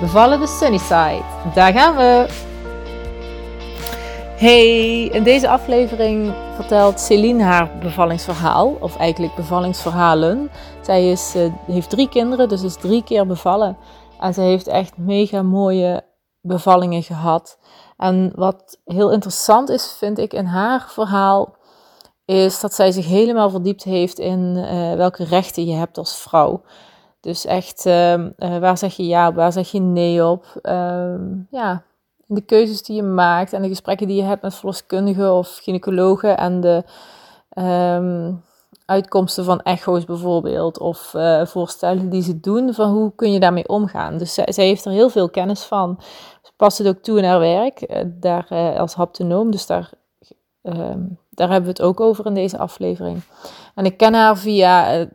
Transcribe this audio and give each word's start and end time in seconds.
Bevallen 0.00 0.40
de 0.40 0.46
Sunnyside. 0.46 1.22
Daar 1.54 1.72
gaan 1.72 1.96
we! 1.96 2.26
Hey, 4.36 5.04
in 5.04 5.22
deze 5.22 5.48
aflevering 5.48 6.34
vertelt 6.54 7.00
Celine 7.00 7.42
haar 7.42 7.78
bevallingsverhaal, 7.78 8.76
of 8.80 8.96
eigenlijk 8.96 9.34
bevallingsverhalen. 9.34 10.50
Zij 10.80 11.10
is, 11.10 11.34
uh, 11.36 11.52
heeft 11.66 11.90
drie 11.90 12.08
kinderen, 12.08 12.48
dus 12.48 12.62
is 12.62 12.76
drie 12.76 13.04
keer 13.04 13.26
bevallen. 13.26 13.76
En 14.20 14.34
ze 14.34 14.40
heeft 14.40 14.66
echt 14.66 14.96
mega 14.96 15.42
mooie 15.42 16.02
bevallingen 16.40 17.02
gehad. 17.02 17.58
En 17.96 18.32
wat 18.34 18.78
heel 18.84 19.10
interessant 19.10 19.68
is, 19.68 19.94
vind 19.98 20.18
ik, 20.18 20.32
in 20.32 20.46
haar 20.46 20.86
verhaal, 20.88 21.56
is 22.24 22.60
dat 22.60 22.74
zij 22.74 22.90
zich 22.90 23.06
helemaal 23.06 23.50
verdiept 23.50 23.82
heeft 23.82 24.18
in 24.18 24.54
uh, 24.56 24.94
welke 24.94 25.24
rechten 25.24 25.66
je 25.66 25.74
hebt 25.74 25.98
als 25.98 26.16
vrouw. 26.16 26.62
Dus 27.20 27.44
echt, 27.44 27.86
uh, 27.86 28.12
uh, 28.12 28.28
waar 28.38 28.78
zeg 28.78 28.96
je 28.96 29.06
ja 29.06 29.28
op, 29.28 29.34
waar 29.34 29.52
zeg 29.52 29.70
je 29.70 29.80
nee 29.80 30.26
op? 30.26 30.44
Uh, 30.62 31.14
ja, 31.50 31.82
de 32.26 32.40
keuzes 32.40 32.82
die 32.82 32.96
je 32.96 33.02
maakt 33.02 33.52
en 33.52 33.62
de 33.62 33.68
gesprekken 33.68 34.06
die 34.06 34.16
je 34.16 34.22
hebt 34.22 34.42
met 34.42 34.54
verloskundigen 34.54 35.32
of 35.32 35.58
gynaecologen 35.62 36.36
en 36.36 36.60
de 36.60 36.84
um, 37.58 38.42
uitkomsten 38.84 39.44
van 39.44 39.60
echo's 39.60 40.04
bijvoorbeeld 40.04 40.78
of 40.78 41.14
uh, 41.16 41.46
voorstellen 41.46 42.08
die 42.08 42.22
ze 42.22 42.40
doen 42.40 42.74
van 42.74 42.90
hoe 42.90 43.12
kun 43.14 43.32
je 43.32 43.40
daarmee 43.40 43.68
omgaan. 43.68 44.18
Dus 44.18 44.34
zij, 44.34 44.64
heeft 44.64 44.84
er 44.84 44.92
heel 44.92 45.10
veel 45.10 45.30
kennis 45.30 45.62
van. 45.62 46.00
Ze 46.42 46.50
past 46.56 46.78
het 46.78 46.88
ook 46.88 47.02
toe 47.02 47.18
in 47.18 47.24
haar 47.24 47.38
werk, 47.38 47.90
uh, 47.90 47.98
daar 48.06 48.48
als 48.78 48.94
haptonoom, 48.94 49.50
dus 49.50 49.66
daar, 49.66 49.90
daar 51.30 51.48
hebben 51.48 51.62
we 51.62 51.68
het 51.68 51.82
ook 51.82 52.00
over 52.00 52.26
in 52.26 52.34
deze 52.34 52.58
aflevering. 52.58 53.22
En 53.74 53.84
ik 53.84 53.96
ken 53.96 54.14
haar 54.14 54.36
via 54.36 55.06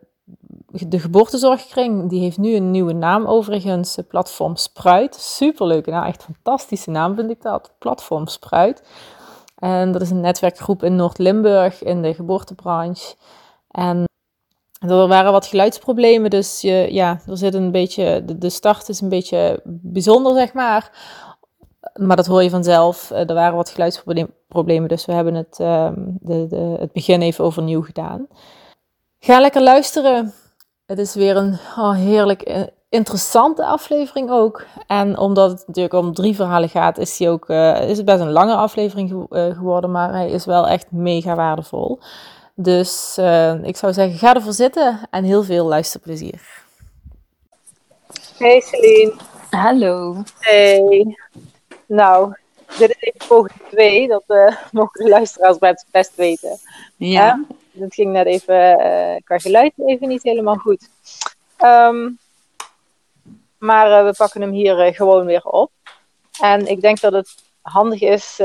de 0.88 1.00
geboortezorgkring, 1.00 2.10
die 2.10 2.20
heeft 2.20 2.38
nu 2.38 2.56
een 2.56 2.72
nieuwe 2.72 2.94
naam 2.94 3.26
overigens, 3.26 3.98
Platform 4.08 4.56
Spruit. 4.56 5.16
Superleuke 5.16 5.90
naam, 5.90 6.04
echt 6.04 6.24
fantastische 6.24 6.90
naam 6.90 7.16
vind 7.16 7.32
ik 7.32 7.42
dat, 7.42 7.74
Platform 7.80 8.28
Spruit. 8.28 8.84
En 9.56 9.92
dat 9.92 10.02
is 10.02 10.10
een 10.10 10.22
netwerkgroep 10.22 10.84
in 10.84 10.96
Noord-Limburg 10.96 11.84
in 11.84 12.02
de 12.02 12.14
geboortebranche. 12.14 13.16
En 13.72 14.04
er 14.80 15.08
waren 15.08 15.32
wat 15.32 15.46
geluidsproblemen, 15.46 16.30
dus 16.30 16.62
je, 16.62 16.88
ja, 16.90 17.22
er 17.28 17.38
zit 17.38 17.54
een 17.54 17.72
beetje, 17.72 18.24
de, 18.38 18.50
start 18.50 18.90
is 18.90 19.02
een 19.02 19.10
beetje 19.10 19.62
bijzonder, 19.64 20.34
zeg 20.34 20.54
maar. 20.54 20.92
Maar 21.94 22.16
dat 22.16 22.26
hoor 22.26 22.44
je 22.44 22.50
vanzelf. 22.50 23.10
Er 23.12 23.34
waren 23.34 23.56
wat 23.56 23.70
geluidsproblemen, 23.70 24.88
dus 24.88 25.06
we 25.06 25.12
hebben 25.12 25.34
het, 25.34 25.60
um, 25.60 26.18
de, 26.22 26.48
de, 26.48 26.76
het 26.80 26.92
begin 26.92 27.22
even 27.22 27.44
overnieuw 27.44 27.82
gedaan. 27.82 28.28
Ga 29.20 29.40
lekker 29.40 29.62
luisteren. 29.62 30.34
Het 30.86 31.00
is 31.00 31.16
weer 31.16 31.38
een 31.38 31.58
oh, 31.78 31.96
heerlijk 31.96 32.70
interessante 32.90 33.66
aflevering 33.66 34.30
ook. 34.30 34.66
En 34.88 35.18
omdat 35.18 35.52
het 35.52 35.64
natuurlijk 35.68 35.94
om 35.94 36.14
drie 36.14 36.36
verhalen 36.36 36.70
gaat, 36.70 36.98
is, 36.98 37.18
die 37.18 37.30
ook, 37.30 37.50
uh, 37.50 37.90
is 37.90 37.98
het 37.98 38.06
best 38.06 38.20
een 38.20 38.32
lange 38.32 38.56
aflevering 38.56 39.10
ge 39.10 39.26
uh, 39.30 39.58
geworden. 39.58 39.92
Maar 39.92 40.12
hij 40.12 40.30
is 40.30 40.46
wel 40.46 40.68
echt 40.68 40.92
mega 40.92 41.36
waardevol. 41.36 42.00
Dus 42.56 43.16
uh, 43.20 43.64
ik 43.64 43.78
zou 43.78 43.94
zeggen, 43.94 44.18
ga 44.18 44.36
ervoor 44.36 44.54
zitten 44.54 45.00
en 45.10 45.24
heel 45.24 45.44
veel 45.44 45.66
luisterplezier. 45.66 46.64
Hey 48.38 48.62
Celine. 48.62 49.14
Hallo. 49.50 50.24
Hey. 50.40 51.18
Nou, 51.86 52.34
dit 52.78 52.90
is 52.90 52.98
even 53.00 53.28
poging 53.28 53.62
2. 53.70 54.08
Dat 54.08 54.24
mogen 54.72 55.04
de 55.04 55.10
luisteraars 55.10 55.58
best 55.92 56.16
weten. 56.16 56.58
Ja. 56.96 57.46
Het 57.80 57.94
ging 57.94 58.12
net 58.12 58.26
even 58.26 58.80
uh, 58.80 59.16
qua 59.24 59.38
geluid 59.38 59.74
even 59.86 60.08
niet 60.08 60.24
helemaal 60.24 60.56
goed. 60.56 60.90
Um, 61.64 62.20
maar 63.58 64.00
uh, 64.00 64.10
we 64.10 64.14
pakken 64.18 64.42
hem 64.42 64.52
hier 64.52 64.88
uh, 64.88 64.96
gewoon 64.96 65.26
weer 65.26 65.44
op. 65.44 65.72
En 66.40 66.68
ik 66.68 66.82
denk 66.82 67.00
dat 67.00 67.14
het 67.14 67.36
handig 67.62 68.02
is 68.02 68.36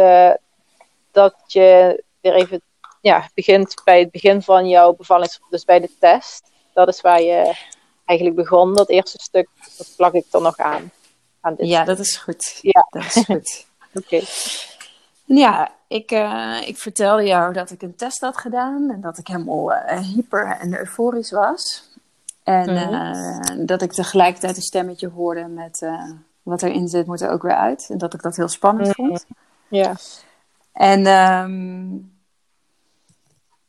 dat 1.13 1.35
je 1.47 2.03
weer 2.21 2.35
even 2.35 2.63
ja, 3.01 3.29
begint 3.35 3.75
bij 3.85 3.99
het 4.01 4.11
begin 4.11 4.43
van 4.43 4.69
jouw 4.69 4.93
bevalling, 4.93 5.31
dus 5.51 5.65
bij 5.65 5.81
de 5.81 5.91
test. 6.01 6.51
Dat 6.73 6.89
is 6.89 7.01
waar 7.01 7.23
je 7.23 7.55
eigenlijk 8.05 8.39
begon. 8.39 8.75
Dat 8.75 8.89
eerste 8.89 9.19
stuk, 9.21 9.49
dat 9.77 9.93
plak 9.97 10.13
ik 10.13 10.25
er 10.31 10.41
nog 10.41 10.57
aan. 10.57 10.93
aan 11.41 11.55
dit 11.55 11.69
ja, 11.69 11.83
stuk. 11.83 11.97
dat 11.97 12.07
is 12.07 12.17
goed. 12.17 12.59
Ja, 12.63 12.87
dat 12.91 13.05
is 13.05 13.25
goed. 13.25 13.67
Oké. 13.95 14.15
Okay. 14.15 14.29
Ja, 15.37 15.71
ik, 15.87 16.13
uh, 16.13 16.57
ik 16.67 16.79
vertelde 16.79 17.27
jou 17.27 17.53
dat 17.53 17.71
ik 17.71 17.83
een 17.83 17.97
test 17.97 18.21
had 18.21 18.37
gedaan 18.37 18.91
en 18.91 19.01
dat 19.01 19.19
ik 19.19 19.27
helemaal 19.27 19.73
uh, 19.73 19.99
hyper 19.99 20.57
en 20.61 20.79
euforisch 20.79 21.31
was. 21.31 21.89
En 22.43 22.69
-hmm. 22.69 22.93
uh, 22.95 23.67
dat 23.67 23.83
ik 23.83 23.93
tegelijkertijd 23.93 24.57
een 24.57 24.63
stemmetje 24.63 25.09
hoorde 25.09 25.47
met 25.47 25.87
wat 26.43 26.63
erin 26.63 26.89
zit, 26.89 27.07
moet 27.07 27.21
er 27.21 27.31
ook 27.31 27.43
weer 27.43 27.57
uit. 27.57 27.89
En 27.91 27.99
dat 27.99 28.15
ik 28.15 28.23
dat 28.23 28.37
heel 28.37 28.49
spannend 28.49 28.97
-hmm. 28.97 29.07
vond. 29.07 29.27
Ja. 29.69 29.97
En 30.73 31.07
um, 31.07 32.13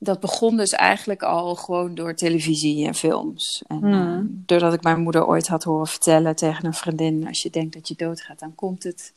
dat 0.04 0.20
begon 0.20 0.58
dus 0.58 0.72
eigenlijk 0.72 1.24
al 1.24 1.56
gewoon 1.56 1.96
door 1.96 2.16
televisie 2.16 2.88
en 2.88 2.96
films. 2.96 3.64
En 3.68 3.80
mm. 3.80 4.44
doordat 4.46 4.74
ik 4.74 4.84
mijn 4.84 5.02
moeder 5.02 5.28
ooit 5.28 5.48
had 5.48 5.64
horen 5.64 5.88
vertellen 5.88 6.36
tegen 6.36 6.66
een 6.66 6.74
vriendin: 6.74 7.28
als 7.28 7.42
je 7.42 7.50
denkt 7.50 7.74
dat 7.74 7.88
je 7.88 7.96
doodgaat, 7.98 8.40
dan 8.40 8.56
komt 8.56 8.84
het. 8.84 9.14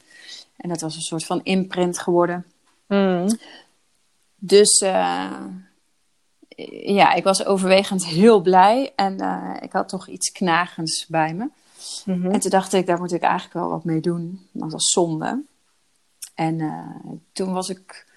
En 0.56 0.68
dat 0.68 0.80
was 0.80 0.96
een 0.96 1.02
soort 1.02 1.24
van 1.24 1.40
imprint 1.42 1.98
geworden. 1.98 2.46
Mm. 2.86 3.26
Dus 4.36 4.82
uh, 4.82 5.44
ja, 6.86 7.12
ik 7.12 7.24
was 7.24 7.44
overwegend 7.44 8.06
heel 8.06 8.40
blij. 8.40 8.92
En 8.96 9.22
uh, 9.22 9.56
ik 9.60 9.72
had 9.72 9.88
toch 9.88 10.08
iets 10.08 10.32
knagends 10.32 11.06
bij 11.06 11.34
me. 11.34 11.48
Mm 12.04 12.22
-hmm. 12.22 12.30
En 12.30 12.40
toen 12.40 12.50
dacht 12.50 12.72
ik, 12.72 12.86
daar 12.86 12.98
moet 12.98 13.12
ik 13.12 13.22
eigenlijk 13.22 13.54
wel 13.54 13.70
wat 13.70 13.84
mee 13.84 14.00
doen. 14.00 14.48
Dat 14.52 14.72
was 14.72 14.90
zonde. 14.90 15.42
En 16.34 16.58
uh, 16.58 16.88
toen 17.32 17.52
was 17.52 17.68
ik 17.68 18.12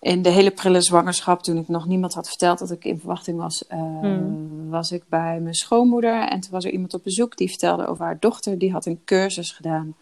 in 0.00 0.22
de 0.22 0.28
hele 0.28 0.50
prille 0.50 0.80
zwangerschap, 0.80 1.42
toen 1.42 1.56
ik 1.56 1.68
nog 1.68 1.86
niemand 1.86 2.14
had 2.14 2.28
verteld 2.28 2.58
dat 2.58 2.70
ik 2.70 2.84
in 2.84 2.98
verwachting 2.98 3.38
was, 3.38 3.64
mm. 3.70 4.70
was 4.70 4.92
ik 4.92 5.08
bij 5.08 5.40
mijn 5.40 5.54
schoonmoeder. 5.54 6.28
En 6.28 6.40
toen 6.40 6.50
was 6.50 6.64
er 6.64 6.70
iemand 6.70 6.94
op 6.94 7.02
bezoek 7.02 7.36
die 7.36 7.48
vertelde 7.48 7.86
over 7.86 8.04
haar 8.04 8.18
dochter. 8.20 8.58
Die 8.58 8.72
had 8.72 8.86
een 8.86 9.00
cursus 9.04 9.50
gedaan. 9.50 9.94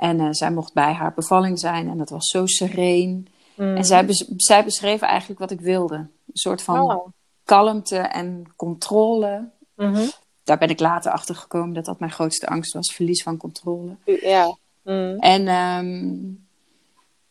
En 0.00 0.20
uh, 0.20 0.28
zij 0.30 0.50
mocht 0.50 0.72
bij 0.72 0.92
haar 0.92 1.12
bevalling 1.14 1.58
zijn 1.58 1.88
en 1.88 1.98
dat 1.98 2.10
was 2.10 2.26
zo 2.26 2.46
sereen. 2.46 3.28
Mm. 3.54 3.76
En 3.76 3.84
zij, 3.84 4.06
bes 4.06 4.24
zij 4.36 4.64
beschreef 4.64 5.00
eigenlijk 5.00 5.40
wat 5.40 5.50
ik 5.50 5.60
wilde. 5.60 5.94
Een 5.94 6.10
soort 6.32 6.62
van 6.62 6.80
oh. 6.80 7.06
kalmte 7.44 7.96
en 7.96 8.52
controle. 8.56 9.48
Mm 9.76 9.94
-hmm. 9.94 10.10
Daar 10.44 10.58
ben 10.58 10.68
ik 10.68 10.80
later 10.80 11.12
achter 11.12 11.34
gekomen 11.34 11.74
dat 11.74 11.84
dat 11.84 11.98
mijn 11.98 12.12
grootste 12.12 12.46
angst 12.46 12.72
was: 12.72 12.94
verlies 12.94 13.22
van 13.22 13.36
controle. 13.36 13.96
Ja. 14.04 14.56
Mm. 14.82 15.18
En, 15.18 15.48
um, 15.48 16.46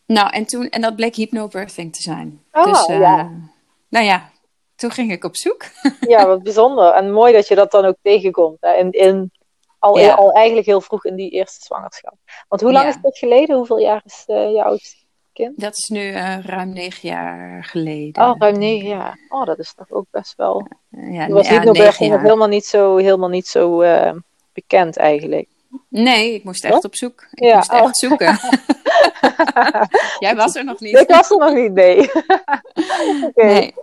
nou, 0.06 0.30
en, 0.30 0.46
toen, 0.46 0.68
en 0.68 0.80
dat 0.80 0.96
bleek 0.96 1.14
hypnobirthing 1.14 1.94
te 1.94 2.02
zijn. 2.02 2.42
Oh, 2.52 2.64
dus, 2.64 2.88
uh, 2.88 3.00
ja. 3.00 3.30
nou 3.88 4.04
ja, 4.04 4.30
toen 4.76 4.90
ging 4.90 5.12
ik 5.12 5.24
op 5.24 5.36
zoek. 5.36 5.64
ja, 6.00 6.26
wat 6.26 6.42
bijzonder. 6.48 6.92
En 6.92 7.12
mooi 7.12 7.32
dat 7.32 7.48
je 7.48 7.54
dat 7.54 7.70
dan 7.70 7.84
ook 7.84 7.96
tegenkomt. 8.02 8.56
Hè? 8.60 8.72
In, 8.72 8.90
in 8.90 9.30
al, 9.80 9.98
Ja. 9.98 10.14
al 10.14 10.32
eigenlijk 10.32 10.66
heel 10.66 10.80
vroeg 10.80 11.04
in 11.04 11.14
die 11.14 11.30
eerste 11.30 11.64
zwangerschap. 11.64 12.14
Want 12.48 12.62
hoe 12.62 12.72
lang 12.72 12.84
Ja. 12.84 12.90
is 12.90 12.98
dat 13.02 13.18
geleden? 13.18 13.56
Hoeveel 13.56 13.78
jaar 13.78 14.02
is 14.04 14.24
uh, 14.26 14.52
je 14.52 14.64
oudste 14.64 14.96
kind? 15.32 15.60
Dat 15.60 15.76
is 15.76 15.88
nu 15.88 16.00
uh, 16.00 16.38
ruim 16.44 16.72
negen 16.72 17.08
jaar 17.08 17.64
geleden. 17.64 18.24
Oh, 18.24 18.38
ruim 18.38 18.58
negen 18.58 18.88
jaar. 18.88 19.18
Oh, 19.28 19.44
dat 19.44 19.58
is 19.58 19.74
toch 19.74 19.90
ook 19.90 20.06
best 20.10 20.36
wel... 20.36 20.66
Ja, 20.88 21.28
was 21.28 21.48
ja, 21.48 21.62
nog 21.62 21.96
helemaal 21.98 22.48
niet 22.48 22.64
zo, 22.64 22.96
helemaal 22.96 23.28
niet 23.28 23.46
zo 23.46 23.82
uh, 23.82 24.12
bekend 24.52 24.96
eigenlijk. 24.96 25.48
Nee, 25.88 26.34
ik 26.34 26.44
moest 26.44 26.64
echt 26.64 26.74
Wat? 26.74 26.84
op 26.84 26.96
zoek. 26.96 27.26
Ik 27.32 27.44
Ja, 27.44 27.56
moest 27.56 27.72
oh. 27.72 27.78
echt 27.78 27.98
zoeken. 27.98 28.38
Jij 30.24 30.36
was 30.36 30.54
er 30.54 30.64
nog 30.64 30.80
niet. 30.80 30.98
Ik 30.98 31.08
was 31.08 31.30
er 31.30 31.38
nog 31.38 31.54
niet, 31.54 31.72
nee. 31.72 32.10
Nee. 33.34 33.74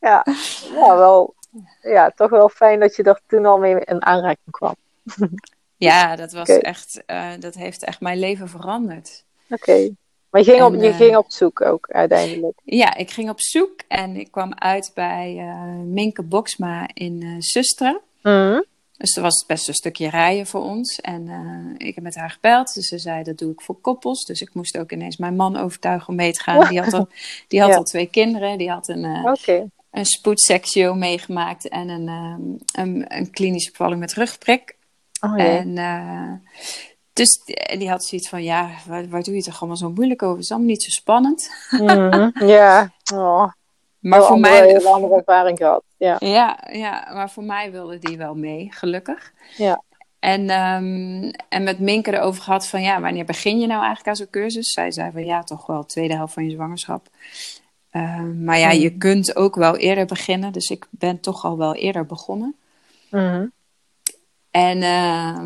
Ja. 0.00 0.26
ja, 0.74 0.96
wel... 0.96 1.34
Ja, 1.80 2.10
toch 2.10 2.30
wel 2.30 2.48
fijn 2.48 2.80
dat 2.80 2.96
je 2.96 3.02
er 3.02 3.20
toen 3.26 3.46
al 3.46 3.58
mee 3.58 3.80
in 3.84 4.04
aanraking 4.04 4.50
kwam. 4.50 4.74
Ja, 5.76 6.16
dat 6.16 6.32
was 6.32 6.48
echt, 6.48 7.02
uh, 7.06 7.30
dat 7.40 7.54
heeft 7.54 7.84
echt 7.84 8.00
mijn 8.00 8.18
leven 8.18 8.48
veranderd. 8.48 9.24
Oké. 9.48 9.90
Maar 10.30 10.42
je 10.42 10.50
ging, 10.50 10.58
En, 10.58 10.64
op, 10.64 10.74
je 10.74 10.88
eh, 10.88 10.96
ging 10.96 11.16
op 11.16 11.30
zoek 11.30 11.60
ook 11.60 11.90
uiteindelijk. 11.90 12.58
Ja, 12.64 12.94
ik 12.96 13.10
ging 13.10 13.30
op 13.30 13.40
zoek 13.40 13.80
en 13.88 14.16
ik 14.16 14.30
kwam 14.30 14.54
uit 14.54 14.90
bij 14.94 15.34
uh, 15.36 15.64
Minke 15.84 16.22
Boksma 16.22 16.88
in 16.94 17.20
uh, 17.24 17.34
Sustra. 17.38 18.00
Mhm. 18.22 18.60
Dus 18.96 19.16
er 19.16 19.22
was 19.22 19.44
best 19.46 19.68
een 19.68 19.74
stukje 19.74 20.08
rijden 20.10 20.46
voor 20.46 20.62
ons. 20.62 21.00
En 21.00 21.26
uh, 21.26 21.88
ik 21.88 21.94
heb 21.94 22.04
met 22.04 22.14
haar 22.14 22.30
gebeld. 22.30 22.74
Dus 22.74 22.88
ze 22.88 22.98
zei, 22.98 23.22
dat 23.22 23.38
doe 23.38 23.52
ik 23.52 23.60
voor 23.60 23.80
koppels. 23.80 24.24
Dus 24.24 24.40
ik 24.40 24.54
moest 24.54 24.78
ook 24.78 24.92
ineens 24.92 25.16
mijn 25.16 25.36
man 25.36 25.56
overtuigen 25.56 26.08
om 26.08 26.14
mee 26.14 26.32
te 26.32 26.40
gaan. 26.40 26.68
Die 26.68 26.80
had 26.80 26.92
al, 26.92 27.08
die 27.48 27.60
had 27.60 27.70
Ja. 27.70 27.76
al 27.76 27.84
twee 27.84 28.06
kinderen. 28.06 28.58
Die 28.58 28.70
had 28.70 28.88
een, 28.88 29.04
uh, 29.04 29.60
een 29.90 30.04
spoedseksio 30.04 30.94
meegemaakt. 30.94 31.68
En 31.68 31.88
een, 31.88 32.08
um, 32.08 32.58
een, 32.74 33.04
een 33.16 33.30
klinische 33.30 33.70
bevalling 33.70 34.00
met 34.00 34.12
rugprik. 34.12 34.73
Oh. 35.24 35.40
En 35.40 35.68
uh, 35.76 36.32
dus 37.12 37.40
die, 37.78 37.90
had 37.90 38.04
zoiets 38.04 38.28
van, 38.28 38.42
ja, 38.42 38.70
waar, 38.86 39.08
waar 39.08 39.22
doe 39.22 39.34
je 39.34 39.42
toch 39.42 39.58
allemaal 39.58 39.76
zo 39.76 39.90
moeilijk 39.90 40.22
over? 40.22 40.34
Het 40.34 40.44
is 40.44 40.50
allemaal 40.50 40.68
niet 40.68 40.82
zo 40.82 40.90
spannend. 40.90 41.50
Mhm. 41.70 42.30
Ja. 42.46 42.92
Oh. 43.14 43.52
Maar 43.98 44.20
voor 44.20 44.30
andere, 44.30 44.60
mij... 44.60 44.68
heel 44.68 44.94
andere 44.94 45.14
ervaring 45.14 45.58
gehad. 45.58 45.82
Ja. 45.96 46.16
Ja, 46.18 46.58
ja, 46.72 47.10
maar 47.12 47.30
voor 47.30 47.42
mij 47.42 47.70
wilde 47.70 47.98
die 47.98 48.16
wel 48.16 48.34
mee, 48.34 48.68
gelukkig. 48.70 49.32
Ja. 49.56 49.82
En, 50.18 50.40
um, 50.40 51.30
en 51.48 51.62
met 51.62 51.78
Minke 51.78 52.12
erover 52.12 52.42
gehad 52.42 52.66
van, 52.66 52.82
ja, 52.82 53.00
wanneer 53.00 53.24
begin 53.24 53.60
je 53.60 53.66
nou 53.66 53.78
eigenlijk 53.78 54.08
aan 54.08 54.16
zo'n 54.16 54.30
cursus? 54.30 54.72
Zij 54.72 54.90
zei 54.90 55.10
van, 55.12 55.24
ja, 55.24 55.42
toch 55.42 55.66
wel 55.66 55.80
de 55.80 55.86
tweede 55.86 56.14
helft 56.14 56.32
van 56.34 56.44
je 56.44 56.50
zwangerschap. 56.50 57.08
Uh, 57.92 58.20
maar 58.20 58.58
ja, 58.58 58.70
je 58.70 58.96
kunt 58.96 59.36
ook 59.36 59.54
wel 59.54 59.76
eerder 59.76 60.06
beginnen. 60.06 60.52
Dus 60.52 60.70
ik 60.70 60.86
ben 60.90 61.20
toch 61.20 61.44
al 61.44 61.58
wel 61.58 61.74
eerder 61.74 62.06
begonnen. 62.06 62.56
Mhm. 63.10 63.46
En 64.54 64.82
uh, 64.82 65.38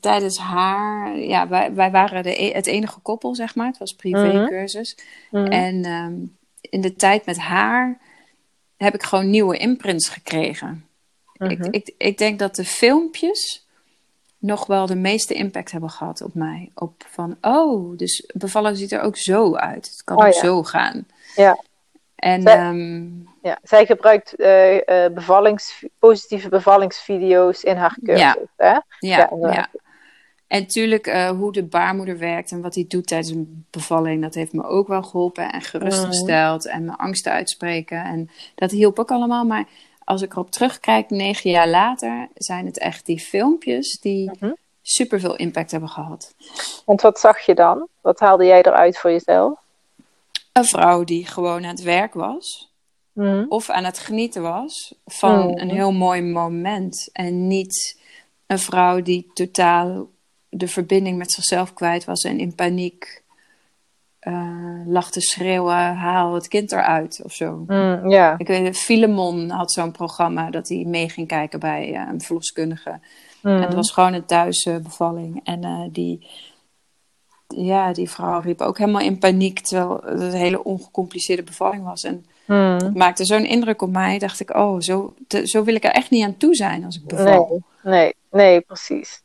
tijdens 0.00 0.38
haar, 0.38 1.18
ja, 1.18 1.48
wij, 1.48 1.74
wij 1.74 1.90
waren 1.90 2.22
de, 2.22 2.42
e- 2.42 2.52
het 2.52 2.66
enige 2.66 3.00
koppel, 3.00 3.34
zeg 3.34 3.54
maar. 3.54 3.66
Het 3.66 3.78
was 3.78 3.94
privécursus. 3.94 4.98
Mhm. 5.30 5.46
En 5.46 5.84
um, 5.84 6.36
in 6.60 6.80
de 6.80 6.94
tijd 6.94 7.26
met 7.26 7.38
haar 7.38 7.98
heb 8.76 8.94
ik 8.94 9.02
gewoon 9.02 9.30
nieuwe 9.30 9.56
imprints 9.56 10.08
gekregen. 10.08 10.86
Mhm. 11.36 11.50
Ik, 11.50 11.66
ik, 11.70 11.94
ik 11.98 12.18
denk 12.18 12.38
dat 12.38 12.56
de 12.56 12.64
filmpjes 12.64 13.66
nog 14.38 14.66
wel 14.66 14.86
de 14.86 14.96
meeste 14.96 15.34
impact 15.34 15.70
hebben 15.70 15.90
gehad 15.90 16.20
op 16.20 16.34
mij. 16.34 16.70
Op 16.74 17.06
van, 17.08 17.36
oh, 17.40 17.96
dus 17.96 18.30
bevallen 18.34 18.76
ziet 18.76 18.92
er 18.92 19.00
ook 19.00 19.16
zo 19.16 19.54
uit. 19.54 19.86
Het 19.86 20.04
kan 20.04 20.16
Oh, 20.16 20.26
ook 20.26 20.32
ja. 20.32 20.40
zo 20.40 20.62
gaan. 20.62 21.06
Ja. 21.36 21.62
En 22.14 22.44
ehm, 22.44 23.08
Ja, 23.46 23.58
zij 23.62 23.86
gebruikt 23.86 24.34
eh, 24.34 25.04
eh, 25.04 25.12
bevallings, 25.12 25.84
positieve 25.98 26.48
bevallingsvideo's 26.48 27.62
in 27.62 27.76
haar 27.76 27.96
cursus. 28.04 28.20
Ja. 28.20 28.36
Hè? 28.56 28.78
ja, 29.08 29.30
Ja. 29.40 29.68
En 30.46 30.60
natuurlijk, 30.60 31.06
uh, 31.06 31.28
hoe 31.28 31.52
de 31.52 31.64
baarmoeder 31.64 32.18
werkt 32.18 32.50
en 32.50 32.60
wat 32.60 32.74
hij 32.74 32.84
doet 32.88 33.06
tijdens 33.06 33.30
een 33.30 33.66
bevalling, 33.70 34.22
dat 34.22 34.34
heeft 34.34 34.52
me 34.52 34.64
ook 34.64 34.88
wel 34.88 35.02
geholpen 35.02 35.52
en 35.52 35.60
gerustgesteld 35.62 36.66
en 36.66 36.84
mijn 36.84 36.98
angsten 36.98 37.32
uitspreken. 37.32 38.04
En 38.04 38.30
dat 38.54 38.70
hielp 38.70 38.98
ook 38.98 39.10
allemaal. 39.10 39.44
Maar 39.44 39.64
als 40.04 40.22
ik 40.22 40.32
erop 40.32 40.50
terugkijk, 40.50 41.10
negen 41.10 41.50
jaar 41.50 41.68
later, 41.68 42.28
zijn 42.34 42.66
het 42.66 42.78
echt 42.78 43.06
die 43.06 43.20
filmpjes 43.20 44.00
die 44.00 44.30
Mhm. 44.40 44.52
superveel 44.82 45.36
impact 45.36 45.70
hebben 45.70 45.88
gehad. 45.88 46.34
Want 46.84 47.00
wat 47.00 47.20
zag 47.20 47.40
je 47.40 47.54
dan? 47.54 47.88
Wat 48.00 48.20
haalde 48.20 48.44
jij 48.44 48.62
eruit 48.62 48.98
voor 48.98 49.10
jezelf? 49.10 49.58
Een 50.52 50.64
vrouw 50.64 51.04
die 51.04 51.26
gewoon 51.26 51.64
aan 51.64 51.70
het 51.74 51.82
werk 51.82 52.14
was, 52.14 52.70
Mhm. 53.16 53.44
of 53.48 53.70
aan 53.70 53.84
het 53.84 53.98
genieten 53.98 54.42
was 54.42 54.94
van 55.06 55.46
Mhm. 55.46 55.58
een 55.58 55.70
heel 55.70 55.92
mooi 55.92 56.22
moment. 56.22 57.08
En 57.12 57.46
niet 57.46 58.00
een 58.46 58.58
vrouw 58.58 59.02
die 59.02 59.30
totaal 59.34 60.08
de 60.48 60.68
verbinding 60.68 61.18
met 61.18 61.32
zichzelf 61.32 61.72
kwijt 61.72 62.04
was 62.04 62.22
en 62.22 62.38
in 62.38 62.54
paniek 62.54 63.24
uh, 64.20 64.80
lag 64.86 65.10
te 65.10 65.20
schreeuwen: 65.20 65.94
haal 65.96 66.34
het 66.34 66.48
kind 66.48 66.72
eruit 66.72 67.20
of 67.24 67.32
zo. 67.32 67.64
Mm, 67.66 68.10
ja. 68.10 68.34
Ik 68.38 68.46
weet, 68.46 68.78
Filemon 68.78 69.50
had 69.50 69.72
zo'n 69.72 69.92
programma 69.92 70.50
dat 70.50 70.68
hij 70.68 70.84
mee 70.86 71.08
ging 71.08 71.28
kijken 71.28 71.60
bij 71.60 71.90
uh, 71.90 72.08
een 72.12 72.20
verloskundige. 72.20 73.00
Mm. 73.42 73.56
En 73.56 73.62
het 73.62 73.74
was 73.74 73.90
gewoon 73.90 74.12
een 74.12 74.24
thuisbevalling. 74.26 75.40
En 75.44 75.64
uh, 75.64 75.82
die, 75.90 76.26
ja, 77.48 77.92
die 77.92 78.10
vrouw 78.10 78.40
riep 78.40 78.60
ook 78.60 78.78
helemaal 78.78 79.00
in 79.00 79.18
paniek, 79.18 79.60
terwijl 79.60 80.00
het 80.04 80.20
een 80.20 80.40
hele 80.40 80.64
ongecompliceerde 80.64 81.42
bevalling 81.42 81.84
was. 81.84 82.04
En 82.04 82.26
mm. 82.46 82.56
het 82.56 82.94
maakte 82.94 83.24
zo'n 83.24 83.44
indruk 83.44 83.82
op 83.82 83.90
mij. 83.90 84.18
Dacht 84.18 84.40
ik, 84.40 84.54
oh, 84.54 84.80
zo, 84.80 85.14
te, 85.26 85.48
zo 85.48 85.64
wil 85.64 85.74
ik 85.74 85.84
er 85.84 85.90
echt 85.90 86.10
niet 86.10 86.24
aan 86.24 86.36
toe 86.36 86.54
zijn 86.54 86.84
als 86.84 86.96
ik 86.96 87.06
beval. 87.06 87.62
Nee, 87.82 87.92
nee, 87.92 88.14
nee, 88.30 88.60
precies. 88.60 89.22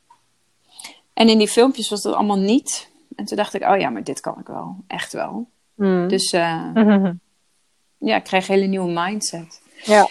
En 1.14 1.30
in 1.30 1.38
die 1.38 1.48
filmpjes 1.48 1.90
was 1.90 2.02
dat 2.02 2.14
allemaal 2.14 2.40
niet. 2.40 2.90
En 3.16 3.26
toen 3.26 3.38
dacht 3.38 3.54
ik, 3.54 3.64
oh 3.64 3.80
ja, 3.80 3.90
maar 3.90 4.04
dit 4.04 4.20
kan 4.20 4.40
ik 4.40 4.48
wel. 4.48 4.76
Echt 4.88 5.14
wel. 5.14 5.48
Mm. 5.76 6.08
Dus 6.08 6.34
uh, 6.34 6.74
Mhm. 6.74 7.14
ja, 8.10 8.16
ik 8.16 8.24
kreeg 8.24 8.48
een 8.48 8.56
hele 8.56 8.68
nieuwe 8.68 8.92
mindset. 8.92 9.62
Ja. 9.84 10.08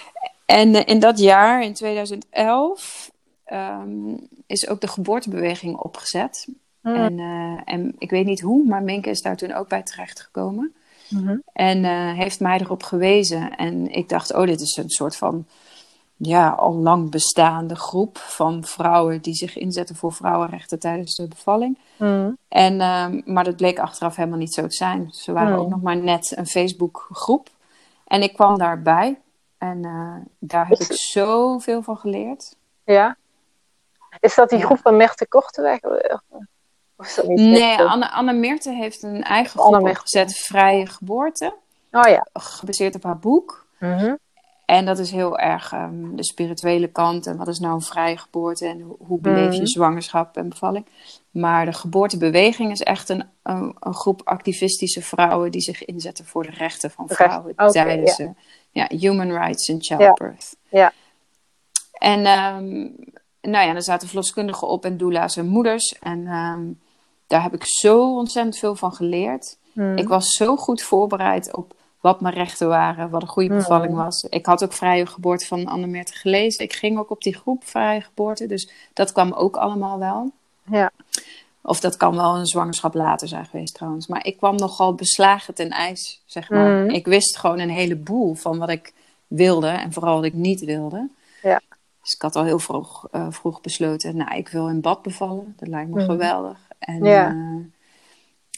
En 0.47 0.75
uh, 0.75 0.83
in 0.85 0.99
dat 0.99 1.19
jaar, 1.19 1.63
in 1.63 1.75
2011, 1.75 3.11
um, 3.53 4.29
is 4.47 4.69
ook 4.69 4.81
de 4.81 4.89
geboortebeweging 4.89 5.77
opgezet. 5.77 6.49
Mm. 6.81 6.95
En, 6.95 7.19
uh, 7.19 7.61
en 7.65 7.95
ik 7.99 8.11
weet 8.11 8.27
niet 8.27 8.41
hoe, 8.41 8.67
maar 8.67 8.83
Minke 8.83 9.11
is 9.11 9.23
daar 9.23 9.37
toen 9.37 9.53
ook 9.53 9.69
bij 9.69 9.83
terechtgekomen. 9.83 10.75
Mm-hmm. 11.11 11.43
En 11.53 11.85
uh, 11.85 12.13
heeft 12.13 12.41
mij 12.41 12.61
erop 12.61 12.83
gewezen. 12.83 13.57
En 13.57 13.93
ik 13.93 14.09
dacht, 14.09 14.35
oh, 14.35 14.47
dit 14.47 14.61
is 14.61 14.77
een 14.77 14.91
soort 14.91 15.17
van 15.17 15.47
ja, 16.17 16.49
al 16.49 16.75
lang 16.75 17.11
bestaande 17.11 17.75
groep 17.77 18.19
van 18.19 18.65
vrouwen 18.65 19.23
die 19.23 19.35
zich 19.35 19.57
inzetten 19.57 19.97
voor 19.97 20.13
vrouwenrechten 20.13 20.79
tijdens 20.79 21.15
de 21.17 21.29
bevalling. 21.29 21.79
Mm. 21.99 22.37
En, 22.49 22.75
uh, 22.75 23.07
maar 23.25 23.45
dat 23.45 23.57
bleek 23.57 23.79
achteraf 23.79 24.17
helemaal 24.17 24.39
niet 24.39 24.55
zo 24.55 24.63
te 24.67 24.75
zijn. 24.77 25.09
Ze 25.13 25.33
waren 25.33 25.53
Mm. 25.53 25.59
ook 25.59 25.69
nog 25.69 25.83
maar 25.83 25.97
net 25.97 26.33
een 26.37 26.47
Facebookgroep. 26.47 27.49
En 28.07 28.23
ik 28.23 28.33
kwam 28.33 28.59
daarbij. 28.59 29.19
En 29.59 29.85
uh, 29.85 30.15
daar 30.39 30.69
heb 30.69 30.79
ik 30.79 30.93
zoveel 30.93 31.83
van 31.83 31.97
geleerd. 31.97 32.57
Ja. 32.85 33.17
Is 34.21 34.35
dat 34.35 34.49
die 34.49 34.59
Ja. 34.59 34.65
groep 34.65 34.79
van 34.79 34.97
Merte 34.97 35.29
Korteweg? 35.29 35.81
Of 37.01 37.07
is 37.07 37.15
dat 37.15 37.27
niet 37.27 37.39
Nee? 37.39 37.79
Anne, 37.79 38.11
Anne 38.11 38.33
Meerte 38.33 38.73
heeft 38.73 39.03
een 39.03 39.23
eigen 39.23 39.61
groep 39.61 39.89
opgezet, 39.89 40.37
Vrije 40.37 40.87
Geboorte. 40.87 41.55
Oh 41.91 42.09
ja. 42.09 42.27
Gebaseerd 42.33 42.95
op 42.95 43.03
haar 43.03 43.19
boek. 43.19 43.67
Mhm. 43.79 44.15
En 44.67 44.85
dat 44.85 44.99
is 44.99 45.11
heel 45.11 45.39
erg 45.39 45.73
um, 45.73 46.17
de 46.17 46.25
spirituele 46.25 46.89
kant. 46.89 47.27
En 47.27 47.37
wat 47.37 47.49
is 47.49 47.59
nou 47.59 47.75
een 47.75 47.81
vrije 47.81 48.17
geboorte? 48.17 48.67
En 48.67 48.81
hoe, 48.81 48.97
hoe 49.07 49.21
beleef 49.21 49.53
je 49.53 49.59
Mhm. 49.59 49.67
zwangerschap 49.67 50.37
en 50.37 50.49
bevalling? 50.49 50.87
Maar 51.31 51.65
de 51.65 51.73
geboortebeweging 51.73 52.71
is 52.71 52.81
echt 52.81 53.09
een, 53.09 53.25
een, 53.43 53.77
een, 53.81 53.95
groep 53.95 54.21
activistische 54.25 55.03
vrouwen... 55.03 55.51
die 55.51 55.61
zich 55.61 55.85
inzetten 55.85 56.25
voor 56.25 56.43
de 56.43 56.51
rechten 56.51 56.91
van 56.91 57.09
vrouwen 57.09 57.55
tijdens 57.57 58.19
uh, 58.19 58.29
ja, 58.71 58.87
human 58.89 59.31
rights 59.31 59.69
in 59.69 59.83
childbirth. 59.83 60.57
Ja. 60.69 60.93
En 61.93 62.19
um, 62.27 62.95
nou 63.41 63.67
ja, 63.67 63.75
er 63.75 63.83
zaten 63.83 64.09
verloskundigen 64.09 64.69
op 64.69 64.85
en 64.85 64.97
doula's 64.97 65.37
en 65.37 65.47
moeders. 65.47 65.99
En 66.01 66.27
um, 66.27 66.81
daar 67.31 67.43
heb 67.43 67.55
ik 67.55 67.63
zo 67.65 68.17
ontzettend 68.17 68.59
veel 68.59 68.75
van 68.77 68.93
geleerd. 68.93 69.57
Mhm. 69.73 69.97
Ik 69.97 70.09
was 70.09 70.31
zo 70.31 70.57
goed 70.57 70.83
voorbereid 70.83 71.57
op 71.57 71.75
wat 72.01 72.21
mijn 72.21 72.35
rechten 72.35 72.69
waren, 72.69 73.11
wat 73.11 73.23
een 73.23 73.29
goede 73.29 73.55
bevalling 73.55 73.93
Mhm. 73.93 74.03
was. 74.03 74.23
Ik 74.23 74.47
had 74.47 74.65
ook 74.65 74.73
Vrije 74.73 75.07
Geboorte 75.07 75.47
van 75.47 75.67
Anne 75.67 75.87
Meerte 75.87 76.13
gelezen. 76.13 76.65
Ik 76.65 76.73
ging 76.73 76.99
ook 76.99 77.11
op 77.11 77.23
die 77.23 77.37
groep 77.37 77.65
Vrije 77.65 78.01
Geboorte, 78.01 78.47
dus 78.47 78.71
dat 78.93 79.13
kwam 79.13 79.33
ook 79.33 79.57
allemaal 79.57 79.99
wel. 79.99 80.31
Ja. 80.65 80.91
Of 81.63 81.81
dat 81.81 81.97
kan 81.97 82.17
wel 82.17 82.37
een 82.37 82.47
zwangerschap 82.47 82.95
later 82.95 83.29
zijn 83.29 83.47
geweest 83.47 83.75
trouwens. 83.75 84.07
Maar 84.07 84.27
ik 84.27 84.37
kwam 84.37 84.57
nogal 84.57 84.95
beslagen 84.95 85.55
ten 85.55 85.71
ijs, 85.71 86.23
zeg 86.27 86.51
maar. 86.51 86.85
Mhm. 86.85 86.91
Ik 86.95 87.07
wist 87.07 87.39
gewoon 87.39 87.59
een 87.59 87.71
heleboel 87.71 88.35
van 88.35 88.59
wat 88.59 88.69
ik 88.69 88.93
wilde 89.27 89.69
en 89.69 89.93
vooral 89.93 90.15
wat 90.15 90.25
ik 90.25 90.35
niet 90.35 90.61
wilde. 90.65 91.09
Ja. 91.43 91.61
Dus 92.03 92.13
ik 92.15 92.23
had 92.23 92.37
al 92.37 92.45
heel 92.45 92.59
vroeg, 92.59 93.09
uh, 93.13 93.27
vroeg 93.31 93.61
besloten, 93.61 94.17
nou, 94.17 94.37
ik 94.37 94.49
wil 94.49 94.69
in 94.69 94.81
bad 94.81 95.03
bevallen. 95.03 95.55
Dat 95.57 95.69
lijkt 95.69 95.91
me 95.91 96.05
geweldig. 96.05 96.59
En, 96.81 97.05
Ja. 97.05 97.33
uh, 97.33 97.65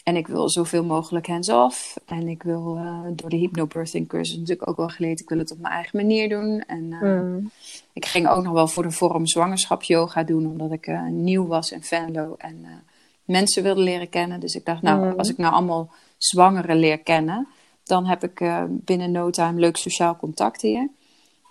en 0.05 0.17
ik 0.17 0.27
wil 0.27 0.51
zoveel 0.51 0.85
mogelijk 0.85 1.27
hands-off. 1.27 1.97
En 2.07 2.29
ik 2.29 2.43
wil 2.43 2.77
uh, 2.77 3.01
door 3.13 3.31
de 3.31 3.37
hypnobirthing 3.37 4.09
cursus 4.09 4.37
natuurlijk 4.37 4.69
ook 4.69 4.77
wel 4.77 4.89
geleerd. 4.89 5.21
Ik 5.21 5.29
wil 5.29 5.39
het 5.39 5.53
op 5.53 5.59
mijn 5.59 5.75
eigen 5.75 5.97
manier 5.97 6.29
doen. 6.29 6.61
En 6.67 6.83
uh, 6.91 7.01
Mhm. 7.03 7.39
ik 7.93 8.07
ging 8.07 8.29
ook 8.29 8.43
nog 8.43 8.53
wel 8.53 8.69
voor 8.69 8.83
de 8.83 8.91
vorm 8.91 9.27
zwangerschap 9.27 9.83
yoga 9.83 10.23
doen. 10.23 10.47
Omdat 10.47 10.73
ik 10.73 10.87
nieuw 11.11 11.47
was 11.47 11.71
in 11.71 11.83
Venlo. 11.83 12.35
En 12.39 12.67
mensen 13.25 13.63
wilde 13.63 13.81
leren 13.83 14.09
kennen. 14.09 14.41
Dus 14.41 14.55
ik 14.55 14.65
dacht, 14.65 14.83
nou, 14.83 15.07
Mhm. 15.07 15.19
als 15.19 15.29
ik 15.31 15.39
nou 15.39 15.53
allemaal 15.55 15.91
zwangeren 16.19 16.77
leer 16.77 16.99
kennen. 16.99 17.49
Dan 17.85 18.07
heb 18.07 18.25
ik 18.25 18.45
binnen 18.69 19.11
no 19.11 19.31
time 19.31 19.61
leuk 19.61 19.77
sociaal 19.77 20.17
contact 20.17 20.61
hier. 20.61 20.89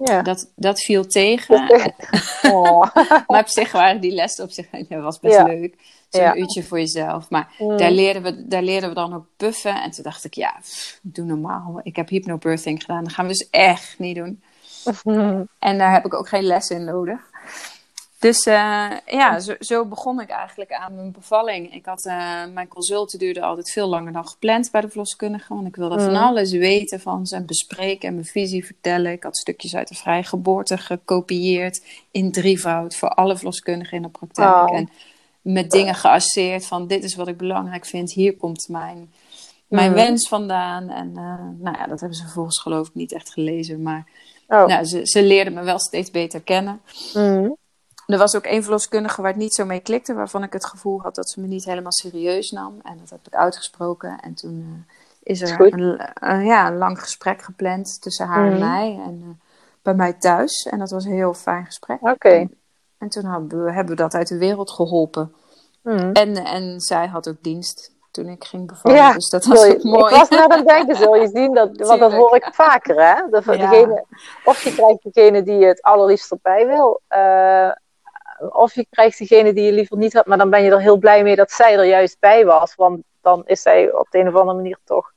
Ja. 0.03 0.21
Dat, 0.21 0.51
dat 0.55 0.81
viel 0.81 1.05
tegen. 1.07 1.65
Oh. 2.41 2.95
maar 3.27 3.39
op 3.41 3.47
zich 3.47 3.71
waren 3.71 4.01
die 4.01 4.11
lessen 4.11 4.43
op 4.43 4.51
zich 4.51 4.69
dat 4.69 5.01
was 5.01 5.19
best 5.19 5.35
Ja. 5.35 5.43
leuk. 5.43 5.75
Zo'n 6.11 6.21
Ja. 6.23 6.35
uurtje 6.35 6.63
voor 6.63 6.79
jezelf. 6.79 7.29
Maar 7.29 7.55
Mm. 7.59 7.77
daar, 7.77 7.91
leerden 7.91 8.23
we, 8.23 8.47
daar 8.47 8.63
leerden 8.63 8.89
we 8.89 8.95
dan 8.95 9.13
ook 9.13 9.25
puffen. 9.37 9.81
En 9.81 9.91
toen 9.91 10.03
dacht 10.03 10.23
ik, 10.23 10.33
ja, 10.33 10.55
pff, 10.61 10.99
doe 11.01 11.25
normaal. 11.25 11.79
Ik 11.83 11.95
heb 11.95 12.09
hypnobirthing 12.09 12.81
gedaan. 12.81 13.03
Dat 13.03 13.13
gaan 13.13 13.25
we 13.25 13.31
dus 13.31 13.49
echt 13.49 13.99
niet 13.99 14.15
doen. 14.15 14.41
En 15.59 15.77
daar 15.77 15.91
heb 15.91 16.05
ik 16.05 16.13
ook 16.13 16.27
geen 16.27 16.43
lessen 16.43 16.75
in 16.75 16.83
nodig. 16.85 17.19
Dus 18.19 18.45
uh, 18.45 18.91
ja, 19.05 19.39
zo, 19.39 19.55
zo, 19.59 19.85
begon 19.85 20.21
ik 20.21 20.29
eigenlijk 20.29 20.71
aan 20.73 20.95
mijn 20.95 21.11
bevalling. 21.11 21.73
Ik 21.73 21.85
had, 21.85 22.05
uh, 22.05 22.45
mijn 22.53 22.67
consulten 22.67 23.19
duurde 23.19 23.41
altijd 23.41 23.71
veel 23.71 23.87
langer 23.87 24.13
dan 24.13 24.27
gepland 24.27 24.71
bij 24.71 24.81
de 24.81 24.87
verloskundige. 24.87 25.53
Want 25.53 25.67
ik 25.67 25.75
wilde 25.75 25.99
van 25.99 26.15
alles 26.15 26.51
weten 26.51 26.99
van 26.99 27.25
ze 27.25 27.35
en 27.35 27.45
bespreken 27.45 28.07
en 28.07 28.13
mijn 28.13 28.25
visie 28.25 28.65
vertellen. 28.65 29.11
Ik 29.11 29.23
had 29.23 29.37
stukjes 29.37 29.75
uit 29.75 29.87
de 29.87 29.95
vrije 29.95 30.23
geboorte 30.23 30.77
gekopieerd 30.77 31.83
in 32.11 32.31
drievoud 32.31 32.95
voor 32.95 33.09
alle 33.09 33.35
verloskundigen 33.35 33.97
in 33.97 34.03
de 34.03 34.09
praktijk. 34.09 34.69
En 34.69 34.89
met 35.41 35.71
dingen 35.71 35.95
geasseerd 35.95 36.65
van 36.65 36.87
dit 36.87 37.03
is 37.03 37.15
wat 37.15 37.27
ik 37.27 37.37
belangrijk 37.37 37.85
vind. 37.85 38.11
Hier 38.11 38.37
komt 38.37 38.67
mijn, 38.69 39.13
mijn 39.67 39.93
wens 39.93 40.27
vandaan. 40.27 40.89
En 40.89 41.07
uh, 41.07 41.63
nou 41.63 41.77
ja, 41.77 41.87
dat 41.87 41.99
hebben 41.99 42.17
ze 42.17 42.23
vervolgens 42.23 42.59
geloof 42.59 42.87
ik 42.87 42.95
niet 42.95 43.13
echt 43.13 43.33
gelezen. 43.33 43.81
Maar 43.81 44.07
oh. 44.47 44.65
nou, 44.65 44.83
ze, 44.83 44.99
ze 45.03 45.23
leerden 45.23 45.53
me 45.53 45.63
wel 45.63 45.79
steeds 45.79 46.11
beter 46.11 46.41
kennen. 46.41 46.81
Mm. 47.13 47.57
Er 48.07 48.17
was 48.17 48.35
ook 48.35 48.43
één 48.43 48.63
verloskundige 48.63 49.21
waar 49.21 49.31
het 49.31 49.39
niet 49.39 49.55
zo 49.55 49.65
mee 49.65 49.79
klikte, 49.79 50.13
waarvan 50.13 50.43
ik 50.43 50.53
het 50.53 50.65
gevoel 50.65 51.01
had 51.01 51.15
dat 51.15 51.29
ze 51.29 51.41
me 51.41 51.47
niet 51.47 51.65
helemaal 51.65 51.91
serieus 51.91 52.51
nam. 52.51 52.79
En 52.83 52.97
dat 52.99 53.09
heb 53.09 53.27
ik 53.27 53.35
uitgesproken. 53.35 54.19
En 54.19 54.33
toen 54.33 54.59
uh, 54.59 54.95
is 55.23 55.41
er 55.41 55.73
een, 55.73 56.01
uh, 56.23 56.45
ja, 56.45 56.67
een 56.67 56.77
lang 56.77 56.99
gesprek 56.99 57.41
gepland 57.41 58.01
tussen 58.01 58.27
haar 58.27 58.45
en 58.45 58.57
mhm. 58.57 58.69
mij. 58.69 58.99
En 59.05 59.21
uh, 59.23 59.29
bij 59.81 59.93
mij 59.93 60.13
thuis. 60.13 60.63
En 60.63 60.79
dat 60.79 60.91
was 60.91 61.05
een 61.05 61.11
heel 61.11 61.33
fijn 61.33 61.65
gesprek. 61.65 62.01
Oké. 62.01 62.47
En, 63.01 63.09
toen 63.09 63.25
hebben 63.25 63.63
we, 63.63 63.71
hebben 63.71 63.95
we 63.95 64.01
dat 64.01 64.13
uit 64.13 64.27
de 64.27 64.37
wereld 64.37 64.71
geholpen. 64.71 65.35
Mhm. 65.83 66.11
En, 66.11 66.35
en 66.35 66.79
zij 66.79 67.07
had 67.07 67.29
ook 67.29 67.41
dienst 67.41 67.91
toen 68.11 68.27
ik 68.27 68.43
ging 68.43 68.67
bevallen. 68.67 68.97
Ja, 68.97 69.13
dus 69.13 69.29
dat 69.29 69.45
was 69.45 69.65
ook 69.65 69.83
mooi. 69.83 70.13
Ik 70.13 70.19
was 70.19 70.29
net 70.29 70.39
aan 70.39 70.57
het 70.57 70.67
denken, 70.67 70.95
zul 71.03 71.15
je 71.15 71.27
zien, 71.27 71.53
dat, 71.53 71.77
want 71.77 71.99
dat 71.99 72.11
hoor 72.11 72.35
ik 72.35 72.49
vaker. 72.51 72.95
Hè? 73.05 73.29
De, 73.29 73.41
degene, 73.45 74.05
of 74.43 74.63
je 74.63 74.75
krijgt 74.75 75.03
degene 75.03 75.43
die 75.43 75.65
het 75.65 75.81
allerliefst 75.81 76.31
erbij 76.31 76.67
wil. 76.67 77.01
Uh, 77.09 77.71
of 78.49 78.73
je 78.73 78.85
krijgt 78.89 79.17
degene 79.17 79.53
die 79.53 79.63
je 79.63 79.71
liever 79.71 79.97
niet 79.97 80.13
had, 80.13 80.25
maar 80.25 80.37
dan 80.37 80.49
ben 80.49 80.63
je 80.63 80.71
er 80.71 80.81
heel 80.81 80.97
blij 80.97 81.23
mee 81.23 81.35
dat 81.35 81.51
zij 81.51 81.77
er 81.77 81.85
juist 81.85 82.19
bij 82.19 82.45
was. 82.45 82.75
Want 82.75 83.01
dan 83.21 83.41
is 83.45 83.61
zij 83.61 83.93
op 83.93 84.07
de 84.09 84.19
een 84.19 84.27
of 84.27 84.35
andere 84.35 84.57
manier 84.57 84.77
toch 84.83 85.11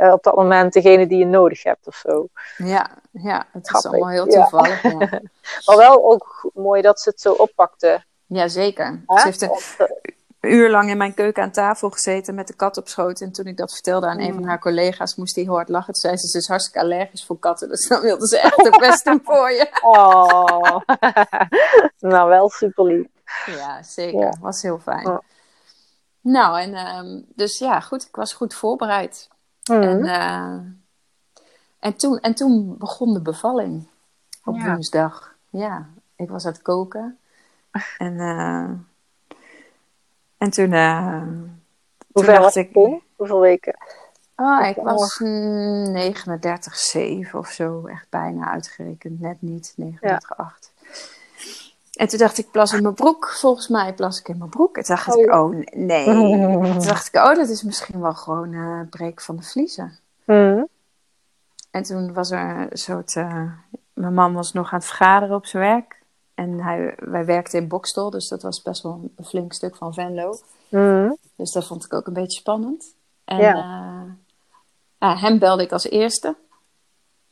uh, 0.00 0.12
op 0.12 0.22
dat 0.22 0.34
moment 0.34 0.72
degene 0.72 1.06
die 1.06 1.18
je 1.18 1.26
nodig 1.26 1.62
hebt 1.62 1.86
of 1.86 1.94
zo. 1.94 2.28
Ja, 2.56 2.90
ja 3.10 3.46
het 3.52 3.74
is 3.74 3.86
allemaal 3.86 4.08
heel 4.08 4.26
toevallig. 4.26 4.82
Ja. 4.82 4.98
maar 5.66 5.76
wel 5.76 6.04
ook 6.04 6.50
mooi 6.54 6.82
dat 6.82 7.00
ze 7.00 7.08
het 7.08 7.20
zo 7.20 7.32
oppakte. 7.32 8.04
Jazeker. 8.26 9.02
Ze 9.06 9.22
heeft 9.24 9.48
uur 10.40 10.70
lang 10.70 10.90
in 10.90 10.96
mijn 10.96 11.14
keuken 11.14 11.42
aan 11.42 11.50
tafel 11.50 11.90
gezeten 11.90 12.34
met 12.34 12.46
de 12.46 12.54
kat 12.54 12.76
op 12.76 12.88
schoot. 12.88 13.20
En 13.20 13.32
toen 13.32 13.46
ik 13.46 13.56
dat 13.56 13.72
vertelde 13.72 14.06
aan 14.06 14.18
een 14.18 14.32
van 14.32 14.42
mm. 14.42 14.48
haar 14.48 14.58
collega's, 14.58 15.16
moest 15.16 15.34
hij 15.34 15.44
heel 15.44 15.54
hard 15.54 15.68
lachen. 15.68 15.92
Toen 15.92 16.02
zei 16.02 16.16
ze, 16.16 16.28
ze 16.28 16.38
is 16.38 16.48
hartstikke 16.48 16.80
allergisch 16.80 17.24
voor 17.24 17.38
katten. 17.38 17.68
Dus 17.68 17.88
dan 17.88 18.00
wilde 18.00 18.26
ze 18.26 18.38
echt 18.38 18.56
het 18.56 18.78
beste 18.78 19.20
voor 19.24 19.50
je. 19.50 19.80
Oh, 19.82 20.76
nou 22.12 22.28
wel 22.28 22.48
super 22.48 22.84
lief. 22.84 23.06
Ja, 23.46 23.82
zeker. 23.82 24.36
Was 24.40 24.62
heel 24.62 24.78
fijn. 24.78 25.20
Nou, 26.20 26.60
en 26.60 26.96
um, 26.96 27.24
dus 27.34 27.58
ja, 27.58 27.80
goed. 27.80 28.06
Ik 28.06 28.16
was 28.16 28.32
goed 28.32 28.54
voorbereid. 28.54 29.28
Mm. 29.70 29.82
En, 29.82 30.04
uh, 30.04 30.60
en, 31.78 31.96
toen, 31.96 32.18
en 32.18 32.34
toen 32.34 32.78
begon 32.78 33.14
de 33.14 33.22
bevalling 33.22 33.88
op 34.44 34.60
woensdag. 34.60 35.34
Ja, 35.48 35.86
ik 36.16 36.28
was 36.28 36.46
aan 36.46 36.52
het 36.52 36.62
koken. 36.62 37.18
En... 37.98 38.12
Uh, 38.14 38.70
en 40.38 40.50
toen, 40.50 40.72
uh, 40.72 41.22
Hoeveel 42.12 42.40
was 42.40 42.56
ik... 42.56 42.70
Hoeveel 43.16 43.40
weken? 43.40 43.76
Oh, 44.36 44.66
ik 44.66 44.76
was 44.76 45.18
39, 45.18 46.76
7 46.76 47.38
of 47.38 47.48
zo. 47.48 47.86
Echt 47.86 48.06
bijna 48.10 48.50
uitgerekend. 48.50 49.20
Net 49.20 49.42
niet. 49.42 49.72
39, 49.76 50.36
8. 50.36 50.69
En 52.00 52.08
toen 52.08 52.18
dacht 52.18 52.38
ik, 52.38 52.50
plas 52.50 52.72
in 52.72 52.82
mijn 52.82 52.94
broek. 52.94 53.28
Volgens 53.28 53.68
mij 53.68 53.94
plas 53.94 54.18
ik 54.18 54.28
in 54.28 54.38
mijn 54.38 54.50
broek. 54.50 54.76
En 54.76 54.84
toen 54.84 54.94
dacht 54.96 55.16
oh, 55.16 55.22
ik, 55.22 55.34
oh 55.34 55.64
nee. 55.74 56.04
toen 56.72 56.78
dacht 56.78 57.06
ik, 57.06 57.14
oh, 57.14 57.34
dat 57.34 57.48
is 57.48 57.62
misschien 57.62 58.00
wel 58.00 58.14
gewoon 58.14 58.52
uh, 58.52 58.80
breek 58.90 59.20
van 59.20 59.36
de 59.36 59.42
vliezen. 59.42 59.98
Mm. 60.24 60.68
En 61.70 61.82
toen 61.82 62.12
was 62.12 62.30
er 62.30 62.66
een 62.70 62.78
soort... 62.78 63.14
Uh, 63.14 63.52
mijn 63.92 64.14
man 64.14 64.34
was 64.34 64.52
nog 64.52 64.72
aan 64.72 64.78
het 64.78 64.88
vergaderen 64.88 65.36
op 65.36 65.46
zijn 65.46 65.62
werk. 65.62 66.02
En 66.34 66.60
hij, 66.60 66.94
wij 66.98 67.24
werkten 67.24 67.60
in 67.60 67.68
Bokstel, 67.68 68.10
dus 68.10 68.28
dat 68.28 68.42
was 68.42 68.62
best 68.62 68.82
wel 68.82 69.10
een 69.16 69.24
flink 69.24 69.52
stuk 69.52 69.76
van 69.76 69.94
Venlo. 69.94 70.34
Mm. 70.68 71.16
Dus 71.36 71.52
dat 71.52 71.66
vond 71.66 71.84
ik 71.84 71.92
ook 71.92 72.06
een 72.06 72.12
beetje 72.12 72.40
spannend. 72.40 72.94
En 73.24 73.38
ja. 73.38 74.16
Uh, 75.00 75.22
hem 75.22 75.38
belde 75.38 75.62
ik 75.62 75.72
als 75.72 75.90
eerste. 75.90 76.36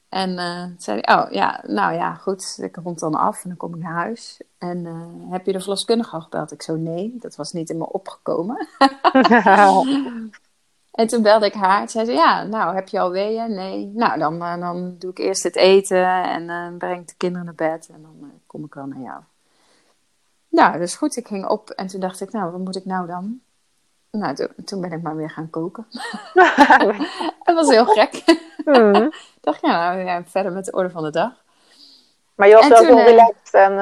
En 0.08 0.30
uh, 0.30 0.64
zei 0.76 1.00
oh 1.04 1.26
ja, 1.30 1.64
nou 1.66 1.94
ja, 1.94 2.14
goed, 2.14 2.58
ik 2.62 2.76
rond 2.76 2.98
dan 2.98 3.14
af 3.14 3.42
en 3.42 3.48
dan 3.48 3.58
kom 3.58 3.74
ik 3.74 3.82
naar 3.82 3.92
huis. 3.92 4.40
En 4.58 4.84
uh, 4.84 5.30
heb 5.30 5.46
je 5.46 5.52
de 5.52 5.60
verloskundige 5.60 6.14
al 6.14 6.20
gebeld? 6.20 6.52
Ik 6.52 6.62
zo, 6.62 6.76
nee, 6.76 7.16
dat 7.18 7.36
was 7.36 7.52
niet 7.52 7.70
in 7.70 7.78
me 7.78 7.92
opgekomen. 7.92 8.68
En 10.98 11.06
toen 11.06 11.22
belde 11.22 11.46
ik 11.46 11.54
haar. 11.54 11.80
En 11.80 11.88
zei 11.88 12.04
ze, 12.04 12.12
ja, 12.12 12.42
nou, 12.42 12.74
heb 12.74 12.88
je 12.88 13.00
al 13.00 13.10
weeën? 13.10 13.54
Nee. 13.54 13.86
Nou, 13.94 14.18
dan, 14.18 14.34
uh, 14.34 14.60
dan 14.60 14.96
doe 14.98 15.10
ik 15.10 15.18
eerst 15.18 15.42
het 15.42 15.56
eten 15.56 16.22
en 16.22 16.78
breng 16.78 17.00
ik 17.00 17.08
de 17.08 17.14
kinderen 17.16 17.44
naar 17.44 17.54
bed. 17.54 17.88
En 17.88 18.02
dan 18.02 18.32
kom 18.46 18.64
ik 18.64 18.74
wel 18.74 18.86
naar 18.86 19.00
jou. 19.00 19.22
Nou, 20.48 20.78
dus 20.78 20.96
goed. 20.96 21.16
Ik 21.16 21.26
ging 21.26 21.46
op 21.46 21.70
en 21.70 21.86
toen 21.86 22.00
dacht 22.00 22.20
ik, 22.20 22.32
nou, 22.32 22.50
wat 22.50 22.60
moet 22.60 22.76
ik 22.76 22.84
nou 22.84 23.06
dan? 23.06 23.40
Nou, 24.10 24.34
to 24.34 24.46
toen 24.64 24.80
ben 24.80 24.92
ik 24.92 25.02
maar 25.02 25.16
weer 25.16 25.30
gaan 25.30 25.50
koken. 25.50 25.86
dat 27.44 27.54
was 27.54 27.68
heel 27.68 27.86
gek. 27.86 28.24
Mm. 28.64 29.12
dacht, 29.40 29.60
ja, 29.60 29.92
nou, 29.92 30.06
ja, 30.06 30.22
verder 30.24 30.52
met 30.52 30.64
de 30.64 30.72
orde 30.72 30.90
van 30.90 31.02
de 31.02 31.10
dag. 31.10 31.32
Maar 32.34 32.48
je 32.48 32.54
was 32.54 32.64
en 32.64 32.70
wel 32.70 32.84
heel 32.84 33.00
relaxed 33.00 33.54
en... 33.54 33.72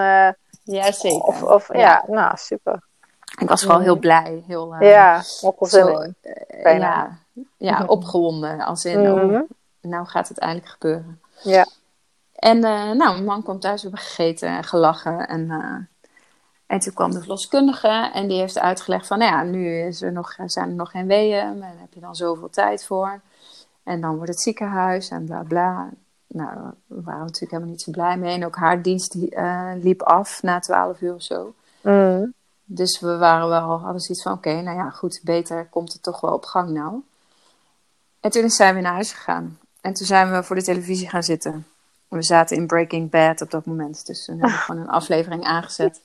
ja, 0.65 0.93
zeker. 0.93 1.21
Of, 1.21 1.43
of 1.43 1.73
ja. 1.73 1.81
ja, 1.81 2.05
nou, 2.07 2.37
super. 2.37 2.83
Ik 3.39 3.49
was 3.49 3.63
vooral 3.63 3.81
heel 3.81 3.99
blij. 3.99 4.45
Heel, 4.47 4.75
uh, 4.75 4.81
ja, 4.81 5.17
uh, 5.17 6.79
ja, 6.79 7.19
ja, 7.57 7.85
opgewonden. 7.87 8.61
Als 8.61 8.85
in, 8.85 9.01
mm 9.01 9.19
-hmm. 9.19 9.35
oh, 9.35 9.49
nou 9.81 10.07
gaat 10.07 10.29
het 10.29 10.39
eindelijk 10.39 10.69
gebeuren. 10.69 11.21
Ja. 11.43 11.67
En 12.35 12.59
nou, 12.59 12.97
mijn 12.97 13.25
man 13.25 13.43
kwam 13.43 13.61
thuis, 13.61 13.83
we 13.83 13.89
hebben 13.89 14.07
gegeten 14.07 14.49
en 14.49 14.65
gelachen. 14.65 15.29
En, 15.29 15.51
en 16.67 16.79
toen 16.79 16.93
kwam 16.93 17.11
de 17.11 17.19
verloskundige 17.19 18.11
en 18.15 18.29
die 18.29 18.39
heeft 18.39 18.59
uitgelegd 18.59 19.07
van... 19.07 19.19
Nou 19.19 19.33
ja, 19.33 19.43
nu 19.43 19.81
is 19.81 20.03
er 20.03 20.13
nog, 20.13 20.37
zijn 20.47 20.69
er 20.69 20.75
nog 20.75 20.91
geen 20.91 21.07
weeën 21.07 21.41
en 21.41 21.61
daar 21.61 21.75
heb 21.79 21.95
je 21.95 22.01
dan 22.01 22.15
zoveel 22.15 22.51
tijd 22.51 22.85
voor. 22.85 23.21
En 23.83 24.01
dan 24.01 24.17
wordt 24.17 24.31
het 24.31 24.41
ziekenhuis 24.41 25.09
en 25.09 25.25
bla 25.25 25.43
bla. 25.43 25.89
Nou, 26.27 26.55
daar 26.55 26.75
waren 26.87 27.21
we 27.21 27.27
natuurlijk 27.27 27.51
helemaal 27.51 27.71
niet 27.71 27.83
zo 27.83 27.91
blij 27.91 28.17
mee. 28.17 28.35
En 28.35 28.45
ook 28.45 28.57
haar 28.57 28.83
dienst 28.83 29.13
die, 29.13 29.41
liep 29.83 30.03
af 30.03 30.43
na 30.43 30.59
twaalf 30.59 31.01
uur 31.01 31.15
of 31.15 31.23
zo. 31.23 31.55
Mm. 31.83 32.35
Dus 32.65 33.01
we 33.01 33.17
waren 33.17 33.49
wel, 33.49 33.81
hadden 33.81 34.01
zoiets 34.01 34.23
van, 34.23 34.33
oké, 34.33 34.61
nou 34.61 34.77
ja, 34.77 34.91
goed, 34.91 35.21
beter 35.25 35.67
komt 35.67 35.93
het 35.93 36.03
toch 36.03 36.21
wel 36.21 36.33
op 36.33 36.45
gang 36.45 36.71
nou. 36.71 37.03
En 38.21 38.31
toen 38.31 38.51
zijn 38.51 38.75
we 38.75 38.81
naar 38.81 38.93
huis 38.93 39.13
gegaan. 39.13 39.59
En 39.81 39.93
toen 39.93 40.07
zijn 40.07 40.33
we 40.33 40.43
voor 40.43 40.57
de 40.57 40.63
televisie 40.63 41.09
gaan 41.09 41.23
zitten. 41.23 41.67
We 42.09 42.23
zaten 42.23 42.57
in 42.57 42.67
Breaking 42.67 43.11
Bad 43.11 43.41
op 43.41 43.51
dat 43.51 43.67
moment. 43.67 44.07
Dus 44.07 44.25
toen 44.25 44.39
hebben 44.39 44.57
we 44.57 44.63
gewoon 44.65 44.81
een 44.81 44.89
aflevering 44.89 45.45
aangezet. 45.45 46.01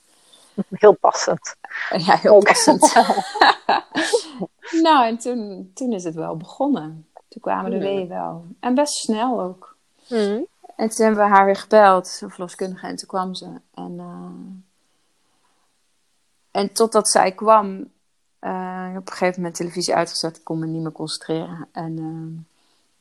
Heel 0.70 0.94
passend. 0.94 1.56
Ja, 1.98 2.16
heel 2.16 2.40
passend. 2.40 2.94
nou, 4.86 5.06
en 5.06 5.18
toen, 5.18 5.72
toen 5.74 5.94
is 5.94 6.04
het 6.04 6.16
wel 6.16 6.38
begonnen. 6.38 7.08
Toen 7.28 7.42
kwamen 7.42 7.72
de 7.72 7.78
mm. 7.78 7.84
weeën 7.84 8.08
wel. 8.08 8.46
En 8.60 8.76
best 8.76 8.94
snel 8.94 9.42
ook. 9.42 9.76
Mm. 10.10 10.46
En 10.76 10.90
toen 10.90 11.06
hebben 11.06 11.24
we 11.24 11.36
haar 11.36 11.46
weer 11.46 11.56
gebeld, 11.56 12.20
een 12.22 12.30
verloskundige, 12.30 12.88
en 12.88 12.96
toen 12.96 13.08
kwam 13.08 13.34
ze. 13.34 13.48
En... 13.74 13.92
Uh, 13.92 14.62
en 16.52 16.74
totdat 16.74 17.10
zij 17.10 17.32
kwam, 17.32 17.92
uh, 18.42 18.94
op 18.98 19.08
een 19.08 19.14
gegeven 19.14 19.42
moment 19.42 19.56
televisie 19.56 19.96
uitgezet, 19.96 20.38
ik 20.38 20.44
kon 20.44 20.60
me 20.60 20.66
niet 20.66 20.82
meer 20.82 20.92
concentreren. 20.92 21.68
En 21.72 21.98
uh, 21.98 22.40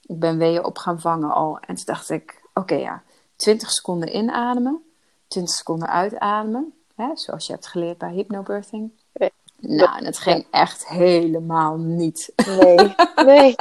ik 0.02 0.18
ben 0.18 0.38
weeën 0.38 0.64
op 0.64 0.78
gaan 0.78 1.00
vangen 1.00 1.30
al. 1.30 1.58
En 1.58 1.74
toen 1.74 1.84
dacht 1.84 2.10
ik, 2.10 2.42
oké 2.54 2.74
ja, 2.74 3.02
20 3.36 3.70
seconden 3.70 4.16
inademen, 4.16 4.82
20 5.28 5.54
seconden 5.54 5.88
uitademen. 5.88 6.74
Hè, 7.00 7.16
zoals 7.16 7.46
je 7.46 7.52
hebt 7.52 7.66
geleerd 7.66 7.98
bij 7.98 8.12
hypnobirthing. 8.12 8.90
Nee. 9.12 9.30
Nou, 9.56 9.98
en 9.98 10.04
het 10.04 10.18
ging 10.18 10.46
echt 10.50 10.88
helemaal 10.88 11.76
niet. 11.76 12.32
Nee, 12.46 12.94
nee. 13.24 13.54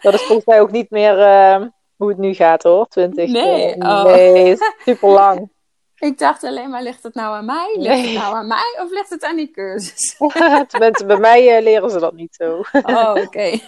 Dat 0.00 0.14
is 0.14 0.22
volgens 0.22 0.46
mij 0.46 0.60
ook 0.60 0.70
niet 0.70 0.90
meer 0.90 1.18
uh, 1.18 1.66
hoe 1.96 2.08
het 2.08 2.18
nu 2.18 2.34
gaat 2.34 2.62
hoor, 2.62 2.86
20. 2.88 3.30
Nee, 3.30 3.74
oh. 3.76 4.04
nee 4.04 4.56
super 4.84 5.08
lang. 5.08 5.48
Ik 5.98 6.18
dacht 6.18 6.44
alleen 6.44 6.70
maar, 6.70 6.82
ligt 6.82 7.02
het 7.02 7.14
nou 7.14 7.34
aan 7.34 7.44
mij? 7.44 7.76
Ligt 7.78 8.04
het 8.04 8.14
nou 8.14 8.34
aan 8.34 8.46
mij 8.46 8.78
of 8.82 8.90
ligt 8.90 9.10
het 9.10 9.24
aan 9.24 9.36
die 9.36 9.50
cursus? 9.50 10.16
Tenminste, 10.68 11.04
bij 11.06 11.18
mij 11.18 11.56
uh, 11.56 11.62
leren 11.62 11.90
ze 11.90 11.98
dat 11.98 12.14
niet 12.14 12.34
zo. 12.34 12.62
oh, 12.82 13.14
oké. 13.24 13.58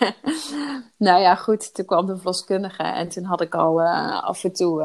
nou 0.97 1.21
ja, 1.21 1.35
goed. 1.35 1.75
Toen 1.75 1.85
kwam 1.85 2.07
de 2.07 2.17
verloskundige 2.17 2.83
en 2.83 3.09
toen 3.09 3.25
had 3.25 3.41
ik 3.41 3.55
al 3.55 3.81
uh, 3.81 4.23
af 4.25 4.45
en 4.45 4.53
toe 4.53 4.83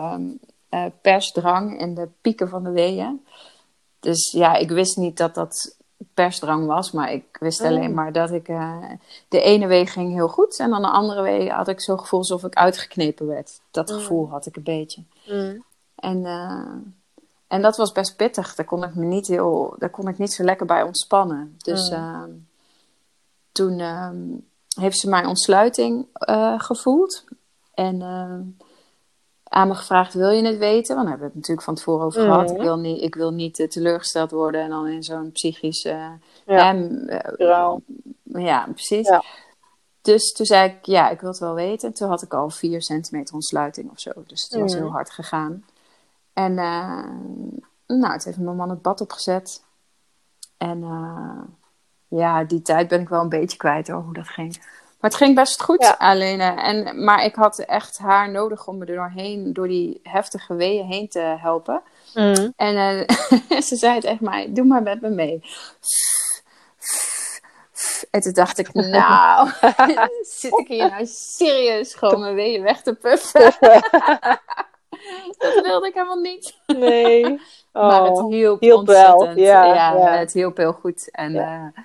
uh, 0.70 0.86
persdrang 1.01 1.80
in 1.80 1.94
de 1.94 2.10
pieken 2.22 2.50
van 2.50 2.63
de 2.63 2.72
weeën. 2.72 3.25
Dus 4.01 4.31
ja, 4.31 4.55
ik 4.55 4.70
wist 4.70 4.98
niet 4.98 5.17
dat 5.17 5.36
dat 5.36 5.75
persdrang 6.13 6.65
was, 6.65 6.91
maar 6.91 7.12
ik 7.12 7.38
wist 7.39 7.62
alleen 7.62 7.89
oh. 7.89 7.96
maar 7.96 8.13
dat 8.13 8.31
ik... 8.31 8.46
de 9.27 9.41
ene 9.41 9.67
week 9.67 9.89
ging 9.89 10.13
heel 10.13 10.27
goed 10.27 10.60
en 10.60 10.70
dan 10.70 10.81
de 10.81 10.88
andere 10.88 11.22
week 11.22 11.50
had 11.50 11.67
ik 11.67 11.81
zo'n 11.81 12.00
gevoel 12.00 12.20
alsof 12.20 12.43
ik 12.43 12.53
uitgeknepen 12.53 13.27
werd. 13.27 13.62
Dat 13.72 13.89
mm. 13.89 13.96
gevoel 13.96 14.29
had 14.29 14.46
ik 14.46 14.55
een 14.55 14.63
beetje. 14.63 15.03
Mm. 15.27 15.63
En 15.96 16.25
En 17.48 17.62
dat 17.62 17.77
was 17.77 17.91
best 17.91 18.15
pittig. 18.15 18.55
Daar 18.55 18.65
kon 18.65 18.84
ik 18.84 18.96
me 18.96 19.05
niet 19.05 19.27
heel, 19.27 19.75
daar 19.77 19.89
kon 19.89 20.08
ik 20.08 20.17
niet 20.17 20.34
zo 20.34 20.43
lekker 20.43 20.65
bij 20.65 20.84
ontspannen. 20.84 21.55
Dus 21.58 21.89
Mm. 21.89 21.96
ehm, 21.96 22.29
toen 23.51 23.79
ehm, 23.79 24.17
heeft 24.75 24.98
ze 24.98 25.10
mijn 25.10 25.27
ontsluiting 25.27 26.05
eh, 26.13 26.60
gevoeld. 26.60 27.24
En 27.74 28.01
ehm, 28.01 28.41
aan 29.53 29.67
me 29.67 29.75
gevraagd, 29.75 30.13
wil 30.13 30.29
je 30.29 30.46
het 30.46 30.58
weten? 30.58 30.96
Want 30.96 31.08
daar 31.08 31.17
hebben 31.17 31.20
we 31.20 31.25
het 31.25 31.36
natuurlijk 31.36 31.65
van 31.65 31.75
tevoren 31.75 32.05
over 32.05 32.22
gehad. 32.22 32.46
Mhm. 32.48 32.55
Ik 32.55 32.62
wil 32.62 32.77
niet, 32.77 33.01
ik 33.01 33.15
wil 33.15 33.31
niet 33.31 33.60
eh, 33.60 33.67
teleurgesteld 33.67 34.31
worden 34.31 34.62
en 34.62 34.70
dan 34.70 34.88
in 34.88 35.03
zo'n 35.03 35.31
psychisch... 35.31 35.84
eh, 35.86 36.08
Ja. 36.46 36.74
eh, 37.08 37.17
ja, 38.24 38.67
precies. 38.74 39.08
Ja. 39.08 39.24
Dus 40.01 40.31
toen 40.31 40.46
zei 40.46 40.70
ik, 40.70 40.86
ja, 40.86 41.10
ik 41.10 41.20
wil 41.22 41.29
het 41.29 41.39
wel 41.39 41.53
weten. 41.53 41.88
En 41.88 41.93
toen 41.93 42.10
had 42.10 42.22
ik 42.22 42.34
al 42.34 42.50
vier 42.50 42.81
centimeter 42.81 43.34
ontsluiting 43.36 43.91
of 43.91 44.00
zo. 44.00 44.12
Dus 44.27 44.43
het 44.43 44.60
was 44.62 44.74
Mhm. 44.74 44.81
heel 44.84 44.91
hard 44.91 45.10
gegaan. 45.10 45.65
En 46.34 46.51
uh, 46.51 47.05
nou, 47.88 48.13
het 48.13 48.24
heeft 48.24 48.38
mijn 48.38 48.55
man 48.55 48.70
het 48.70 48.81
bad 48.81 49.01
opgezet. 49.01 49.63
En 50.58 50.81
uh, 50.81 51.41
ja, 52.08 52.43
die 52.43 52.62
tijd 52.62 52.88
ben 52.88 53.01
ik 53.01 53.10
wel 53.10 53.22
een 53.22 53.29
beetje 53.29 53.58
kwijt 53.58 53.91
over 53.91 54.03
hoe 54.05 54.13
dat 54.13 54.27
ging. 54.27 54.62
Maar 55.01 55.10
het 55.12 55.15
ging 55.15 55.36
best 55.36 55.62
goed, 55.63 55.81
Ja. 55.84 55.96
alleen. 55.98 56.39
Uh, 56.39 56.67
en, 56.67 57.03
maar 57.03 57.24
ik 57.24 57.36
had 57.36 57.60
echt 57.60 57.98
haar 57.98 58.29
nodig 58.31 58.67
om 58.67 58.77
me 58.77 58.86
er 58.86 58.96
doorheen, 58.96 59.53
door 59.53 59.67
die 59.67 60.00
heftige 60.03 60.55
weeën 60.55 60.86
heen 60.86 61.08
te 61.10 61.20
helpen. 61.20 61.81
Mm. 62.13 62.53
En 62.55 62.75
uh, 62.75 63.62
ze 63.67 63.75
zei 63.75 63.96
het 63.96 64.03
echt 64.03 64.20
mij, 64.22 64.48
doe 64.53 64.65
maar 64.65 64.84
met 64.84 65.01
me 65.01 65.10
mee. 65.10 65.41
En 68.12 68.22
toen 68.22 68.34
dacht 68.34 68.58
ik, 68.58 68.74
nou, 68.98 69.50
zit 70.39 70.60
ik 70.60 70.67
hier 70.67 70.89
nou 70.89 71.05
serieus 71.05 71.93
gewoon 71.93 72.20
mijn 72.20 72.36
weeën 72.36 72.63
weg 72.63 72.81
te 72.81 72.93
puffen? 72.96 73.53
dat 75.38 75.62
wilde 75.63 75.88
ik 75.88 75.93
helemaal 75.93 76.20
niet. 76.20 76.58
Nee. 76.65 77.41
Oh. 77.74 77.88
maar 77.88 78.03
het 78.03 78.22
hielp, 78.29 78.60
hielp 78.60 78.79
ontzettend. 78.79 79.20
wel, 79.20 79.46
ja, 79.46 79.63
ja, 79.63 79.93
ja. 79.93 80.17
het 80.17 80.34
hielp 80.34 80.58
heel 80.58 80.74
goed. 80.74 81.12
En, 81.12 81.31
Ja. 81.31 81.72
uh, 81.75 81.84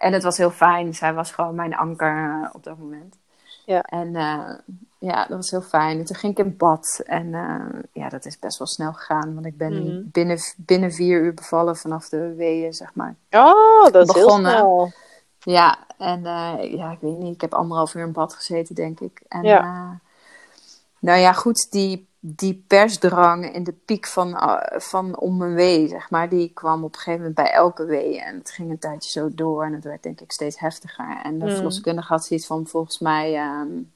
en 0.00 0.12
het 0.12 0.22
was 0.22 0.36
heel 0.36 0.50
fijn. 0.50 0.94
Zij 0.94 1.14
was 1.14 1.32
gewoon 1.32 1.54
mijn 1.54 1.76
anker 1.76 2.16
uh, 2.16 2.48
op 2.52 2.64
dat 2.64 2.78
moment. 2.78 3.16
Ja. 3.64 3.80
En 3.82 4.08
uh, 4.14 4.50
ja, 4.98 5.26
dat 5.26 5.36
was 5.36 5.50
heel 5.50 5.62
fijn. 5.62 5.98
En 5.98 6.04
toen 6.04 6.16
ging 6.16 6.38
ik 6.38 6.44
in 6.44 6.56
bad. 6.56 7.02
En 7.06 7.26
uh, 7.26 7.80
ja, 7.92 8.08
dat 8.08 8.24
is 8.26 8.38
best 8.38 8.58
wel 8.58 8.66
snel 8.66 8.92
gegaan. 8.92 9.34
Want 9.34 9.46
ik 9.46 9.56
ben 9.56 9.72
Mhm. 9.72 10.00
binnen, 10.04 10.38
binnen 10.56 10.92
vier 10.92 11.20
uur 11.20 11.34
bevallen 11.34 11.76
vanaf 11.76 12.08
de 12.08 12.34
weeën, 12.34 12.72
zeg 12.72 12.94
maar. 12.94 13.14
Oh, 13.30 13.84
dat 13.92 14.08
is 14.08 14.12
Begonnen. 14.14 14.50
heel 14.54 14.60
snel. 14.60 14.92
Ja, 15.54 15.78
en 15.98 16.18
uh, 16.20 16.72
ja, 16.76 16.90
ik 16.90 16.98
weet 17.00 17.18
niet. 17.18 17.34
Ik 17.34 17.40
heb 17.40 17.54
anderhalf 17.54 17.94
uur 17.94 18.06
in 18.06 18.12
bad 18.12 18.34
gezeten, 18.34 18.74
denk 18.74 19.00
ik. 19.00 19.22
En, 19.28 19.42
Ja. 19.42 19.98
nou 20.98 21.18
ja, 21.18 21.32
goed, 21.32 21.66
die, 21.70 22.08
die 22.22 22.64
persdrang 22.66 23.52
in 23.52 23.64
de 23.64 23.72
piek 23.72 24.06
van, 24.06 24.28
uh, 24.28 24.60
van 24.68 25.18
om 25.18 25.36
mijn 25.36 25.54
wee, 25.54 25.88
zeg 25.88 26.10
maar, 26.10 26.28
die 26.28 26.50
kwam 26.54 26.84
op 26.84 26.92
een 26.92 26.98
gegeven 26.98 27.18
moment 27.18 27.34
bij 27.34 27.50
elke 27.50 27.84
wee. 27.84 28.20
En 28.20 28.38
het 28.38 28.50
ging 28.50 28.70
een 28.70 28.78
tijdje 28.78 29.10
zo 29.10 29.28
door 29.34 29.64
en 29.64 29.72
het 29.72 29.84
werd 29.84 30.02
denk 30.02 30.20
ik 30.20 30.32
steeds 30.32 30.58
heftiger. 30.58 31.20
En 31.22 31.38
de 31.38 31.44
Mm. 31.44 31.50
verloskundige 31.50 32.12
had 32.12 32.24
zoiets 32.24 32.46
van, 32.46 32.66
volgens 32.66 32.98
mij, 32.98 33.50
um, 33.60 33.92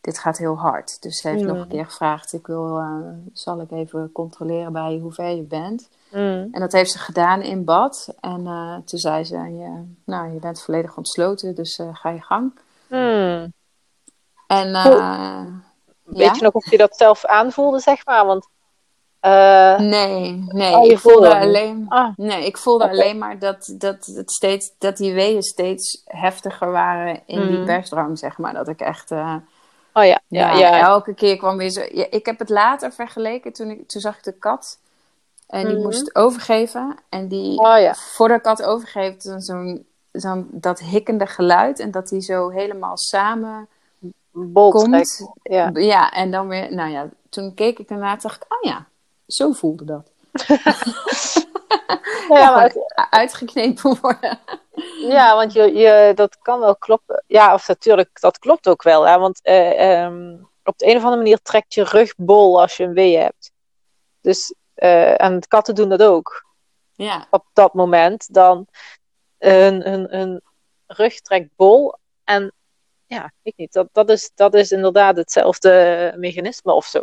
dit 0.00 0.18
gaat 0.18 0.38
heel 0.38 0.58
hard. 0.58 1.02
Dus 1.02 1.20
ze 1.20 1.28
heeft 1.28 1.42
Mm. 1.42 1.46
nog 1.48 1.56
een 1.56 1.68
keer 1.68 1.84
gevraagd, 1.84 2.32
ik 2.32 2.46
wil, 2.46 2.78
uh, 2.78 3.08
zal 3.32 3.60
ik 3.60 3.70
even 3.70 4.12
controleren 4.12 4.72
bij 4.72 4.98
hoe 5.02 5.12
ver 5.12 5.36
je 5.36 5.42
bent. 5.42 5.88
Mm. 6.12 6.48
En 6.52 6.60
dat 6.60 6.72
heeft 6.72 6.90
ze 6.90 6.98
gedaan 6.98 7.42
in 7.42 7.64
bad. 7.64 8.14
En 8.20 8.40
uh, 8.40 8.76
toen 8.84 8.98
zei 8.98 9.24
ze, 9.24 9.36
ja, 9.36 9.82
nou, 10.04 10.32
je 10.32 10.38
bent 10.38 10.62
volledig 10.62 10.96
ontsloten, 10.96 11.54
dus 11.54 11.80
ga 11.92 12.10
je 12.10 12.20
gang. 12.22 12.52
Mm. 12.88 13.52
En 14.46 14.70
Weet 16.08 16.26
ja? 16.26 16.32
je 16.34 16.42
nog 16.42 16.52
of 16.54 16.70
je 16.70 16.76
dat 16.76 16.96
zelf 16.96 17.24
aanvoelde, 17.24 17.80
zeg 17.80 18.06
maar? 18.06 18.26
Want, 18.26 18.48
uh, 19.22 19.78
nee, 19.78 20.44
nee. 20.48 20.76
Oh, 20.76 20.84
ik 20.86 20.98
voelde 20.98 21.28
hem 21.28 21.42
alleen, 21.42 21.86
ah, 21.88 22.08
nee, 22.16 22.46
ik 22.46 22.56
voelde 22.58 22.88
alleen 22.88 23.18
maar 23.18 23.38
dat, 23.38 23.74
dat, 23.78 24.06
het 24.06 24.30
steeds, 24.30 24.70
dat 24.78 24.96
die 24.96 25.14
weeën 25.14 25.42
steeds 25.42 26.02
heftiger 26.04 26.70
waren 26.70 27.20
in 27.26 27.46
die 27.48 27.56
Mhm. 27.56 27.64
persdrang, 27.64 28.18
zeg 28.18 28.38
maar. 28.38 28.52
Dat 28.52 28.68
ik 28.68 28.80
echt, 28.80 29.10
uh, 29.10 29.34
oh 29.92 30.04
ja, 30.04 30.20
ja, 30.28 30.52
ja, 30.52 30.76
ja. 30.76 30.78
elke 30.80 31.14
keer 31.14 31.36
kwam 31.36 31.56
weer 31.56 31.70
zo. 31.70 31.80
Ik 32.10 32.26
heb 32.26 32.38
het 32.38 32.48
later 32.48 32.92
vergeleken, 32.92 33.52
toen, 33.52 33.70
ik, 33.70 33.88
toen 33.88 34.00
zag 34.00 34.16
ik 34.16 34.24
de 34.24 34.32
kat. 34.32 34.78
En 35.46 35.66
die 35.66 35.74
Mhm. 35.74 35.82
moest 35.82 36.14
overgeven. 36.14 36.96
En 37.08 37.28
die, 37.28 37.58
Oh 37.58 37.78
ja. 37.78 37.94
voordat 37.94 38.36
de 38.36 38.48
kat 38.48 38.62
overgeeft, 38.62 39.24
dan 39.24 39.40
zo'n, 39.40 39.86
zo'n, 40.12 40.48
dat 40.50 40.78
hikkende 40.78 41.26
geluid. 41.26 41.80
En 41.80 41.90
dat 41.90 42.08
die 42.08 42.20
zo 42.20 42.48
helemaal 42.48 42.96
samen 42.96 43.68
Bol 44.32 44.70
komt. 44.70 45.32
Ja. 45.42 45.70
Ja, 45.72 46.10
en 46.10 46.30
dan 46.30 46.48
weer, 46.48 46.74
nou 46.74 46.90
ja, 46.90 47.08
toen 47.28 47.54
keek 47.54 47.78
ik 47.78 47.88
en 47.88 48.00
dacht 48.00 48.24
ik, 48.24 48.44
oh 48.48 48.70
ja, 48.70 48.86
zo 49.26 49.52
voelde 49.52 49.84
dat. 49.84 50.10
Ja, 52.28 52.54
maar 52.54 52.72
uitgeknepen 53.10 53.98
worden. 54.00 54.38
Ja, 55.00 55.34
want 55.34 55.52
je, 55.52 55.72
je, 55.74 56.12
dat 56.14 56.38
kan 56.38 56.60
wel 56.60 56.76
kloppen. 56.76 57.24
Ja, 57.26 57.54
of 57.54 57.68
natuurlijk, 57.68 58.20
dat 58.20 58.38
klopt 58.38 58.68
ook 58.68 58.82
wel. 58.82 59.06
Hè? 59.06 59.18
Want 59.18 59.42
eh, 59.42 60.02
ehm, 60.02 60.36
op 60.64 60.78
de 60.78 60.86
een 60.86 60.96
of 60.96 61.02
andere 61.02 61.22
manier 61.22 61.42
trekt 61.42 61.74
je 61.74 61.82
rug 61.84 62.14
bol 62.16 62.60
als 62.60 62.76
je 62.76 62.84
een 62.84 62.92
wee 62.92 63.16
hebt. 63.16 63.52
Dus, 64.20 64.54
eh, 64.74 65.22
en 65.22 65.40
katten 65.48 65.74
doen 65.74 65.88
dat 65.88 66.02
ook. 66.02 66.46
Ja, 66.92 67.26
Op 67.30 67.44
dat 67.52 67.74
moment, 67.74 68.34
dan 68.34 68.66
hun, 69.38 69.82
hun, 69.82 70.06
hun 70.10 70.40
rug 70.86 71.20
trekt 71.20 71.48
bol. 71.56 71.94
En 72.24 72.52
ja, 73.08 73.32
ik 73.42 73.52
niet, 73.56 73.72
dat, 73.72 73.88
dat, 73.92 74.10
is, 74.10 74.30
dat 74.34 74.54
is 74.54 74.70
inderdaad 74.70 75.16
hetzelfde 75.16 76.14
mechanisme 76.16 76.72
of 76.72 76.84
zo. 76.86 77.02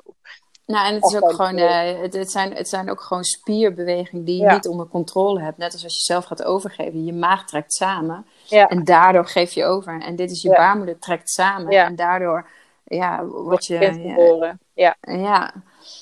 nou 0.66 0.88
en 0.88 0.94
het 0.96 1.04
is 1.06 1.16
ook 1.16 1.32
gewoon, 1.32 1.58
eh, 1.58 2.02
het, 2.02 2.14
het, 2.14 2.32
zijn, 2.32 2.56
het 2.56 2.70
zijn 2.70 2.90
ook 2.90 3.02
gewoon 3.02 3.24
spierbewegingen 3.24 4.26
die 4.26 4.36
je 4.36 4.42
Ja. 4.44 4.54
niet 4.54 4.68
onder 4.68 4.88
controle 4.88 5.42
hebt. 5.42 5.58
Net 5.58 5.74
als 5.74 5.84
als 5.84 5.94
je 5.96 6.02
zelf 6.14 6.26
gaat 6.26 6.44
overgeven. 6.44 7.06
Je 7.06 7.14
maag 7.14 7.46
trekt 7.48 7.74
samen 7.74 8.26
Ja, 8.44 8.68
en 8.68 8.84
daardoor 8.84 9.28
geef 9.28 9.52
je 9.54 9.66
over. 9.66 10.02
En 10.02 10.16
dit 10.16 10.32
is 10.32 10.42
je 10.42 10.50
Ja. 10.50 10.56
baarmoeder 10.56 11.00
trekt 11.00 11.30
samen 11.30 11.72
en 11.72 11.96
daardoor 11.96 12.50
ja, 12.84 13.26
word 13.26 13.66
je... 13.66 13.74
ja. 13.80 14.56
Ja, 14.74 14.96
Ja. 15.02 15.54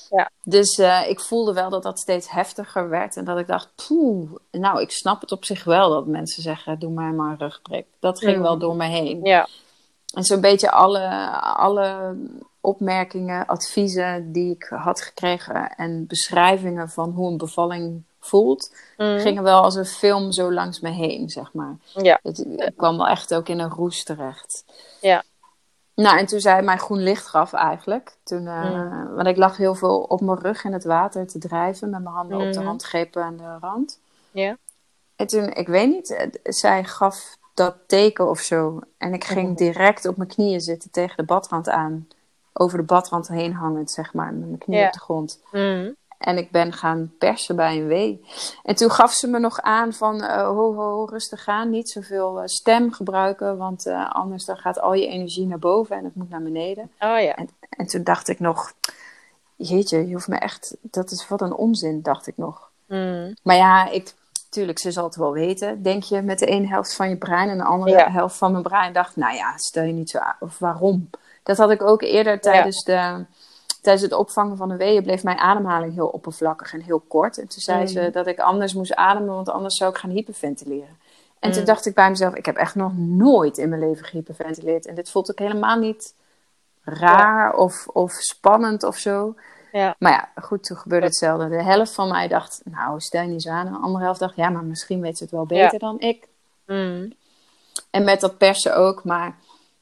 Ja. 0.09 0.29
Dus 0.43 0.77
eh, 0.77 1.09
ik 1.09 1.19
voelde 1.19 1.53
wel 1.53 1.69
dat 1.69 1.83
dat 1.83 1.99
steeds 1.99 2.29
heftiger 2.31 2.89
werd. 2.89 3.15
En 3.17 3.25
dat 3.25 3.39
ik 3.39 3.47
dacht, 3.47 3.69
poeh, 3.87 4.31
nou, 4.51 4.81
ik 4.81 4.91
snap 4.91 5.21
het 5.21 5.31
op 5.31 5.45
zich 5.45 5.63
wel 5.63 5.89
dat 5.89 6.05
mensen 6.07 6.43
zeggen, 6.43 6.79
doe 6.79 6.91
mij 6.91 7.11
maar 7.11 7.31
een 7.31 7.37
rugprik. 7.37 7.85
Dat 7.99 8.19
ging 8.19 8.35
Mm. 8.37 8.41
wel 8.41 8.57
door 8.57 8.75
me 8.75 8.85
heen. 8.85 9.19
ja. 9.23 9.47
En 10.13 10.23
zo'n 10.23 10.41
beetje 10.41 10.71
alle, 10.71 11.29
alle 11.41 12.15
opmerkingen, 12.61 13.45
adviezen 13.47 14.31
die 14.31 14.53
ik 14.55 14.63
had 14.63 15.01
gekregen 15.01 15.75
en 15.75 16.07
beschrijvingen 16.07 16.89
van 16.89 17.09
hoe 17.09 17.31
een 17.31 17.37
bevalling 17.37 18.03
voelt, 18.19 18.75
Mm. 18.97 19.19
gingen 19.19 19.43
wel 19.43 19.61
als 19.61 19.75
een 19.75 19.85
film 19.85 20.31
zo 20.31 20.53
langs 20.53 20.79
me 20.79 20.89
heen, 20.89 21.29
zeg 21.29 21.53
maar. 21.53 21.75
Ja. 21.93 22.19
Het, 22.23 22.39
ik 22.57 22.73
kwam 22.77 22.97
wel 22.97 23.07
echt 23.07 23.33
ook 23.33 23.47
in 23.49 23.59
een 23.59 23.69
roes 23.69 24.03
terecht. 24.03 24.63
Ja. 25.01 25.23
Nou, 25.95 26.17
en 26.17 26.25
toen 26.25 26.39
zij 26.39 26.61
mij 26.61 26.77
groen 26.77 27.03
licht 27.03 27.27
gaf 27.27 27.53
eigenlijk. 27.53 28.15
Toen, 28.23 28.47
eh, 28.47 28.71
Mm. 28.71 29.15
Want 29.15 29.27
ik 29.27 29.37
lag 29.37 29.57
heel 29.57 29.75
veel 29.75 29.99
op 30.01 30.21
mijn 30.21 30.39
rug 30.39 30.63
in 30.63 30.73
het 30.73 30.83
water 30.83 31.27
te 31.27 31.39
drijven 31.39 31.89
met 31.89 32.03
mijn 32.03 32.15
handen 32.15 32.37
op 32.37 32.53
de 32.53 32.59
Mhm. 32.59 32.67
handgrepen 32.67 33.23
aan 33.23 33.37
de 33.37 33.57
rand. 33.61 33.99
Ja. 34.31 34.57
En 35.15 35.27
toen, 35.27 35.49
ik 35.53 35.67
weet 35.67 35.87
niet, 35.89 36.15
eh, 36.15 36.27
zij 36.43 36.83
gaf 36.83 37.37
dat 37.53 37.75
teken 37.87 38.29
of 38.29 38.39
zo. 38.39 38.79
En 38.97 39.13
ik 39.13 39.23
ging 39.23 39.47
Mhm. 39.47 39.55
direct 39.57 40.07
op 40.07 40.17
mijn 40.17 40.29
knieën 40.29 40.61
zitten 40.61 40.91
tegen 40.91 41.17
de 41.17 41.23
badrand 41.23 41.69
aan. 41.69 42.07
Over 42.53 42.77
de 42.77 42.83
badrand 42.83 43.27
heen 43.27 43.53
hangend, 43.53 43.91
zeg 43.91 44.13
maar, 44.13 44.33
met 44.33 44.47
mijn 44.47 44.57
knieën 44.57 44.85
op 44.87 44.93
de 44.93 44.99
grond. 44.99 45.41
Mm. 45.51 45.95
En 46.17 46.37
ik 46.37 46.51
ben 46.51 46.73
gaan 46.73 47.13
persen 47.17 47.55
bij 47.55 47.77
een 47.77 47.87
wee. 47.87 48.25
En 48.63 48.75
toen 48.75 48.91
gaf 48.91 49.13
ze 49.13 49.27
me 49.27 49.39
nog 49.39 49.61
aan 49.61 49.93
van, 49.93 50.21
eh, 50.21 50.47
ho, 50.47 50.73
ho, 50.75 51.05
rustig 51.05 51.47
aan. 51.47 51.69
Niet 51.69 51.89
zoveel 51.89 52.39
eh, 52.41 52.47
stem 52.47 52.91
gebruiken, 52.91 53.57
want 53.57 53.85
eh, 53.85 54.11
anders 54.11 54.45
dan 54.45 54.57
gaat 54.57 54.79
al 54.79 54.93
je 54.93 55.07
energie 55.07 55.47
naar 55.47 55.59
boven 55.59 55.97
en 55.97 56.03
het 56.03 56.15
moet 56.15 56.29
naar 56.29 56.43
beneden. 56.43 56.91
Oh 56.99 57.19
ja. 57.21 57.35
En 57.69 57.87
toen 57.87 58.03
dacht 58.03 58.27
ik 58.27 58.39
nog, 58.39 58.73
jeetje, 59.55 60.07
je 60.07 60.13
hoeft 60.13 60.27
me 60.27 60.37
echt, 60.37 60.75
dat 60.81 61.11
is 61.11 61.27
wat 61.27 61.41
een 61.41 61.53
onzin, 61.53 62.01
dacht 62.01 62.27
ik 62.27 62.37
nog. 62.37 62.71
Mm. 62.87 63.35
Maar 63.43 63.55
ja, 63.55 63.89
ik, 63.89 64.13
tuurlijk, 64.53 64.79
ze 64.79 64.91
zal 64.91 65.03
het 65.03 65.15
wel 65.15 65.31
weten, 65.31 65.81
denk 65.83 66.03
je, 66.03 66.21
met 66.21 66.39
de 66.39 66.45
ene 66.45 66.67
helft 66.67 66.95
van 66.95 67.09
je 67.09 67.17
brein 67.17 67.49
en 67.49 67.57
de 67.57 67.63
andere 67.63 67.91
Ja. 67.97 68.11
helft 68.11 68.37
van 68.37 68.51
mijn 68.51 68.63
brein. 68.63 68.93
dacht, 68.93 69.15
nou 69.15 69.35
ja, 69.35 69.53
stel 69.57 69.83
je 69.83 69.93
niet 69.93 70.09
zo 70.09 70.17
aan, 70.17 70.35
of 70.39 70.59
waarom? 70.59 71.09
Dat 71.43 71.57
had 71.57 71.71
ik 71.71 71.81
ook 71.81 72.01
eerder 72.01 72.39
tijdens, 72.39 72.83
de, 72.83 73.25
tijdens 73.81 74.03
het 74.03 74.13
opvangen 74.13 74.57
van 74.57 74.69
de 74.69 74.75
weeën, 74.75 75.03
bleef 75.03 75.23
mijn 75.23 75.37
ademhaling 75.37 75.93
heel 75.93 76.07
oppervlakkig 76.07 76.73
en 76.73 76.81
heel 76.81 76.99
kort. 76.99 77.37
En 77.37 77.47
toen 77.47 77.59
zei 77.61 77.79
Mm. 77.79 77.87
ze 77.87 78.09
dat 78.11 78.27
ik 78.27 78.39
anders 78.39 78.73
moest 78.73 78.95
ademen, 78.95 79.35
want 79.35 79.49
anders 79.49 79.77
zou 79.77 79.91
ik 79.91 79.97
gaan 79.97 80.09
hyperventileren. 80.09 80.97
En 81.39 81.51
toen 81.51 81.59
Mm. 81.59 81.65
dacht 81.65 81.85
ik 81.85 81.93
bij 81.93 82.09
mezelf, 82.09 82.33
ik 82.35 82.45
heb 82.45 82.55
echt 82.55 82.75
nog 82.75 82.91
nooit 82.97 83.57
in 83.57 83.69
mijn 83.69 83.81
leven 83.81 84.05
gehyperventileerd. 84.05 84.85
En 84.85 84.95
dit 84.95 85.09
voelt 85.09 85.31
ook 85.31 85.39
helemaal 85.39 85.77
niet 85.77 86.13
raar 86.83 87.53
of, 87.53 87.87
of 87.87 88.11
spannend 88.11 88.83
of 88.83 88.97
zo. 88.97 89.35
Ja. 89.73 89.95
Maar 89.99 90.11
ja, 90.11 90.41
goed, 90.41 90.63
toen 90.63 90.77
gebeurde 90.77 91.05
hetzelfde. 91.05 91.49
De 91.49 91.63
helft 91.63 91.93
van 91.93 92.07
mij 92.07 92.27
dacht, 92.27 92.61
nou, 92.63 92.99
stel 92.99 93.21
je 93.21 93.27
niet 93.27 93.41
zo 93.41 93.49
aan. 93.49 93.65
De 93.65 93.79
andere 93.79 94.03
helft 94.03 94.19
dacht, 94.19 94.35
ja, 94.35 94.49
maar 94.49 94.63
misschien 94.63 95.01
weet 95.01 95.17
ze 95.17 95.23
het 95.23 95.31
wel 95.31 95.45
beter 95.45 95.79
dan 95.79 95.99
ik. 95.99 96.27
Mm. 96.65 97.13
En 97.89 98.03
met 98.03 98.19
dat 98.19 98.37
persen 98.37 98.75
ook. 98.75 99.03
Maar 99.03 99.35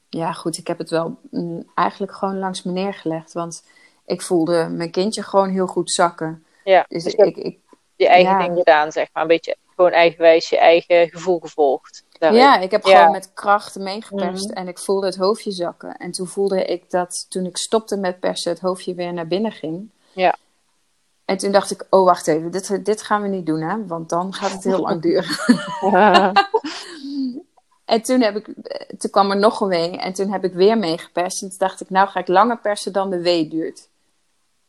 ja, 0.08 0.32
goed, 0.32 0.58
ik 0.58 0.66
heb 0.66 0.78
het 0.78 0.90
wel 0.90 1.18
mm, 1.30 1.70
eigenlijk 1.74 2.12
gewoon 2.12 2.38
langs 2.38 2.62
me 2.62 2.72
neergelegd. 2.72 3.32
Want 3.32 3.64
ik 4.06 4.22
voelde 4.22 4.68
mijn 4.68 4.90
kindje 4.90 5.22
gewoon 5.22 5.50
heel 5.50 5.66
goed 5.66 5.92
zakken. 5.92 6.44
Ja, 6.64 6.84
Dus, 6.88 7.04
dus 7.04 7.14
ik, 7.14 7.36
ik, 7.36 7.58
je 7.96 8.08
eigen 8.08 8.32
ja. 8.32 8.38
ding 8.38 8.56
gedaan, 8.56 8.92
zeg 8.92 9.08
maar. 9.12 9.22
Een 9.22 9.28
beetje 9.28 9.56
gewoon 9.76 9.90
eigenwijs 9.90 10.48
je 10.48 10.58
eigen 10.58 11.08
gevoel 11.08 11.38
gevolgd. 11.40 12.04
daarin. 12.18 12.40
ja, 12.40 12.58
ik 12.58 12.70
heb 12.70 12.84
Ja. 12.86 12.96
gewoon 12.98 13.12
met 13.12 13.30
kracht 13.34 13.78
meegeperst 13.78 14.48
Mhm. 14.48 14.56
en 14.58 14.68
ik 14.68 14.78
voelde 14.78 15.06
het 15.06 15.16
hoofdje 15.16 15.50
zakken. 15.52 15.96
En 15.96 16.10
toen 16.12 16.26
voelde 16.26 16.64
ik 16.64 16.90
dat 16.90 17.26
toen 17.28 17.46
ik 17.46 17.56
stopte 17.56 17.96
met 17.96 18.20
persen, 18.20 18.52
het 18.52 18.60
hoofdje 18.60 18.94
weer 18.94 19.12
naar 19.12 19.26
binnen 19.26 19.52
ging. 19.52 19.90
Ja. 20.12 20.34
En 21.24 21.36
toen 21.36 21.52
dacht 21.52 21.70
ik, 21.70 21.86
oh 21.90 22.04
wacht 22.04 22.26
even, 22.26 22.50
dit, 22.50 22.84
dit 22.84 23.02
gaan 23.02 23.22
we 23.22 23.28
niet 23.28 23.46
doen, 23.46 23.60
hè? 23.60 23.86
want 23.86 24.08
dan 24.08 24.34
gaat 24.34 24.52
het 24.52 24.64
heel 24.64 24.80
lang 24.80 25.02
duren. 25.08 25.36
En 27.84 28.02
toen, 28.02 28.20
heb 28.20 28.36
ik, 28.36 28.44
toen 28.98 29.10
kwam 29.10 29.30
er 29.30 29.36
nog 29.38 29.60
een 29.60 29.68
wee 29.68 29.98
en 29.98 30.12
toen 30.12 30.30
heb 30.32 30.44
ik 30.44 30.52
weer 30.52 30.78
meegeperst. 30.78 31.42
En 31.42 31.48
toen 31.48 31.58
dacht 31.58 31.80
ik, 31.80 31.90
nou 31.90 32.08
ga 32.08 32.20
ik 32.20 32.28
langer 32.28 32.58
persen 32.58 32.92
dan 32.92 33.10
de 33.10 33.20
wee 33.20 33.48
duurt. 33.48 33.88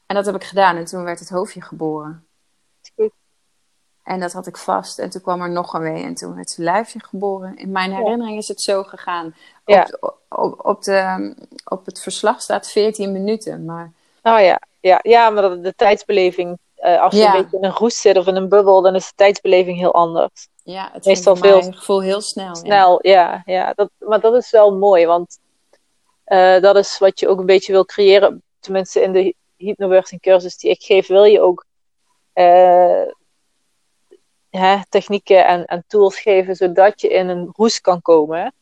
En 0.05 0.15
dat 0.15 0.25
heb 0.25 0.35
ik 0.35 0.43
gedaan 0.43 0.75
en 0.75 0.85
toen 0.85 1.03
werd 1.03 1.19
het 1.19 1.29
hoofdje 1.29 1.61
geboren. 1.61 2.25
En 4.03 4.19
dat 4.19 4.31
had 4.33 4.47
ik 4.47 4.57
vast. 4.57 4.99
En 4.99 5.09
toen 5.09 5.21
kwam 5.21 5.41
er 5.41 5.49
nog 5.49 5.73
een 5.73 5.81
wee 5.81 6.03
en 6.03 6.13
toen 6.15 6.35
werd 6.35 6.49
het 6.49 6.57
lijfje 6.57 6.99
geboren. 7.03 7.57
In 7.57 7.71
mijn 7.71 7.91
herinnering 7.95 8.37
is 8.37 8.47
het 8.47 8.61
zo 8.61 8.83
gegaan. 8.83 9.35
Ja. 9.65 9.87
Op, 9.99 10.17
op, 10.29 10.65
op, 10.65 10.83
de, 10.83 11.33
op 11.65 11.85
het 11.85 12.01
verslag 12.01 12.41
staat 12.41 12.67
14 12.71 13.11
minuten. 13.11 13.65
Maar 13.65 13.91
Oh 14.23 14.39
ja, 14.39 14.59
ja, 14.79 14.99
ja 15.01 15.29
maar 15.29 15.41
dat- 15.41 15.63
de 15.63 15.73
tijdsbeleving, 15.75 16.57
eh, 16.75 17.01
als 17.01 17.13
je 17.13 17.19
Ja. 17.19 17.35
een 17.35 17.41
beetje 17.41 17.57
in 17.57 17.63
een 17.63 17.71
roes 17.71 18.01
zit 18.01 18.17
of 18.17 18.27
in 18.27 18.35
een 18.35 18.49
bubbel, 18.49 18.81
dan 18.81 18.95
is 18.95 19.07
de 19.07 19.13
tijdsbeleving 19.15 19.77
heel 19.77 19.93
anders. 19.93 20.47
ja, 20.63 20.89
het 20.93 21.03
ging 21.03 21.17
voor 21.23 21.37
veel 21.37 21.59
mijn 21.59 21.75
gevoel 21.75 22.01
heel 22.01 22.21
snel. 22.21 22.55
Snel, 22.55 22.99
ja, 23.07 23.41
ja. 23.45 23.73
Dat, 23.73 23.89
maar 23.99 24.19
dat 24.19 24.33
is 24.35 24.51
wel 24.51 24.77
mooi, 24.77 25.05
want 25.05 25.39
eh, 26.23 26.61
dat 26.61 26.75
is 26.75 26.97
wat 26.99 27.19
je 27.19 27.27
ook 27.27 27.39
een 27.39 27.45
beetje 27.45 27.71
wil 27.71 27.85
creëren. 27.85 28.41
Tenminste, 28.59 29.01
in 29.01 29.11
de 29.11 29.35
hypnobirthing 29.57 30.21
cursus 30.21 30.57
die 30.57 30.69
ik 30.71 30.81
geef, 30.83 31.07
wil 31.07 31.23
je 31.23 31.41
ook 31.41 31.65
eh, 32.33 33.01
hè, 34.57 34.77
technieken 34.89 35.45
en, 35.45 35.65
en 35.65 35.83
tools 35.87 36.19
geven, 36.19 36.55
zodat 36.55 37.01
je 37.01 37.07
in 37.07 37.29
een 37.29 37.49
roes 37.55 37.81
kan 37.81 38.01
komen. 38.01 38.53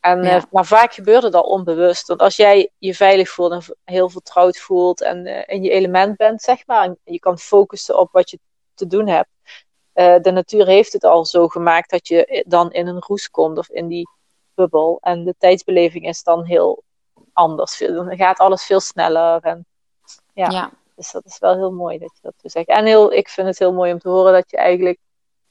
En, 0.00 0.22
eh, 0.24 0.42
maar 0.50 0.66
vaak 0.66 0.92
gebeurt 0.92 1.22
het 1.22 1.34
al 1.34 1.42
onbewust. 1.42 2.06
Want 2.06 2.20
als 2.20 2.36
jij 2.36 2.70
je 2.78 2.94
veilig 2.94 3.28
voelt 3.28 3.52
en 3.52 3.76
heel 3.84 4.08
vertrouwd 4.08 4.58
voelt 4.58 5.02
en 5.02 5.26
eh, 5.26 5.54
in 5.54 5.62
je 5.62 5.70
element 5.70 6.16
bent, 6.16 6.42
zeg 6.42 6.66
maar, 6.66 6.84
en 6.84 6.98
je 7.04 7.18
kan 7.18 7.38
focussen 7.38 7.98
op 7.98 8.12
wat 8.12 8.30
je 8.30 8.38
te 8.74 8.86
doen 8.86 9.06
hebt. 9.08 9.28
eh, 9.92 10.16
de 10.22 10.30
natuur 10.30 10.66
heeft 10.66 10.92
het 10.92 11.04
al 11.04 11.24
zo 11.24 11.48
gemaakt 11.48 11.90
dat 11.90 12.08
je 12.08 12.44
dan 12.48 12.72
in 12.72 12.86
een 12.86 13.00
roes 13.00 13.30
komt 13.30 13.58
of 13.58 13.68
in 13.68 13.88
die 13.88 14.08
bubbel. 14.54 14.98
En 15.00 15.24
de 15.24 15.34
tijdsbeleving 15.38 16.06
is 16.06 16.22
dan 16.22 16.44
heel 16.44 16.82
anders. 17.32 17.78
Dan 17.78 18.16
gaat 18.16 18.38
alles 18.38 18.64
veel 18.64 18.80
sneller. 18.80 19.42
En, 19.42 19.66
ja. 20.32 20.50
Ja. 20.50 20.70
Dus 20.94 21.12
dat 21.12 21.24
is 21.24 21.38
wel 21.38 21.54
heel 21.54 21.72
mooi 21.72 21.98
dat 21.98 22.10
je 22.14 22.20
dat 22.22 22.34
zo 22.36 22.48
zegt. 22.48 22.68
En 22.68 22.84
heel, 22.84 23.12
ik 23.12 23.28
vind 23.28 23.46
het 23.46 23.58
heel 23.58 23.72
mooi 23.72 23.92
om 23.92 23.98
te 23.98 24.08
horen 24.08 24.32
dat 24.32 24.50
je 24.50 24.56
eigenlijk 24.56 24.98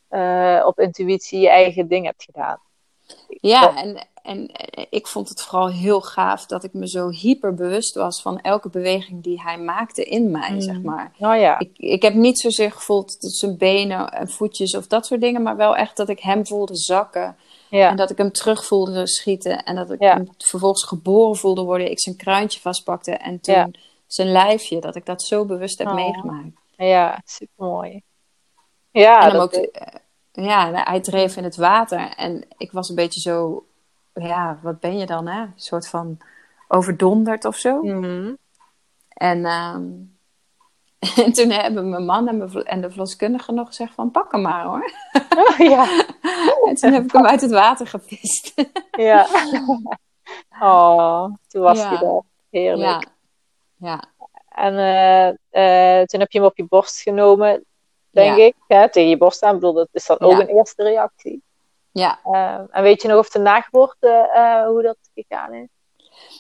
eh, 0.10 0.64
op 0.66 0.80
intuïtie 0.80 1.40
je 1.40 1.50
eigen 1.50 1.88
ding 1.88 2.06
hebt 2.06 2.24
gedaan. 2.24 2.60
Ja, 3.28 3.76
en, 3.76 4.08
en 4.24 4.52
ik 4.90 5.08
vond 5.08 5.30
het 5.30 5.42
vooral 5.42 5.68
heel 5.70 6.02
gaaf 6.02 6.46
dat 6.46 6.64
ik 6.64 6.74
me 6.74 6.88
zo 6.90 7.10
hyper 7.10 7.54
bewust 7.54 7.96
was 7.96 8.22
van 8.22 8.40
elke 8.42 8.70
beweging 8.70 9.24
die 9.24 9.42
hij 9.42 9.58
maakte 9.58 10.04
in 10.04 10.32
mij, 10.32 10.52
Mm. 10.52 10.62
zeg 10.62 10.82
maar. 10.82 11.12
Nou 11.18 11.36
ja, 11.38 11.60
Ik, 11.60 11.78
ik 11.78 12.02
heb 12.02 12.14
niet 12.14 12.40
zozeer 12.40 12.72
gevoeld 12.72 13.22
dat 13.22 13.32
zijn 13.32 13.58
benen 13.58 14.10
en 14.12 14.30
voetjes 14.30 14.76
of 14.76 14.88
dat 14.88 15.06
soort 15.06 15.22
dingen, 15.22 15.42
maar 15.42 15.56
wel 15.56 15.76
echt 15.76 15.98
dat 15.98 16.10
ik 16.10 16.20
hem 16.20 16.46
voelde 16.48 16.76
zakken. 16.76 17.36
ja, 17.70 17.90
En 17.90 17.96
dat 17.96 18.10
ik 18.10 18.18
hem 18.18 18.32
terug 18.32 18.66
voelde 18.66 19.08
schieten. 19.08 19.64
En 19.64 19.76
dat 19.76 19.92
ik 19.92 20.02
Ja. 20.02 20.14
hem 20.14 20.28
vervolgens 20.38 20.84
geboren 20.84 21.36
voelde 21.36 21.62
worden. 21.62 21.92
Ik 21.92 22.00
zijn 22.00 22.16
kruintje 22.16 22.60
vastpakte 22.60 23.12
en 23.12 23.40
toen 23.40 23.56
Ja. 23.56 23.70
zijn 24.08 24.32
lijfje. 24.32 24.80
Dat 24.82 24.96
ik 24.96 25.06
dat 25.06 25.22
zo 25.22 25.46
bewust 25.46 25.78
heb 25.78 25.88
Oh. 25.88 25.94
meegemaakt. 25.94 26.48
ja, 26.78 27.22
super 27.26 27.66
mooi. 27.66 28.02
Ja, 29.00 29.22
en 29.22 29.32
hem 29.32 29.40
ook, 29.42 29.52
eh, 29.54 30.00
ja, 30.32 30.72
hij 30.74 31.00
dreef 31.00 31.36
in 31.38 31.44
het 31.44 31.56
water. 31.56 32.14
En 32.16 32.46
ik 32.58 32.72
was 32.72 32.90
een 32.90 32.96
beetje 32.96 33.20
zo, 33.20 33.66
ja, 34.14 34.60
wat 34.62 34.80
ben 34.80 34.98
je 34.98 35.06
dan, 35.06 35.28
hè? 35.28 35.42
Een 35.42 35.54
soort 35.56 35.88
van 35.88 36.18
overdonderd 36.68 37.46
of 37.46 37.56
zo. 37.56 37.82
Mhm. 37.82 38.34
En, 39.08 39.46
ehm, 39.46 39.84
en 41.26 41.32
toen 41.34 41.50
hebben 41.50 41.90
mijn 41.90 42.06
man 42.06 42.28
en, 42.28 42.38
mijn, 42.38 42.64
en 42.64 42.82
de 42.82 42.90
verloskundige 42.90 43.52
nog 43.52 43.68
gezegd 43.68 43.94
van, 43.94 44.12
pak 44.12 44.32
hem 44.32 44.42
maar 44.42 44.64
hoor. 44.64 44.92
Oh, 45.38 45.58
ja, 45.58 45.88
En 46.68 46.76
toen 46.76 46.94
heb 46.94 47.04
ik 47.04 47.12
hem 47.12 47.26
uit 47.26 47.42
het 47.42 47.52
water 47.52 47.88
gevist. 47.88 48.54
ja. 48.92 49.28
Oh, 50.62 51.34
toen 51.48 51.62
was 51.62 51.80
Ja. 51.80 51.92
je 51.92 52.06
er. 52.06 52.22
Heerlijk. 52.50 53.08
ja. 53.78 53.90
ja, 53.90 54.04
En 54.50 54.78
eh, 54.78 55.28
eh, 56.00 56.06
toen 56.06 56.20
heb 56.20 56.32
je 56.32 56.38
hem 56.38 56.48
op 56.48 56.58
je 56.58 56.66
borst 56.66 57.02
genomen, 57.02 57.66
denk 58.18 58.38
Ja. 58.38 58.44
ik. 58.46 58.56
Hè, 58.68 58.90
tegen 58.90 59.10
je 59.10 59.18
borst 59.18 59.44
aan. 59.44 59.54
Bedoel, 59.54 59.74
dat 59.74 59.88
is 59.92 60.06
dan 60.06 60.20
ook 60.20 60.32
Ja. 60.32 60.40
een 60.40 60.48
eerste 60.48 60.84
reactie. 60.84 61.42
ja. 61.92 62.20
Eh, 62.24 62.60
en 62.70 62.84
weet 62.84 63.02
je 63.02 63.08
nog 63.08 63.18
of 63.20 63.30
de 63.30 63.40
nageboorte, 63.40 64.30
eh, 64.34 64.66
hoe 64.66 64.82
dat 64.82 64.98
gegaan 65.16 65.54
is? 65.54 65.68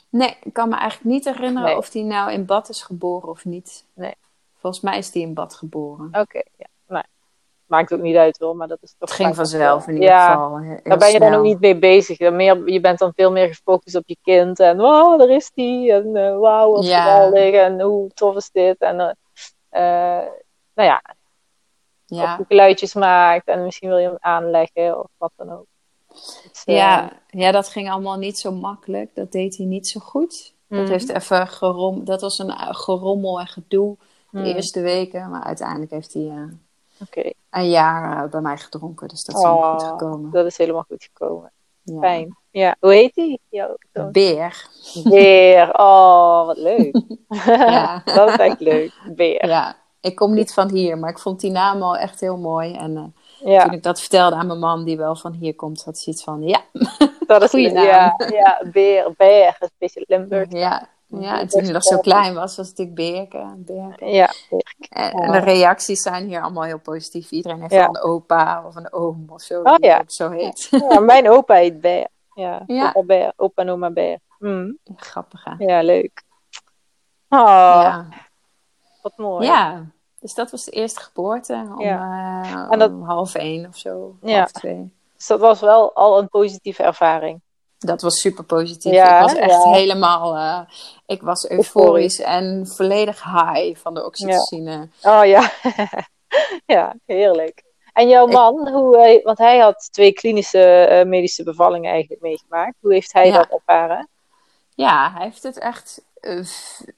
Nee, 0.10 0.38
ik 0.44 0.54
kan 0.54 0.70
me 0.70 0.76
eigenlijk 0.76 1.10
niet 1.12 1.26
herinneren 1.26 1.68
Nee. 1.70 1.78
of 1.78 1.94
hij 1.94 2.02
nou 2.02 2.32
in 2.32 2.46
bad 2.46 2.70
is 2.70 2.82
geboren 2.82 3.30
of 3.30 3.46
niet. 3.46 3.86
Nee. 3.94 4.16
Volgens 4.60 4.84
mij 4.84 4.98
is 4.98 5.14
hij 5.14 5.22
in 5.22 5.34
bad 5.34 5.54
geboren. 5.56 6.08
Oké, 6.12 6.42
ja. 6.58 6.66
Nee. 6.88 7.04
Maakt 7.66 7.94
ook 7.94 8.00
niet 8.00 8.16
uit 8.16 8.38
hoor, 8.40 8.56
maar 8.56 8.68
dat 8.68 8.78
is 8.82 8.96
toch 8.98 9.10
Het 9.10 9.18
ging 9.18 9.36
vanzelf 9.36 9.88
in 9.88 9.94
ieder 9.94 10.10
ja, 10.10 10.28
geval. 10.32 10.58
heel 10.60 10.80
Daar 10.84 10.98
ben 10.98 11.12
je 11.12 11.20
dan 11.20 11.34
ook 11.34 11.44
niet 11.44 11.60
mee 11.60 11.78
bezig. 11.80 12.18
Dan 12.18 12.36
Meer, 12.36 12.70
je 12.72 12.80
bent 12.80 13.00
dan 13.00 13.12
veel 13.16 13.32
meer 13.32 13.48
gefocust 13.48 13.96
op 13.96 14.04
je 14.06 14.18
kind. 14.22 14.60
En 14.60 14.78
wow, 14.78 15.20
daar 15.20 15.30
is 15.30 15.52
die. 15.54 15.92
En 15.94 16.16
eh, 16.16 16.38
wauw, 16.38 16.72
wat 16.72 16.86
Ja. 16.88 17.04
geweldig. 17.04 17.54
En 17.54 17.82
hoe 17.82 18.10
tof 18.14 18.36
is 18.36 18.52
dit. 18.52 18.78
En 18.78 18.96
nou 20.74 20.90
ja, 20.90 21.02
Ja, 22.10 22.40
geluidjes 22.48 22.94
maakt. 22.94 23.48
En 23.48 23.64
misschien 23.64 23.90
wil 23.90 23.98
je 23.98 24.08
hem 24.08 24.18
aanleggen 24.20 25.00
of 25.00 25.08
wat 25.18 25.32
dan 25.36 25.52
ook. 25.52 25.66
Dus, 26.52 26.64
eh, 26.66 26.76
ja, 26.76 27.12
ja, 27.28 27.52
dat 27.52 27.68
ging 27.68 27.90
allemaal 27.92 28.18
niet 28.18 28.40
zo 28.40 28.52
makkelijk. 28.52 29.16
Dat 29.16 29.32
deed 29.32 29.58
hij 29.58 29.66
niet 29.66 29.88
zo 29.88 30.00
goed. 30.00 30.54
Dat 30.68 30.80
Mhm. 30.80 30.90
heeft 30.92 31.10
even 31.10 31.48
gerom, 31.48 32.06
dat 32.06 32.22
was 32.22 32.40
een 32.40 32.50
uh, 32.50 32.68
gerommel 32.72 33.40
en 33.40 33.48
gedoe 33.48 33.96
de 34.30 34.38
hmm, 34.38 34.48
eerste 34.48 34.82
weken. 34.82 35.30
Maar 35.30 35.44
uiteindelijk 35.44 35.92
heeft 35.92 36.14
hij 36.14 36.28
eh, 37.14 37.32
een 37.50 37.70
jaar 37.70 38.24
eh, 38.24 38.30
bij 38.30 38.42
mij 38.42 38.58
gedronken. 38.58 39.08
Dus 39.08 39.24
dat 39.24 39.36
is 39.36 39.44
allemaal 39.44 39.74
goed 39.74 39.82
Oh, 39.84 39.90
gekomen. 39.90 40.32
dat 40.32 40.46
is 40.46 40.58
helemaal 40.58 40.86
goed 40.88 41.04
gekomen. 41.14 41.52
Ja. 41.82 42.00
Fijn. 42.00 42.38
Ja, 42.52 42.76
hoe 42.80 42.94
heet 42.94 43.40
zoon? 43.94 44.12
Beer. 44.12 44.68
Beer. 45.04 45.70
Oh, 45.80 46.46
wat 46.46 46.58
leuk. 46.58 47.02
Ja. 47.46 48.02
dat 48.16 48.30
is 48.30 48.36
echt 48.38 48.60
leuk. 48.60 48.92
Beer. 49.16 49.48
Ja, 49.48 49.78
ik 50.02 50.16
kom 50.16 50.34
niet 50.34 50.54
van 50.54 50.70
hier, 50.70 50.98
maar 50.98 51.10
ik 51.10 51.20
vond 51.20 51.40
die 51.40 51.52
naam 51.52 51.82
al 51.82 51.98
echt 51.98 52.20
heel 52.20 52.38
mooi. 52.38 52.74
En 52.74 52.98
eh, 52.98 53.52
Ja, 53.54 53.64
toen 53.64 53.74
ik 53.74 53.84
dat 53.84 54.00
vertelde 54.00 54.36
aan 54.36 54.48
mijn 54.48 54.60
man, 54.60 54.84
die 54.84 54.98
wel 54.98 55.16
van 55.16 55.34
hier 55.34 55.56
komt, 55.56 55.84
had 55.84 55.96
hij 56.04 56.14
iets 56.14 56.24
van, 56.24 56.42
ja, 56.44 56.62
dat 57.28 57.42
is 57.42 57.50
goeie 57.50 57.72
Ja, 57.72 58.14
ja, 58.32 58.62
beer. 58.72 59.08
Is 59.48 59.60
een 59.60 59.70
beetje 59.78 60.04
Limburg. 60.08 60.52
ja. 60.52 60.88
Ja, 61.10 61.40
en 61.40 61.48
toen 61.48 61.64
hij 61.64 61.72
nog 61.72 61.84
zo 61.84 62.00
klein 62.00 62.34
was, 62.34 62.56
was 62.58 62.68
het 62.68 62.78
natuurlijk. 62.78 62.96
Beerke. 63.30 64.06
Ja. 64.06 64.30
En, 64.90 65.12
en 65.12 65.32
de 65.32 65.38
reacties 65.40 66.02
zijn 66.02 66.28
hier 66.28 66.42
allemaal 66.42 66.64
heel 66.64 66.80
positief. 66.80 67.32
Iedereen 67.32 67.60
heeft 67.62 67.74
Ja. 67.74 67.80
wel 67.80 67.88
een 67.96 68.02
opa 68.02 68.64
of 68.68 68.76
een 68.76 68.94
oom 68.94 69.26
of 69.30 69.42
zo, 69.42 69.62
Oh, 69.62 69.76
ja. 69.78 69.98
ook 70.00 70.12
zo 70.12 70.30
heet. 70.30 70.68
Ja, 70.90 71.00
mijn 71.14 71.30
opa 71.30 71.54
heet 71.54 71.82
Beer. 71.82 72.08
Ja, 72.34 72.64
Ja. 72.68 72.88
opa 72.94 73.04
Beer. 73.06 73.34
Opa 73.36 73.62
en 73.62 73.70
oma 73.70 73.90
Beer. 73.90 74.20
Mm, 74.40 74.78
Grappig, 74.96 75.44
hè? 75.44 75.66
ja, 75.66 75.82
leuk. 75.84 76.24
Oh. 77.30 78.00
Wat 79.16 79.18
mooi. 79.18 79.46
ja, 79.48 79.86
dus 80.20 80.34
dat 80.34 80.52
was 80.52 80.64
de 80.66 80.72
eerste 80.72 81.00
geboorte 81.00 81.54
om, 81.76 81.82
Ja. 81.82 82.42
eh, 82.44 82.68
En 82.72 82.80
dat- 82.80 82.92
om 82.92 83.04
half 83.04 83.36
één 83.36 83.68
of 83.68 83.78
zo, 83.78 84.16
Ja. 84.22 84.38
half 84.38 84.52
twee. 84.52 84.92
Dus 85.16 85.28
dat 85.28 85.40
was 85.40 85.60
wel 85.60 85.94
al 85.96 86.20
een 86.20 86.30
positieve 86.30 86.84
ervaring. 86.84 87.42
Dat 87.78 88.02
was 88.02 88.20
super 88.20 88.44
positief. 88.44 88.92
Ja, 88.94 89.16
ik 89.16 89.22
was 89.22 89.36
echt 89.36 89.64
ja. 89.64 89.72
helemaal, 89.72 90.36
eh, 90.36 90.60
ik 91.06 91.22
was 91.22 91.50
euforisch 91.50 92.20
en 92.22 92.68
volledig 92.68 93.24
high 93.24 93.80
van 93.80 93.94
de 93.94 94.06
oxytocine. 94.06 94.90
Oh 95.02 95.26
ja, 95.26 95.52
ja, 96.66 96.96
heerlijk. 97.06 97.64
En 97.94 98.08
jouw 98.08 98.28
Ik- 98.28 98.34
man, 98.34 98.70
hoe, 98.70 99.22
want 99.24 99.38
hij 99.38 99.58
had 99.60 99.88
twee 99.92 100.14
klinische 100.14 100.64
eh, 100.64 101.06
medische 101.06 101.44
bevallingen 101.44 101.92
eigenlijk 101.92 102.22
meegemaakt. 102.22 102.76
Hoe 102.82 102.94
heeft 102.94 103.14
hij 103.14 103.28
Ja. 103.28 103.34
dat 103.38 103.48
ervaren? 103.50 104.08
Ja, 104.76 105.12
hij 105.14 105.24
heeft 105.24 105.44
het 105.44 105.60
echt. 105.60 106.02
Eh, 106.22 106.46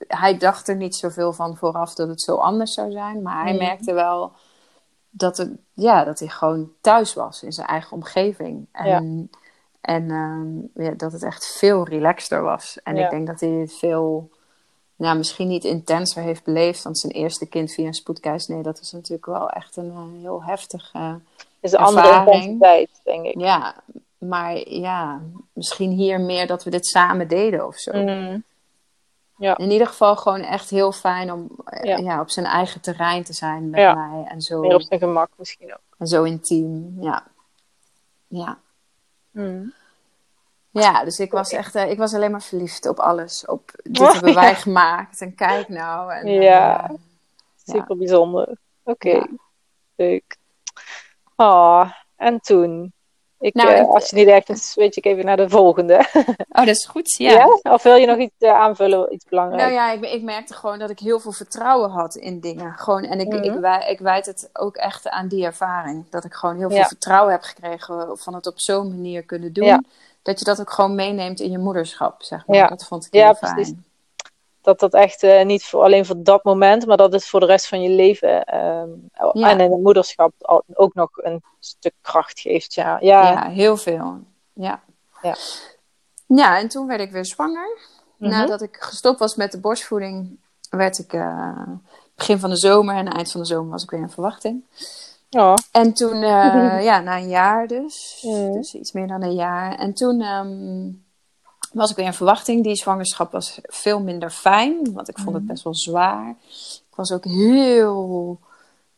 hij 0.07 0.37
dacht 0.37 0.67
er 0.67 0.75
niet 0.75 0.95
zoveel 0.95 1.33
van 1.33 1.57
vooraf 1.57 1.93
dat 1.95 2.07
het 2.07 2.21
zo 2.21 2.35
anders 2.35 2.73
zou 2.73 2.91
zijn. 2.91 3.21
Maar 3.21 3.43
hij 3.43 3.53
merkte 3.57 3.93
wel 3.93 4.31
dat, 5.09 5.37
het, 5.37 5.49
ja, 5.73 6.03
dat 6.03 6.19
hij 6.19 6.27
gewoon 6.27 6.71
thuis 6.81 7.13
was 7.13 7.43
in 7.43 7.51
zijn 7.51 7.67
eigen 7.67 7.91
omgeving. 7.91 8.67
En, 8.71 9.29
en 9.81 10.11
ehm, 10.11 10.83
ja, 10.85 10.91
dat 10.91 11.11
het 11.11 11.23
echt 11.23 11.45
veel 11.57 11.83
relaxter 11.87 12.41
was. 12.41 12.79
En 12.83 12.95
Ja. 12.95 13.03
ik 13.03 13.09
denk 13.09 13.27
dat 13.27 13.39
hij 13.39 13.49
het 13.49 13.73
veel, 13.73 14.29
nou, 14.95 15.17
misschien 15.17 15.47
niet 15.47 15.63
intenser 15.63 16.21
heeft 16.23 16.43
beleefd. 16.43 16.83
Want 16.83 16.99
zijn 16.99 17.13
eerste 17.13 17.45
kind 17.47 17.71
via 17.71 17.85
een 17.87 17.93
spoedkeizersnee, 17.93 18.63
dat 18.63 18.79
was 18.79 18.91
natuurlijk 18.91 19.25
wel 19.25 19.49
echt 19.49 19.75
een 19.77 19.91
eh, 19.91 20.21
heel 20.21 20.43
heftig. 20.43 20.89
eh, 20.93 21.13
is 21.61 21.71
een 21.71 21.79
andere 21.79 22.07
Ervaring. 22.07 22.33
intensiteit, 22.43 22.89
denk 23.03 23.25
ik. 23.25 23.39
ja, 23.39 23.75
maar 24.17 24.69
ja, 24.69 25.21
misschien 25.53 25.91
hier 25.91 26.21
meer 26.21 26.47
dat 26.47 26.63
we 26.63 26.69
dit 26.69 26.85
samen 26.87 27.27
deden 27.27 27.67
of 27.67 27.75
zo. 27.77 27.91
Mhm. 28.03 28.39
Ja. 29.39 29.57
In 29.57 29.71
ieder 29.71 29.87
geval 29.87 30.15
gewoon 30.15 30.41
echt 30.41 30.69
heel 30.69 30.91
fijn 30.91 31.31
om 31.31 31.49
eh, 31.65 31.83
Ja. 31.83 31.97
ja. 31.97 32.19
op 32.21 32.29
zijn 32.29 32.45
eigen 32.45 32.81
terrein 32.81 33.23
te 33.23 33.33
zijn 33.33 33.69
met 33.69 33.79
Ja. 33.79 33.93
mij. 33.93 34.23
En 34.27 34.41
zo, 34.41 34.59
Meer 34.61 34.75
op 34.75 34.81
zijn 34.81 34.99
gemak 34.99 35.29
misschien 35.37 35.73
ook. 35.73 35.81
en 35.97 36.07
zo 36.07 36.23
intiem. 36.23 36.97
Ja. 37.01 37.23
Ja. 38.27 38.57
Hmm. 39.31 39.73
Ja, 40.71 41.03
dus 41.03 41.19
ik 41.19 41.31
was 41.31 41.51
echt, 41.51 41.75
eh, 41.75 41.89
ik 41.89 41.97
was 41.97 42.13
alleen 42.13 42.31
maar 42.31 42.41
verliefd 42.41 42.87
op 42.87 42.99
alles. 42.99 43.45
Op 43.45 43.71
dit 43.83 43.99
Oh, 43.99 44.13
hebben 44.13 44.33
wij 44.33 44.55
gemaakt 44.55 45.21
en 45.21 45.35
kijk 45.35 45.69
nou. 45.69 46.13
En, 46.13 46.25
eh, 46.25 46.41
Ja. 46.41 46.91
Super 47.65 47.97
bijzonder. 47.97 48.57
Oké, 48.83 49.25
leuk. 49.95 50.37
Oh, 51.35 51.91
en 52.15 52.39
toen? 52.41 52.93
Ik, 53.39 53.53
Nou, 53.53 53.69
eh, 53.69 53.89
als 53.89 54.09
je 54.09 54.15
niet 54.15 54.27
echt 54.27 54.49
is, 54.49 54.71
switch 54.71 54.97
ik 54.97 55.05
even 55.05 55.25
naar 55.25 55.37
de 55.37 55.49
volgende. 55.49 56.05
Oh, 56.49 56.65
dat 56.65 56.75
is 56.75 56.85
goed. 56.85 57.15
Ja? 57.17 57.31
Ja. 57.31 57.73
Of 57.73 57.83
wil 57.83 57.95
je 57.95 58.05
nog 58.05 58.17
iets 58.17 58.35
eh, 58.37 58.51
aanvullen, 58.53 59.13
iets 59.13 59.25
belangrijks? 59.29 59.63
Nou 59.63 59.73
ja, 59.75 59.91
ik, 59.91 60.05
ik 60.13 60.21
merkte 60.21 60.53
gewoon 60.53 60.79
dat 60.79 60.89
ik 60.89 60.99
heel 60.99 61.19
veel 61.19 61.31
vertrouwen 61.31 61.89
had 61.89 62.15
in 62.15 62.39
dingen. 62.39 62.73
Gewoon, 62.77 63.03
en 63.03 63.19
ik, 63.19 63.27
Mhm. 63.27 63.43
ik, 63.43 63.53
wij, 63.59 63.89
ik 63.89 63.99
wijd 63.99 64.25
het 64.25 64.49
ook 64.53 64.75
echt 64.75 65.09
aan 65.09 65.27
die 65.27 65.45
ervaring. 65.45 66.05
Dat 66.09 66.23
ik 66.23 66.33
gewoon 66.33 66.57
heel 66.57 66.67
veel 66.69 66.77
Ja. 66.77 66.87
vertrouwen 66.87 67.31
heb 67.31 67.41
gekregen 67.41 68.17
van 68.17 68.33
het 68.33 68.47
op 68.47 68.59
zo'n 68.59 68.87
manier 68.89 69.23
kunnen 69.23 69.53
doen. 69.53 69.65
Ja. 69.65 69.81
Dat 70.21 70.39
je 70.39 70.45
dat 70.45 70.59
ook 70.59 70.71
gewoon 70.71 70.95
meeneemt 70.95 71.39
in 71.39 71.51
je 71.51 71.57
moederschap, 71.57 72.23
zeg 72.23 72.47
maar. 72.47 72.55
Ja. 72.57 72.67
Dat 72.67 72.85
vond 72.85 73.05
ik 73.05 73.13
Ja, 73.13 73.25
heel 73.25 73.35
fijn. 73.35 73.53
precies. 73.53 73.73
Dat 74.69 74.79
dat 74.79 74.93
echt 74.93 75.23
eh, 75.23 75.45
niet 75.45 75.63
voor, 75.65 75.83
alleen 75.83 76.05
voor 76.05 76.23
dat 76.23 76.43
moment, 76.43 76.85
maar 76.85 76.97
dat 76.97 77.13
het 77.13 77.25
voor 77.25 77.39
de 77.39 77.45
rest 77.45 77.67
van 77.67 77.81
je 77.81 77.89
leven 77.89 78.43
ehm, 78.43 78.89
Ja. 79.33 79.49
en 79.49 79.59
in 79.59 79.71
het 79.71 79.81
moederschap 79.81 80.33
al, 80.41 80.63
ook 80.73 80.93
nog 80.93 81.09
een 81.13 81.43
stuk 81.59 81.93
kracht 82.01 82.39
geeft. 82.39 82.73
Ja, 82.73 82.97
ja. 82.99 83.31
Ja, 83.31 83.49
heel 83.49 83.77
veel. 83.77 84.19
Ja. 84.53 84.81
Ja. 85.21 85.35
ja, 86.27 86.57
en 86.59 86.67
toen 86.67 86.87
werd 86.87 87.01
ik 87.01 87.11
weer 87.11 87.25
zwanger. 87.25 87.77
Mhm. 88.17 88.31
Nadat 88.31 88.61
ik 88.61 88.77
gestopt 88.79 89.19
was 89.19 89.35
met 89.35 89.51
de 89.51 89.59
borstvoeding, 89.59 90.39
werd 90.69 90.99
ik 90.99 91.13
eh, 91.13 91.61
begin 92.15 92.39
van 92.39 92.49
de 92.49 92.57
zomer 92.57 92.95
en 92.95 93.07
eind 93.07 93.31
van 93.31 93.41
de 93.41 93.47
zomer 93.47 93.71
was 93.71 93.83
ik 93.83 93.89
weer 93.89 93.99
in 93.99 94.09
verwachting. 94.09 94.63
Ja. 95.29 95.53
En 95.71 95.93
toen, 95.93 96.13
eh, 96.23 96.83
ja, 96.89 96.99
na 96.99 97.17
een 97.17 97.29
jaar 97.29 97.67
dus, 97.67 98.23
Mhm. 98.27 98.51
dus 98.51 98.73
iets 98.73 98.91
meer 98.91 99.07
dan 99.07 99.23
een 99.23 99.35
jaar. 99.35 99.75
En 99.75 99.93
toen 99.93 100.21
ehm, 100.21 100.89
was 101.73 101.89
ik 101.89 101.95
weer 101.95 102.05
in 102.05 102.13
verwachting. 102.13 102.63
Die 102.63 102.75
zwangerschap 102.75 103.31
was 103.31 103.59
veel 103.63 103.99
minder 104.01 104.29
fijn, 104.29 104.93
want 104.93 105.09
ik 105.09 105.17
vond 105.17 105.33
het 105.33 105.43
Mhm. 105.43 105.51
best 105.51 105.63
wel 105.63 105.75
zwaar. 105.75 106.29
Ik 106.89 106.95
was 106.95 107.11
ook 107.11 107.23
heel, 107.23 108.39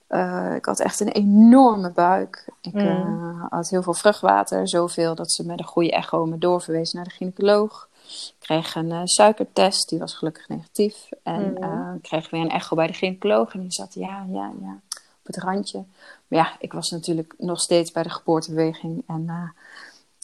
eh, 0.08 0.56
ik 0.56 0.66
had 0.66 0.80
echt 0.80 1.00
een 1.00 1.12
enorme 1.12 1.92
buik. 1.92 2.48
Ik 2.62 2.74
Mhm. 2.74 2.88
eh, 2.88 3.46
had 3.50 3.70
heel 3.70 3.84
veel 3.84 3.94
vruchtwater, 3.94 4.68
zoveel 4.70 5.16
dat 5.16 5.32
ze 5.32 5.46
met 5.46 5.60
een 5.60 5.66
goede 5.66 5.92
echo 5.92 6.26
me 6.26 6.38
doorverwezen 6.38 6.96
naar 6.96 7.06
de 7.06 7.12
gynaecoloog. 7.12 7.90
Ik 8.08 8.34
kreeg 8.40 8.76
een 8.76 8.92
eh, 8.92 9.02
suikertest, 9.04 9.90
die 9.90 10.00
was 10.00 10.14
gelukkig 10.14 10.48
negatief. 10.50 11.10
En 11.24 11.56
ik 11.96 12.02
kreeg 12.02 12.30
weer 12.30 12.42
een 12.42 12.50
echo 12.50 12.76
bij 12.76 12.88
de 12.88 12.94
gynaecoloog. 12.94 13.54
En 13.54 13.62
die 13.62 13.72
zat, 13.72 13.94
ja, 13.94 14.26
ja, 14.32 14.52
ja, 14.62 14.80
op 14.94 15.26
het 15.26 15.38
randje. 15.38 15.84
Maar 16.28 16.40
ja, 16.40 16.52
ik 16.60 16.74
was 16.74 16.90
natuurlijk 16.90 17.34
nog 17.38 17.60
steeds 17.62 17.92
bij 17.92 18.04
de 18.04 18.10
geboortebeweging. 18.10 19.04
En 19.08 19.26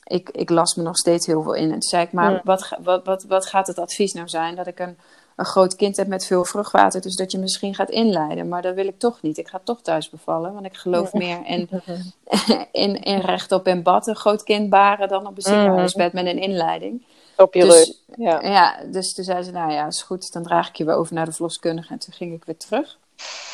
ik, 0.07 0.29
ik 0.29 0.49
las 0.49 0.75
me 0.75 0.83
nog 0.83 0.97
steeds 0.97 1.25
heel 1.25 1.41
veel 1.41 1.53
in. 1.53 1.63
En 1.63 1.69
toen 1.69 1.81
zei 1.81 2.03
ik, 2.03 2.11
maar 2.11 2.31
Ja. 2.31 2.41
wat, 2.43 2.77
wat, 2.83 3.05
wat, 3.05 3.23
wat 3.23 3.45
gaat 3.45 3.67
het 3.67 3.79
advies 3.79 4.13
nou 4.13 4.27
zijn? 4.27 4.55
Dat 4.55 4.67
ik 4.67 4.79
een, 4.79 4.97
een 5.35 5.45
groot 5.45 5.75
kind 5.75 5.97
heb 5.97 6.07
met 6.07 6.25
veel 6.25 6.45
vruchtwater. 6.45 7.01
Dus 7.01 7.15
dat 7.15 7.31
je 7.31 7.37
misschien 7.37 7.75
gaat 7.75 7.89
inleiden. 7.89 8.47
Maar 8.47 8.61
dat 8.61 8.75
wil 8.75 8.87
ik 8.87 8.99
toch 8.99 9.21
niet. 9.21 9.37
Ik 9.37 9.47
ga 9.47 9.59
toch 9.63 9.81
thuis 9.81 10.09
bevallen. 10.09 10.53
Want 10.53 10.65
ik 10.65 10.75
geloof 10.75 11.13
meer 11.13 11.45
in, 11.45 11.69
in, 12.71 13.01
in 13.03 13.19
rechtop 13.19 13.67
in 13.67 13.83
bad. 13.83 14.07
Een 14.07 14.15
groot 14.15 14.43
kind 14.43 14.69
baren 14.69 15.07
dan 15.07 15.27
op 15.27 15.35
een 15.35 15.41
ziekenhuisbed 15.41 16.13
met 16.13 16.25
een 16.25 16.39
inleiding. 16.39 17.05
Op 17.37 17.53
je 17.53 17.63
Dus-. 17.63 18.03
Ja, 18.15 18.79
dus 18.91 19.13
toen 19.13 19.23
zei 19.23 19.43
ze, 19.43 19.51
nou 19.51 19.71
ja, 19.71 19.85
is 19.87 20.01
goed. 20.01 20.33
Dan 20.33 20.43
draag 20.43 20.67
ik 20.69 20.75
je 20.75 20.85
weer 20.85 20.95
over 20.95 21.13
naar 21.13 21.25
de 21.25 21.31
verloskundige. 21.31 21.93
En 21.93 21.99
toen 21.99 22.13
ging 22.13 22.33
ik 22.33 22.45
weer 22.45 22.57
terug. 22.57 22.97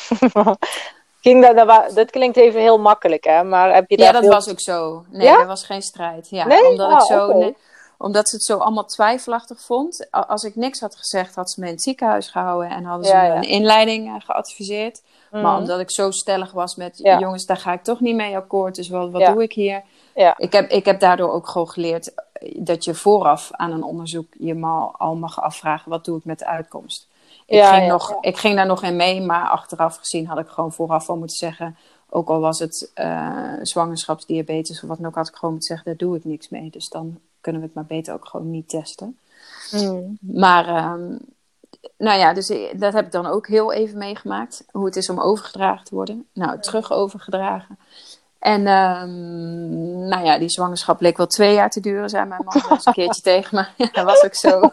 Ging 1.24 1.42
dat, 1.46 1.56
dat, 1.68 1.94
dat 1.94 2.10
klinkt 2.10 2.36
even 2.36 2.60
heel 2.60 2.78
makkelijk, 2.78 3.24
hè? 3.24 3.42
Maar 3.44 3.74
heb 3.74 3.90
je 3.90 3.96
daar 3.96 4.06
Ja, 4.06 4.12
dat 4.12 4.22
veel- 4.22 4.30
was 4.32 4.50
ook 4.50 4.60
zo. 4.60 5.04
Nee, 5.10 5.26
Ja? 5.26 5.40
er 5.40 5.46
was 5.46 5.64
geen 5.64 5.82
strijd. 5.82 6.28
Ja, 6.30 6.46
Nee? 6.46 6.68
omdat, 6.68 6.90
Ah, 6.90 7.00
ik 7.00 7.06
zo, 7.06 7.26
oké. 7.28 7.38
nee, 7.38 7.56
omdat 7.98 8.28
ze 8.28 8.34
het 8.36 8.44
zo 8.44 8.58
allemaal 8.58 8.84
twijfelachtig 8.84 9.60
vond. 9.60 10.06
Als 10.10 10.44
ik 10.44 10.56
niks 10.56 10.80
had 10.80 10.96
gezegd, 10.96 11.34
had 11.34 11.50
ze 11.50 11.60
me 11.60 11.66
in 11.66 11.72
het 11.72 11.82
ziekenhuis 11.82 12.28
gehouden 12.28 12.70
en 12.70 12.84
hadden 12.84 13.06
ze 13.06 13.12
Ja, 13.12 13.22
me 13.22 13.34
een 13.34 13.42
inleiding 13.42 14.06
eh, 14.08 14.14
geadviseerd. 14.26 15.02
Maar 15.30 15.42
Mhm. 15.42 15.56
omdat 15.56 15.80
ik 15.80 15.90
zo 15.90 16.10
stellig 16.10 16.52
was 16.52 16.76
met, 16.76 16.98
jongens, 16.98 17.46
daar 17.46 17.56
ga 17.56 17.72
ik 17.72 17.82
toch 17.82 18.00
niet 18.00 18.14
mee 18.16 18.36
akkoord. 18.36 18.74
Dus 18.74 18.88
wat, 18.88 19.10
wat 19.10 19.24
doe 19.26 19.42
ik 19.42 19.52
hier? 19.52 19.82
Ja. 20.14 20.34
Ik, 20.38 20.52
heb, 20.52 20.70
ik 20.70 20.84
heb 20.84 21.00
daardoor 21.00 21.32
ook 21.32 21.48
gewoon 21.48 21.68
geleerd 21.70 22.14
eh, 22.14 22.54
dat 22.58 22.84
je 22.84 22.94
vooraf 22.94 23.48
aan 23.52 23.72
een 23.72 23.82
onderzoek 23.84 24.26
je 24.38 24.54
mal, 24.54 24.94
al 24.98 25.14
mag 25.14 25.40
afvragen, 25.42 25.90
wat 25.90 26.04
doe 26.04 26.18
ik 26.18 26.24
met 26.24 26.38
de 26.38 26.46
uitkomst? 26.46 27.08
Ik, 27.46 27.54
Ja, 27.58 27.72
ging 27.72 27.84
ja, 27.86 27.92
nog, 27.92 28.08
ja. 28.10 28.16
ik 28.20 28.36
ging 28.36 28.56
daar 28.56 28.66
nog 28.66 28.82
in 28.82 28.96
mee, 28.96 29.20
maar 29.20 29.48
achteraf 29.48 29.96
gezien 29.96 30.26
had 30.26 30.38
ik 30.38 30.48
gewoon 30.48 30.72
vooraf 30.72 31.08
al 31.08 31.16
moeten 31.16 31.36
zeggen, 31.36 31.76
ook 32.08 32.28
al 32.28 32.40
was 32.40 32.58
het 32.58 32.90
eh, 32.94 33.52
zwangerschapsdiabetes 33.62 34.82
of 34.82 34.88
wat 34.88 34.96
dan 34.98 35.06
ook, 35.06 35.14
had 35.14 35.28
ik 35.28 35.34
gewoon 35.34 35.50
moeten 35.54 35.68
zeggen, 35.76 35.86
daar 35.86 36.08
doe 36.08 36.16
ik 36.16 36.24
niks 36.24 36.48
mee. 36.48 36.70
Dus 36.70 36.88
dan 36.88 37.18
kunnen 37.40 37.60
we 37.60 37.66
het 37.66 37.76
maar 37.76 37.84
beter 37.86 38.14
ook 38.14 38.26
gewoon 38.28 38.50
niet 38.50 38.68
testen. 38.68 39.18
Mm. 39.72 40.18
Maar, 40.20 40.66
ehm, 40.68 41.16
nou 41.98 42.18
ja, 42.18 42.32
dus 42.34 42.50
i- 42.50 42.70
dat 42.78 42.92
heb 42.92 43.04
ik 43.06 43.12
dan 43.12 43.26
ook 43.26 43.46
heel 43.48 43.72
even 43.72 43.98
meegemaakt. 43.98 44.64
Hoe 44.72 44.84
het 44.84 44.96
is 44.96 45.10
om 45.10 45.20
overgedragen 45.20 45.84
te 45.84 45.94
worden. 45.94 46.26
Nou, 46.32 46.60
terug 46.60 46.92
overgedragen. 46.92 47.78
En, 48.44 48.66
ehm, 48.66 50.08
nou 50.08 50.24
ja, 50.24 50.38
die 50.38 50.48
zwangerschap 50.48 50.98
bleek 50.98 51.16
wel 51.16 51.26
twee 51.26 51.54
jaar 51.54 51.70
te 51.70 51.80
duren, 51.80 52.08
zei 52.08 52.24
mijn 52.24 52.44
man 52.44 52.62
eens 52.70 52.86
een 52.86 52.92
keertje 53.02 53.22
tegen 53.22 53.56
me. 53.56 53.66
Ja, 53.84 53.88
dat 53.92 54.04
was 54.04 54.24
ook 54.24 54.34
zo. 54.34 54.60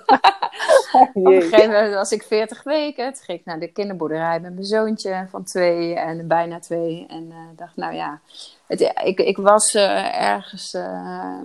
Op 1.13 1.25
een 1.25 1.41
gegeven 1.41 1.69
moment 1.69 1.93
was 1.93 2.11
ik 2.11 2.23
40 2.23 2.63
weken. 2.63 3.13
Toen 3.13 3.23
ging 3.23 3.39
ik 3.39 3.45
naar 3.45 3.59
de 3.59 3.67
kinderboerderij 3.67 4.39
met 4.39 4.53
mijn 4.53 4.65
zoontje 4.65 5.27
van 5.29 5.43
twee 5.43 5.95
en 5.95 6.27
bijna 6.27 6.59
twee. 6.59 7.05
En 7.09 7.31
eh, 7.31 7.37
dacht, 7.55 7.75
nou 7.75 7.93
ja, 7.93 8.19
het, 8.67 8.93
ik, 9.03 9.19
ik 9.19 9.37
was 9.37 9.73
eh, 9.73 10.21
ergens 10.21 10.73
eh, 10.73 11.39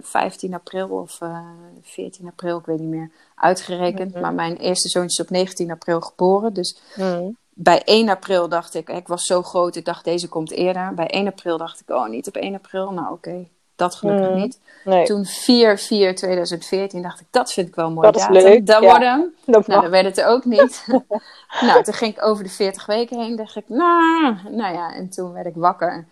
15 0.00 0.54
april 0.54 0.88
of 0.88 1.20
eh 1.20 1.38
14 1.82 2.26
april, 2.26 2.58
ik 2.58 2.66
weet 2.66 2.80
niet 2.80 2.88
meer, 2.88 3.10
uitgerekend. 3.34 4.12
Mhm. 4.12 4.20
Maar 4.20 4.34
mijn 4.34 4.56
eerste 4.56 4.88
zoontje 4.88 5.22
is 5.22 5.28
op 5.28 5.36
19 5.36 5.70
april 5.70 6.00
geboren. 6.00 6.52
Dus 6.52 6.80
Mm. 6.96 7.36
Bij 7.54 7.82
1 7.84 8.08
april 8.08 8.48
dacht 8.48 8.74
ik, 8.74 8.88
ik 8.88 9.06
was 9.06 9.22
zo 9.22 9.42
groot, 9.42 9.76
ik 9.76 9.84
dacht 9.84 10.04
deze 10.04 10.28
komt 10.28 10.50
eerder. 10.50 10.94
Bij 10.94 11.06
1 11.06 11.26
april 11.26 11.58
dacht 11.58 11.80
ik, 11.80 11.90
oh 11.90 12.08
niet 12.08 12.26
op 12.28 12.36
1 12.36 12.54
april. 12.54 12.90
Nou 12.92 13.12
oké, 13.12 13.48
dat 13.76 13.94
gelukkig 13.94 14.28
Mhm. 14.28 14.38
niet. 14.38 14.60
Nee, 14.84 15.04
Toen 15.06 15.26
4-4-2014 15.26 17.02
dacht 17.02 17.20
ik, 17.20 17.26
dat 17.30 17.52
vind 17.52 17.68
ik 17.68 17.74
wel 17.74 17.90
mooi 17.90 18.06
Dat 18.10 18.16
is 18.16 18.22
datum. 18.26 18.42
leuk, 18.42 18.66
Dat 18.66 18.82
ja. 18.82 18.88
wordt 18.88 19.04
hem. 19.04 19.34
dat 19.46 19.66
Nou, 19.66 19.80
dat 19.82 19.90
werd 19.90 20.16
het 20.16 20.22
ook 20.24 20.44
niet. 20.44 20.84
nou, 21.66 21.82
toen 21.82 21.94
ging 21.94 22.16
ik 22.16 22.24
over 22.24 22.44
de 22.44 22.50
40 22.50 22.86
weken 22.86 23.20
heen. 23.20 23.36
dacht 23.36 23.56
ik, 23.56 23.68
nou, 23.68 24.36
nou 24.50 24.74
ja. 24.74 24.94
En 24.94 25.08
toen 25.10 25.32
werd 25.32 25.46
ik 25.46 25.54
wakker. 25.54 26.06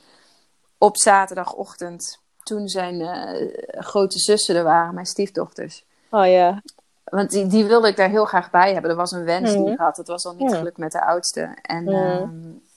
Op 0.78 0.96
zaterdagochtend. 0.98 2.18
Toen 2.42 2.68
zijn 2.68 3.00
eh, 3.00 3.82
grote 3.82 4.18
zussen 4.18 4.56
er 4.56 4.64
waren, 4.64 4.94
mijn 4.94 5.06
stiefdochters. 5.06 5.84
Oh 6.10 6.26
ja. 6.26 6.62
Want 7.10 7.30
die, 7.30 7.46
die 7.46 7.64
wilde 7.64 7.88
ik 7.88 7.96
daar 7.96 8.08
heel 8.08 8.24
graag 8.24 8.50
bij 8.50 8.72
hebben. 8.72 8.90
Er 8.90 8.96
was 8.96 9.12
een 9.12 9.24
wens 9.24 9.50
die 9.52 9.60
Mhm. 9.60 9.70
ik 9.72 9.78
had. 9.78 9.96
Het 9.96 10.06
was 10.06 10.26
al 10.26 10.34
niet 10.34 10.54
gelukt 10.54 10.76
met 10.76 10.92
de 10.92 11.04
oudste. 11.06 11.56
En, 11.62 11.84
Mhm. 11.84 11.94
ehm, 11.94 12.30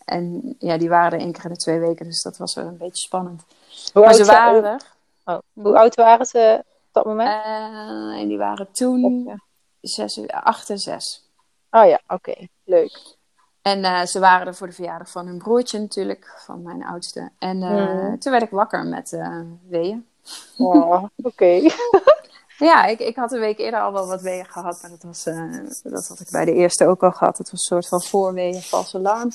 en 0.06 0.56
ja, 0.60 0.78
die 0.78 0.90
waren 0.90 1.12
er 1.12 1.20
één 1.26 1.32
keer 1.32 1.44
in 1.46 1.52
de 1.52 1.58
twee 1.58 1.80
weken. 1.80 2.06
Dus 2.06 2.22
dat 2.22 2.38
was 2.38 2.56
wel 2.56 2.66
een 2.66 2.78
beetje 2.78 3.04
spannend. 3.04 3.44
Hoe 3.94 4.02
maar 4.02 4.12
oud 4.12 4.16
ze 4.16 4.26
waren 4.26 4.64
er. 4.66 4.82
Oh, 5.26 5.38
Hoe 5.54 5.78
oud 5.78 5.96
waren 5.96 6.26
ze 6.26 6.58
op 6.62 6.90
dat 6.92 7.06
moment? 7.06 7.44
Eh, 7.44 8.20
en 8.22 8.28
die 8.28 8.38
waren 8.38 8.68
toen 8.72 9.24
Ja. 9.26 9.36
zes, 9.82 10.28
acht 10.28 10.70
en 10.70 10.80
zes. 10.80 11.28
Oh 11.72 11.86
ja, 11.88 12.00
oké. 12.08 12.48
Leuk. 12.64 13.16
En 13.62 13.84
eh, 13.84 14.02
ze 14.02 14.20
waren 14.20 14.48
er 14.48 14.56
voor 14.56 14.68
de 14.68 14.74
verjaardag 14.74 15.10
van 15.10 15.26
hun 15.28 15.38
broertje 15.38 15.80
natuurlijk, 15.80 16.34
van 16.46 16.62
mijn 16.62 16.86
oudste. 16.86 17.30
En 17.40 17.64
eh, 17.64 17.70
Mhm. 17.70 18.18
toen 18.18 18.32
werd 18.32 18.44
ik 18.44 18.50
wakker 18.50 18.86
met 18.86 19.18
weeën. 19.70 20.08
Oh, 20.58 21.04
oké. 21.24 21.60
Ja, 22.64 22.86
ik, 22.86 23.00
ik 23.00 23.16
had 23.16 23.32
een 23.32 23.40
week 23.40 23.58
eerder 23.60 23.80
al 23.82 23.94
wel 23.94 24.08
wat 24.08 24.22
weeën 24.22 24.46
gehad, 24.46 24.82
maar 24.82 24.92
dat, 24.92 25.04
was, 25.04 25.26
eh, 25.26 25.52
dat 25.84 26.08
had 26.08 26.20
ik 26.20 26.30
bij 26.30 26.46
de 26.46 26.54
eerste 26.54 26.88
ook 26.88 27.04
al 27.04 27.12
gehad. 27.12 27.38
Het 27.38 27.52
was 27.52 27.62
een 27.62 27.68
soort 27.68 27.88
van 27.88 28.02
voorweeën, 28.02 28.62
vals 28.62 28.96
alarm. 28.96 29.32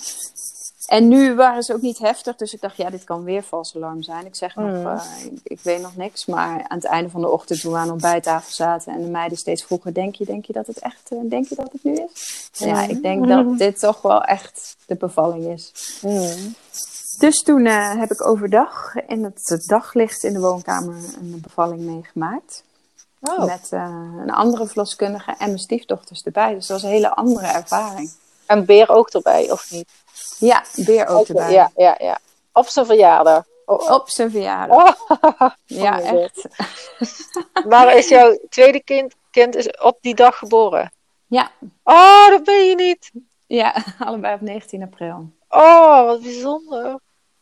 En 0.86 1.08
nu 1.08 1.34
waren 1.34 1.62
ze 1.62 1.74
ook 1.74 1.80
niet 1.80 1.98
heftig, 1.98 2.36
dus 2.36 2.52
ik 2.54 2.60
dacht, 2.60 2.76
ja, 2.76 2.90
dit 2.90 3.04
kan 3.04 3.24
weer 3.24 3.42
vals 3.42 3.76
alarm 3.76 4.02
zijn. 4.02 4.26
Ik 4.26 4.36
zeg 4.36 4.54
nog, 4.54 4.66
Mhm. 4.70 4.86
eh, 4.86 5.02
ik, 5.24 5.40
ik 5.42 5.60
weet 5.62 5.80
nog 5.82 5.96
niks, 5.96 6.26
maar 6.26 6.64
aan 6.68 6.76
het 6.76 6.84
einde 6.86 7.10
van 7.10 7.20
de 7.20 7.28
ochtend 7.28 7.60
toen 7.60 7.72
we 7.72 7.78
aan 7.78 7.86
de 7.86 7.92
ontbijttafel 7.92 8.52
zaten 8.52 8.92
en 8.92 9.02
de 9.02 9.10
meiden 9.10 9.38
steeds 9.38 9.64
vroegen, 9.64 9.92
denk 9.92 10.14
je, 10.14 10.24
denk 10.24 10.44
je 10.44 10.52
dat 10.52 10.66
het 10.66 10.78
echt, 10.78 11.10
eh, 11.10 11.18
denk 11.28 11.48
je 11.48 11.54
dat 11.54 11.72
het 11.72 11.84
nu 11.84 11.92
is? 11.92 12.48
Ja, 12.52 12.80
Mhm. 12.82 12.90
ik 12.90 13.02
denk 13.02 13.28
dat 13.28 13.58
dit 13.58 13.78
toch 13.78 14.02
wel 14.02 14.22
echt 14.24 14.76
de 14.86 14.94
bevalling 14.96 15.44
is. 15.46 15.72
Mm. 16.02 16.54
Dus 17.18 17.42
toen 17.42 17.64
heb 17.64 18.10
ik 18.10 18.26
overdag 18.26 18.94
in 19.06 19.24
het 19.24 19.62
daglicht 19.66 20.24
in 20.24 20.32
de 20.32 20.40
woonkamer 20.40 20.94
een 21.20 21.38
bevalling 21.42 21.80
meegemaakt. 21.80 22.62
Oh, 23.20 23.44
Met 23.44 23.68
eh, 23.70 23.80
een 24.18 24.30
andere 24.30 24.66
verloskundige 24.66 25.30
en 25.30 25.46
mijn 25.46 25.58
stiefdochters 25.58 26.22
erbij. 26.22 26.54
Dus 26.54 26.66
dat 26.66 26.80
was 26.80 26.90
een 26.90 26.96
hele 26.96 27.14
andere 27.14 27.46
ervaring. 27.46 28.10
en 28.46 28.64
Beer 28.64 28.90
ook 28.90 29.08
erbij, 29.08 29.50
of 29.50 29.70
niet? 29.70 29.88
Ja, 30.38 30.64
Beer 30.76 31.06
ook 31.06 31.28
erbij. 31.28 31.52
Ja, 31.52 31.70
ja, 31.76 31.94
ja. 31.98 32.18
Op 32.52 32.66
zijn 32.68 32.86
verjaardag. 32.86 33.44
Oh, 33.64 33.90
Op 33.90 34.08
zijn 34.08 34.30
verjaardag. 34.30 34.96
oh. 35.08 35.50
ja, 35.64 35.98
oh 36.00 36.22
echt. 36.22 36.48
Maar 37.68 37.94
is 37.98 38.08
jouw 38.08 38.38
tweede 38.48 38.82
kind, 38.82 39.14
kind 39.30 39.54
is 39.54 39.70
op 39.78 39.98
die 40.00 40.14
dag 40.14 40.38
geboren? 40.38 40.92
Ja. 41.26 41.50
Oh, 41.84 42.28
dat 42.28 42.44
ben 42.44 42.66
je 42.66 42.74
niet. 42.74 43.10
Ja, 43.46 43.84
allebei 43.98 44.34
op 44.34 44.40
19 44.40 44.82
april. 44.82 45.30
Oh, 45.48 46.04
wat 46.04 46.22
bijzonder. 46.22 46.98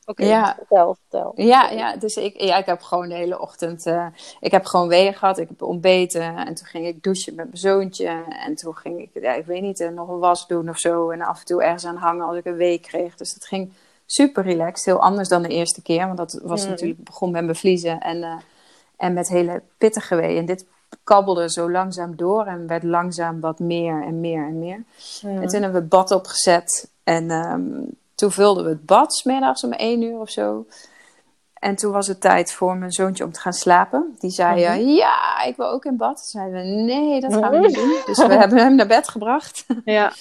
Oké, 0.08 0.24
Ja. 0.24 0.54
vertel, 0.56 0.96
vertel. 1.00 1.32
Ja, 1.36 1.70
ja, 1.70 1.96
dus 1.96 2.16
ik, 2.16 2.40
ja, 2.40 2.56
ik 2.56 2.66
heb 2.66 2.82
gewoon 2.82 3.08
de 3.08 3.14
hele 3.14 3.40
ochtend... 3.40 3.86
eh, 3.86 4.06
ik 4.40 4.50
heb 4.50 4.64
gewoon 4.64 4.88
weeën 4.88 5.14
gehad, 5.14 5.38
ik 5.38 5.48
heb 5.48 5.62
ontbeten. 5.62 6.36
En 6.36 6.54
toen 6.54 6.66
ging 6.66 6.86
ik 6.86 7.02
douchen 7.02 7.34
met 7.34 7.44
mijn 7.46 7.58
zoontje. 7.58 8.24
En 8.46 8.54
toen 8.54 8.76
ging 8.76 9.00
ik, 9.00 9.22
ja, 9.22 9.32
ik 9.32 9.46
weet 9.46 9.62
niet, 9.62 9.80
eh, 9.80 9.88
nog 9.88 10.08
een 10.08 10.18
was 10.18 10.46
doen 10.46 10.68
of 10.68 10.78
zo. 10.78 11.10
En 11.10 11.20
af 11.22 11.38
en 11.38 11.44
toe 11.46 11.62
ergens 11.62 11.86
aan 11.86 11.96
hangen 11.96 12.26
als 12.26 12.36
ik 12.36 12.44
een 12.44 12.56
week 12.56 12.82
kreeg. 12.82 13.16
Dus 13.16 13.34
dat 13.34 13.44
ging 13.46 13.72
super 14.06 14.42
relaxed. 14.42 14.84
Heel 14.86 15.00
anders 15.02 15.28
dan 15.28 15.42
de 15.42 15.48
eerste 15.48 15.82
keer. 15.82 16.06
Want 16.06 16.16
dat 16.16 16.40
was 16.42 16.60
Mhm. 16.60 16.70
natuurlijk 16.70 17.04
begon 17.04 17.30
met 17.30 17.46
bevliezen 17.46 18.00
en, 18.00 18.22
eh, 18.22 18.36
en 18.96 19.12
met 19.12 19.28
hele 19.28 19.62
pittige 19.78 20.14
weeën. 20.14 20.38
En 20.38 20.46
dit 20.46 20.66
kabbelde 21.04 21.50
zo 21.50 21.70
langzaam 21.70 22.16
door 22.16 22.44
en 22.46 22.66
werd 22.66 22.82
langzaam 22.82 23.40
wat 23.40 23.58
meer 23.58 24.02
en 24.02 24.20
meer 24.20 24.46
en 24.46 24.58
meer. 24.58 24.82
En 25.22 25.40
toen 25.48 25.62
hebben 25.62 25.72
we 25.72 25.78
het 25.78 25.88
bad 25.88 26.10
opgezet. 26.10 26.90
En 27.04 27.30
ehm, 27.30 27.70
toen 28.16 28.30
vulden 28.30 28.64
we 28.64 28.70
het 28.70 28.86
bad, 28.86 29.14
's 29.14 29.22
middags 29.22 29.64
om 29.64 29.72
één 29.72 30.02
uur 30.02 30.18
of 30.18 30.30
zo. 30.30 30.66
En 31.54 31.76
toen 31.76 31.92
was 31.92 32.06
het 32.06 32.20
tijd 32.20 32.52
voor 32.52 32.76
mijn 32.76 32.92
zoontje 32.92 33.24
om 33.24 33.32
te 33.32 33.40
gaan 33.40 33.52
slapen. 33.52 34.16
Die 34.18 34.30
zei, 34.30 34.62
Mhm. 34.64 34.72
eh, 34.72 34.96
ja, 34.96 35.42
ik 35.42 35.56
wil 35.56 35.66
ook 35.70 35.84
in 35.84 35.96
bad. 35.96 36.16
Toen 36.16 36.24
zeiden 36.40 36.60
we, 36.60 36.66
nee, 36.82 37.20
dat 37.20 37.32
gaan 37.32 37.50
we 37.50 37.58
niet 37.58 37.74
doen. 37.74 37.96
Dus 38.06 38.18
we 38.26 38.34
hebben 38.42 38.58
hem 38.58 38.74
naar 38.74 38.86
bed 38.86 39.08
gebracht. 39.08 39.66
Ja. 39.84 40.12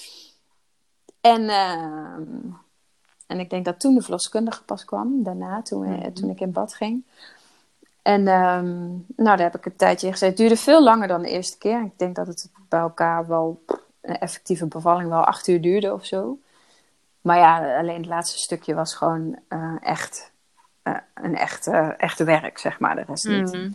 En, 1.20 1.48
ehm, 1.48 2.22
en 3.26 3.40
ik 3.40 3.50
denk 3.50 3.64
dat 3.64 3.80
toen 3.80 3.94
de 3.94 4.02
verloskundige 4.02 4.64
pas 4.64 4.84
kwam, 4.84 5.22
daarna, 5.22 5.62
toen, 5.62 5.80
we- 5.80 5.86
Mhm. 5.96 6.12
toen 6.12 6.30
ik 6.30 6.40
in 6.40 6.52
bad 6.52 6.74
ging. 6.74 7.04
En 8.02 8.28
ehm, 8.28 8.74
nou, 9.16 9.36
daar 9.36 9.38
heb 9.40 9.56
ik 9.56 9.66
een 9.66 9.76
tijdje 9.76 10.06
in 10.06 10.12
gezeten. 10.12 10.28
Het 10.34 10.36
duurde 10.46 10.62
veel 10.62 10.82
langer 10.82 11.08
dan 11.08 11.22
de 11.22 11.28
eerste 11.30 11.58
keer. 11.58 11.82
Ik 11.82 11.98
denk 11.98 12.16
dat 12.16 12.26
het 12.26 12.50
bij 12.68 12.80
elkaar 12.80 13.26
wel, 13.26 13.62
een 14.00 14.18
effectieve 14.18 14.66
bevalling 14.66 15.08
wel 15.08 15.24
acht 15.24 15.46
uur 15.46 15.60
duurde 15.60 15.92
of 15.92 16.04
zo. 16.04 16.38
Maar 17.26 17.38
ja, 17.38 17.78
alleen 17.78 17.96
het 17.96 18.06
laatste 18.06 18.38
stukje 18.38 18.74
was 18.74 18.94
gewoon 18.94 19.38
eh, 19.48 19.76
echt 19.80 20.32
eh, 20.82 20.94
een 21.14 21.36
echt, 21.36 21.66
echte 21.98 22.24
werk, 22.24 22.58
zeg 22.58 22.78
maar. 22.78 22.94
De 22.94 23.04
rest 23.06 23.28
niet. 23.28 23.52
Mhm. 23.52 23.70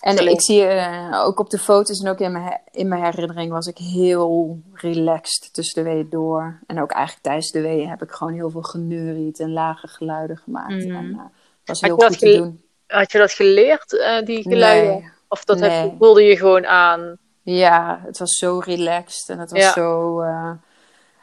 En 0.00 0.28
ik 0.28 0.42
zie 0.42 0.64
eh, 0.64 1.24
ook 1.24 1.38
op 1.38 1.50
de 1.50 1.58
foto's 1.58 2.00
en 2.00 2.10
ook 2.10 2.18
in 2.18 2.32
mijn, 2.32 2.60
in 2.70 2.88
mijn 2.88 3.04
herinnering 3.04 3.52
was 3.52 3.66
ik 3.66 3.78
heel 3.78 4.60
relaxed 4.72 5.54
tussen 5.54 5.84
de 5.84 5.90
weeën 5.90 6.10
door. 6.10 6.58
En 6.66 6.82
ook 6.82 6.90
eigenlijk 6.90 7.24
tijdens 7.24 7.50
de 7.50 7.60
weeën 7.60 7.88
heb 7.88 8.02
ik 8.02 8.10
gewoon 8.10 8.32
heel 8.32 8.50
veel 8.50 8.62
geneuried 8.62 9.40
en 9.40 9.52
lage 9.52 9.88
geluiden 9.88 10.36
gemaakt. 10.36 10.84
En 10.84 11.04
uh, 11.04 11.20
was 11.64 11.80
heel 11.80 11.96
goed 11.96 12.18
te 12.18 12.36
doen. 12.36 12.62
Had 12.86 13.12
je 13.12 13.18
dat 13.18 13.32
geleerd, 13.32 13.90
die 14.24 14.42
geluiden? 14.42 14.92
Nee. 14.92 15.10
Of 15.28 15.44
dat 15.44 15.60
heb 15.60 15.94
voelde 15.98 16.22
je 16.22 16.36
gewoon 16.36 16.66
aan? 16.66 17.18
Ja, 17.42 18.00
het 18.04 18.18
was 18.18 18.36
zo 18.36 18.58
relaxed 18.58 19.28
en 19.28 19.38
het 19.38 19.50
was 19.50 19.60
Ja. 19.60 19.72
zo... 19.72 20.22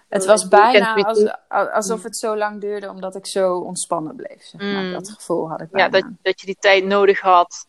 het 0.10 0.26
was 0.26 0.48
bijna 0.48 0.94
als, 0.96 1.28
alsof 1.50 2.04
het 2.04 2.18
zo 2.18 2.38
lang 2.38 2.62
duurde 2.62 2.90
omdat 2.90 3.16
ik 3.16 3.26
zo 3.28 3.58
ontspannen 3.58 4.16
bleef. 4.16 4.44
Zeg 4.44 4.62
maar. 4.62 4.84
Mm. 4.84 4.92
Dat 4.92 5.10
gevoel 5.10 5.50
had 5.50 5.62
ik 5.62 5.68
Ja, 5.72 5.90
bijna. 5.90 6.08
dat, 6.08 6.18
dat 6.22 6.40
je 6.40 6.46
die 6.46 6.58
tijd 6.60 6.86
nodig 6.86 7.20
had. 7.20 7.68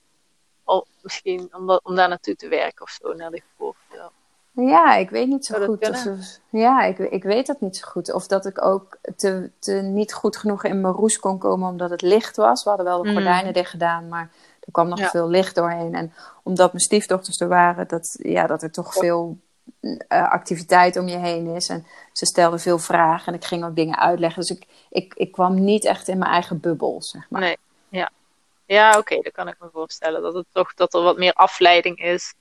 Al, 0.65 0.87
misschien 1.03 1.49
om, 1.53 1.67
dat, 1.67 1.81
om 1.85 1.95
daar 1.95 2.09
naartoe 2.09 2.37
te 2.37 2.49
werken 2.49 2.83
of 2.83 2.91
zo, 2.91 3.13
naar 3.13 3.31
de 3.31 3.43
geboorte. 3.51 3.79
Ja. 3.93 4.11
Ja, 4.53 4.95
ik 4.95 5.11
weet 5.11 5.29
niet 5.29 5.47
zo 5.47 5.55
Zou 5.55 5.67
goed. 5.67 5.89
Of, 5.91 6.07
of- 6.07 6.39
ja, 6.51 6.83
ik, 6.85 6.99
ik 6.99 7.23
weet 7.23 7.47
dat 7.47 7.61
niet 7.61 7.77
zo 7.77 7.89
goed. 7.89 8.13
Of 8.13 8.27
dat 8.27 8.47
ik 8.47 8.65
ook 8.65 8.97
te, 9.17 9.51
te 9.59 9.73
niet 9.73 10.13
goed 10.15 10.37
genoeg 10.37 10.65
in 10.65 10.81
mijn 10.81 10.95
roes 10.95 11.19
kon 11.19 11.39
komen 11.39 11.69
omdat 11.69 11.91
het 11.91 12.03
licht 12.03 12.37
was. 12.37 12.63
We 12.63 12.69
hadden 12.69 12.87
wel 12.89 13.03
de 13.03 13.09
Mm. 13.09 13.15
gordijnen 13.15 13.53
dicht 13.53 13.71
gedaan, 13.71 14.09
maar 14.09 14.31
er 14.61 14.73
kwam 14.73 14.89
nog 14.89 14.99
Ja. 14.99 15.09
veel 15.09 15.29
licht 15.29 15.55
doorheen. 15.55 15.95
En 15.95 16.13
omdat 16.43 16.73
mijn 16.73 16.85
stiefdochters 16.85 17.41
er 17.41 17.49
waren, 17.49 17.89
dat, 17.89 18.17
ja, 18.23 18.47
dat 18.47 18.63
er 18.63 18.71
toch 18.73 18.95
Ja. 18.95 19.01
veel 19.01 19.37
eh, 19.81 20.31
activiteit 20.31 20.97
om 20.97 21.09
je 21.09 21.17
heen 21.17 21.47
is. 21.47 21.69
En 21.69 21.87
ze 22.13 22.27
stelden 22.27 22.61
veel 22.61 22.79
vragen 22.79 23.27
en 23.27 23.39
ik 23.39 23.45
ging 23.45 23.65
ook 23.65 23.77
dingen 23.77 23.99
uitleggen. 23.99 24.41
Dus 24.41 24.51
ik, 24.51 24.67
ik, 24.91 25.15
ik 25.15 25.33
kwam 25.33 25.65
niet 25.65 25.85
echt 25.85 26.09
in 26.09 26.19
mijn 26.19 26.31
eigen 26.31 26.61
bubbel, 26.61 27.03
zeg 27.03 27.31
maar. 27.31 27.41
Nee, 27.41 27.57
ja. 27.89 28.11
Ja, 28.67 28.99
oké, 28.99 29.21
dat 29.21 29.33
kan 29.33 29.49
ik 29.49 29.57
me 29.59 29.69
voorstellen. 29.73 30.23
Dat, 30.23 30.35
het 30.35 30.47
toch, 30.53 30.75
dat 30.75 30.95
er 30.95 31.03
wat 31.03 31.17
meer 31.17 31.33
afleiding 31.33 31.99
is. 31.99 32.35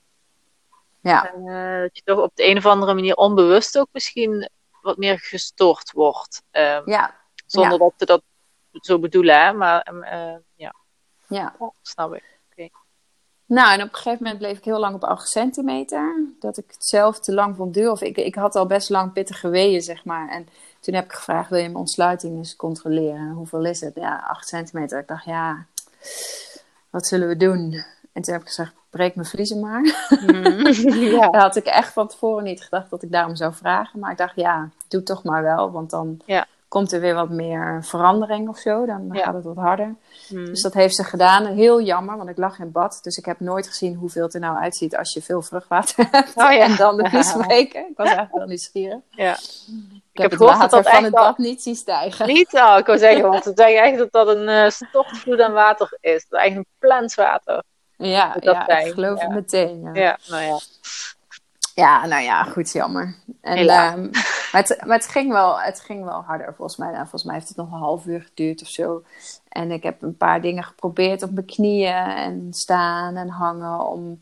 Ja, 1.00 1.32
En, 1.32 1.48
eh, 1.48 1.80
dat 1.80 1.96
je 1.96 2.02
toch 2.04 2.18
op 2.18 2.30
de 2.34 2.46
een 2.46 2.56
of 2.56 2.66
andere 2.66 2.94
manier 2.94 3.14
onbewust 3.14 3.78
ook 3.78 3.88
misschien 3.92 4.50
wat 4.82 4.96
meer 4.96 5.18
gestoord 5.18 5.92
wordt. 5.92 6.42
Ehm, 6.50 6.90
ja, 6.90 7.14
zonder 7.46 7.72
ja. 7.72 7.78
dat 7.78 7.92
ze 7.96 8.04
dat 8.04 8.22
zo 8.72 8.98
bedoelen, 8.98 9.44
hè. 9.44 9.52
Maar 9.52 9.80
ehm, 9.80 10.02
eh, 10.02 10.36
ja, 10.54 10.74
ja. 11.28 11.56
snap 11.82 12.14
ik. 12.14 12.35
Nou, 13.46 13.72
en 13.72 13.82
op 13.82 13.88
een 13.88 13.94
gegeven 13.94 14.22
moment 14.22 14.38
bleef 14.38 14.58
ik 14.58 14.64
heel 14.64 14.78
lang 14.78 14.94
op 14.94 15.04
8 15.04 15.28
centimeter. 15.28 16.24
Dat 16.40 16.58
ik 16.58 16.64
het 16.66 16.86
zelf 16.86 17.20
te 17.20 17.34
lang 17.34 17.56
vond 17.56 17.74
duren. 17.74 17.92
Of 17.92 18.02
ik, 18.02 18.16
ik 18.16 18.34
had 18.34 18.54
al 18.54 18.66
best 18.66 18.88
lang 18.90 19.12
pittige 19.12 19.48
weeën, 19.48 19.82
zeg 19.82 20.04
maar. 20.04 20.28
En 20.28 20.48
toen 20.80 20.94
heb 20.94 21.04
ik 21.04 21.12
gevraagd, 21.12 21.50
wil 21.50 21.58
je 21.58 21.64
mijn 21.64 21.76
ontsluiting 21.76 22.36
eens 22.36 22.56
controleren? 22.56 23.30
Hoeveel 23.30 23.64
is 23.64 23.80
het? 23.80 23.94
Ja, 23.94 24.24
8 24.28 24.48
centimeter. 24.48 24.98
Ik 24.98 25.08
dacht, 25.08 25.24
ja, 25.24 25.64
wat 26.90 27.06
zullen 27.06 27.28
we 27.28 27.36
doen? 27.36 27.84
En 28.12 28.22
toen 28.22 28.32
heb 28.32 28.42
ik 28.42 28.48
gezegd, 28.48 28.72
breek 28.90 29.14
mijn 29.14 29.28
vliezen 29.28 29.60
maar. 29.60 29.84
ja. 31.14 31.30
Daar 31.30 31.40
had 31.40 31.56
ik 31.56 31.66
echt 31.66 31.92
van 31.92 32.08
tevoren 32.08 32.44
niet 32.44 32.62
gedacht 32.62 32.90
dat 32.90 33.02
ik 33.02 33.12
daarom 33.12 33.36
zou 33.36 33.54
vragen. 33.54 33.98
Maar 33.98 34.10
ik 34.10 34.18
dacht, 34.18 34.36
ja, 34.36 34.70
doe 34.88 35.02
toch 35.02 35.22
maar 35.22 35.42
wel. 35.42 35.70
Want 35.70 35.90
dan 35.90 36.20
Ja. 36.24 36.46
Komt 36.76 36.92
er 36.92 37.00
weer 37.00 37.14
wat 37.14 37.30
meer 37.30 37.80
verandering 37.84 38.48
of 38.48 38.58
zo. 38.58 38.86
Dan 38.86 39.08
Ja. 39.12 39.24
gaat 39.24 39.34
het 39.34 39.44
wat 39.44 39.56
harder. 39.56 39.94
Hmm. 40.28 40.44
Dus 40.44 40.62
dat 40.62 40.74
heeft 40.74 40.94
ze 40.94 41.04
gedaan. 41.04 41.46
Heel 41.46 41.80
jammer, 41.80 42.16
want 42.16 42.28
ik 42.28 42.36
lag 42.36 42.58
in 42.58 42.72
bad. 42.72 42.98
Dus 43.02 43.16
ik 43.16 43.24
heb 43.24 43.40
nooit 43.40 43.66
gezien 43.66 43.94
hoeveel 43.94 44.22
het 44.22 44.34
er 44.34 44.40
nou 44.40 44.56
uitziet 44.58 44.96
als 44.96 45.12
je 45.12 45.22
veel 45.22 45.42
vruchtwater 45.42 46.08
hebt. 46.10 46.36
Oh 46.36 46.52
ja. 46.52 46.58
En 46.58 46.76
dan 46.76 46.96
de 47.02 47.08
vlies 47.08 47.32
breken. 47.32 47.80
Ik 47.80 47.96
was 47.96 48.06
eigenlijk 48.06 48.36
wel 48.36 48.46
nieuwsgierig. 48.46 48.98
ja. 49.10 49.32
Ik, 49.32 50.22
heb 50.22 50.30
heb 50.30 50.30
het 50.30 50.40
water 50.40 50.70
dat 50.82 50.90
van 50.90 51.04
het 51.04 51.12
bad 51.12 51.38
niet 51.38 51.62
zien 51.62 51.74
stijgen. 51.74 52.26
Niet 52.26 52.56
al, 52.56 52.78
ik 52.78 52.86
wou 52.86 52.98
zeggen, 52.98 53.28
want 53.30 53.42
ze 53.48 53.52
zeggen 53.54 53.82
echt 53.82 53.98
dat 53.98 54.12
dat 54.12 54.28
een 54.28 54.48
eh 54.48 54.70
stortvloed 54.70 55.40
aan 55.40 55.52
water 55.52 55.98
is. 56.00 56.12
Dat 56.12 56.32
is 56.32 56.38
eigenlijk 56.38 56.68
een 56.68 56.88
plenswater. 56.88 57.62
Ja, 57.96 58.32
dat 58.32 58.42
ja 58.42 58.64
zijn, 58.66 58.86
ik 58.86 58.92
geloof 58.92 59.20
ja. 59.20 59.24
het 59.26 59.34
meteen. 59.34 59.80
Ja. 59.82 59.94
Ja, 59.94 60.18
nou 60.28 60.42
ja. 60.42 60.58
Ja, 61.76 62.06
nou 62.06 62.22
ja, 62.22 62.42
goed, 62.42 62.72
jammer. 62.72 63.14
En, 63.40 63.56
ehm, 63.68 64.00
maar, 64.52 64.62
het, 64.62 64.82
maar 64.86 64.96
het, 64.96 65.08
ging 65.08 65.32
wel, 65.32 65.60
het 65.60 65.80
ging 65.80 66.04
wel 66.04 66.22
harder 66.22 66.54
volgens 66.54 66.76
mij. 66.76 66.88
Nou, 66.90 67.00
volgens 67.00 67.24
mij 67.24 67.34
heeft 67.34 67.48
het 67.48 67.56
nog 67.56 67.72
een 67.72 67.78
half 67.78 68.06
uur 68.06 68.20
geduurd 68.22 68.62
of 68.62 68.68
zo. 68.68 69.02
En 69.48 69.70
ik 69.70 69.82
heb 69.82 70.02
een 70.02 70.16
paar 70.16 70.40
dingen 70.40 70.64
geprobeerd 70.64 71.22
op 71.22 71.30
mijn 71.30 71.46
knieën 71.46 71.94
en 71.94 72.46
staan 72.50 73.16
en 73.16 73.28
hangen 73.28 73.86
om, 73.86 74.18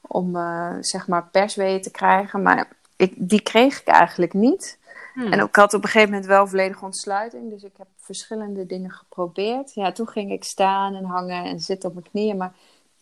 om 0.00 0.36
eh, 0.36 0.74
zeg 0.80 1.06
maar 1.06 1.26
persweeën 1.26 1.82
te 1.82 1.90
krijgen. 1.90 2.42
Maar 2.42 2.68
ik, 2.96 3.12
die 3.16 3.42
kreeg 3.42 3.80
ik 3.80 3.86
eigenlijk 3.86 4.32
niet. 4.32 4.78
Hmm. 5.14 5.32
En 5.32 5.40
ik 5.40 5.56
had 5.56 5.74
op 5.74 5.82
een 5.82 5.88
gegeven 5.88 6.10
moment 6.10 6.28
wel 6.28 6.46
volledige 6.46 6.84
ontsluiting. 6.84 7.50
Dus 7.50 7.62
ik 7.62 7.74
heb 7.76 7.86
verschillende 7.96 8.66
dingen 8.66 8.90
geprobeerd. 8.90 9.74
Ja, 9.74 9.92
toen 9.92 10.08
ging 10.08 10.32
ik 10.32 10.44
staan 10.44 10.94
en 10.94 11.04
hangen 11.04 11.44
en 11.44 11.60
zitten 11.60 11.88
op 11.88 11.94
mijn 11.94 12.10
knieën. 12.10 12.36
Maar 12.36 12.52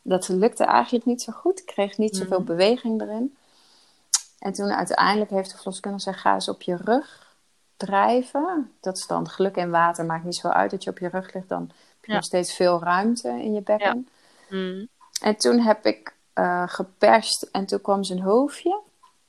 dat 0.02 0.28
lukte 0.28 0.64
eigenlijk 0.64 1.04
niet 1.04 1.22
zo 1.22 1.32
goed. 1.32 1.60
Ik 1.60 1.66
kreeg 1.66 1.98
niet 1.98 2.16
zoveel 2.16 2.38
Mhm. 2.38 2.46
beweging 2.46 3.00
erin. 3.00 3.36
En 4.38 4.52
toen 4.52 4.70
uiteindelijk 4.72 5.30
heeft 5.30 5.50
de 5.50 5.56
verloskundige 5.56 6.04
gezegd: 6.04 6.22
ga 6.22 6.34
eens 6.34 6.48
op 6.48 6.62
je 6.62 6.76
rug 6.76 7.34
drijven. 7.76 8.72
Dat 8.80 8.96
is 8.96 9.06
dan 9.06 9.28
geluk 9.28 9.56
in 9.56 9.70
water. 9.70 10.04
Maakt 10.04 10.24
niet 10.24 10.36
zo 10.36 10.48
uit 10.48 10.70
dat 10.70 10.84
je 10.84 10.90
op 10.90 10.98
je 10.98 11.08
rug 11.08 11.32
ligt. 11.34 11.48
Dan 11.48 11.60
heb 11.60 12.04
je 12.04 12.10
Ja. 12.10 12.14
nog 12.14 12.24
steeds 12.24 12.54
veel 12.54 12.82
ruimte 12.82 13.28
in 13.28 13.54
je 13.54 13.62
bekken. 13.62 14.08
Hmm. 14.48 14.88
En 15.20 15.36
toen 15.36 15.58
heb 15.58 15.86
ik 15.86 16.14
eh, 16.32 16.62
geperst 16.66 17.42
en 17.42 17.66
toen 17.66 17.80
kwam 17.80 18.04
zijn 18.04 18.20
hoofdje. 18.20 18.80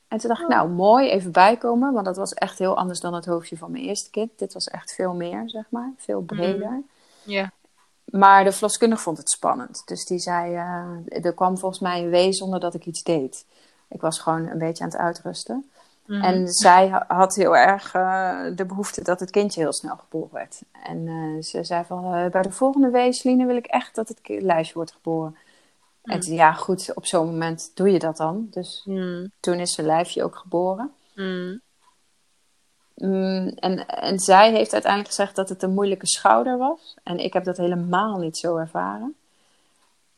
En 0.08 0.18
toen 0.18 0.28
dacht 0.28 0.40
Oh. 0.42 0.48
ik, 0.48 0.54
nou 0.54 0.68
mooi, 0.68 1.08
even 1.10 1.32
bijkomen. 1.32 1.92
Want 1.92 2.04
dat 2.04 2.16
was 2.16 2.34
echt 2.34 2.58
heel 2.58 2.76
anders 2.76 3.00
dan 3.00 3.14
het 3.14 3.26
hoofdje 3.26 3.56
van 3.56 3.70
mijn 3.70 3.84
eerste 3.84 4.10
kind. 4.10 4.30
Dit 4.36 4.52
was 4.52 4.68
echt 4.68 4.94
veel 4.94 5.14
meer, 5.14 5.42
zeg 5.46 5.64
maar. 5.70 5.92
Veel 5.96 6.20
breder. 6.22 6.82
Ja. 7.22 7.50
Maar 8.04 8.44
de 8.44 8.52
verloskundige 8.52 9.02
vond 9.02 9.18
het 9.18 9.30
spannend. 9.30 9.82
Dus 9.86 10.04
die 10.06 10.18
zei, 10.18 10.54
eh, 10.54 11.24
er 11.24 11.34
kwam 11.34 11.58
volgens 11.58 11.80
mij 11.80 12.02
een 12.02 12.10
wee 12.10 12.32
zonder 12.32 12.60
dat 12.60 12.74
ik 12.74 12.86
iets 12.86 13.02
deed. 13.02 13.44
Ik 13.88 14.00
was 14.00 14.18
gewoon 14.18 14.46
een 14.48 14.58
beetje 14.58 14.84
aan 14.84 14.90
het 14.90 14.98
uitrusten. 14.98 15.70
Mhm. 16.06 16.22
En 16.22 16.48
zij 16.48 16.88
ha- 16.88 17.04
had 17.08 17.34
heel 17.34 17.56
erg 17.56 17.94
eh, 17.94 18.40
de 18.54 18.64
behoefte 18.64 19.02
dat 19.02 19.20
het 19.20 19.30
kindje 19.30 19.60
heel 19.60 19.72
snel 19.72 19.96
geboren 19.96 20.32
werd. 20.32 20.62
En 20.82 21.06
eh, 21.08 21.42
ze 21.42 21.64
zei 21.64 21.84
van, 21.84 22.14
eh, 22.14 22.30
bij 22.30 22.42
de 22.42 22.50
volgende 22.52 22.90
weesline 22.90 23.46
wil 23.46 23.56
ik 23.56 23.66
echt 23.66 23.94
dat 23.94 24.08
het 24.08 24.20
lijstje 24.24 24.74
wordt 24.74 24.92
geboren. 24.92 25.36
En 26.02 26.14
Mm. 26.14 26.20
toen, 26.20 26.34
ja 26.34 26.52
goed, 26.52 26.94
op 26.94 27.06
zo'n 27.06 27.26
moment 27.26 27.70
doe 27.74 27.90
je 27.92 27.98
dat 27.98 28.16
dan. 28.16 28.46
Dus 28.50 28.80
Hmm. 28.84 29.30
toen 29.40 29.58
is 29.60 29.74
zijn 29.74 29.86
lijfje 29.86 30.24
ook 30.24 30.36
geboren. 30.36 30.92
Mm, 32.94 33.48
en, 33.48 33.86
en 33.86 34.18
zij 34.18 34.50
heeft 34.52 34.72
uiteindelijk 34.72 35.14
gezegd 35.14 35.36
dat 35.36 35.48
het 35.48 35.62
een 35.62 35.74
moeilijke 35.74 36.06
schouder 36.06 36.58
was. 36.58 36.96
En 37.02 37.18
ik 37.18 37.32
heb 37.32 37.44
dat 37.44 37.56
helemaal 37.56 38.18
niet 38.18 38.36
zo 38.38 38.56
ervaren. 38.56 39.16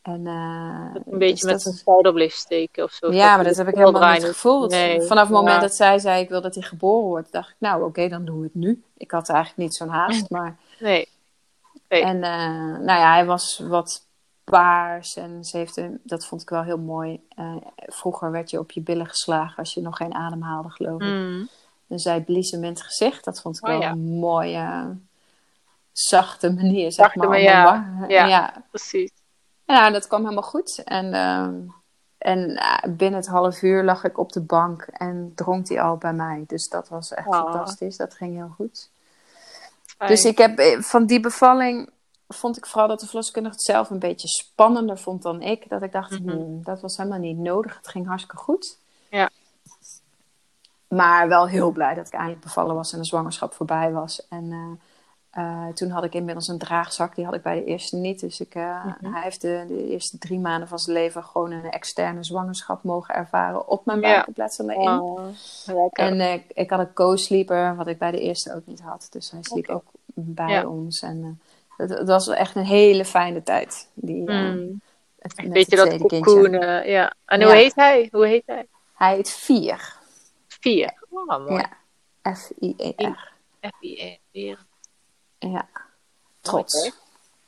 En, 0.01 0.27
eh, 0.27 0.95
een 1.11 1.19
beetje 1.19 1.33
dus 1.33 1.41
met 1.43 1.51
dat- 1.51 1.61
zijn 1.61 1.75
schouder 1.75 2.13
bleef 2.13 2.33
steken 2.33 2.83
of 2.83 2.91
zo. 2.91 3.11
Ja, 3.13 3.35
maar 3.35 3.43
dat 3.45 3.55
heb 3.57 3.67
ik 3.67 3.75
helemaal 3.75 4.13
niet 4.13 4.23
gevoeld. 4.25 4.69
Nee, 4.71 5.01
Vanaf 5.01 5.23
het 5.23 5.31
moment 5.31 5.55
ja. 5.55 5.61
dat 5.61 5.75
zij 5.75 5.99
zei 5.99 6.21
ik 6.23 6.29
wil 6.29 6.41
dat 6.41 6.53
hij 6.55 6.63
geboren 6.63 7.07
wordt, 7.07 7.31
dacht 7.31 7.49
ik 7.49 7.55
nou 7.59 7.83
oké, 7.83 8.07
dan 8.07 8.25
doen 8.25 8.37
we 8.37 8.43
het 8.43 8.55
nu. 8.55 8.83
Ik 8.97 9.11
had 9.11 9.29
eigenlijk 9.29 9.59
niet 9.59 9.75
zo'n 9.75 9.87
haast, 9.89 10.29
maar 10.35 10.57
Nee. 10.79 11.07
Nee. 11.89 12.03
en 12.03 12.23
eh, 12.23 12.79
nou 12.79 12.99
ja, 12.99 13.11
hij 13.13 13.25
was 13.25 13.59
wat 13.67 14.05
paars. 14.43 15.13
En 15.15 15.43
ze 15.43 15.57
heeft 15.57 15.77
een, 15.77 15.99
dat 16.03 16.25
vond 16.25 16.41
ik 16.41 16.49
wel 16.49 16.63
heel 16.63 16.77
mooi. 16.79 17.19
Eh, 17.35 17.55
vroeger 17.75 18.31
werd 18.31 18.49
je 18.49 18.59
op 18.59 18.71
je 18.71 18.81
billen 18.81 19.07
geslagen 19.07 19.57
als 19.57 19.73
je 19.73 19.81
nog 19.81 19.97
geen 19.97 20.13
adem 20.13 20.41
haalde, 20.41 20.69
geloof 20.69 21.01
ik. 21.01 21.07
Mm. 21.07 21.49
En 21.87 21.99
zij 21.99 22.21
blies 22.21 22.51
hem 22.51 22.63
in 22.63 22.69
het 22.69 22.81
gezicht. 22.81 23.23
Dat 23.25 23.41
vond 23.41 23.57
ik 23.57 23.63
Oh, 23.63 23.69
wel 23.69 23.81
ja. 23.81 23.89
een 23.91 24.19
mooie, 24.19 24.97
zachte 25.91 26.53
manier, 26.53 26.91
zeg 26.91 27.05
Zachte 27.05 27.19
maar. 27.19 27.27
warm. 27.43 28.09
Ja. 28.09 28.25
ja. 28.25 28.63
Precies. 28.69 29.11
Ja, 29.71 29.89
dat 29.89 30.07
kwam 30.07 30.21
helemaal 30.23 30.43
goed. 30.49 30.81
En, 30.85 31.13
ehm, 31.13 31.53
en 32.17 32.55
eh, 32.55 32.89
binnen 32.93 33.19
het 33.19 33.29
half 33.29 33.61
uur 33.61 33.83
lag 33.83 34.03
ik 34.03 34.17
op 34.17 34.31
de 34.31 34.41
bank 34.41 34.81
en 34.81 35.31
dronk 35.35 35.67
hij 35.67 35.81
al 35.81 35.97
bij 35.97 36.13
mij. 36.13 36.43
Dus 36.47 36.67
dat 36.69 36.89
was 36.89 37.13
echt 37.13 37.27
Oh. 37.27 37.33
fantastisch. 37.33 37.97
Dat 37.97 38.13
ging 38.13 38.35
heel 38.35 38.53
goed. 38.55 38.89
Fijn. 39.97 40.09
Dus 40.09 40.25
ik 40.25 40.37
heb 40.37 40.57
eh, 40.59 40.79
van 40.79 41.05
die 41.05 41.19
bevalling 41.19 41.89
vond 42.27 42.57
ik 42.57 42.65
vooral 42.65 42.87
dat 42.87 42.99
de 42.99 43.05
verloskundige 43.05 43.55
het 43.55 43.63
zelf 43.63 43.89
een 43.89 43.99
beetje 43.99 44.27
spannender 44.27 44.97
vond 44.97 45.21
dan 45.21 45.41
ik. 45.41 45.69
Dat 45.69 45.81
ik 45.81 45.91
dacht, 45.91 46.19
Mhm. 46.19 46.29
hmm, 46.29 46.63
dat 46.63 46.81
was 46.81 46.97
helemaal 46.97 47.19
niet 47.19 47.37
nodig. 47.37 47.75
Het 47.77 47.87
ging 47.87 48.07
hartstikke 48.07 48.37
goed. 48.43 48.77
Ja. 49.09 49.29
Maar 50.87 51.27
wel 51.27 51.47
heel 51.47 51.71
blij 51.71 51.93
dat 51.93 52.07
ik 52.07 52.13
eindelijk 52.13 52.41
bevallen 52.41 52.75
was 52.75 52.93
en 52.93 52.99
de 52.99 53.05
zwangerschap 53.05 53.53
voorbij 53.53 53.91
was. 53.91 54.27
En 54.27 54.51
eh, 54.51 54.85
eh, 55.31 55.67
toen 55.67 55.89
had 55.89 56.03
ik 56.03 56.13
inmiddels 56.13 56.47
een 56.47 56.57
draagzak. 56.57 57.15
Die 57.15 57.25
had 57.25 57.33
ik 57.33 57.41
bij 57.41 57.55
de 57.59 57.65
eerste 57.65 57.95
niet. 57.95 58.19
Dus 58.19 58.39
ik, 58.41 58.55
eh, 58.55 58.85
Mhm. 58.85 59.13
hij 59.13 59.21
heeft 59.21 59.41
de, 59.41 59.65
de 59.67 59.87
eerste 59.89 60.17
drie 60.17 60.39
maanden 60.39 60.67
van 60.67 60.79
zijn 60.79 60.95
leven 60.97 61.23
gewoon 61.23 61.51
een 61.51 61.71
externe 61.71 62.23
zwangerschap 62.23 62.83
mogen 62.83 63.15
ervaren 63.15 63.67
op 63.67 63.85
mijn 63.85 64.01
buik 64.01 64.27
in 64.27 64.33
plaats 64.33 64.55
van 64.55 64.69
erin. 64.69 64.89
Oh. 64.99 65.19
En 65.93 66.19
eh, 66.19 66.39
ik 66.47 66.69
had 66.69 66.79
een 66.79 66.93
co-sleeper, 66.93 67.75
wat 67.75 67.87
ik 67.87 67.97
bij 67.97 68.11
de 68.11 68.19
eerste 68.19 68.55
ook 68.55 68.65
niet 68.65 68.81
had. 68.81 69.07
Dus 69.11 69.31
hij 69.31 69.43
sliep 69.43 69.69
ook 69.69 69.83
bij 70.13 70.49
Ja. 70.49 70.65
ons. 70.67 71.01
En 71.01 71.41
het, 71.77 71.89
het 71.89 72.07
was 72.07 72.27
echt 72.27 72.55
een 72.55 72.65
hele 72.65 73.05
fijne 73.05 73.43
tijd. 73.43 73.89
Die, 73.93 74.29
Mm. 74.31 74.81
het, 75.19 75.35
met 75.37 75.51
beetje 75.53 75.79
het 75.79 75.99
dat 75.99 76.09
cocoon. 76.09 76.51
ja. 76.85 77.13
En 77.25 77.41
hoe 77.41 77.51
Ja. 77.51 77.57
heet 77.57 77.75
hij? 77.75 78.07
Hoe 78.11 78.27
heet 78.27 78.43
hij? 78.45 78.65
Hij 78.93 79.15
heet 79.15 79.29
Vier. 79.29 79.95
Vier. 80.47 80.93
Oh, 81.09 81.27
mooi. 81.47 81.65
Ja. 82.21 82.33
F-I-E-R. 82.33 83.29
F-I-E. 83.61 84.55
Ja. 85.49 85.67
Trots. 86.41 86.91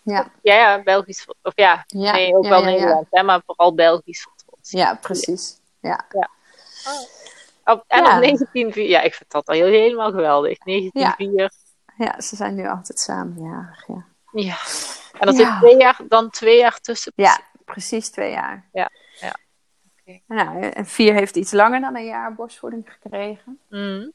Ja. 0.02 0.32
Ja, 0.42 0.54
ja, 0.54 0.84
Belgisch. 0.84 1.28
Of 1.42 1.54
ja, 1.56 1.84
Ja. 1.88 2.12
nee, 2.12 2.36
ook 2.36 2.44
ja, 2.44 2.50
wel 2.50 2.62
ja, 2.62 2.68
ja. 2.68 2.74
Nederlands, 2.74 3.08
hè, 3.12 3.24
maar 3.24 3.42
vooral 3.46 3.74
Belgisch. 3.74 4.28
trots. 4.46 4.72
Ja, 4.72 4.96
precies. 4.96 5.60
Ja. 5.80 6.06
Op, 7.66 7.84
en 7.88 8.04
Ja. 8.04 8.16
op 8.16 8.22
1904, 8.22 8.88
ja, 8.90 9.02
ik 9.02 9.14
vind 9.14 9.32
dat 9.32 9.48
al 9.48 9.56
heel- 9.56 9.66
helemaal 9.66 10.12
geweldig. 10.12 10.58
1904. 10.66 11.52
ja, 11.98 12.22
ze 12.22 12.36
zijn 12.36 12.56
nu 12.56 12.68
altijd 12.68 13.00
samenjarig. 13.00 13.88
Ja. 13.88 14.06
Ja. 14.32 14.58
En 15.20 15.32
Ja. 15.32 15.34
zit 15.34 15.58
twee 15.60 15.78
jaar, 15.78 16.00
dan 16.08 16.30
twee 16.30 16.58
jaar 16.58 16.80
tussen. 16.80 17.12
ja, 17.16 17.40
precies 17.66 18.10
twee 18.12 18.32
jaar. 18.32 18.70
Ja, 18.72 18.90
ja. 19.20 19.36
Oké. 20.00 20.20
Nou, 20.28 20.64
en 20.64 20.86
Vier 20.86 21.14
heeft 21.14 21.36
iets 21.36 21.52
langer 21.52 21.82
dan 21.82 21.96
een 21.96 22.06
jaar 22.06 22.34
borstvoeding 22.36 22.92
gekregen. 23.02 23.60
Mm. 23.70 24.12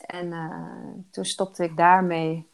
En 0.00 0.32
eh, 0.32 1.04
toen 1.10 1.24
stopte 1.24 1.64
ik 1.64 1.76
daarmee 1.76 2.48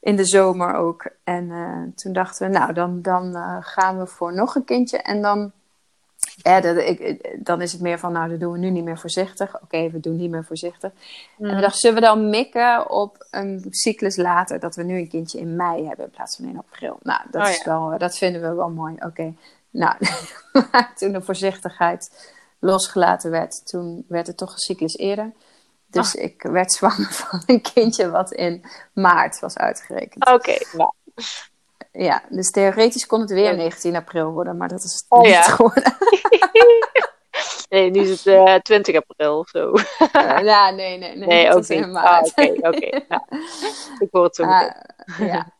in 0.00 0.16
de 0.16 0.24
zomer 0.24 0.74
ook. 0.74 1.10
En 1.24 1.50
eh, 1.50 1.82
toen 1.94 2.12
dachten 2.12 2.50
we, 2.50 2.58
nou, 2.58 2.72
dan, 2.72 3.02
dan 3.02 3.36
eh, 3.36 3.56
gaan 3.60 3.98
we 3.98 4.06
voor 4.06 4.34
nog 4.34 4.54
een 4.54 4.64
kindje. 4.64 4.98
En 4.98 5.22
dan, 5.22 5.52
ja, 6.36 6.60
dat, 6.60 6.76
ik, 6.76 7.28
dan 7.44 7.60
is 7.60 7.72
het 7.72 7.80
meer 7.80 7.98
van, 7.98 8.12
nou, 8.12 8.30
dat 8.30 8.40
doen 8.40 8.52
we 8.52 8.58
nu 8.58 8.70
niet 8.70 8.84
meer 8.84 8.98
voorzichtig. 8.98 9.62
Oké, 9.62 9.90
we 9.90 10.00
doen 10.00 10.16
niet 10.16 10.30
meer 10.30 10.44
voorzichtig. 10.44 10.92
En 11.38 11.54
we 11.54 11.60
dachten, 11.60 11.80
zullen 11.80 12.00
we 12.00 12.06
dan 12.06 12.30
mikken 12.30 12.90
op 12.90 13.26
een 13.30 13.66
cyclus 13.70 14.16
later? 14.16 14.60
Dat 14.60 14.76
we 14.76 14.82
nu 14.82 14.98
een 14.98 15.08
kindje 15.08 15.38
in 15.38 15.56
mei 15.56 15.86
hebben 15.86 16.04
in 16.04 16.10
plaats 16.10 16.36
van 16.36 16.48
in 16.48 16.58
april. 16.58 16.98
Nou, 17.02 17.20
dat, 17.30 17.42
Oh, 17.42 17.48
is 17.48 17.62
ja. 17.62 17.64
wel, 17.64 17.98
dat 17.98 18.18
vinden 18.18 18.40
we 18.40 18.54
wel 18.54 18.70
mooi. 18.70 18.94
Oké, 18.98 19.34
nou, 19.70 19.94
maar 20.72 20.92
toen 20.96 21.12
de 21.12 21.22
voorzichtigheid 21.22 22.32
losgelaten 22.58 23.30
werd, 23.30 23.66
toen 23.66 24.04
werd 24.08 24.26
het 24.26 24.36
toch 24.36 24.52
een 24.52 24.58
cyclus 24.58 24.96
eerder. 24.96 25.32
Dus 25.90 26.16
Ah. 26.16 26.22
ik 26.24 26.42
werd 26.42 26.72
zwanger 26.72 27.12
van 27.24 27.42
een 27.46 27.62
kindje 27.62 28.10
wat 28.10 28.32
in 28.32 28.64
maart 28.92 29.40
was 29.40 29.56
uitgerekend. 29.56 30.26
Oké, 30.30 30.56
nou. 30.72 30.92
Ja, 31.92 32.22
dus 32.28 32.50
theoretisch 32.50 33.06
kon 33.06 33.20
het 33.20 33.30
weer 33.30 33.50
Ja. 33.50 33.56
19 33.56 33.96
april 33.96 34.30
worden, 34.30 34.56
maar 34.56 34.68
dat 34.68 34.82
is 34.84 34.92
het 34.92 35.04
Oh, 35.08 35.20
niet 35.20 35.30
ja. 35.30 35.42
geworden. 35.42 35.96
Nee, 37.68 37.90
nu 37.90 38.00
is 38.00 38.24
het 38.24 38.26
eh 38.26 38.54
20 38.54 38.96
april 38.96 39.38
of 39.38 39.48
zo. 39.48 39.72
Eh, 39.72 40.38
ja, 40.42 40.70
nee, 40.70 40.98
nee, 40.98 41.16
nee. 41.16 41.26
Nee, 41.28 41.50
ook 41.54 41.68
niet. 41.68 41.84
Ah. 41.94 42.20
Oké, 42.22 42.52
oké. 42.68 42.86
Ik 43.98 44.08
hoor 44.10 44.24
het 44.24 44.34
zo 44.36 44.44
meteen. 44.44 44.72
Ah, 45.06 45.26
ja. 45.26 45.46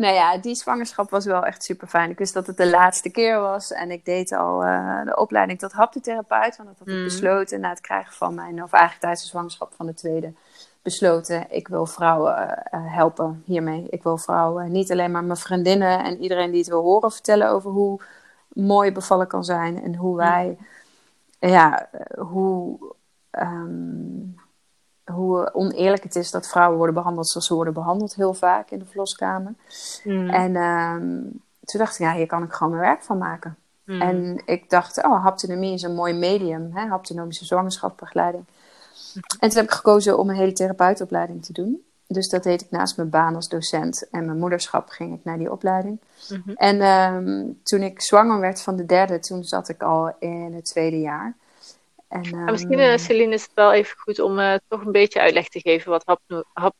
nou 0.00 0.14
ja, 0.14 0.38
die 0.38 0.54
zwangerschap 0.54 1.10
was 1.10 1.24
wel 1.24 1.44
echt 1.44 1.62
super 1.64 1.88
fijn. 1.88 2.10
Ik 2.10 2.18
wist 2.18 2.34
dat 2.34 2.46
het 2.46 2.56
de 2.56 2.70
laatste 2.70 3.10
keer 3.10 3.40
was. 3.40 3.72
En 3.72 3.90
ik 3.90 4.04
deed 4.04 4.32
al 4.32 4.64
eh, 4.64 5.04
de 5.04 5.16
opleiding 5.16 5.58
tot 5.58 5.72
haptotherapeut. 5.72 6.56
Want 6.56 6.68
dat 6.68 6.78
had 6.78 6.88
ik 6.88 6.94
Mm. 6.94 7.04
besloten 7.04 7.60
na 7.60 7.68
het 7.68 7.80
krijgen 7.80 8.12
van 8.12 8.34
mijn... 8.34 8.62
Of 8.62 8.72
eigenlijk 8.72 9.00
tijdens 9.00 9.22
de 9.22 9.28
zwangerschap 9.28 9.72
van 9.76 9.86
de 9.86 9.94
tweede 9.94 10.32
besloten. 10.82 11.46
Ik 11.50 11.68
wil 11.68 11.86
vrouwen 11.86 12.64
eh, 12.64 12.80
helpen 12.94 13.42
hiermee. 13.46 13.86
Ik 13.90 14.02
wil 14.02 14.16
vrouwen, 14.18 14.72
niet 14.72 14.90
alleen 14.92 15.10
maar 15.10 15.24
mijn 15.24 15.38
vriendinnen 15.38 16.04
en 16.04 16.20
iedereen 16.22 16.50
die 16.50 16.60
het 16.60 16.68
wil 16.68 16.82
horen... 16.82 17.12
vertellen 17.12 17.48
over 17.50 17.70
hoe 17.70 18.00
mooi 18.48 18.92
bevallen 18.92 19.26
kan 19.26 19.44
zijn. 19.44 19.82
En 19.82 19.94
hoe 19.94 20.16
wij... 20.16 20.58
Ja, 21.38 21.88
eh, 21.92 22.22
hoe... 22.24 22.78
ehm, 23.30 24.28
hoe 25.10 25.54
oneerlijk 25.54 26.02
het 26.02 26.16
is 26.16 26.30
dat 26.30 26.48
vrouwen 26.48 26.76
worden 26.76 26.94
behandeld 26.94 27.28
zoals 27.28 27.46
ze 27.46 27.54
worden 27.54 27.74
behandeld, 27.74 28.14
heel 28.14 28.34
vaak 28.34 28.70
in 28.70 28.78
de 28.78 28.86
verloskamer. 28.86 29.54
Mm. 30.04 30.28
En 30.28 30.56
ehm, 30.56 31.20
toen 31.64 31.80
dacht 31.80 31.94
ik, 31.94 32.00
ja, 32.00 32.12
hier 32.14 32.26
kan 32.26 32.42
ik 32.42 32.52
gewoon 32.52 32.72
mijn 32.72 32.84
werk 32.84 33.02
van 33.02 33.18
maken. 33.18 33.56
Mm. 33.84 34.00
En 34.00 34.42
ik 34.44 34.70
dacht, 34.70 35.04
oh, 35.04 35.22
haptonomie 35.22 35.74
is 35.74 35.82
een 35.82 35.94
mooi 35.94 36.14
medium, 36.14 36.70
hè? 36.74 36.86
haptonomische 36.86 37.44
zwangerschapsbegeleiding. 37.44 38.44
En 39.14 39.48
toen 39.48 39.58
heb 39.58 39.64
ik 39.64 39.70
gekozen 39.70 40.18
om 40.18 40.28
een 40.28 40.36
hele 40.36 40.52
therapeutenopleiding 40.52 41.44
te 41.44 41.52
doen. 41.52 41.84
Dus 42.06 42.28
dat 42.28 42.42
deed 42.42 42.60
ik 42.60 42.70
naast 42.70 42.96
mijn 42.96 43.10
baan 43.10 43.34
als 43.34 43.48
docent 43.48 44.08
en 44.10 44.24
mijn 44.24 44.38
moederschap 44.38 44.88
ging 44.88 45.14
ik 45.14 45.24
naar 45.24 45.38
die 45.38 45.52
opleiding. 45.52 46.00
Mhm. 46.28 46.50
En 46.50 46.80
ehm, 46.80 47.52
toen 47.62 47.82
ik 47.82 48.02
zwanger 48.02 48.40
werd 48.40 48.62
van 48.62 48.76
de 48.76 48.86
derde, 48.86 49.18
toen 49.18 49.44
zat 49.44 49.68
ik 49.68 49.82
al 49.82 50.14
in 50.18 50.52
het 50.54 50.64
tweede 50.64 51.00
jaar. 51.00 51.36
En, 52.10 52.22
ehm, 52.22 52.44
misschien, 52.50 52.78
eh, 52.78 52.96
Celine, 52.98 53.34
is 53.34 53.42
het 53.42 53.54
wel 53.54 53.72
even 53.72 53.98
goed 53.98 54.18
om 54.20 54.38
eh, 54.38 54.54
toch 54.68 54.84
een 54.84 54.92
beetje 54.92 55.20
uitleg 55.20 55.48
te 55.48 55.60
geven 55.60 55.90
wat 55.90 56.02
hapno- 56.06 56.42
hap- 56.52 56.74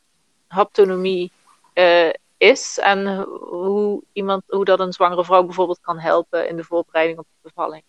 haptonomie 0.47 1.31
eh, 1.73 2.09
is. 2.37 2.79
En 2.79 3.17
hoe, 3.49 4.01
iemand, 4.13 4.43
hoe 4.47 4.65
dat 4.65 4.79
een 4.79 4.93
zwangere 4.93 5.25
vrouw 5.25 5.43
bijvoorbeeld 5.43 5.79
kan 5.81 5.99
helpen 5.99 6.47
in 6.49 6.55
de 6.55 6.63
voorbereiding 6.63 7.19
op 7.19 7.25
de 7.41 7.49
bevalling. 7.49 7.83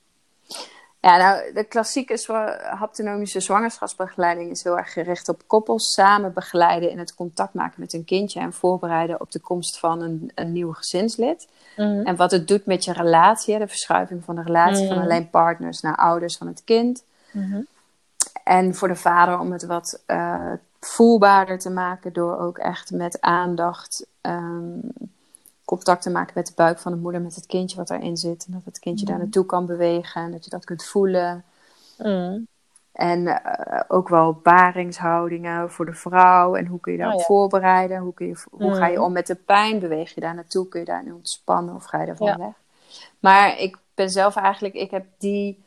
Ja, 1.01 1.17
nou, 1.17 1.53
de 1.53 1.65
klassieke 1.65 2.17
zwa- 2.17 2.75
haptonomische 2.77 3.41
zwangerschapsbegeleiding 3.41 4.51
is 4.51 4.63
heel 4.65 4.79
erg 4.79 4.93
gericht 4.93 5.29
op 5.29 5.43
koppels 5.47 5.93
samen 5.93 6.33
begeleiden 6.33 6.91
in 6.91 6.99
het 6.99 7.15
contact 7.15 7.55
maken 7.55 7.81
met 7.81 7.93
hun 7.93 8.05
kindje 8.05 8.41
en 8.41 8.53
voorbereiden 8.53 9.21
op 9.21 9.31
de 9.31 9.41
komst 9.41 9.79
van 9.79 10.01
een, 10.03 10.31
een 10.35 10.53
nieuw 10.53 10.73
gezinslid. 10.73 11.49
En 12.07 12.17
wat 12.17 12.31
het 12.31 12.49
doet 12.49 12.67
met 12.67 12.85
je 12.85 12.93
relatie, 12.93 13.59
de 13.59 13.69
verschuiving 13.69 14.25
van 14.25 14.35
de 14.35 14.43
relatie 14.43 14.87
van 14.87 14.97
Mhm. 14.97 15.05
alleen 15.05 15.31
partners 15.31 15.81
naar 15.81 15.97
ouders 15.97 16.37
van 16.37 16.47
het 16.47 16.65
kind. 16.65 17.05
En 18.45 18.75
voor 18.75 18.89
de 18.89 18.97
vader 18.97 19.39
om 19.39 19.53
het 19.53 19.67
wat 19.67 20.03
eh, 20.07 20.53
voelbaarder 20.81 21.59
te 21.59 21.71
maken 21.71 22.13
door 22.13 22.39
ook 22.39 22.59
echt 22.59 22.91
met 22.91 23.21
aandacht 23.21 24.07
ehm, 24.21 24.79
contact 25.65 26.03
te 26.03 26.11
maken 26.11 26.33
met 26.35 26.47
de 26.47 26.53
buik 26.57 26.79
van 26.79 26.93
de 26.93 26.99
moeder, 26.99 27.21
met 27.21 27.35
het 27.35 27.47
kindje 27.47 27.77
wat 27.77 27.89
daarin 27.89 28.17
zit. 28.17 28.45
En 28.47 28.53
dat 28.53 28.65
het 28.65 28.79
kindje 28.79 29.07
daar 29.07 29.19
naartoe 29.19 29.47
kan 29.47 29.67
bewegen 29.67 30.23
en 30.23 30.31
dat 30.31 30.45
je 30.45 30.51
dat 30.51 30.65
kunt 30.65 30.85
voelen. 30.85 31.45
Mm. 31.99 32.47
En 32.93 33.27
eh, 33.27 33.81
ook 33.89 34.09
wel 34.09 34.33
baringshoudingen 34.43 35.71
voor 35.71 35.87
de 35.87 35.95
vrouw. 35.95 36.55
En 36.55 36.67
hoe 36.67 36.81
kun 36.81 36.93
je 36.93 36.99
daarop 36.99 37.15
Oh 37.15 37.21
ja. 37.21 37.27
voorbereiden? 37.27 37.99
Hoe, 37.99 38.15
kun 38.15 38.27
je, 38.27 38.37
hoe 38.51 38.75
ga 38.75 38.87
je 38.87 39.03
om 39.03 39.13
met 39.13 39.27
de 39.27 39.35
pijn? 39.35 39.79
Beweeg 39.79 40.15
je 40.15 40.21
daar 40.21 40.35
naartoe? 40.35 40.69
Kun 40.69 40.81
je 40.81 40.87
daar 40.87 41.05
nu 41.05 41.13
ontspannen 41.13 41.75
of 41.75 41.85
ga 41.85 42.01
je 42.01 42.07
daarvan 42.07 42.27
Ja. 42.27 42.37
weg? 42.37 42.55
Maar 43.19 43.59
ik 43.59 43.79
ben 43.95 44.11
zelf 44.11 44.37
eigenlijk, 44.37 44.75
ik 44.75 44.91
heb 44.91 45.05
die. 45.19 45.65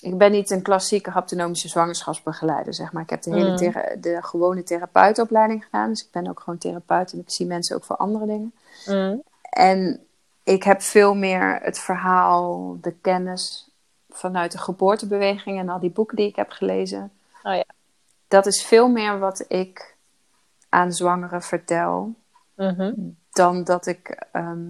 Ik 0.00 0.18
ben 0.18 0.30
niet 0.30 0.50
een 0.50 0.62
klassieke 0.62 1.10
haptonomische 1.10 1.68
zwangerschapsbegeleider, 1.68 2.74
zeg 2.74 2.92
maar. 2.92 3.02
Ik 3.02 3.10
heb 3.10 3.22
de 3.22 3.30
hele 3.34 3.50
Mm. 3.50 3.56
thera- 3.56 3.96
de 4.00 4.18
gewone 4.22 4.62
therapeutenopleiding 4.62 5.64
gedaan. 5.64 5.88
Dus 5.88 6.04
ik 6.04 6.10
ben 6.10 6.28
ook 6.28 6.40
gewoon 6.40 6.58
therapeut 6.58 7.12
en 7.12 7.18
ik 7.18 7.30
zie 7.30 7.46
mensen 7.46 7.76
ook 7.76 7.84
voor 7.84 7.96
andere 7.96 8.26
dingen. 8.26 8.52
Mm. 8.86 9.22
En 9.50 10.00
ik 10.44 10.62
heb 10.62 10.80
veel 10.82 11.14
meer 11.14 11.58
het 11.62 11.78
verhaal, 11.78 12.76
de 12.80 12.92
kennis 12.92 13.70
vanuit 14.10 14.52
de 14.52 14.58
geboortebeweging 14.58 15.58
en 15.58 15.68
al 15.68 15.78
die 15.80 15.90
boeken 15.90 16.16
die 16.16 16.28
ik 16.28 16.36
heb 16.36 16.50
gelezen. 16.50 17.10
Oh 17.42 17.54
ja. 17.54 17.64
Dat 18.28 18.46
is 18.46 18.62
veel 18.64 18.88
meer 18.88 19.18
wat 19.18 19.44
ik 19.48 19.96
aan 20.68 20.92
zwangeren 20.92 21.42
vertel 21.42 22.14
Mhm. 22.54 22.92
dan 23.30 23.64
dat 23.64 23.86
ik. 23.86 24.26
ehm, 24.32 24.60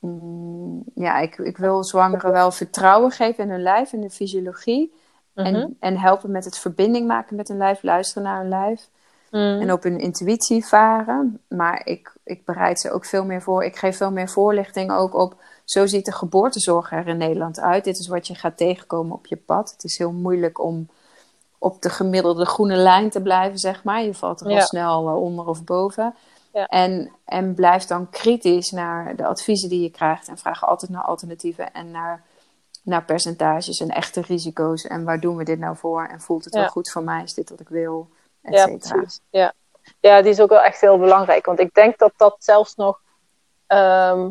mm, 0.00 0.82
ja, 0.94 1.18
ik, 1.18 1.38
ik 1.38 1.56
wil 1.56 1.84
zwangeren 1.84 2.32
wel 2.32 2.50
vertrouwen 2.50 3.10
geven 3.10 3.44
in 3.44 3.50
hun 3.50 3.62
lijf, 3.62 3.92
in 3.92 4.00
de 4.00 4.10
fysiologie. 4.10 4.92
Mhm. 5.34 5.46
En, 5.46 5.76
en 5.80 5.98
helpen 5.98 6.30
met 6.30 6.44
het 6.44 6.58
verbinding 6.58 7.06
maken 7.06 7.36
met 7.36 7.48
hun 7.48 7.56
lijf, 7.56 7.82
luisteren 7.82 8.22
naar 8.22 8.40
hun 8.40 8.48
lijf. 8.48 8.88
en 9.30 9.72
op 9.72 9.82
hun 9.82 9.98
intuïtie 9.98 10.66
varen. 10.66 11.40
Maar 11.48 11.86
ik, 11.86 12.12
ik 12.24 12.44
bereid 12.44 12.80
ze 12.80 12.90
ook 12.90 13.04
veel 13.04 13.24
meer 13.24 13.42
voor. 13.42 13.64
Ik 13.64 13.76
geef 13.76 13.96
veel 13.96 14.10
meer 14.10 14.28
voorlichting 14.28 14.92
ook 14.92 15.14
op. 15.14 15.34
Zo 15.64 15.86
ziet 15.86 16.04
de 16.04 16.12
geboortezorg 16.12 16.92
er 16.92 17.06
in 17.06 17.16
Nederland 17.16 17.60
uit. 17.60 17.84
Dit 17.84 17.98
is 17.98 18.08
wat 18.08 18.26
je 18.26 18.34
gaat 18.34 18.56
tegenkomen 18.56 19.16
op 19.16 19.26
je 19.26 19.36
pad. 19.36 19.70
Het 19.70 19.84
is 19.84 19.98
heel 19.98 20.12
moeilijk 20.12 20.64
om 20.64 20.88
op 21.58 21.82
de 21.82 21.90
gemiddelde 21.90 22.46
groene 22.46 22.76
lijn 22.76 23.10
te 23.10 23.22
blijven, 23.22 23.58
zeg 23.58 23.84
maar. 23.84 24.02
Je 24.02 24.14
valt 24.14 24.40
er 24.40 24.46
wel 24.46 24.60
snel 24.60 25.08
eh, 25.08 25.22
onder 25.22 25.46
of 25.46 25.64
boven. 25.64 26.14
Ja. 26.52 26.66
En, 26.66 27.12
en 27.24 27.54
blijf 27.54 27.84
dan 27.84 28.10
kritisch 28.10 28.70
naar 28.70 29.16
de 29.16 29.26
adviezen 29.26 29.68
die 29.68 29.82
je 29.82 29.90
krijgt. 29.90 30.28
En 30.28 30.38
vraag 30.38 30.66
altijd 30.66 30.90
naar 30.90 31.04
alternatieven 31.04 31.72
en 31.72 31.90
naar, 31.90 32.24
naar 32.82 33.04
percentages 33.04 33.80
en 33.80 33.88
echte 33.88 34.20
risico's. 34.20 34.84
En 34.84 35.04
waar 35.04 35.20
doen 35.20 35.36
we 35.36 35.44
dit 35.44 35.58
nou 35.58 35.76
voor? 35.76 36.06
En 36.06 36.20
voelt 36.20 36.44
het 36.44 36.54
wel 36.54 36.68
goed 36.68 36.90
voor 36.90 37.02
mij? 37.02 37.22
Is 37.22 37.34
dit 37.34 37.50
wat 37.50 37.60
ik 37.60 37.68
wil? 37.68 38.08
Et 38.42 38.54
ja, 38.54 38.66
precies. 38.66 39.20
Ja. 39.30 39.52
ja, 40.00 40.22
die 40.22 40.30
is 40.30 40.40
ook 40.40 40.48
wel 40.48 40.62
echt 40.62 40.80
heel 40.80 40.98
belangrijk. 40.98 41.46
Want 41.46 41.60
ik 41.60 41.74
denk 41.74 41.98
dat 41.98 42.12
dat 42.16 42.36
zelfs 42.38 42.74
nog... 42.74 43.00
Ehm, 43.66 44.30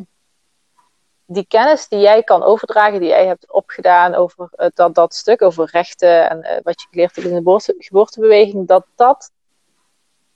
die 1.31 1.45
kennis 1.47 1.87
die 1.87 1.99
jij 1.99 2.23
kan 2.23 2.43
overdragen, 2.43 2.99
die 2.99 3.09
jij 3.09 3.25
hebt 3.25 3.51
opgedaan 3.51 4.15
over 4.15 4.49
uh, 4.55 4.67
dat, 4.73 4.95
dat 4.95 5.13
stuk, 5.13 5.41
over 5.41 5.69
rechten 5.71 6.29
en 6.29 6.37
uh, 6.37 6.51
wat 6.63 6.81
je 6.81 6.87
geleerd 6.89 7.15
hebt 7.15 7.27
in 7.27 7.33
de 7.33 7.37
geboorte, 7.37 7.75
geboortebeweging, 7.77 8.67
dat 8.67 8.85
dat 8.95 9.31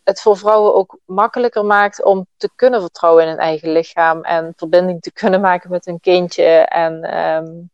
het 0.03 0.21
voor 0.21 0.37
vrouwen 0.37 0.75
ook 0.75 0.97
makkelijker 1.05 1.65
maakt 1.65 2.03
om 2.03 2.27
te 2.37 2.49
kunnen 2.55 2.81
vertrouwen 2.81 3.23
in 3.23 3.29
hun 3.29 3.37
eigen 3.37 3.71
lichaam 3.71 4.23
en 4.23 4.53
verbinding 4.55 5.01
te 5.01 5.11
kunnen 5.21 5.41
maken 5.41 5.69
met 5.69 5.85
hun 5.85 5.99
kindje. 5.99 6.43
En 6.65 7.17
um, 7.17 7.69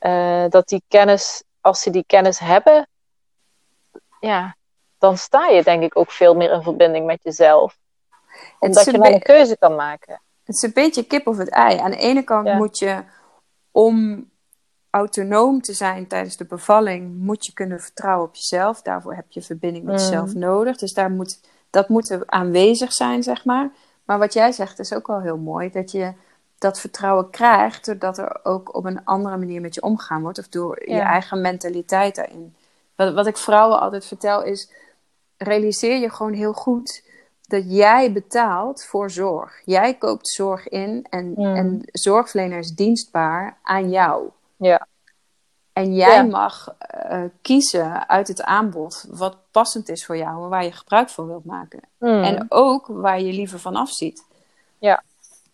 uh, 0.00 0.44
dat 0.48 0.68
die 0.68 0.82
kennis, 0.88 1.42
als 1.60 1.80
ze 1.80 1.90
die 1.90 2.04
kennis 2.06 2.38
hebben, 2.38 2.88
ja, 4.20 4.56
dan 4.98 5.16
sta 5.16 5.46
je 5.46 5.62
denk 5.62 5.82
ik 5.82 5.96
ook 5.96 6.10
veel 6.10 6.34
meer 6.34 6.52
in 6.52 6.62
verbinding 6.62 7.06
met 7.06 7.22
jezelf. 7.22 7.78
Omdat 8.58 8.84
je 8.84 8.92
dan 8.92 9.06
een 9.06 9.22
keuze 9.22 9.56
kan 9.56 9.74
maken. 9.74 10.20
Het 10.44 10.56
is 10.56 10.62
een 10.62 10.72
beetje 10.72 11.04
kip 11.04 11.26
of 11.26 11.36
het 11.36 11.48
ei. 11.48 11.78
Aan 11.78 11.90
de 11.90 11.96
ene 11.96 12.22
kant 12.22 12.54
moet 12.54 12.78
je, 12.78 13.04
om 13.70 14.28
autonoom 14.90 15.60
te 15.60 15.72
zijn 15.72 16.06
tijdens 16.06 16.36
de 16.36 16.44
bevalling, 16.44 17.16
moet 17.16 17.46
je 17.46 17.52
kunnen 17.52 17.80
vertrouwen 17.80 18.26
op 18.26 18.34
jezelf. 18.34 18.82
Daarvoor 18.82 19.14
heb 19.14 19.24
je 19.28 19.42
verbinding 19.42 19.84
met 19.84 20.00
jezelf 20.00 20.34
mm. 20.34 20.40
nodig. 20.40 20.76
Dus 20.76 20.94
daar 20.94 21.10
moet, 21.10 21.40
dat 21.70 21.88
moet 21.88 22.10
er 22.10 22.22
aanwezig 22.26 22.92
zijn, 22.92 23.22
zeg 23.22 23.44
maar. 23.44 23.70
Maar 24.04 24.18
wat 24.18 24.32
jij 24.32 24.52
zegt 24.52 24.78
is 24.78 24.94
ook 24.94 25.06
wel 25.06 25.20
heel 25.20 25.36
mooi. 25.36 25.70
Dat 25.70 25.90
je 25.90 26.12
dat 26.58 26.80
vertrouwen 26.80 27.30
krijgt 27.30 27.86
doordat 27.86 28.18
er 28.18 28.40
ook 28.42 28.74
op 28.74 28.84
een 28.84 29.04
andere 29.04 29.36
manier 29.36 29.60
met 29.60 29.74
je 29.74 29.82
omgaan 29.82 30.22
wordt. 30.22 30.38
Of 30.38 30.48
door 30.48 30.82
je 30.90 31.00
eigen 31.00 31.40
mentaliteit 31.40 32.14
daarin. 32.14 32.54
Wat, 32.94 33.14
wat 33.14 33.26
ik 33.26 33.36
vrouwen 33.36 33.80
altijd 33.80 34.06
vertel 34.06 34.42
is, 34.42 34.70
realiseer 35.36 35.96
je 35.96 36.10
gewoon 36.10 36.32
heel 36.32 36.52
goed 36.52 37.08
dat 37.42 37.62
jij 37.66 38.12
betaalt 38.12 38.84
voor 38.84 39.10
zorg. 39.10 39.62
Jij 39.64 39.94
koopt 39.94 40.28
zorg 40.28 40.68
in 40.68 41.06
en, 41.10 41.32
mm. 41.36 41.56
en 41.56 41.80
zorgverlener 41.84 42.58
is 42.58 42.74
dienstbaar 42.74 43.58
aan 43.62 43.90
jou. 43.90 44.28
Ja. 44.56 44.86
En 45.80 45.94
jij 45.94 46.26
mag 46.26 46.74
uh, 47.10 47.22
kiezen 47.42 48.08
uit 48.08 48.28
het 48.28 48.42
aanbod 48.42 49.04
wat 49.08 49.36
passend 49.50 49.88
is 49.88 50.06
voor 50.06 50.16
jou 50.16 50.42
en 50.42 50.48
waar 50.48 50.64
je 50.64 50.72
gebruik 50.72 51.08
van 51.08 51.26
wilt 51.26 51.44
maken. 51.44 51.80
Mm. 51.98 52.22
En 52.22 52.46
ook 52.48 52.86
waar 52.86 53.20
je 53.20 53.32
liever 53.32 53.58
van 53.58 53.76
afziet. 53.76 54.24
Ja. 54.78 55.02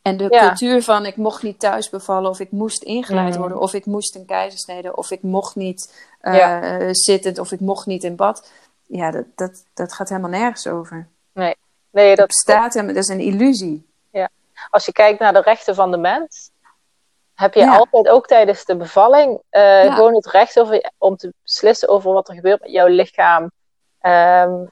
En 0.03 0.17
de 0.17 0.29
cultuur 0.29 0.83
van 0.83 1.07
ik 1.07 1.17
mocht 1.17 1.43
niet 1.43 1.59
thuis 1.59 1.91
bevallen, 1.91 2.31
of 2.31 2.41
ik 2.41 2.51
moest 2.51 2.83
ingeleid 2.83 3.35
mm. 3.35 3.41
worden, 3.41 3.61
of 3.61 3.75
ik 3.75 3.87
moest 3.87 4.15
een 4.15 4.25
keizersnede, 4.25 4.97
of 4.97 5.11
ik 5.11 5.23
mocht 5.23 5.57
niet 5.57 6.09
uh, 6.23 6.89
zittend, 6.91 7.39
of 7.39 7.53
ik 7.53 7.61
mocht 7.61 7.87
niet 7.87 8.05
in 8.05 8.17
bad. 8.17 8.51
Ja, 8.87 9.11
dat, 9.11 9.25
dat, 9.35 9.65
dat 9.75 9.93
gaat 9.93 10.09
helemaal 10.09 10.31
nergens 10.31 10.67
over. 10.67 11.07
Nee. 11.33 11.55
Nee, 11.91 12.17
dat 12.17 12.27
bestaat 12.27 12.75
hem, 12.75 12.87
dat 12.87 12.97
is 12.97 13.09
een 13.09 13.21
illusie. 13.21 13.87
Ja. 14.11 14.29
Als 14.71 14.87
je 14.87 14.93
kijkt 14.93 15.21
naar 15.21 15.33
de 15.33 15.41
rechten 15.41 15.75
van 15.75 15.91
de 15.91 15.97
mens, 15.97 16.51
heb 17.37 17.55
je 17.55 17.71
altijd 17.71 18.09
ook 18.09 18.27
tijdens 18.27 18.65
de 18.65 18.77
bevalling 18.77 19.41
uh, 19.51 19.95
gewoon 19.95 20.15
het 20.15 20.27
recht 20.27 20.61
over, 20.61 20.91
om 20.99 21.17
te 21.17 21.33
beslissen 21.43 21.89
over 21.89 22.13
wat 22.13 22.29
er 22.29 22.35
gebeurt 22.35 22.61
met 22.61 22.71
jouw 22.71 22.87
lichaam. 22.87 23.51
Um, 24.01 24.71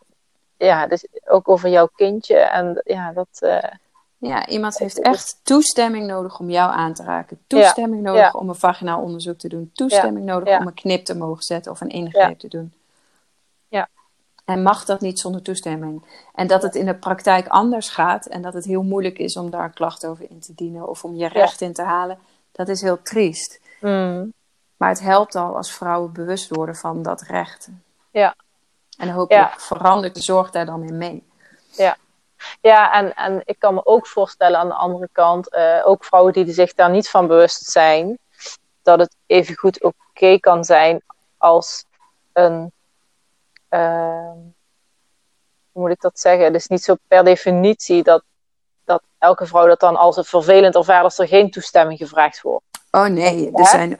ja, 0.57 0.87
dus 0.87 1.07
ook 1.25 1.49
over 1.49 1.69
jouw 1.69 1.89
kindje. 1.95 2.37
En 2.37 2.81
ja, 2.85 3.13
dat. 3.13 3.29
Uh, 3.41 3.59
ja, 4.19 4.47
iemand 4.47 4.79
heeft 4.79 5.01
echt 5.01 5.41
toestemming 5.43 6.07
nodig 6.07 6.39
om 6.39 6.51
jou 6.51 6.73
aan 6.73 6.95
te 6.95 7.03
raken. 7.03 7.39
Toestemming 7.47 8.03
nodig 8.03 8.35
om 8.35 8.49
een 8.49 8.55
vaginaal 8.55 9.03
onderzoek 9.03 9.39
te 9.39 9.49
doen. 9.49 9.71
Toestemming 9.75 10.27
nodig 10.27 10.59
om 10.59 10.67
een 10.67 10.75
knip 10.75 11.05
te 11.05 11.17
mogen 11.17 11.43
zetten 11.43 11.73
of 11.73 11.81
een 11.81 11.89
ingreep 11.89 12.39
te 12.39 12.49
doen. 12.49 12.73
En 14.45 14.63
mag 14.63 14.85
dat 14.85 15.01
niet 15.01 15.21
zonder 15.21 15.43
toestemming. 15.43 16.05
En 16.35 16.47
dat 16.47 16.63
het 16.63 16.75
in 16.75 16.87
de 16.87 16.95
praktijk 16.95 17.49
anders 17.49 17.89
gaat 17.89 18.27
en 18.27 18.43
dat 18.43 18.55
het 18.55 18.65
heel 18.65 18.83
moeilijk 18.83 19.19
is 19.19 19.37
om 19.37 19.51
daar 19.51 19.71
klachten 19.71 20.09
over 20.09 20.31
in 20.31 20.41
te 20.41 20.55
dienen 20.55 20.89
of 20.89 21.05
om 21.05 21.15
je 21.15 21.29
recht 21.29 21.61
in 21.61 21.73
te 21.73 21.83
halen, 21.83 22.19
dat 22.55 22.69
is 22.69 22.81
heel 22.81 23.03
triest. 23.03 23.61
Mm. 23.81 24.33
Maar 24.77 24.89
het 24.89 25.01
helpt 25.01 25.35
al 25.35 25.57
als 25.57 25.73
vrouwen 25.73 26.13
bewust 26.13 26.49
worden 26.49 26.77
van 26.77 27.03
dat 27.03 27.23
recht. 27.23 27.69
Ja. 28.11 28.35
En 28.99 29.09
hopelijk 29.09 29.53
ja. 29.53 29.59
verandert 29.59 30.15
de 30.15 30.23
zorg 30.23 30.51
daar 30.51 30.67
dan 30.67 30.83
in 30.83 30.99
mee. 30.99 31.23
Ja, 31.71 31.97
ja 32.61 32.93
en, 32.93 33.15
en 33.15 33.43
ik 33.45 33.59
kan 33.59 33.75
me 33.75 33.87
ook 33.87 34.07
voorstellen 34.07 34.59
aan 34.59 34.69
de 34.69 34.75
andere 34.75 35.09
kant, 35.13 35.55
uh, 35.55 35.83
ook 35.85 36.05
vrouwen 36.05 36.33
die 36.33 36.53
zich 36.53 36.75
daar 36.75 36.91
niet 36.91 37.11
van 37.11 37.27
bewust 37.27 37.65
zijn, 37.65 38.19
dat 38.83 38.99
het 38.99 39.17
evengoed 39.27 39.83
oké 39.83 40.39
kan 40.39 40.65
zijn 40.65 41.03
als 41.37 41.85
een 42.33 42.73
Ehm, 43.75 44.39
hoe 45.73 45.83
moet 45.83 45.91
ik 45.91 46.01
dat 46.01 46.21
zeggen? 46.21 46.45
Het 46.45 46.55
is 46.55 46.67
niet 46.67 46.83
zo 46.83 46.95
per 47.09 47.25
definitie 47.25 48.03
dat 48.03 48.25
elke 49.25 49.47
vrouw 49.47 49.67
dat 49.67 49.81
dan 49.81 49.97
als 49.97 50.17
het 50.17 50.29
vervelend 50.29 50.75
ervaart 50.75 51.05
als 51.05 51.19
er 51.19 51.29
geen 51.29 51.51
toestemming 51.51 51.99
gevraagd 51.99 52.43
wordt. 52.43 52.65
Oh 52.91 53.07
nee, 53.07 53.51
er 53.53 53.67
zijn 53.67 53.99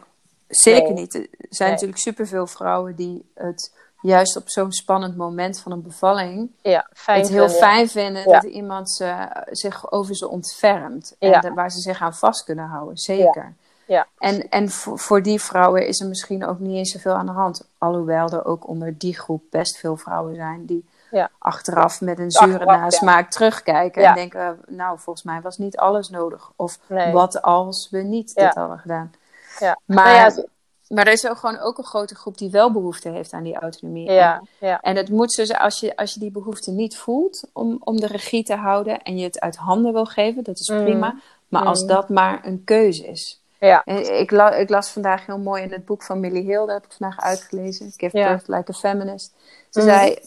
zeker 0.49 0.93
niet. 0.93 1.15
Er 1.15 1.29
zijn 1.49 1.71
natuurlijk 1.71 2.01
superveel 2.01 2.47
vrouwen 2.47 2.97
die 2.97 3.31
het 3.35 3.73
juist 4.01 4.37
op 4.37 4.49
zo'n 4.49 4.73
spannend 4.73 5.17
moment 5.17 5.61
van 5.61 5.73
een 5.73 5.83
bevalling 5.83 6.51
ja, 6.63 6.89
fijn 6.93 7.21
het 7.21 7.31
heel 7.31 7.49
fijn 7.49 7.89
vinden 7.89 8.25
dat 8.25 8.43
iemand 8.43 8.91
ze, 8.91 9.29
zich 9.51 9.93
over 9.93 10.17
ze 10.17 10.29
ontfermt. 10.29 11.17
En 11.19 11.55
waar 11.55 11.71
ze 11.71 11.81
zich 11.81 12.01
aan 12.01 12.15
vast 12.15 12.45
kunnen 12.45 12.67
houden, 12.67 12.97
zeker. 12.97 13.55
Ja. 13.87 14.07
En, 14.19 14.49
en 14.49 14.71
voor, 14.71 14.99
voor 14.99 15.23
die 15.23 15.41
vrouwen 15.41 15.87
is 15.87 16.01
er 16.01 16.09
misschien 16.09 16.47
ook 16.47 16.59
niet 16.59 16.77
eens 16.77 16.93
zoveel 16.93 17.13
aan 17.13 17.27
de 17.27 17.33
hand. 17.33 17.69
Alhoewel 17.79 18.29
er 18.29 18.45
ook 18.45 18.69
onder 18.69 18.99
die 18.99 19.19
groep 19.19 19.43
best 19.51 19.77
veel 19.79 19.97
vrouwen 19.97 20.35
zijn 20.35 20.67
die 20.67 20.85
ja. 21.15 21.31
achteraf 21.39 22.01
met 22.01 22.19
een 22.19 22.31
zure 22.31 22.65
nasmaak 22.65 23.31
terugkijken 23.31 24.05
en 24.05 24.15
denken: 24.15 24.59
Nou, 24.67 24.99
volgens 24.99 25.25
mij 25.25 25.41
was 25.41 25.59
niet 25.59 25.77
alles 25.77 26.09
nodig. 26.09 26.53
Of 26.57 26.79
wat 27.13 27.43
als 27.43 27.89
we 27.91 27.99
niet 27.99 28.35
dit 28.35 28.55
hadden 28.55 28.79
gedaan. 28.79 29.13
Ja. 29.59 29.79
Maar, 29.85 30.33
nou 30.33 30.47
maar 30.89 31.07
er 31.07 31.13
is 31.13 31.29
ook 31.29 31.37
gewoon 31.37 31.59
ook 31.59 31.79
een 31.79 31.85
grote 31.85 32.15
groep 32.15 32.39
die 32.39 32.51
wel 32.51 32.73
behoefte 32.73 33.09
heeft 33.09 33.33
aan 33.33 33.43
die 33.43 33.55
autonomie. 33.55 34.11
Ja, 34.11 34.43
en, 34.61 34.79
en 34.81 34.97
het 34.97 35.09
moet 35.09 35.37
dus, 35.37 35.55
als 35.55 35.81
je, 35.81 35.97
als 35.97 36.15
je 36.15 36.21
die 36.21 36.31
behoefte 36.31 36.71
niet 36.71 36.97
voelt 36.97 37.45
om, 37.53 37.77
om 37.81 38.01
de 38.01 38.07
regie 38.07 38.45
te 38.45 38.55
houden 38.55 39.03
en 39.03 39.17
je 39.17 39.25
het 39.25 39.41
uit 39.41 39.57
handen 39.57 39.93
wil 39.93 40.05
geven, 40.05 40.45
dat 40.45 40.59
is 40.59 40.69
mm. 40.69 40.83
prima. 40.83 41.17
Maar 41.49 41.65
als 41.65 41.83
mm. 41.83 41.89
dat 41.89 42.09
maar 42.09 42.47
een 42.47 42.65
keuze 42.65 43.07
is. 43.07 43.43
Ja. 43.59 43.85
Ik, 43.85 44.31
la, 44.31 44.55
ik, 44.55 44.69
las 44.69 44.91
vandaag 44.91 45.27
heel 45.27 45.39
mooi 45.39 45.63
in 45.63 45.73
het 45.73 45.85
boek 45.85 46.03
van 46.03 46.21
Millie 46.21 46.43
Hill, 46.43 46.59
dat 46.59 46.69
heb 46.69 46.85
ik 46.85 46.93
vandaag 46.93 47.21
uitgelezen. 47.21 47.93
Give 47.97 48.19
ja. 48.19 48.29
Birth 48.29 48.49
Like 48.49 48.71
a 48.71 48.75
Feminist. 48.75 49.33
Ze 49.71 49.81
mhm. 49.81 49.89
zei, 49.89 50.19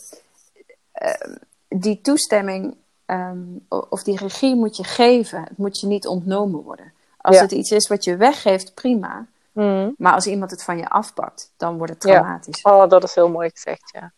die 1.68 2.02
toestemming 2.02 2.78
um, 3.06 3.66
of 3.68 4.04
die 4.04 4.18
regie 4.18 4.56
moet 4.56 4.78
je 4.78 4.84
geven. 4.84 5.44
Het 5.44 5.58
moet 5.58 5.80
je 5.80 5.88
niet 5.88 6.08
ontnomen 6.08 6.64
worden. 6.64 6.94
Als 7.18 7.40
het 7.40 7.52
iets 7.52 7.72
is 7.72 7.88
wat 7.88 8.04
je 8.04 8.16
weggeeft, 8.16 8.74
prima. 8.74 9.26
Mm. 9.52 9.94
Maar 9.98 10.14
als 10.14 10.28
iemand 10.28 10.52
het 10.52 10.64
van 10.64 10.78
je 10.78 10.90
afpakt, 10.90 11.54
dan 11.58 11.78
wordt 11.78 11.92
het 11.92 12.02
traumatisch. 12.02 12.62
Ja. 12.62 12.84
Oh, 12.84 12.90
dat 12.90 13.04
is 13.04 13.16
heel 13.16 13.30
mooi 13.30 13.50
gezegd, 13.50 13.90
ja. 13.94 14.12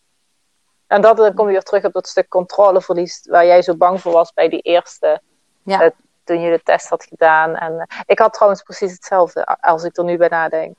En 0.86 1.02
dat, 1.02 1.16
dan 1.16 1.34
kom 1.34 1.46
je 1.46 1.52
weer 1.52 1.62
terug 1.62 1.84
op 1.84 1.92
dat 1.92 2.08
stuk 2.08 2.28
controleverlies 2.28 3.26
waar 3.30 3.46
jij 3.46 3.62
zo 3.62 3.76
bang 3.76 4.00
voor 4.00 4.12
was 4.12 4.32
bij 4.32 4.48
die 4.48 4.60
eerste 4.60 5.22
ja 5.62 5.92
toen 6.24 6.40
je 6.40 6.50
de 6.50 6.62
test 6.62 6.88
had 6.88 7.04
gedaan. 7.04 7.56
En 7.56 7.72
uh, 7.72 7.82
ik 8.06 8.18
had 8.18 8.32
trouwens 8.32 8.62
precies 8.62 8.92
hetzelfde 8.92 9.44
als 9.44 9.84
ik 9.84 9.96
er 9.96 10.04
nu 10.04 10.16
bij 10.16 10.28
nadenk. 10.28 10.78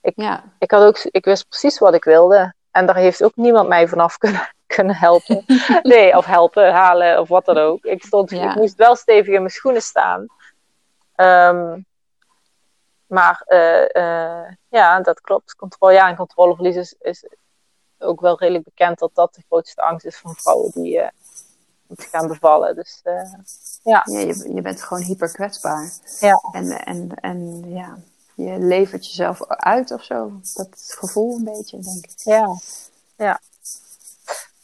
Ik, 0.00 0.12
ja. 0.16 0.44
ik, 0.58 0.70
had 0.70 0.82
ook, 0.82 0.98
ik 0.98 1.24
wist 1.24 1.48
precies 1.48 1.78
wat 1.78 1.94
ik 1.94 2.04
wilde. 2.04 2.54
En 2.70 2.86
daar 2.86 2.96
heeft 2.96 3.22
ook 3.22 3.36
niemand 3.36 3.68
mij 3.68 3.88
vanaf 3.88 4.18
kunnen, 4.18 4.54
kunnen 4.80 4.96
helpen. 4.96 5.44
nee, 5.92 6.16
of 6.16 6.24
helpen, 6.24 6.72
halen 6.72 7.20
of 7.20 7.28
wat 7.28 7.44
dan 7.44 7.58
ook. 7.58 7.84
Ik, 7.84 8.04
stond, 8.04 8.30
ik 8.30 8.54
moest 8.54 8.76
wel 8.76 8.96
stevig 8.96 9.34
in 9.34 9.40
mijn 9.40 9.50
schoenen 9.50 9.82
staan. 9.82 10.26
Um, 11.16 11.86
maar 13.06 13.44
uh, 13.48 14.02
uh, 14.02 14.50
ja, 14.68 15.00
dat 15.00 15.20
klopt. 15.20 15.56
Controle, 15.56 15.92
ja, 15.92 16.08
en 16.08 16.16
controleverlies 16.16 16.76
is, 16.76 16.94
is 17.00 17.24
ook 17.98 18.20
wel 18.20 18.38
redelijk 18.38 18.64
bekend 18.64 18.98
dat 18.98 19.10
dat 19.14 19.34
de 19.34 19.42
grootste 19.46 19.82
angst 19.82 20.06
is 20.06 20.16
van 20.16 20.34
vrouwen 20.34 20.70
die 20.74 20.96
uh, 20.96 21.08
te 21.96 22.06
gaan 22.06 22.28
bevallen. 22.28 22.74
Dus 22.74 23.00
ja. 23.02 23.42
ja 23.82 24.02
je, 24.04 24.54
je 24.54 24.62
bent 24.62 24.82
gewoon 24.82 25.02
hyper 25.02 25.32
kwetsbaar. 25.32 25.92
Ja. 26.20 26.40
En, 26.52 26.84
en, 26.84 27.14
en 27.14 27.70
ja, 27.70 27.98
je 28.34 28.58
levert 28.58 29.06
jezelf 29.06 29.46
uit 29.46 29.90
of 29.90 30.04
zo. 30.04 30.32
Dat 30.54 30.94
gevoel 30.98 31.36
een 31.36 31.44
beetje, 31.44 31.78
denk 31.78 32.04
ik. 32.04 32.12
Ja, 32.16 32.58
ja. 33.16 33.40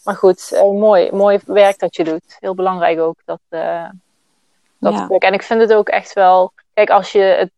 Maar 0.07 0.16
goed, 0.16 0.50
uh, 0.52 0.61
mooi, 0.61 1.12
mooi 1.12 1.40
werk 1.46 1.78
dat 1.78 1.96
je 1.96 2.04
doet. 2.04 2.36
Heel 2.38 2.54
belangrijk 2.54 3.00
ook. 3.00 3.18
Dat, 3.24 3.40
uh, 3.50 3.88
dat 4.78 4.92
ja. 4.92 5.09
En 5.09 5.32
ik 5.32 5.42
vind 5.42 5.61
het 5.61 5.72
ook 5.72 5.88
echt 5.88 6.12
wel. 6.12 6.52
Kijk, 6.74 6.90
als 6.90 7.12
je, 7.12 7.20
het, 7.20 7.50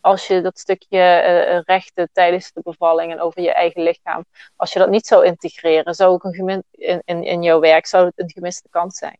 als 0.00 0.26
je 0.26 0.40
dat 0.40 0.58
stukje 0.58 0.98
uh, 0.98 1.60
rechten 1.60 2.08
tijdens 2.12 2.52
de 2.52 2.60
bevalling 2.64 3.12
en 3.12 3.20
over 3.20 3.42
je 3.42 3.52
eigen 3.52 3.82
lichaam. 3.82 4.24
Als 4.56 4.72
je 4.72 4.78
dat 4.78 4.88
niet 4.88 5.06
zou 5.06 5.24
integreren, 5.24 5.94
zou 5.94 6.12
ook 6.12 6.24
een 6.24 6.34
gemin, 6.34 6.62
in, 6.70 7.02
in, 7.04 7.24
in 7.24 7.42
jouw 7.42 7.60
werk 7.60 7.86
zou 7.86 8.04
het 8.04 8.14
een 8.16 8.30
gemiste 8.30 8.68
kans 8.70 8.98
zijn. 8.98 9.18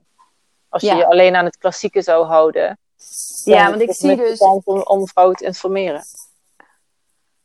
Als 0.69 0.83
je 0.83 0.95
je 0.95 1.07
alleen 1.07 1.37
aan 1.37 1.45
het 1.45 1.59
klassieke 1.59 2.03
zou 2.03 2.27
houden. 2.27 2.79
Ja, 3.45 3.69
want 3.71 3.81
ik 3.83 3.93
zie 3.93 4.17
dus. 4.17 4.39
Om, 4.39 4.63
om 4.65 5.07
vrouwen 5.09 5.37
te 5.37 5.45
informeren. 5.45 6.05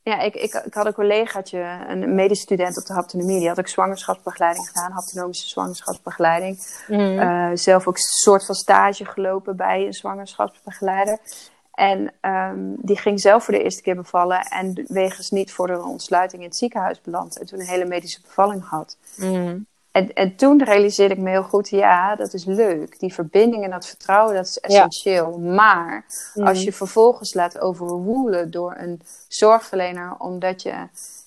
Ja, 0.04 0.20
ik, 0.20 0.34
ik, 0.34 0.54
ik 0.54 0.74
had 0.74 0.86
een 0.86 0.92
collegaatje, 0.92 1.78
een 1.88 2.14
medestudent 2.14 2.78
op 2.78 2.86
de 2.86 2.92
haptonomie. 2.92 3.38
Die 3.38 3.48
had 3.48 3.58
ook 3.58 3.68
zwangerschapsbegeleiding 3.68 4.66
gedaan, 4.66 4.92
haptonomische 4.92 5.48
zwangerschapsbegeleiding. 5.48 6.58
Mm. 6.88 6.98
Uh, 6.98 7.50
zelf 7.54 7.86
ook 7.86 7.96
een 7.96 8.02
soort 8.02 8.46
van 8.46 8.54
stage 8.54 9.04
gelopen 9.04 9.56
bij 9.56 9.86
een 9.86 9.92
zwangerschapsbegeleider. 9.92 11.18
En 11.74 12.12
um, 12.20 12.76
die 12.78 12.98
ging 12.98 13.20
zelf 13.20 13.44
voor 13.44 13.54
de 13.54 13.62
eerste 13.62 13.82
keer 13.82 13.96
bevallen 13.96 14.40
en 14.40 14.84
wegens 14.88 15.30
niet 15.30 15.52
voor 15.52 15.66
de 15.66 15.82
ontsluiting 15.82 16.42
in 16.42 16.48
het 16.48 16.56
ziekenhuis 16.56 17.00
beland. 17.00 17.38
En 17.38 17.46
toen 17.46 17.60
een 17.60 17.66
hele 17.66 17.84
medische 17.84 18.20
bevalling 18.20 18.68
had. 18.68 18.96
Mm. 19.16 19.66
En, 19.94 20.12
en 20.14 20.36
toen 20.36 20.64
realiseerde 20.64 21.14
ik 21.14 21.20
me 21.20 21.30
heel 21.30 21.42
goed, 21.42 21.68
ja, 21.68 22.16
dat 22.16 22.32
is 22.34 22.44
leuk. 22.44 22.98
Die 22.98 23.14
verbinding 23.14 23.64
en 23.64 23.70
dat 23.70 23.86
vertrouwen, 23.86 24.34
dat 24.34 24.46
is 24.46 24.58
essentieel. 24.60 25.30
Ja. 25.30 25.52
Maar 25.54 26.04
Mm. 26.34 26.46
als 26.46 26.62
je 26.62 26.72
vervolgens 26.72 27.34
laat 27.34 27.60
overwoelen 27.60 28.50
door 28.50 28.74
een 28.78 29.00
zorgverlener, 29.28 30.14
omdat 30.18 30.62
je 30.62 30.74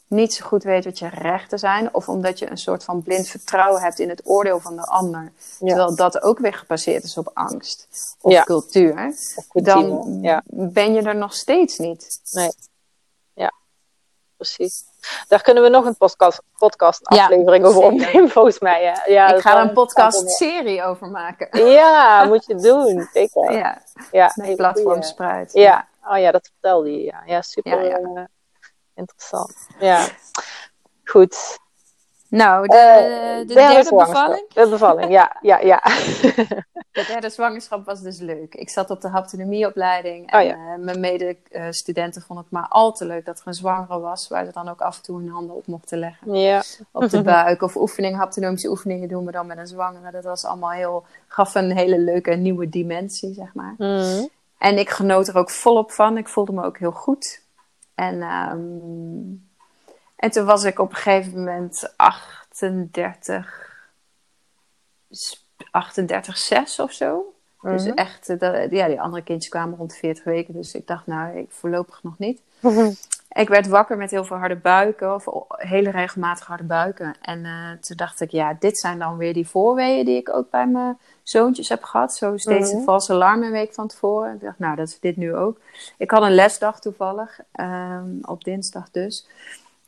niet 0.08 0.34
zo 0.34 0.46
goed 0.46 0.64
weet 0.64 0.86
wat 0.86 1.00
je 1.00 1.08
rechten 1.08 1.60
zijn, 1.60 1.94
of 1.94 2.10
omdat 2.10 2.40
je 2.40 2.50
een 2.50 2.58
soort 2.58 2.84
van 2.84 3.02
blind 3.02 3.28
vertrouwen 3.28 3.82
hebt 3.82 4.00
in 4.00 4.10
het 4.10 4.22
oordeel 4.24 4.60
van 4.60 4.76
de 4.76 4.86
ander, 4.86 5.32
Ja. 5.60 5.68
terwijl 5.68 5.96
dat 5.96 6.22
ook 6.22 6.40
weer 6.40 6.54
gebaseerd 6.54 7.04
is 7.04 7.18
op 7.18 7.32
angst 7.34 7.88
of 8.22 8.32
Ja. 8.32 8.44
cultuur, 8.44 9.14
Of 9.36 9.46
dan 9.64 10.20
ben 10.52 10.94
je 10.94 11.02
er 11.02 11.16
nog 11.16 11.34
steeds 11.34 11.78
niet. 11.78 12.20
Nee. 12.32 12.52
Ja, 13.34 13.52
precies. 14.36 14.84
Daar 15.28 15.42
kunnen 15.42 15.64
we 15.64 15.70
nog 15.70 15.86
een 15.86 15.98
podcast, 15.98 16.42
podcast 16.58 17.02
Ja, 17.14 17.24
aflevering 17.24 17.66
over 17.66 17.82
zeker. 17.82 18.08
opnemen, 18.08 18.30
volgens 18.30 18.60
mij. 18.60 18.86
Hè? 18.86 19.12
Ja, 19.12 19.34
ik 19.34 19.42
ga 19.42 19.56
er 19.58 19.62
een 19.62 19.74
podcast-serie 19.74 20.84
over 20.84 21.08
maken. 21.08 21.66
Ja, 21.70 22.24
moet 22.28 22.46
je 22.46 22.56
doen. 22.56 23.08
Zeker. 23.14 23.52
Ja, 23.52 23.82
Ja, 24.12 24.32
met 24.36 24.56
platform. 24.56 25.02
Spruit. 25.02 25.54
Ja, 25.54 25.88
oh 26.04 26.18
ja, 26.18 26.32
dat 26.32 26.50
vertelde 26.54 26.92
je. 26.92 27.04
Ja, 27.04 27.24
ja 27.26 27.42
super 27.42 27.92
eh, 27.92 28.24
interessant. 28.96 29.68
Ja, 29.80 30.06
goed. 31.04 31.58
Nou, 32.30 32.68
de, 32.68 32.76
Eh, 32.76 33.48
de 33.48 33.54
derde, 33.54 33.96
bevalling. 33.96 34.46
De 34.54 34.68
bevalling, 34.70 35.12
ja, 35.12 35.38
ja, 35.42 35.60
ja. 35.60 35.82
De 36.92 37.06
derde 37.08 37.30
zwangerschap 37.30 37.86
was 37.86 38.02
dus 38.02 38.20
leuk. 38.20 38.56
Ik 38.56 38.70
zat 38.70 38.90
op 38.90 39.02
de 39.02 39.08
haptonomieopleiding. 39.08 40.34
Oh 40.34 40.40
En 40.40 40.46
ja. 40.46 40.54
eh, 40.54 40.80
mijn 40.80 41.00
medestudenten 41.00 42.22
vonden 42.22 42.46
het 42.46 42.54
maar 42.54 42.68
al 42.70 42.92
te 42.92 43.06
leuk 43.06 43.26
dat 43.26 43.40
er 43.40 43.48
een 43.48 43.54
zwangere 43.54 44.00
was. 44.00 44.28
Waar 44.28 44.46
ze 44.46 44.52
dan 44.52 44.70
ook 44.70 44.82
af 44.82 44.98
en 44.98 45.04
toe 45.04 45.18
hun 45.20 45.30
handen 45.30 45.56
op 45.56 45.68
mochten 45.68 46.00
leggen. 46.00 46.34
ja. 46.34 46.64
Op 46.92 47.10
de 47.10 47.22
buik. 47.22 47.62
Of 47.62 47.76
oefeningen, 47.76 48.18
haptonomische 48.18 48.70
oefeningen 48.70 49.08
doen 49.08 49.26
we 49.26 49.32
dan 49.32 49.48
met 49.48 49.58
een 49.58 49.68
zwangere. 49.68 50.12
Dat 50.12 50.24
was 50.24 50.46
allemaal 50.46 50.72
heel, 50.72 51.06
gaf 51.28 51.56
een 51.56 51.72
hele 51.72 52.00
leuke 52.00 52.32
nieuwe 52.36 52.70
dimensie, 52.70 53.34
zeg 53.34 53.54
maar. 53.54 53.74
Mm. 53.78 54.30
En 54.58 54.78
ik 54.78 54.90
genoot 54.90 55.28
er 55.28 55.38
ook 55.38 55.50
volop 55.50 55.92
van. 55.92 56.18
Ik 56.18 56.28
voelde 56.28 56.52
me 56.54 56.64
ook 56.64 56.78
heel 56.78 56.92
goed. 56.92 57.42
En, 57.96 58.22
ehm, 58.22 59.46
en 60.18 60.32
toen 60.32 60.46
was 60.46 60.64
ik 60.64 60.80
op 60.80 60.90
een 60.90 60.96
gegeven 60.96 61.34
moment 61.38 61.94
38, 61.96 63.66
38, 65.72 66.38
6 66.38 66.80
of 66.80 66.92
zo. 66.92 67.32
Dus 67.62 67.84
Mhm. 67.86 67.94
echt, 67.94 68.30
eh, 68.30 68.40
dat- 68.40 68.72
ja, 68.72 68.88
die 68.88 69.02
andere 69.02 69.24
kindjes 69.24 69.52
kwamen 69.52 69.78
rond 69.78 69.96
40 69.96 70.24
weken. 70.24 70.54
Dus 70.54 70.74
ik 70.74 70.88
dacht, 70.88 71.08
nou, 71.08 71.38
ik 71.38 71.52
voorlopig 71.52 72.04
nog 72.04 72.18
niet. 72.18 72.42
Ik 73.30 73.48
werd 73.48 73.68
wakker 73.68 73.98
met 73.98 74.12
heel 74.12 74.24
veel 74.26 74.38
harde 74.38 74.56
buiken, 74.56 75.14
of 75.14 75.26
hele 75.48 75.90
regelmatig 75.92 76.46
harde 76.48 76.64
buiken. 76.64 77.16
En 77.22 77.46
eh, 77.46 77.72
toen 77.82 77.98
dacht 77.98 78.22
ik, 78.22 78.32
ja, 78.32 78.56
dit 78.60 78.78
zijn 78.78 79.00
dan 79.00 79.18
weer 79.18 79.34
die 79.34 79.48
voorweeën 79.48 80.06
die 80.06 80.18
ik 80.18 80.30
ook 80.30 80.50
bij 80.50 80.68
mijn 80.68 80.98
zoontjes 81.24 81.70
heb 81.70 81.84
gehad. 81.84 82.16
Zo 82.16 82.38
steeds 82.38 82.70
Mhm. 82.70 82.78
een 82.78 82.84
valse 82.84 83.14
alarm 83.14 83.44
een 83.44 83.52
week 83.52 83.74
van 83.74 83.88
tevoren. 83.88 84.34
Ik 84.34 84.42
dacht, 84.42 84.60
nou, 84.60 84.76
dat 84.76 84.88
is 84.88 85.00
dit 85.00 85.18
nu 85.18 85.36
ook. 85.36 85.60
Ik 85.98 86.12
had 86.12 86.22
een 86.24 86.36
lesdag 86.36 86.80
toevallig, 86.80 87.40
ehm, 87.52 88.10
op 88.22 88.44
dinsdag 88.44 88.92
dus. 88.92 89.28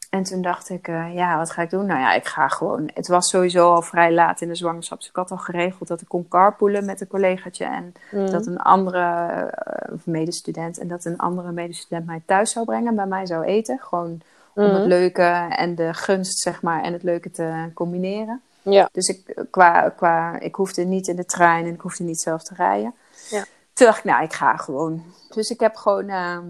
En 0.09 0.23
toen 0.23 0.41
dacht 0.41 0.69
ik, 0.69 0.87
eh, 0.87 1.13
ja, 1.15 1.37
wat 1.37 1.51
ga 1.51 1.61
ik 1.61 1.69
doen? 1.69 1.85
Nou 1.85 1.99
ja, 1.99 2.13
ik 2.13 2.25
ga 2.25 2.47
gewoon. 2.47 2.89
Het 2.93 3.07
was 3.07 3.29
sowieso 3.29 3.73
al 3.73 3.81
vrij 3.81 4.13
laat 4.13 4.41
in 4.41 4.47
de 4.47 4.55
zwangerschap. 4.55 4.97
Dus 4.97 5.09
ik 5.09 5.15
had 5.15 5.31
al 5.31 5.37
geregeld 5.37 5.87
dat 5.87 6.01
ik 6.01 6.07
kon 6.07 6.27
carpoolen 6.27 6.85
met 6.85 7.01
een 7.01 7.07
collegaatje. 7.07 7.65
En 7.65 7.93
Mm. 8.11 8.31
dat 8.31 8.45
een 8.45 8.57
andere 8.57 9.25
eh, 9.53 9.93
of 9.93 10.05
medestudent 10.05 10.77
en 10.77 10.87
dat 10.87 11.05
een 11.05 11.17
andere 11.17 11.51
medestudent 11.51 12.05
mij 12.05 12.21
thuis 12.25 12.51
zou 12.51 12.65
brengen, 12.65 12.95
bij 12.95 13.05
mij 13.05 13.25
zou 13.25 13.43
eten. 13.43 13.79
Gewoon 13.79 14.21
om 14.55 14.63
het 14.65 14.85
leuke 14.85 15.47
en 15.49 15.75
de 15.75 15.93
gunst, 15.93 16.39
zeg 16.39 16.61
maar, 16.61 16.83
en 16.83 16.93
het 16.93 17.03
leuke 17.03 17.31
te 17.31 17.69
combineren. 17.73 18.41
Ja. 18.61 18.89
Dus 18.91 19.07
ik, 19.07 19.45
qua, 19.51 19.89
qua, 19.89 20.39
ik 20.39 20.55
hoefde 20.55 20.83
niet 20.83 21.07
in 21.07 21.15
de 21.15 21.25
trein 21.25 21.65
en 21.65 21.73
ik 21.73 21.81
hoefde 21.81 22.03
niet 22.03 22.19
zelf 22.19 22.43
te 22.43 22.53
rijden. 22.53 22.93
Ja. 23.29 23.43
Toen 23.73 23.87
dacht 23.87 23.97
ik, 23.97 24.03
nou, 24.03 24.23
ik 24.23 24.33
ga 24.33 24.57
gewoon. 24.57 25.03
Dus 25.29 25.49
ik 25.49 25.59
heb 25.59 25.75
gewoon 25.75 26.09
ehm, 26.09 26.43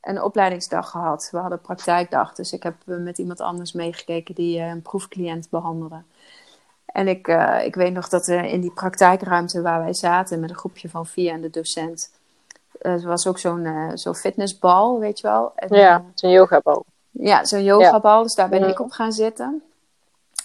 een 0.00 0.22
opleidingsdag 0.22 0.90
gehad. 0.90 1.28
We 1.32 1.38
hadden 1.38 1.60
praktijkdag, 1.60 2.34
dus 2.34 2.52
ik 2.52 2.62
heb 2.62 2.74
eh, 2.86 2.96
met 2.96 3.18
iemand 3.18 3.40
anders 3.40 3.72
meegekeken 3.72 4.34
die 4.34 4.58
eh, 4.60 4.68
een 4.68 4.82
proefcliënt 4.82 5.50
behandelde. 5.50 6.02
En 6.86 7.08
ik, 7.08 7.28
eh, 7.28 7.64
ik 7.64 7.74
weet 7.74 7.92
nog 7.92 8.08
dat 8.08 8.26
er 8.26 8.44
in 8.44 8.60
die 8.60 8.72
praktijkruimte 8.72 9.62
waar 9.62 9.80
wij 9.80 9.94
zaten 9.94 10.40
met 10.40 10.50
een 10.50 10.56
groepje 10.56 10.88
van 10.88 11.06
vier 11.06 11.32
en 11.32 11.40
de 11.40 11.50
docent. 11.50 12.10
er 12.80 13.02
was 13.06 13.26
ook 13.26 13.38
zo'n 13.38 13.90
zo'n 13.94 14.14
fitnessbal, 14.14 14.98
weet 14.98 15.20
je 15.20 15.26
wel. 15.26 15.52
En, 15.56 15.76
Ja, 15.76 16.04
een 16.16 16.30
yogabal. 16.30 16.84
ja, 17.10 17.44
zo'n 17.44 17.62
yogabal. 17.62 18.22
Dus 18.22 18.34
daar 18.34 18.48
ben 18.48 18.60
Ja. 18.60 18.66
ik 18.66 18.80
op 18.80 18.90
gaan 18.90 19.12
zitten. 19.12 19.62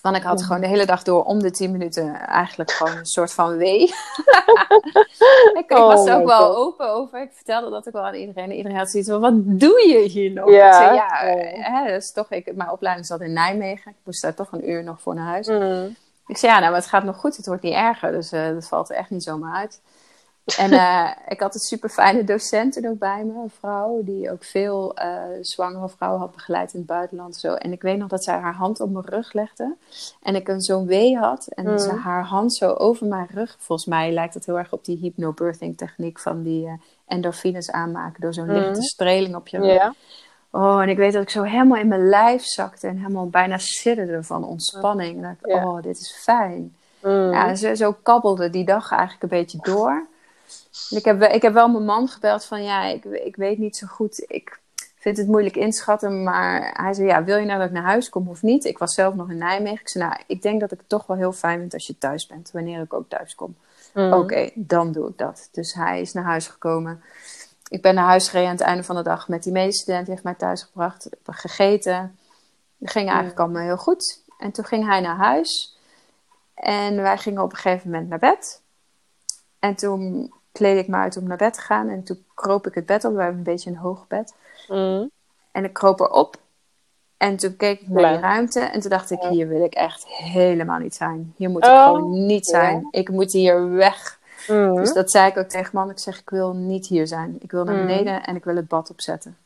Want 0.06 0.18
ik 0.18 0.24
had 0.24 0.44
gewoon 0.44 0.62
de 0.62 0.68
hele 0.68 0.86
dag 0.86 1.04
door 1.04 1.24
om 1.24 1.40
de 1.42 1.52
10 1.52 1.72
minuten 1.72 2.20
eigenlijk 2.20 2.72
gewoon 2.72 2.98
een 2.98 3.06
soort 3.06 3.34
van 3.34 3.58
wee. 3.58 3.82
ik, 5.62 5.66
Oh 5.68 5.78
was 5.88 6.06
er 6.08 6.14
ook 6.14 6.20
my 6.20 6.26
wel 6.26 6.54
God. 6.54 6.56
open 6.66 6.90
over. 6.94 7.22
Ik 7.22 7.32
vertelde 7.34 7.70
dat 7.70 7.88
ook 7.88 7.94
wel 7.94 8.06
aan 8.06 8.14
iedereen. 8.14 8.52
Iedereen 8.52 8.78
had 8.78 8.90
zoiets 8.90 9.10
van, 9.10 9.20
wat 9.22 9.34
doe 9.60 9.88
je 9.88 10.10
hier 10.10 10.32
nog? 10.32 10.50
Ja. 10.50 10.68
Ik 10.68 10.74
zei, 10.74 10.96
ja, 10.96 11.22
Oh. 11.24 11.42
eh, 11.42 11.66
hè, 11.74 11.96
is 11.96 12.12
toch, 12.12 12.32
ik, 12.32 12.56
mijn 12.56 12.72
opleiding 12.72 13.08
zat 13.08 13.22
in 13.22 13.34
Nijmegen. 13.34 13.92
Ik 13.92 13.98
moest 14.04 14.22
daar 14.22 14.34
toch 14.34 14.52
een 14.52 14.70
uur 14.70 14.84
nog 14.84 15.02
voor 15.02 15.16
naar 15.16 15.26
huis. 15.28 15.48
Mm. 15.48 15.96
Ik 16.28 16.38
zei, 16.38 16.52
ja, 16.52 16.60
nou, 16.60 16.72
maar 16.72 16.80
het 16.82 16.90
gaat 16.90 17.04
nog 17.04 17.18
goed. 17.18 17.38
Het 17.38 17.46
wordt 17.46 17.62
niet 17.64 17.74
erger. 17.74 18.12
Dus 18.12 18.32
eh, 18.32 18.48
dat 18.54 18.68
valt 18.68 18.90
er 18.90 18.96
echt 18.96 19.10
niet 19.10 19.24
zomaar 19.24 19.56
uit. 19.56 19.82
En 20.58 20.72
eh, 20.72 21.10
ik 21.28 21.40
had 21.40 21.54
een 21.54 21.60
super 21.60 21.90
fijne 21.90 22.24
docent 22.24 22.74
toen 22.74 22.86
ook 22.88 22.98
bij 23.00 23.24
me, 23.24 23.34
een 23.44 23.50
vrouw, 23.60 24.02
die 24.04 24.32
ook 24.32 24.44
veel 24.44 24.96
eh, 24.96 25.18
zwangere 25.42 25.90
vrouwen 25.90 26.20
had 26.22 26.32
begeleid 26.32 26.74
in 26.74 26.80
het 26.80 26.88
buitenland. 26.88 27.34
en 27.34 27.40
Zo. 27.40 27.54
En 27.54 27.72
ik 27.72 27.82
weet 27.82 27.98
nog 27.98 28.08
dat 28.08 28.24
zij 28.24 28.38
haar 28.38 28.54
hand 28.54 28.80
op 28.80 28.90
mijn 28.92 29.06
rug 29.06 29.34
legde. 29.34 29.76
En 30.22 30.36
ik 30.36 30.48
een 30.48 30.62
zo'n 30.62 30.86
wee 30.86 31.18
had. 31.18 31.48
En 31.48 31.66
Mhm. 31.66 31.78
ze 31.78 31.92
haar 31.92 32.24
hand 32.24 32.56
zo 32.56 32.72
over 32.74 33.08
mijn 33.08 33.28
rug. 33.34 33.56
Volgens 33.60 33.88
mij 33.88 34.12
lijkt 34.12 34.34
het 34.34 34.46
heel 34.46 34.58
erg 34.58 34.72
op 34.74 34.86
die 34.86 34.98
hypnobirthing 34.98 35.78
techniek 35.78 36.20
van 36.20 36.44
die 36.44 36.66
eh, 36.68 36.74
endorfines 37.08 37.72
aanmaken 37.72 38.22
door 38.22 38.34
zo'n 38.34 38.46
Mhm. 38.46 38.56
lichte 38.58 38.82
streling 38.84 39.36
op 39.36 39.48
je 39.48 39.58
rug. 39.58 39.94
Oh, 40.52 40.82
en 40.82 40.90
ik 40.90 40.98
weet 40.98 41.14
dat 41.14 41.22
ik 41.22 41.30
zo 41.30 41.44
helemaal 41.44 41.78
in 41.80 41.88
mijn 41.88 42.10
lijf 42.10 42.44
zakte 42.44 42.88
en 42.88 42.98
helemaal 42.98 43.28
bijna 43.30 43.58
sidderde 43.58 44.24
van 44.24 44.44
ontspanning. 44.44 45.24
En 45.24 45.38
dat 45.42 45.54
oh, 45.54 45.82
dit 45.82 46.00
is 46.00 46.16
fijn. 46.24 46.76
Mm. 47.04 47.32
Ja, 47.32 47.56
zo, 47.56 47.76
zo 47.76 47.96
kabbelde 48.04 48.50
die 48.50 48.66
dag 48.66 48.92
eigenlijk 48.92 49.24
een 49.24 49.40
beetje 49.40 49.58
door. 49.62 50.06
En 50.90 50.98
ik, 50.98 51.06
heb, 51.06 51.20
wel- 51.20 51.32
ik 51.32 51.42
heb 51.42 51.54
wel 51.54 51.68
mijn 51.68 51.86
man 51.86 52.08
gebeld 52.08 52.46
van 52.46 52.64
ja, 52.64 52.84
ik, 52.84 53.04
ik 53.06 53.36
weet 53.36 53.58
niet 53.58 53.78
zo 53.78 53.88
goed. 53.88 54.24
Ik 54.28 54.60
vind 54.96 55.18
het 55.18 55.28
moeilijk 55.28 55.56
inschatten. 55.56 56.24
Maar 56.24 56.74
hij 56.82 56.94
zei 56.94 57.08
ja, 57.08 57.24
wil 57.24 57.38
je 57.38 57.46
nou 57.46 57.60
dat 57.60 57.68
ik 57.68 57.74
naar 57.74 57.84
huis 57.84 58.10
kom 58.10 58.28
of 58.30 58.42
niet? 58.42 58.66
Ik 58.66 58.78
was 58.78 58.94
zelf 58.94 59.16
nog 59.16 59.30
in 59.30 59.38
Nijmegen. 59.38 59.80
Ik 59.80 59.90
zei 59.90 60.04
nou, 60.04 60.20
ik 60.28 60.42
denk 60.42 60.60
dat 60.60 60.72
ik 60.72 60.78
het 60.78 60.90
toch 60.90 61.06
wel 61.08 61.18
heel 61.18 61.32
fijn 61.32 61.60
vind 61.60 61.74
als 61.74 61.88
je 61.88 61.98
thuis 61.98 62.28
bent. 62.28 62.52
Wanneer 62.52 62.82
ik 62.82 62.94
ook 62.94 63.10
thuis 63.10 63.36
kom. 63.36 63.56
Mm. 63.94 64.14
Oké, 64.14 64.50
dan 64.54 64.92
doe 64.92 65.10
ik 65.10 65.18
dat. 65.18 65.50
Dus 65.52 65.74
hij 65.74 66.02
is 66.02 66.14
naar 66.14 66.24
huis 66.24 66.48
gekomen. 66.48 67.04
Ik 67.68 67.82
ben 67.82 67.96
naar 67.96 68.06
huis 68.06 68.28
gereden 68.30 68.50
aan 68.50 68.56
het 68.56 68.66
einde 68.66 68.84
van 68.84 68.96
de 68.96 69.04
dag 69.04 69.28
met 69.28 69.44
die 69.44 69.52
medestudent. 69.52 70.02
Die 70.06 70.12
heeft 70.14 70.24
mij 70.24 70.36
thuis 70.36 70.64
gebracht. 70.64 71.04
We 71.04 71.10
hebben 71.16 71.34
gegeten. 71.34 72.18
Het 72.80 72.92
ging 72.92 73.08
eigenlijk 73.08 73.40
allemaal 73.40 73.62
heel 73.62 73.78
goed. 73.78 74.22
En 74.38 74.52
toen 74.52 74.66
ging 74.66 74.86
hij 74.86 75.00
naar 75.00 75.16
huis. 75.16 75.78
En 76.54 76.96
wij 76.96 77.18
gingen 77.18 77.42
op 77.44 77.52
een 77.52 77.58
gegeven 77.58 77.90
moment 77.90 78.10
naar 78.10 78.20
bed. 78.20 78.62
En 79.60 79.76
toen 79.76 80.34
kleedde 80.56 80.82
ik 80.82 80.88
me 80.88 80.96
uit 80.96 81.18
om 81.18 81.28
naar 81.28 81.38
bed 81.38 81.54
te 81.54 81.62
gaan. 81.62 81.90
En 81.90 82.04
toen 82.04 82.26
kroop 82.36 82.68
ik 82.68 82.74
het 82.76 82.86
bed 82.86 83.06
op. 83.06 83.14
We 83.16 83.20
hebben 83.22 83.38
een 83.38 83.44
beetje 83.44 83.70
een 83.70 83.78
hoog 83.78 84.08
bed. 84.08 84.34
Mm. 84.68 85.10
En 85.52 85.64
ik 85.64 85.74
kroop 85.74 86.00
erop. 86.00 86.36
En 87.18 87.36
toen 87.38 87.56
keek 87.56 87.82
ik 87.82 87.88
naar 87.88 88.12
die 88.12 88.22
ruimte. 88.22 88.60
En 88.60 88.80
toen 88.80 88.90
dacht 88.90 89.12
ik, 89.12 89.22
hier 89.22 89.48
wil 89.48 89.64
ik 89.64 89.74
echt 89.74 90.06
helemaal 90.08 90.80
niet 90.80 90.96
zijn. 90.96 91.34
Hier 91.38 91.50
moet 91.50 91.66
ik 91.66 91.70
Oh, 91.72 91.84
gewoon 91.86 92.26
niet 92.26 92.46
zijn. 92.46 92.88
Ik 92.92 93.10
moet 93.10 93.32
hier 93.32 93.70
weg. 93.72 94.20
Mm. 94.48 94.76
Dus 94.76 94.94
dat 94.94 95.12
zei 95.12 95.30
ik 95.30 95.38
ook 95.38 95.48
tegen 95.48 95.70
man. 95.74 95.90
Ik 95.90 96.00
zeg, 96.00 96.20
ik 96.20 96.30
wil 96.30 96.54
niet 96.54 96.88
hier 96.88 97.08
zijn. 97.08 97.36
Ik 97.40 97.52
wil 97.52 97.64
naar 97.64 97.76
Mm. 97.76 97.86
beneden 97.86 98.24
en 98.24 98.36
ik 98.36 98.44
wil 98.44 98.56
het 98.56 98.68
bad 98.68 98.90
opzetten. 98.90 99.38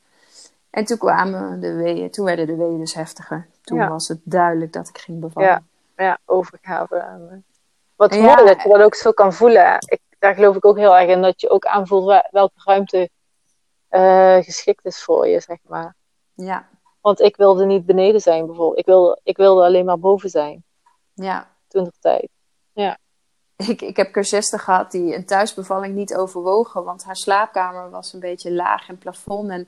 En 0.69 0.85
toen 0.85 0.97
kwamen 0.97 1.59
de 1.59 1.73
weeën. 1.73 2.09
Toen 2.11 2.25
werden 2.25 2.45
de 2.47 2.55
weeën 2.55 2.79
dus 2.79 2.93
heftiger. 2.93 3.47
Toen 3.63 3.77
Ja. 3.77 3.89
was 3.89 4.07
het 4.07 4.19
duidelijk 4.23 4.73
dat 4.73 4.87
ik 4.87 4.97
ging 4.97 5.19
bevallen. 5.19 5.49
Ja. 5.49 5.61
ja, 5.95 6.17
overgave. 6.25 7.03
Wat 7.95 8.11
mooi 8.11 8.45
dat 8.45 8.61
je 8.61 8.69
dat 8.69 8.81
ook 8.81 8.95
zo 8.95 9.11
kan 9.11 9.33
voelen. 9.33 9.75
Ik, 9.79 9.99
daar 10.19 10.35
geloof 10.35 10.55
ik 10.55 10.65
ook 10.65 10.77
heel 10.77 10.97
erg 10.97 11.09
in. 11.09 11.21
Dat 11.21 11.41
je 11.41 11.49
ook 11.49 11.65
aanvoelt 11.65 12.23
welke 12.31 12.61
ruimte 12.63 13.09
geschikt 14.43 14.85
is 14.85 15.03
voor 15.03 15.27
je, 15.27 15.39
zeg 15.39 15.57
maar. 15.67 15.95
Ja. 16.33 16.67
Want 17.01 17.19
ik 17.19 17.35
wilde 17.35 17.65
niet 17.65 17.85
beneden 17.85 18.21
zijn, 18.21 18.45
bijvoorbeeld. 18.45 18.79
Ik 18.79 18.85
wilde, 18.85 19.19
ik 19.23 19.37
wilde 19.37 19.63
alleen 19.63 19.85
maar 19.85 19.99
boven 19.99 20.29
zijn. 20.29 20.63
Ja. 21.13 21.47
Toen 21.67 21.83
de 21.83 21.91
tijd. 21.99 22.29
Ja. 22.73 22.97
Ik, 23.55 23.81
ik 23.81 23.97
heb 23.97 24.11
cursisten 24.11 24.59
gehad 24.59 24.91
die 24.91 25.15
een 25.15 25.25
thuisbevalling 25.25 25.95
niet 25.95 26.15
overwogen, 26.15 26.83
want 26.83 27.03
haar 27.03 27.15
slaapkamer 27.15 27.89
was 27.89 28.13
een 28.13 28.19
beetje 28.19 28.51
laag 28.51 28.89
in 28.89 28.97
plafond. 28.97 29.49
En 29.49 29.67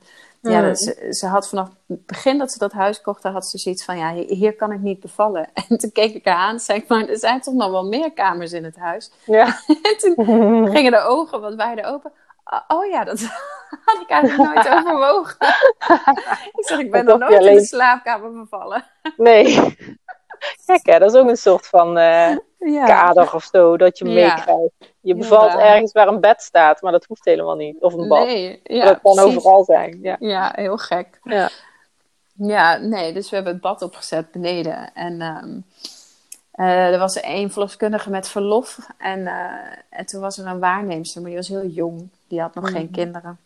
ja, 0.50 0.60
mm. 0.60 0.74
ze, 0.74 1.06
ze, 1.10 1.26
had 1.26 1.48
vanaf 1.48 1.68
het 1.86 2.06
begin 2.06 2.38
dat 2.38 2.52
ze 2.52 2.58
dat 2.58 2.72
huis 2.72 3.00
kocht, 3.00 3.22
had 3.22 3.46
ze 3.46 3.58
zoiets 3.58 3.84
van, 3.84 3.98
ja, 3.98 4.12
hier 4.12 4.56
kan 4.56 4.72
ik 4.72 4.80
niet 4.80 5.00
bevallen. 5.00 5.50
En 5.68 5.78
toen 5.78 5.92
keek 5.92 6.14
ik 6.14 6.24
haar 6.24 6.36
aan 6.36 6.52
en 6.52 6.60
zei 6.60 6.78
ik, 6.78 6.88
maar 6.88 7.08
er 7.08 7.18
zijn 7.18 7.40
toch 7.40 7.54
nog 7.54 7.70
wel 7.70 7.84
meer 7.84 8.12
kamers 8.12 8.52
in 8.52 8.64
het 8.64 8.76
huis? 8.76 9.10
Ja. 9.24 9.46
en 9.88 9.96
toen 9.98 10.70
gingen 10.70 10.92
de 10.92 11.00
ogen 11.00 11.40
wat 11.40 11.54
wijder 11.54 11.84
open. 11.84 12.12
Oh 12.68 12.86
ja, 12.86 13.04
dat 13.04 13.20
had 13.84 14.00
ik 14.00 14.08
eigenlijk 14.08 14.54
nooit 14.54 14.68
overwogen. 14.68 15.36
ik 16.58 16.66
zeg, 16.66 16.78
ik 16.78 16.90
ben 16.90 17.04
nog 17.04 17.18
nooit 17.18 17.44
in 17.44 17.54
de 17.54 17.64
slaapkamer 17.64 18.32
bevallen. 18.32 18.84
nee. 19.16 19.76
Kijk, 20.66 20.86
hè, 20.86 20.98
dat 20.98 21.14
is 21.14 21.20
ook 21.20 21.28
een 21.28 21.36
soort 21.36 21.66
van 21.66 21.98
uh, 21.98 22.36
kader 22.84 23.34
of 23.34 23.44
zo, 23.44 23.76
dat 23.76 23.98
je 23.98 24.04
meekrijgt. 24.04 24.72
Je 25.00 25.14
bevalt 25.14 25.58
ergens 25.58 25.92
waar 25.92 26.08
een 26.08 26.20
bed 26.20 26.42
staat, 26.42 26.82
maar 26.82 26.92
dat 26.92 27.04
hoeft 27.04 27.24
helemaal 27.24 27.56
niet. 27.56 27.80
Of 27.80 27.94
een 27.94 28.08
bad. 28.08 28.26
Nee, 28.26 28.60
dat 28.64 29.00
kan 29.02 29.18
overal 29.18 29.64
zijn. 29.64 29.98
Ja. 30.18 30.52
heel 30.54 30.76
gek. 30.76 31.20
Ja. 31.22 31.50
ja, 32.32 32.76
nee, 32.76 33.12
dus 33.12 33.28
we 33.30 33.34
hebben 33.34 33.52
het 33.52 33.62
bad 33.62 33.82
opgezet 33.82 34.30
beneden. 34.30 34.94
En 34.94 35.20
um, 35.22 35.64
uh, 36.54 36.92
er 36.92 36.98
was 36.98 37.20
één 37.20 37.50
verloskundige 37.50 38.10
met 38.10 38.28
verlof. 38.28 38.78
En, 38.98 39.20
uh, 39.20 39.44
en 39.88 40.06
toen 40.06 40.20
was 40.20 40.38
er 40.38 40.46
een 40.46 40.60
waarneemster, 40.60 41.20
maar 41.20 41.30
die 41.30 41.38
was 41.38 41.48
heel 41.48 41.66
jong. 41.66 42.08
Die 42.28 42.40
had 42.40 42.54
nog 42.54 42.70
geen 42.70 42.84
mhm. 42.84 42.92
kinderen. 42.92 43.38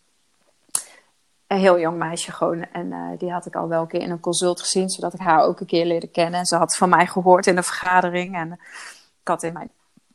Een 1.47 1.59
heel 1.59 1.79
jong 1.79 1.99
meisje 1.99 2.33
gewoon. 2.33 2.67
En 2.73 2.87
uh, 2.87 3.09
die 3.19 3.33
had 3.33 3.47
ik 3.47 3.55
al 3.55 3.69
wel 3.69 3.81
een 3.81 3.89
keer 3.89 4.01
in 4.01 4.11
een 4.11 4.21
consult 4.21 4.61
gezien, 4.61 4.89
zodat 4.89 5.15
ik 5.15 5.21
haar 5.21 5.43
ook 5.43 5.61
een 5.61 5.67
keer 5.67 5.85
leerde 5.85 6.07
kennen. 6.07 6.41
En 6.41 6.47
ze 6.47 6.57
had 6.57 6.77
van 6.77 6.89
mij 6.89 7.07
gehoord 7.07 7.47
in 7.47 7.57
een 7.57 7.65
vergadering. 7.65 8.35
En 8.37 8.53
ik 9.21 9.29
had 9.29 9.43
in 9.43 9.53
mijn 9.53 9.71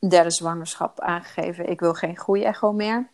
derde 0.09 0.31
zwangerschap 0.31 0.99
aangegeven, 0.99 1.69
ik 1.69 1.79
wil 1.79 1.93
geen 1.93 2.17
groeiecho 2.17 2.71
meer. 2.71 3.07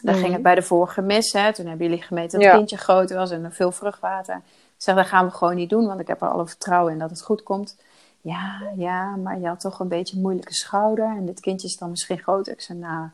Dan 0.00 0.14
ging 0.14 0.26
het 0.26 0.32
mhm. 0.32 0.42
bij 0.42 0.54
de 0.54 0.62
vorige 0.62 1.02
mis. 1.02 1.32
Hè. 1.32 1.52
Toen 1.52 1.66
hebben 1.66 1.86
jullie 1.86 2.02
gemeten 2.02 2.38
dat 2.38 2.48
het 2.48 2.56
kindje 2.56 2.76
groot 2.76 3.12
was 3.12 3.30
en 3.30 3.52
veel 3.52 3.72
vruchtwater. 3.72 4.36
Ik 4.36 4.82
zeg, 4.82 4.94
dat 4.94 5.06
gaan 5.06 5.26
we 5.26 5.32
gewoon 5.32 5.54
niet 5.54 5.70
doen, 5.70 5.86
want 5.86 6.00
ik 6.00 6.06
heb 6.06 6.22
er 6.22 6.28
alle 6.28 6.46
vertrouwen 6.46 6.92
in 6.92 6.98
dat 6.98 7.10
het 7.10 7.22
goed 7.22 7.42
komt. 7.42 7.76
Ja, 8.20 8.62
ja, 8.76 9.16
maar 9.16 9.38
je 9.38 9.46
had 9.46 9.60
toch 9.60 9.80
een 9.80 9.88
beetje 9.88 10.16
een 10.16 10.22
moeilijke 10.22 10.54
schouder. 10.54 11.16
En 11.16 11.26
dit 11.26 11.40
kindje 11.40 11.68
is 11.68 11.76
dan 11.76 11.90
misschien 11.90 12.18
groter. 12.18 12.52
Ik 12.52 12.60
zei, 12.60 12.78
nou, 12.78 13.08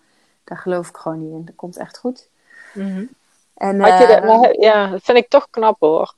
daar 0.44 0.58
geloof 0.58 0.88
ik 0.88 0.96
gewoon 0.96 1.18
niet 1.18 1.32
in. 1.32 1.44
Dat 1.44 1.54
komt 1.54 1.76
echt 1.76 1.98
goed. 1.98 2.28
Mm 2.74 3.08
en, 3.54 3.80
Had 3.80 3.98
je 3.98 4.06
dat, 4.06 4.24
uh, 4.24 4.52
ja, 4.52 4.86
dat 4.86 5.02
vind 5.02 5.18
ik 5.18 5.28
toch 5.28 5.46
knap 5.50 5.76
hoor. 5.80 6.14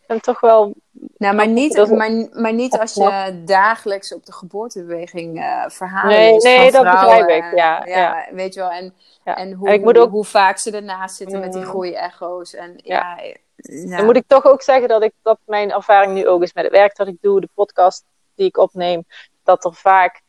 Ik 0.00 0.10
vind 0.10 0.22
toch 0.22 0.40
wel. 0.40 0.74
Nou, 1.16 1.34
maar 1.34 1.48
niet, 1.48 1.90
maar, 1.90 2.28
maar 2.32 2.52
niet 2.52 2.78
als 2.78 2.94
je 2.94 3.42
dagelijks 3.44 4.14
op 4.14 4.26
de 4.26 4.32
geboortebeweging 4.32 5.38
uh, 5.38 5.64
verhalen 5.68 6.16
Nee, 6.16 6.36
nee 6.36 6.70
dat 6.70 6.82
begrijp 6.82 7.28
ik. 7.28 7.56
Ja, 7.56 7.82
ja, 7.84 7.96
ja, 7.96 8.26
weet 8.34 8.54
je 8.54 8.60
wel. 8.60 8.70
En, 8.70 8.94
en 9.24 9.52
hoe, 9.52 9.68
ik 9.68 9.82
moet 9.82 9.98
ook... 9.98 10.10
hoe 10.10 10.24
vaak 10.24 10.58
ze 10.58 10.70
ernaast 10.70 11.16
zitten 11.16 11.40
met 11.40 11.52
die 11.52 11.62
mm. 11.62 11.68
groei-echo's. 11.68 12.54
En 12.54 12.74
ja. 12.76 13.18
ja. 13.56 13.96
Dan 13.96 14.04
moet 14.04 14.16
ik 14.16 14.24
toch 14.26 14.44
ook 14.44 14.62
zeggen 14.62 14.88
dat, 14.88 15.02
ik, 15.02 15.12
dat 15.22 15.38
mijn 15.46 15.72
ervaring 15.72 16.14
nu 16.14 16.26
ook 16.28 16.42
is 16.42 16.52
met 16.52 16.64
het 16.64 16.72
werk 16.72 16.96
dat 16.96 17.06
ik 17.06 17.16
doe, 17.20 17.40
de 17.40 17.48
podcast 17.54 18.04
die 18.34 18.46
ik 18.46 18.56
opneem, 18.56 19.04
dat 19.42 19.64
er 19.64 19.74
vaak 19.74 20.22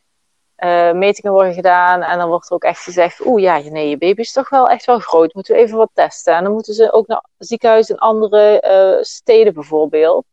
uh, 0.57 0.91
metingen 0.91 1.31
worden 1.31 1.53
gedaan. 1.53 2.01
En 2.01 2.17
dan 2.17 2.29
wordt 2.29 2.49
er 2.49 2.55
ook 2.55 2.63
echt 2.63 2.83
gezegd: 2.83 3.25
Oeh, 3.25 3.41
ja, 3.41 3.57
nee, 3.57 3.89
je 3.89 3.97
baby 3.97 4.21
is 4.21 4.31
toch 4.31 4.49
wel 4.49 4.69
echt 4.69 4.85
wel 4.85 4.99
groot. 4.99 5.33
Moeten 5.33 5.55
we 5.55 5.61
even 5.61 5.77
wat 5.77 5.89
testen. 5.93 6.35
En 6.35 6.43
dan 6.43 6.53
moeten 6.53 6.73
ze 6.73 6.93
ook 6.93 7.07
naar 7.07 7.23
ziekenhuizen 7.37 7.95
in 7.95 8.01
andere 8.01 8.63
uh, 8.97 9.03
steden 9.03 9.53
bijvoorbeeld. 9.53 10.25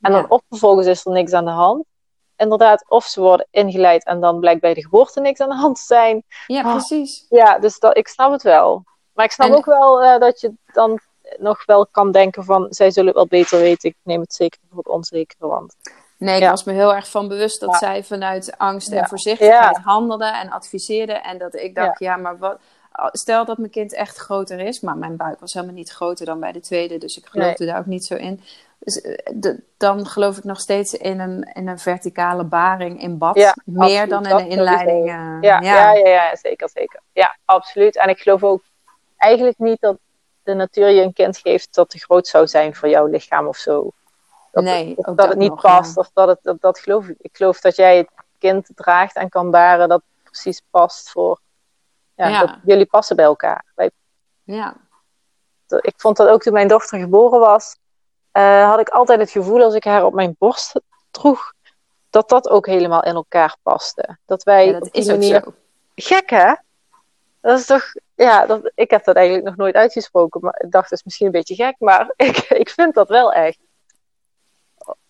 En 0.00 0.12
dan 0.12 0.30
of 0.30 0.42
vervolgens 0.48 0.86
is 0.86 1.06
er 1.06 1.12
niks 1.12 1.32
aan 1.32 1.44
de 1.44 1.50
hand. 1.50 1.84
Inderdaad, 2.36 2.84
of 2.88 3.04
ze 3.04 3.20
worden 3.20 3.46
ingeleid 3.50 4.04
en 4.04 4.20
dan 4.20 4.40
blijkt 4.40 4.60
bij 4.60 4.74
de 4.74 4.82
geboorte 4.82 5.20
niks 5.20 5.40
aan 5.40 5.48
de 5.48 5.54
hand 5.54 5.76
te 5.76 5.82
zijn. 5.82 6.24
Ja, 6.46 6.64
oh, 6.64 6.70
precies. 6.70 7.26
Ja, 7.28 7.58
dus 7.58 7.78
dat, 7.78 7.96
ik 7.96 8.08
snap 8.08 8.32
het 8.32 8.42
wel. 8.42 8.84
Maar 9.12 9.24
ik 9.24 9.32
snap 9.32 9.52
ook 9.52 9.64
wel 9.64 10.04
uh, 10.04 10.18
dat 10.18 10.40
je 10.40 10.52
dan 10.72 11.00
nog 11.36 11.64
wel 11.64 11.86
kan 11.86 12.12
denken 12.12 12.44
van... 12.44 12.66
zij 12.70 12.90
zullen 12.90 13.08
het 13.08 13.16
wel 13.16 13.40
beter 13.40 13.58
weten. 13.58 13.88
Ik 13.88 13.96
neem 14.02 14.20
het 14.20 14.34
zeker 14.34 14.60
voor 14.68 14.78
het 14.78 14.88
onzekere, 14.88 15.46
want... 15.46 15.74
Nee, 16.18 16.40
ik 16.40 16.48
was 16.48 16.64
me 16.64 16.72
heel 16.72 16.94
erg 16.94 17.10
van 17.10 17.28
bewust 17.28 17.60
dat 17.60 17.76
zij 17.76 18.04
vanuit 18.04 18.58
angst 18.58 18.92
en 18.92 19.08
voorzichtigheid 19.08 19.78
handelde 19.78 20.26
en 20.26 20.50
adviseerde. 20.50 21.12
En 21.12 21.38
dat 21.38 21.54
ik 21.54 21.74
dacht, 21.74 21.98
ja, 21.98 22.16
maar 22.16 22.38
wat, 22.38 22.60
stel 23.12 23.44
dat 23.44 23.58
mijn 23.58 23.70
kind 23.70 23.94
echt 23.94 24.16
groter 24.16 24.60
is, 24.60 24.80
maar 24.80 24.96
mijn 24.96 25.16
buik 25.16 25.40
was 25.40 25.52
helemaal 25.52 25.74
niet 25.74 25.90
groter 25.90 26.26
dan 26.26 26.40
bij 26.40 26.52
de 26.52 26.60
tweede, 26.60 26.98
dus 26.98 27.18
ik 27.18 27.26
geloofde 27.26 27.66
daar 27.66 27.78
ook 27.78 27.86
niet 27.86 28.04
zo 28.04 28.14
in. 28.14 28.40
Dus 28.78 29.00
eh, 29.00 29.50
dan 29.76 30.06
geloof 30.06 30.36
ik 30.36 30.44
nog 30.44 30.60
steeds 30.60 30.94
in 30.94 31.20
een, 31.20 31.50
in 31.52 31.68
een 31.68 31.78
verticale 31.78 32.44
baring 32.44 33.02
in 33.02 33.18
bad, 33.18 33.54
meer 33.64 34.08
dan 34.08 34.26
in 34.26 34.36
een 34.36 34.48
inleiding. 34.48 35.08
Uh, 35.08 35.38
ja, 35.40 35.60
ja. 35.60 35.60
Ja, 35.60 35.92
ja, 35.92 36.36
zeker, 36.36 36.68
zeker. 36.68 37.00
Ja, 37.12 37.36
absoluut. 37.44 37.96
En 37.96 38.08
ik 38.08 38.18
geloof 38.18 38.44
ook 38.44 38.62
eigenlijk 39.16 39.58
niet 39.58 39.80
dat 39.80 39.96
de 40.42 40.54
natuur 40.54 40.88
je 40.88 41.02
een 41.02 41.12
kind 41.12 41.38
geeft 41.38 41.74
dat 41.74 41.90
te 41.90 41.98
groot 41.98 42.26
zou 42.26 42.46
zijn 42.46 42.74
voor 42.74 42.88
jouw 42.88 43.06
lichaam 43.06 43.46
of 43.46 43.56
zo. 43.56 43.90
Dat, 44.64 44.72
nee, 44.74 44.94
het, 44.96 45.16
dat, 45.16 45.28
het 45.28 45.38
niet 45.38 45.54
past. 45.54 45.96
Of 45.96 46.10
dat 46.12 46.28
het, 46.28 46.38
dat, 46.42 46.60
dat 46.60 46.78
geloof 46.78 47.06
ik. 47.08 47.16
Ik 47.20 47.36
geloof 47.36 47.60
dat 47.60 47.76
jij 47.76 47.96
het 47.96 48.10
kind 48.38 48.70
draagt 48.74 49.16
en 49.16 49.28
kan 49.28 49.50
baren 49.50 49.88
dat 49.88 50.02
precies 50.22 50.62
past 50.70 51.10
voor. 51.10 51.40
Ja, 52.14 52.40
Dat 52.40 52.56
jullie 52.64 52.86
passen 52.86 53.16
bij 53.16 53.24
elkaar. 53.24 53.64
Ja. 54.42 54.76
Ik 55.80 55.94
vond 55.96 56.16
dat 56.16 56.28
ook 56.28 56.42
toen 56.42 56.52
mijn 56.52 56.68
dochter 56.68 56.98
geboren 56.98 57.40
was, 57.40 57.76
uh, 58.32 58.68
had 58.68 58.80
ik 58.80 58.88
altijd 58.88 59.20
het 59.20 59.30
gevoel 59.30 59.62
als 59.62 59.74
ik 59.74 59.84
haar 59.84 60.04
op 60.04 60.14
mijn 60.14 60.36
borst 60.38 60.80
droeg, 61.10 61.52
dat 62.10 62.28
dat 62.28 62.48
ook 62.48 62.66
helemaal 62.66 63.02
in 63.02 63.14
elkaar 63.14 63.56
paste. 63.62 64.18
Dat 64.26 64.42
wij 64.42 64.66
ja, 64.66 64.72
dat 64.72 64.82
op 64.82 64.92
die 64.92 65.02
is 65.02 65.08
manier. 65.08 65.42
Zo. 65.44 65.54
Gek 65.94 66.30
hè? 66.30 66.54
Dat 67.40 67.58
is 67.58 67.66
toch, 67.66 67.92
ja, 68.14 68.46
dat, 68.46 68.70
ik 68.74 68.90
heb 68.90 69.04
dat 69.04 69.16
eigenlijk 69.16 69.46
nog 69.46 69.56
nooit 69.56 69.74
uitgesproken, 69.74 70.40
maar 70.40 70.60
ik 70.64 70.70
dacht, 70.70 70.90
dat 70.90 70.98
is 70.98 71.04
misschien 71.04 71.26
een 71.26 71.32
beetje 71.32 71.54
gek, 71.54 71.74
maar 71.78 72.12
ik, 72.16 72.36
ik 72.36 72.68
vind 72.68 72.94
dat 72.94 73.08
wel 73.08 73.32
echt. 73.32 73.58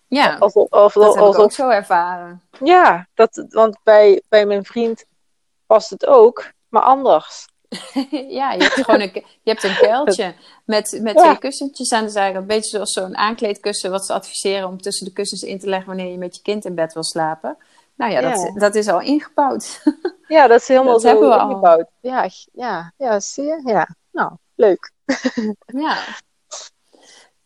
Ja, 0.09 0.37
dat 0.37 0.55
heb 0.55 1.35
ik 1.35 1.39
ook 1.39 1.53
zo 1.53 1.69
ervaren. 1.69 2.43
Ja, 2.65 3.09
dat, 3.15 3.47
want 3.49 3.79
bij, 3.83 4.23
bij 4.29 4.47
mijn 4.47 4.65
vriend 4.65 5.05
past 5.67 5.91
het 5.91 6.07
ook, 6.07 6.53
maar 6.69 6.83
anders. 6.83 7.47
ja, 8.39 8.53
je 8.53 8.63
hebt 8.63 8.75
gewoon 8.75 9.01
een, 9.01 9.11
je 9.43 9.51
hebt 9.51 9.63
een 9.63 9.77
kuiltje 9.89 10.35
met, 10.65 10.99
met 11.03 11.17
twee 11.17 11.39
kussentjes 11.39 11.93
aan 11.93 12.05
de 12.05 12.11
zijkant. 12.11 12.41
Een 12.41 12.47
beetje 12.47 12.71
zoals 12.71 12.93
zo'n 12.93 13.17
aankleedkussen 13.17 13.91
wat 13.91 14.07
ze 14.07 14.13
adviseren 14.13 14.69
om 14.69 14.81
tussen 14.81 15.07
de 15.07 15.13
kussens 15.13 15.43
in 15.43 15.59
te 15.59 15.69
leggen 15.69 15.89
wanneer 15.89 16.11
je 16.11 16.19
met 16.19 16.37
je 16.37 16.43
kind 16.43 16.65
in 16.65 16.75
bed 16.75 16.93
wil 16.93 17.05
slapen. 17.05 17.57
Nou 17.95 18.13
ja, 18.13 18.21
dat, 18.21 18.53
dat 18.55 18.75
is 18.75 18.89
al 18.89 19.01
ingebouwd. 19.01 19.83
ja, 20.29 20.47
dat 20.47 20.61
is 20.61 20.69
helemaal 20.69 20.93
dat 20.93 21.03
zo 21.03 21.09
hebben 21.09 21.29
we 21.29 21.41
ingebouwd. 21.41 21.79
Al. 21.79 22.11
Ja, 22.11 22.29
ja, 22.53 22.93
ja, 22.97 23.21
zie 23.21 23.45
je? 23.45 23.61
Ja, 23.65 23.89
nou, 24.11 24.33
leuk. 24.55 24.93
ja. 25.67 25.97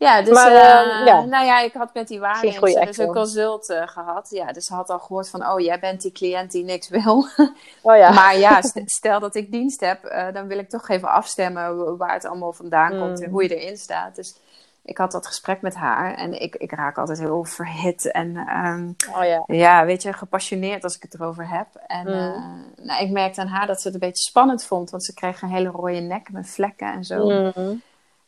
Ja, 0.03 0.22
dus 0.22 0.34
maar, 0.34 0.50
uh, 0.50 1.07
ja. 1.07 1.24
nou 1.24 1.44
ja, 1.44 1.61
ik 1.61 1.72
had 1.72 1.94
met 1.94 2.09
die 2.09 2.20
waarnemers 2.20 2.74
dus 2.74 2.98
een 2.98 3.12
consult 3.12 3.70
uh, 3.70 3.82
gehad. 3.88 4.30
Ja, 4.30 4.53
dus 4.53 4.64
ze 4.64 4.74
had 4.74 4.90
al 4.90 4.98
gehoord 4.98 5.28
van, 5.28 5.46
oh, 5.46 5.61
jij 5.61 5.78
bent 5.78 6.03
die 6.03 6.12
cliënt 6.12 6.50
die 6.50 6.64
niks 6.64 6.88
wil. 6.88 7.26
Oh, 7.82 7.96
ja. 7.96 8.11
maar 8.11 8.38
ja, 8.38 8.61
stel 8.84 9.20
dat 9.20 9.34
ik 9.34 9.50
dienst 9.50 9.80
heb, 9.80 10.05
uh, 10.05 10.32
dan 10.32 10.46
wil 10.46 10.59
ik 10.59 10.68
toch 10.68 10.88
even 10.88 11.09
afstemmen 11.09 11.96
waar 11.96 12.12
het 12.12 12.24
allemaal 12.24 12.53
vandaan 12.53 12.98
komt 12.98 13.20
en 13.20 13.26
mm. 13.26 13.32
hoe 13.32 13.42
je 13.42 13.57
erin 13.57 13.76
staat. 13.76 14.16
Dus 14.16 14.36
ik 14.84 14.98
had 14.98 15.12
dat 15.12 15.26
gesprek 15.26 15.61
met 15.61 15.74
haar 15.74 16.14
en 16.14 16.40
ik, 16.40 16.57
ik 16.57 16.72
raak 16.72 16.98
altijd 16.98 17.18
heel 17.18 17.44
verhit 17.44 18.11
en 18.11 18.36
um, 18.36 18.96
oh, 19.14 19.24
ja. 19.24 19.44
ja, 19.46 19.84
weet 19.84 20.03
je, 20.03 20.12
gepassioneerd 20.12 20.84
als 20.84 20.96
ik 20.96 21.03
het 21.03 21.14
erover 21.14 21.48
heb. 21.48 21.66
En 21.86 22.07
mm. 22.07 22.64
nou, 22.86 23.03
ik 23.03 23.11
merkte 23.11 23.40
aan 23.40 23.46
haar 23.46 23.66
dat 23.66 23.80
ze 23.80 23.86
het 23.86 23.94
een 23.94 24.09
beetje 24.09 24.24
spannend 24.24 24.64
vond, 24.64 24.90
want 24.90 25.05
ze 25.05 25.14
kreeg 25.14 25.42
een 25.42 25.48
hele 25.48 25.68
rode 25.68 26.00
nek 26.00 26.32
met 26.32 26.48
vlekken 26.48 26.92
en 26.92 27.05
zo. 27.05 27.53
Mm. 27.55 27.82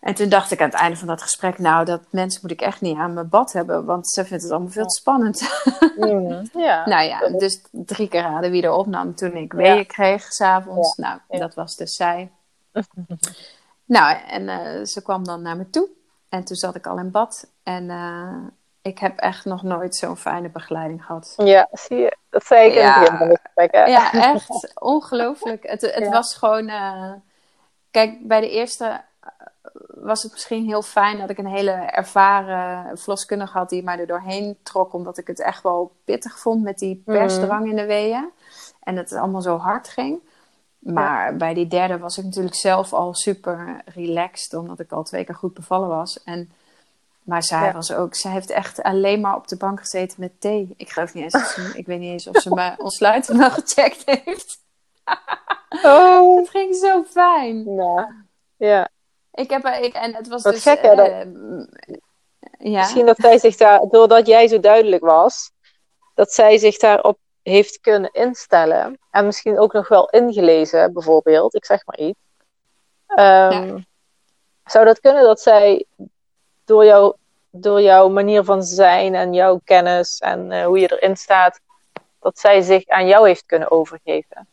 En 0.04 0.14
toen 0.14 0.28
dacht 0.28 0.50
ik 0.50 0.60
aan 0.60 0.70
het 0.70 0.78
einde 0.78 0.96
van 0.96 1.06
dat 1.06 1.22
gesprek, 1.22 1.58
nou, 1.58 1.84
dat 1.84 2.00
mensen 2.10 2.40
moet 2.42 2.50
ik 2.50 2.60
echt 2.60 2.80
niet 2.80 2.96
aan 2.96 3.12
mijn 3.12 3.28
bad 3.28 3.52
hebben, 3.52 3.84
want 3.84 4.10
ze 4.10 4.24
vindt 4.24 4.42
het 4.42 4.52
allemaal 4.52 4.70
veel 4.70 4.86
te 4.86 5.00
spannend. 5.00 5.62
Mm, 5.96 6.48
ja. 6.52 6.86
nou 6.88 7.04
ja, 7.04 7.28
dus 7.28 7.62
drie 7.70 8.08
keer 8.08 8.20
raden 8.20 8.50
wie 8.50 8.62
er 8.62 8.72
opnam 8.72 9.14
toen 9.14 9.36
ik 9.36 9.52
weeën 9.52 9.86
kreeg 9.86 10.32
s'avonds. 10.32 10.96
Ja. 10.96 11.22
Nou, 11.28 11.40
dat 11.40 11.54
was 11.54 11.76
dus 11.76 11.96
zij. 11.96 12.30
nou, 13.84 14.16
en 14.28 14.42
uh, 14.42 14.84
ze 14.84 15.02
kwam 15.02 15.24
dan 15.24 15.42
naar 15.42 15.56
me 15.56 15.70
toe 15.70 15.88
en 16.28 16.44
toen 16.44 16.56
zat 16.56 16.74
ik 16.74 16.86
al 16.86 16.98
in 16.98 17.10
bad 17.10 17.50
en 17.62 17.84
uh, 17.84 18.36
ik 18.82 18.98
heb 18.98 19.18
echt 19.18 19.44
nog 19.44 19.62
nooit 19.62 19.96
zo'n 19.96 20.16
fijne 20.16 20.48
begeleiding 20.48 21.04
gehad. 21.04 21.34
Ja, 21.36 21.68
zie 21.72 21.96
je. 21.96 22.16
Dat 22.30 22.44
zei 22.44 22.68
ik 22.68 22.74
in 22.74 22.84
het 22.84 23.00
begin 23.00 23.16
van 23.16 23.28
het 23.28 23.40
gesprek. 23.42 23.72
Hè? 23.72 23.84
Ja, 23.84 24.12
echt 24.12 24.74
ongelooflijk. 24.80 25.68
Het, 25.68 25.80
het 25.80 26.08
was 26.08 26.34
gewoon... 26.34 26.68
Uh, 26.68 27.12
kijk, 27.90 28.26
bij 28.26 28.40
de 28.40 28.50
eerste 28.50 29.00
was 29.88 30.22
het 30.22 30.32
misschien 30.32 30.64
heel 30.64 30.82
fijn 30.82 31.18
dat 31.18 31.30
ik 31.30 31.38
een 31.38 31.46
hele 31.46 31.70
ervaren 31.70 32.98
verloskundige 32.98 33.58
had 33.58 33.68
die 33.68 33.82
mij 33.82 33.98
er 33.98 34.06
doorheen 34.06 34.56
trok, 34.62 34.92
omdat 34.92 35.18
ik 35.18 35.26
het 35.26 35.40
echt 35.40 35.62
wel 35.62 35.92
pittig 36.04 36.38
vond 36.38 36.62
met 36.62 36.78
die 36.78 37.02
persdrang 37.04 37.68
in 37.68 37.76
de 37.76 37.86
weeën. 37.86 38.30
En 38.80 38.96
het 38.96 39.12
allemaal 39.12 39.42
zo 39.42 39.56
hard 39.56 39.88
ging. 39.88 40.20
Maar 40.78 41.36
bij 41.36 41.54
die 41.54 41.66
derde 41.66 41.98
was 41.98 42.18
ik 42.18 42.24
natuurlijk 42.24 42.54
zelf 42.54 42.92
al 42.92 43.14
super 43.14 43.82
relaxed, 43.84 44.54
omdat 44.54 44.80
ik 44.80 44.92
al 44.92 45.02
twee 45.02 45.24
keer 45.24 45.34
goed 45.34 45.54
bevallen 45.54 45.88
was. 45.88 46.22
En, 46.22 46.52
maar 47.22 47.42
zij 47.42 47.72
was 47.72 47.92
ook, 47.92 48.14
zij 48.14 48.30
heeft 48.30 48.50
echt 48.50 48.82
alleen 48.82 49.20
maar 49.20 49.36
op 49.36 49.48
de 49.48 49.56
bank 49.56 49.78
gezeten 49.78 50.20
met 50.20 50.40
thee. 50.40 50.74
Ik 50.76 50.90
geloof 50.90 51.14
niet 51.14 51.24
eens, 51.24 51.54
ze, 51.54 51.72
ik 51.74 51.86
weet 51.86 51.98
niet 51.98 52.12
eens 52.12 52.26
of 52.26 52.36
ze 52.36 52.54
me 52.54 52.74
ontsluitend 52.84 53.38
nog 53.38 53.54
gecheckt 53.54 54.02
heeft. 54.04 54.58
oh. 55.82 56.36
Het 56.38 56.48
ging 56.48 56.76
zo 56.76 57.02
fijn. 57.02 57.74
Nou, 57.74 58.12
ja. 58.56 58.88
Ik 59.34 59.50
heb, 59.50 59.66
ik, 59.66 59.94
en 59.94 60.14
het 60.14 60.28
was 60.28 60.42
Wat 60.42 60.52
dus... 60.52 60.62
gek, 60.62 60.82
hè, 60.82 60.94
dat- 60.94 61.08
eh, 61.08 61.24
ja. 62.58 62.78
Misschien 62.80 63.06
dat 63.06 63.16
zij 63.18 63.38
zich 63.38 63.56
daar, 63.56 63.80
doordat 63.88 64.26
jij 64.26 64.48
zo 64.48 64.60
duidelijk 64.60 65.04
was, 65.04 65.50
dat 66.14 66.32
zij 66.32 66.58
zich 66.58 66.76
daarop 66.76 67.18
heeft 67.42 67.80
kunnen 67.80 68.10
instellen. 68.12 68.98
En 69.10 69.26
misschien 69.26 69.58
ook 69.58 69.72
nog 69.72 69.88
wel 69.88 70.08
ingelezen, 70.10 70.92
bijvoorbeeld. 70.92 71.54
Ik 71.54 71.64
zeg 71.64 71.86
maar 71.86 71.98
iets. 71.98 72.18
Ehm, 73.06 73.78
Zou 74.64 74.84
dat 74.84 75.00
kunnen 75.00 75.22
dat 75.22 75.40
zij 75.40 75.86
door, 76.64 76.84
jou, 76.84 77.14
door 77.50 77.80
jouw 77.80 78.08
manier 78.08 78.44
van 78.44 78.62
zijn 78.62 79.14
en 79.14 79.32
jouw 79.34 79.60
kennis 79.64 80.18
en 80.18 80.52
eh, 80.52 80.64
hoe 80.64 80.78
je 80.78 80.92
erin 80.92 81.16
staat, 81.16 81.60
dat 82.20 82.38
zij 82.38 82.62
zich 82.62 82.86
aan 82.86 83.06
jou 83.06 83.26
heeft 83.26 83.46
kunnen 83.46 83.70
overgeven? 83.70 84.48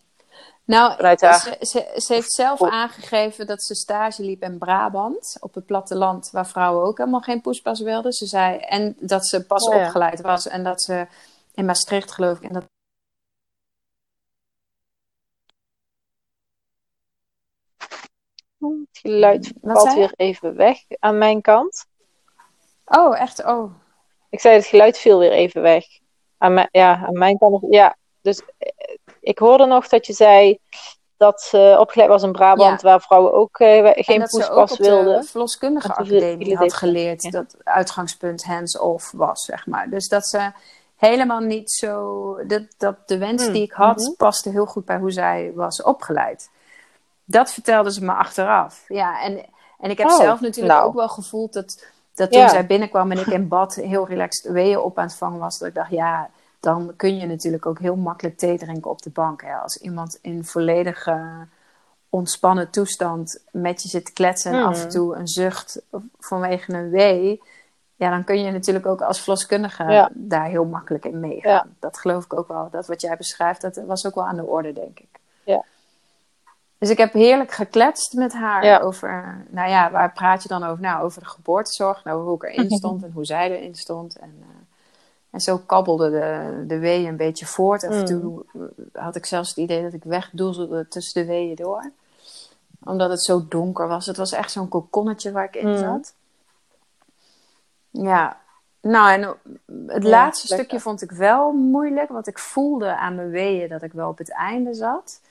Nou, 0.71 1.17
ze, 1.17 1.57
ze, 1.59 1.91
ze 1.95 2.13
heeft 2.13 2.31
zelf 2.31 2.61
aangegeven 2.61 3.47
dat 3.47 3.63
ze 3.63 3.75
stage 3.75 4.23
liep 4.23 4.41
in 4.41 4.57
Brabant, 4.57 5.37
op 5.39 5.53
het 5.53 5.65
platteland, 5.65 6.29
waar 6.31 6.47
vrouwen 6.47 6.85
ook 6.85 6.97
helemaal 6.97 7.21
geen 7.21 7.41
poespas 7.41 7.79
wilden. 7.79 8.13
Ze 8.13 8.25
zei, 8.25 8.57
en 8.57 8.95
dat 8.99 9.27
ze 9.27 9.45
pas 9.45 9.67
Oh 9.67 9.75
ja. 9.75 9.85
opgeleid 9.85 10.21
was 10.21 10.47
en 10.47 10.63
dat 10.63 10.81
ze 10.81 11.07
in 11.53 11.65
Maastricht, 11.65 12.11
geloof 12.11 12.37
ik, 12.37 12.43
en 12.43 12.53
dat 12.53 12.69
Het 18.57 18.99
geluid 19.01 19.53
Wat 19.61 19.81
valt 19.81 19.93
weer 19.93 20.13
even 20.15 20.55
weg 20.55 20.77
aan 20.99 21.17
mijn 21.17 21.41
kant. 21.41 21.85
Oh, 22.85 23.19
echt? 23.19 23.45
Oh. 23.45 23.73
Ik 24.29 24.39
zei, 24.39 24.55
het 24.55 24.65
geluid 24.65 24.97
viel 24.97 25.19
weer 25.19 25.31
even 25.31 25.61
weg. 25.61 25.85
Aan 26.37 26.53
mijn, 26.53 26.67
ja, 26.71 27.05
aan 27.05 27.17
mijn 27.17 27.37
kant. 27.37 27.65
Ja, 27.69 27.95
dus 28.21 28.41
ik 29.21 29.39
hoorde 29.39 29.65
nog 29.65 29.87
dat 29.87 30.05
je 30.07 30.13
zei 30.13 30.57
dat 31.17 31.41
ze 31.41 31.75
opgeleid 31.79 32.09
was 32.09 32.23
in 32.23 32.31
Brabant, 32.31 32.81
Ja. 32.81 32.87
waar 32.87 33.01
vrouwen 33.01 33.33
ook 33.33 33.59
eh, 33.59 33.85
En 33.97 34.03
geen 34.03 34.19
dat 34.19 34.29
ze 34.29 34.37
ook 34.37 34.47
poespas 34.47 34.71
op 34.71 34.77
de 34.77 34.83
wilden. 34.83 35.23
verloskundige 35.25 35.87
toen 35.87 35.95
academie 35.95 36.57
had 36.57 36.73
geleerd 36.73 37.23
ja. 37.23 37.29
dat 37.29 37.55
uitgangspunt 37.63 38.43
hands-off 38.43 39.11
was, 39.11 39.41
zeg 39.45 39.67
maar. 39.67 39.89
Dus 39.89 40.07
dat 40.07 40.25
ze 40.27 40.51
helemaal 40.95 41.39
niet 41.39 41.71
zo... 41.71 42.35
Dat, 42.47 42.63
dat 42.77 42.95
de 43.07 43.17
wens 43.17 43.47
Mm, 43.47 43.53
die 43.53 43.63
ik 43.63 43.71
had, 43.71 43.97
mhm. 43.97 44.11
paste 44.17 44.49
heel 44.49 44.65
goed 44.65 44.85
bij 44.85 44.97
hoe 44.97 45.11
zij 45.11 45.51
was 45.55 45.81
opgeleid. 45.83 46.49
Dat 47.25 47.51
vertelde 47.51 47.91
ze 47.91 48.03
me 48.05 48.13
achteraf. 48.13 48.83
Ja, 48.87 49.21
en, 49.23 49.45
en 49.79 49.89
ik 49.89 49.97
heb 49.97 50.07
Oh, 50.09 50.15
zelf 50.17 50.41
natuurlijk 50.41 50.73
nou. 50.73 50.85
ook 50.87 50.93
wel 50.95 51.09
gevoeld 51.09 51.53
dat, 51.53 51.85
dat 52.13 52.31
toen 52.31 52.41
Ja. 52.41 52.49
zij 52.49 52.65
binnenkwam 52.65 53.11
en 53.11 53.19
ik 53.19 53.25
in 53.27 53.47
bad 53.47 53.75
heel 53.75 54.07
relaxed 54.07 54.51
weeën 54.51 54.79
op 54.79 54.97
aan 54.97 55.05
het 55.05 55.15
vangen 55.15 55.39
was, 55.39 55.57
dat 55.57 55.67
ik 55.67 55.73
dacht, 55.75 55.91
ja, 55.91 56.29
dan 56.61 56.93
kun 56.95 57.17
je 57.17 57.25
natuurlijk 57.25 57.65
ook 57.65 57.79
heel 57.79 57.95
makkelijk 57.95 58.37
thee 58.37 58.57
drinken 58.57 58.91
op 58.91 59.01
de 59.01 59.09
bank. 59.09 59.41
Hè? 59.41 59.53
Als 59.55 59.77
iemand 59.77 60.17
in 60.21 60.45
volledige 60.45 61.47
ontspannen 62.09 62.69
toestand 62.69 63.43
met 63.51 63.81
je 63.83 63.89
zit 63.89 64.05
te 64.05 64.13
kletsen 64.13 64.51
en 64.51 64.57
Mhm. 64.59 64.67
af 64.67 64.83
en 64.83 64.89
toe 64.89 65.15
een 65.15 65.27
zucht 65.27 65.81
vanwege 66.19 66.73
een 66.73 66.89
wee, 66.89 67.41
ja, 67.95 68.09
dan 68.09 68.23
kun 68.23 68.41
je 68.43 68.51
natuurlijk 68.51 68.85
ook 68.85 69.01
als 69.01 69.19
verloskundige 69.19 69.83
Ja. 69.83 70.09
daar 70.13 70.45
heel 70.45 70.65
makkelijk 70.65 71.05
in 71.05 71.19
meegaan. 71.19 71.51
Ja. 71.51 71.67
Dat 71.79 71.97
geloof 71.97 72.23
ik 72.23 72.33
ook 72.33 72.47
wel. 72.47 72.67
Dat 72.71 72.87
wat 72.87 73.01
jij 73.01 73.17
beschrijft, 73.17 73.61
dat 73.61 73.75
was 73.85 74.05
ook 74.05 74.15
wel 74.15 74.27
aan 74.27 74.35
de 74.35 74.45
orde, 74.45 74.73
denk 74.73 74.99
ik. 74.99 75.19
Ja. 75.43 75.63
Dus 76.77 76.89
ik 76.89 76.97
heb 76.97 77.13
heerlijk 77.13 77.51
gekletst 77.51 78.13
met 78.13 78.33
haar 78.33 78.65
Ja. 78.65 78.79
over, 78.79 79.43
nou 79.49 79.69
ja, 79.69 79.91
waar 79.91 80.11
praat 80.11 80.41
je 80.43 80.49
dan 80.49 80.63
over? 80.63 80.81
Nou, 80.81 81.03
over 81.03 81.21
de 81.21 81.27
geboortezorg, 81.27 82.03
nou, 82.03 82.23
hoe 82.23 82.35
ik 82.35 82.43
erin 82.43 82.69
stond 82.79 83.03
en 83.03 83.11
hoe 83.11 83.25
zij 83.25 83.51
erin 83.57 83.75
stond. 83.75 84.17
En, 84.19 84.35
eh, 84.39 84.47
en 85.31 85.39
zo 85.39 85.57
kabbelde 85.57 86.09
de, 86.09 86.63
de 86.67 86.79
weeën 86.79 87.07
een 87.07 87.17
beetje 87.17 87.45
voort. 87.45 87.83
En 87.83 87.97
Mm. 87.97 88.05
toe 88.05 88.45
had 88.93 89.15
ik 89.15 89.25
zelfs 89.25 89.49
het 89.49 89.57
idee 89.57 89.81
dat 89.83 89.93
ik 89.93 90.03
wegdoezelde 90.03 90.87
tussen 90.87 91.21
de 91.21 91.27
weeën 91.27 91.55
door. 91.55 91.91
Omdat 92.83 93.09
het 93.09 93.23
zo 93.23 93.45
donker 93.49 93.87
was. 93.87 94.05
Het 94.05 94.17
was 94.17 94.31
echt 94.31 94.51
zo'n 94.51 94.67
kokonnetje 94.67 95.31
waar 95.31 95.43
ik 95.45 95.55
in 95.55 95.67
Mm. 95.69 95.77
zat. 95.77 96.13
Ja, 97.89 98.37
nou 98.81 99.11
en 99.11 99.21
het 99.87 100.03
Ja, 100.03 100.09
laatste 100.09 100.47
lekker. 100.47 100.65
stukje 100.65 100.79
vond 100.79 101.01
ik 101.01 101.11
wel 101.11 101.51
moeilijk. 101.51 102.09
Want 102.09 102.27
ik 102.27 102.39
voelde 102.39 102.95
aan 102.95 103.15
mijn 103.15 103.29
weeën 103.29 103.69
dat 103.69 103.81
ik 103.81 103.93
wel 103.93 104.09
op 104.09 104.17
het 104.17 104.31
einde 104.31 104.73
zat. 104.73 105.21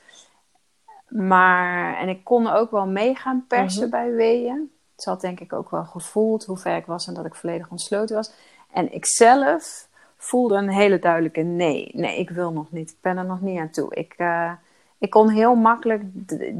Maar, 1.09 1.97
en 1.97 2.09
ik 2.09 2.25
kon 2.25 2.47
ook 2.47 2.71
wel 2.71 2.87
meegaan 2.87 3.45
persen 3.49 3.81
Mhm. 3.83 3.91
bij 3.91 4.11
weeën. 4.13 4.73
Ze 4.97 5.09
had 5.11 5.21
denk 5.21 5.41
ik 5.41 5.53
ook 5.53 5.71
wel 5.71 5.85
gevoeld 5.85 6.45
hoe 6.45 6.57
ver 6.57 6.77
ik 6.77 6.87
was 6.87 7.07
en 7.07 7.15
dat 7.15 7.25
ik 7.25 7.35
volledig 7.35 7.71
ontsloten 7.71 8.17
was. 8.17 8.33
En 8.73 8.93
ik 8.93 9.07
zelf 9.07 9.89
voelde 10.23 10.55
een 10.55 10.68
hele 10.68 10.99
duidelijke 10.99 11.41
nee. 11.41 11.91
Nee, 11.95 12.18
ik 12.18 12.31
wil 12.31 12.53
nog 12.53 12.71
niet. 12.71 12.91
Ik 12.91 12.97
ben 13.01 13.16
er 13.18 13.25
nog 13.25 13.41
niet 13.41 13.59
aan 13.59 13.71
toe. 13.71 13.95
Ik, 13.95 14.14
eh, 14.16 14.53
ik 14.99 15.11
kon 15.11 15.29
heel 15.29 15.55
makkelijk 15.55 16.03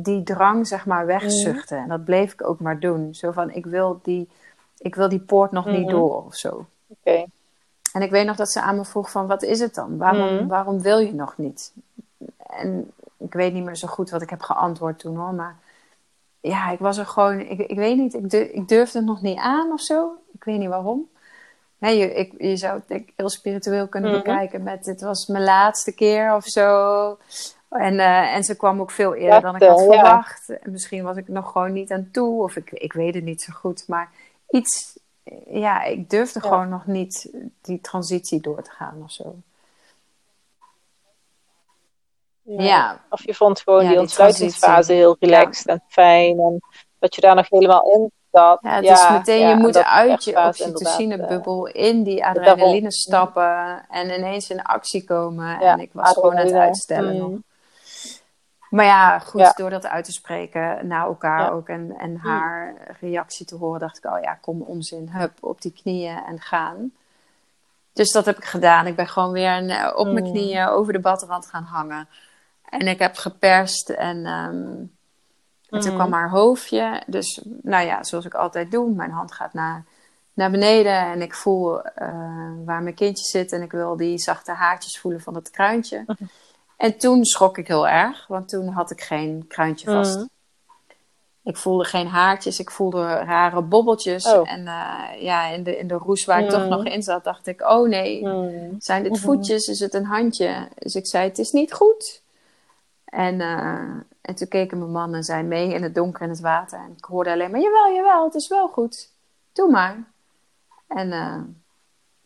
die 0.05 0.23
drang 0.23 0.67
zeg 0.67 0.87
maar 0.87 1.07
wegzuchten. 1.07 1.79
En 1.79 1.89
dat 1.89 2.05
bleef 2.05 2.33
ik 2.33 2.45
ook 2.49 2.61
maar 2.61 2.79
doen. 2.81 3.15
Zo 3.15 3.31
van, 3.31 3.51
ik 3.51 3.67
wil 3.67 4.01
die, 4.03 4.29
ik 4.79 4.95
wil 4.95 5.09
die 5.09 5.19
poort 5.21 5.51
nog 5.51 5.67
niet 5.67 5.81
Mhm. 5.87 5.91
door 5.91 6.25
of 6.27 6.35
zo. 6.35 6.67
Oké. 6.87 7.25
En 7.93 8.03
ik 8.03 8.11
weet 8.11 8.27
nog 8.27 8.37
dat 8.37 8.51
ze 8.51 8.61
aan 8.61 8.77
me 8.77 8.85
vroeg 8.85 9.11
van, 9.11 9.27
wat 9.27 9.43
is 9.43 9.61
het 9.61 9.75
dan? 9.75 9.97
Waarom, 9.97 10.35
Mhm. 10.35 10.47
waarom 10.47 10.81
wil 10.81 10.99
je 10.99 11.15
nog 11.15 11.39
niet? 11.39 11.73
En 12.47 12.91
ik 13.17 13.33
weet 13.33 13.53
niet 13.53 13.65
meer 13.65 13.77
zo 13.77 13.89
goed 13.89 14.11
wat 14.11 14.23
ik 14.23 14.31
heb 14.31 14.41
geantwoord 14.43 14.99
toen 14.99 15.17
hoor. 15.17 15.35
Maar 15.35 15.57
ja, 16.41 16.71
ik 16.71 16.79
was 16.79 16.99
er 16.99 17.07
gewoon, 17.07 17.41
ik, 17.41 17.59
ik 17.59 17.77
weet 17.77 17.97
niet, 17.97 18.15
ik, 18.15 18.31
durf, 18.31 18.49
ik 18.49 18.69
durfde 18.69 18.99
het 18.99 19.07
nog 19.07 19.23
niet 19.23 19.39
aan 19.39 19.73
of 19.73 19.81
zo. 19.81 20.13
Ik 20.33 20.45
weet 20.45 20.59
niet 20.59 20.69
waarom. 20.69 21.09
Nee, 21.81 21.99
je, 21.99 22.15
ik, 22.15 22.35
je 22.39 22.57
zou 22.57 22.75
het 22.75 22.89
denk 22.89 23.09
heel 23.17 23.31
spiritueel 23.31 23.89
kunnen 23.89 24.11
Mhm. 24.11 24.19
bekijken 24.23 24.63
met, 24.63 24.85
dit 24.85 25.01
was 25.01 25.27
mijn 25.27 25.45
laatste 25.45 25.93
keer 25.95 26.35
of 26.35 26.45
zo. 26.45 27.19
En, 27.69 27.99
eh, 28.01 28.35
en 28.35 28.45
ze 28.45 28.57
kwam 28.57 28.81
ook 28.81 28.91
veel 28.91 29.15
eerder 29.15 29.41
dan 29.41 29.57
ik 29.57 29.63
had 29.63 29.79
ja. 29.81 29.85
verwacht. 29.85 30.49
En 30.49 30.71
misschien 30.71 31.03
was 31.05 31.17
ik 31.17 31.29
nog 31.29 31.53
gewoon 31.53 31.73
niet 31.73 31.91
aan 31.93 32.09
toe. 32.13 32.43
Of 32.43 32.57
ik, 32.57 32.71
ik 32.71 32.93
weet 32.93 33.15
het 33.15 33.25
niet 33.25 33.43
zo 33.43 33.53
goed. 33.53 33.85
Maar 33.89 34.11
iets, 34.49 34.99
ja, 35.49 35.83
ik 35.83 36.11
durfde 36.11 36.41
Ja. 36.43 36.49
gewoon 36.49 36.69
nog 36.69 36.87
niet 36.87 37.31
die 37.61 37.81
transitie 37.81 38.41
door 38.41 38.63
te 38.63 38.71
gaan 38.71 39.01
of 39.05 39.11
zo. 39.13 39.35
Ja. 42.43 43.01
Of 43.11 43.25
je 43.25 43.35
vond 43.35 43.61
gewoon 43.61 43.83
Ja, 43.85 43.89
die 43.91 43.99
ontsluitingsfase 43.99 44.93
heel 44.93 45.17
relaxed 45.21 45.67
en 45.67 45.83
fijn. 45.89 46.39
En 46.39 46.61
dat 46.99 47.15
je 47.15 47.21
daar 47.21 47.35
nog 47.35 47.49
helemaal 47.49 47.93
in 47.93 48.13
zat. 48.33 48.59
Ja, 48.63 48.71
het 48.71 48.89
is 48.89 49.09
meteen, 49.11 49.49
je 49.49 49.55
moet 49.57 49.73
dat 49.75 49.85
uit 49.85 50.25
je 50.25 50.37
oxytocinebubbel 50.47 51.67
in 51.67 52.03
die 52.03 52.25
adrenaline 52.27 52.93
stappen 52.93 53.87
en 53.91 54.11
ineens 54.11 54.51
in 54.51 54.63
actie 54.63 55.05
komen. 55.05 55.61
En 55.61 55.81
ik 55.81 55.91
was 55.93 56.13
gewoon 56.13 56.39
aan 56.39 56.45
het 56.47 56.55
uitstellen 56.55 57.15
Mm. 57.15 57.19
nog. 57.31 57.39
Maar 58.71 58.85
ja, 58.85 59.19
goed, 59.19 59.41
Ja. 59.41 59.53
door 59.57 59.71
dat 59.71 59.87
uit 59.87 60.05
te 60.05 60.13
spreken 60.13 60.87
naar 60.87 61.07
elkaar 61.07 61.41
Ja. 61.41 61.49
ook 61.51 61.69
en, 61.69 61.95
en 61.99 62.17
haar 62.17 62.75
reactie 63.01 63.47
te 63.47 63.57
horen, 63.57 63.81
dacht 63.81 63.97
ik, 63.97 64.05
oh 64.05 64.21
ja, 64.23 64.35
kom 64.35 64.63
onzin, 64.63 65.09
hup, 65.13 65.33
op 65.41 65.61
die 65.63 65.73
knieën 65.73 66.23
en 66.27 66.41
gaan. 66.41 66.93
Dus 67.93 68.13
dat 68.13 68.25
heb 68.25 68.37
ik 68.37 68.45
gedaan. 68.45 68.87
Ik 68.87 68.97
ben 68.97 69.07
gewoon 69.09 69.33
weer 69.33 69.69
eh, 69.69 69.93
op 69.97 70.07
mijn 70.07 70.25
Mm. 70.25 70.31
knieën 70.33 70.67
over 70.67 70.93
de 70.93 70.99
badrand 71.01 71.47
gaan 71.47 71.63
hangen. 71.65 72.09
En 72.69 72.87
ik 72.89 72.99
heb 72.99 73.17
geperst 73.17 73.89
en, 73.91 74.27
ehm, 74.27 74.75
en 75.71 75.81
toen 75.81 75.91
Mm. 75.91 75.97
kwam 75.97 76.13
haar 76.13 76.31
hoofdje. 76.31 77.03
Dus 77.07 77.41
nou 77.63 77.87
ja, 77.87 78.03
zoals 78.05 78.25
ik 78.25 78.35
altijd 78.35 78.71
doe, 78.71 78.91
mijn 78.95 79.11
hand 79.11 79.33
gaat 79.33 79.53
naar, 79.53 79.85
naar 80.35 80.51
beneden 80.51 80.97
en 80.99 81.23
ik 81.23 81.35
voel 81.35 81.83
eh, 81.83 82.09
waar 82.65 82.83
mijn 82.83 82.95
kindje 82.95 83.25
zit 83.25 83.53
en 83.53 83.63
ik 83.63 83.73
wil 83.73 83.97
die 83.97 84.19
zachte 84.19 84.53
haartjes 84.53 84.99
voelen 84.99 85.21
van 85.21 85.35
het 85.35 85.51
kruintje. 85.51 86.05
En 86.77 86.99
toen 86.99 87.25
schrok 87.25 87.59
ik 87.59 87.67
heel 87.67 87.89
erg, 87.89 88.27
want 88.27 88.49
toen 88.49 88.69
had 88.69 88.91
ik 88.91 89.01
geen 89.01 89.45
kruintje 89.49 89.91
vast. 89.91 90.17
Mm. 90.19 90.29
Ik 91.45 91.57
voelde 91.57 91.85
geen 91.85 92.07
haartjes, 92.07 92.59
ik 92.59 92.71
voelde 92.71 93.07
rare 93.07 93.63
bobbeltjes. 93.63 94.27
Oh. 94.33 94.53
En 94.53 94.67
eh, 94.67 95.23
ja, 95.23 95.47
in 95.47 95.63
de, 95.63 95.79
in 95.79 95.87
de 95.87 95.95
roes 95.95 96.25
waar 96.25 96.43
ik 96.43 96.49
toch 96.51 96.69
nog 96.69 96.85
in 96.85 97.03
zat, 97.03 97.25
dacht 97.25 97.47
ik, 97.47 97.61
oh 97.63 97.89
nee, 97.89 98.27
Mm. 98.27 98.77
zijn 98.79 99.03
dit 99.03 99.13
Mhm. 99.13 99.21
voetjes? 99.21 99.67
Is 99.69 99.81
het 99.81 99.95
een 99.95 100.05
handje? 100.05 100.69
Dus 100.79 100.95
ik 100.95 101.07
zei, 101.07 101.29
het 101.29 101.39
is 101.39 101.51
niet 101.51 101.73
goed. 101.73 102.23
En, 103.05 103.41
eh, 103.41 103.91
en 104.21 104.35
toen 104.35 104.49
keken 104.49 104.79
mijn 104.79 104.91
man 104.91 105.15
en 105.15 105.25
zij 105.25 105.43
mee 105.43 105.73
in 105.73 105.83
het 105.83 105.95
donker 105.95 106.23
in 106.23 106.29
het 106.29 106.41
water. 106.41 106.79
En 106.79 106.95
ik 106.97 107.05
hoorde 107.05 107.31
alleen 107.31 107.51
maar, 107.51 107.61
jawel, 107.61 107.95
jawel, 107.95 108.25
het 108.25 108.35
is 108.35 108.49
wel 108.49 108.69
goed. 108.69 109.13
Doe 109.53 109.71
maar. 109.71 110.05
En 110.89 111.13
eh, 111.13 111.41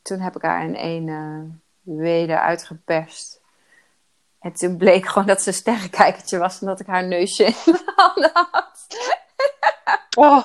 toen 0.03 0.19
heb 0.19 0.37
ik 0.37 0.43
haar 0.43 0.65
in 0.65 0.77
één 0.77 1.07
uh, 1.07 1.41
weder 1.97 2.39
uitgeperst. 2.39 3.41
En 4.41 4.53
toen 4.53 4.77
bleek 4.77 5.07
gewoon 5.07 5.27
dat 5.27 5.43
ze 5.43 5.49
een 5.49 5.55
sterrenkijkertje 5.55 6.39
was. 6.39 6.61
En 6.61 6.67
dat 6.67 6.81
ik 6.81 6.87
haar 6.87 7.05
neusje 7.05 7.45
in 7.45 7.55
mijn 7.65 7.93
handen 7.97 8.31
had. 8.33 8.87
Oh, 10.17 10.45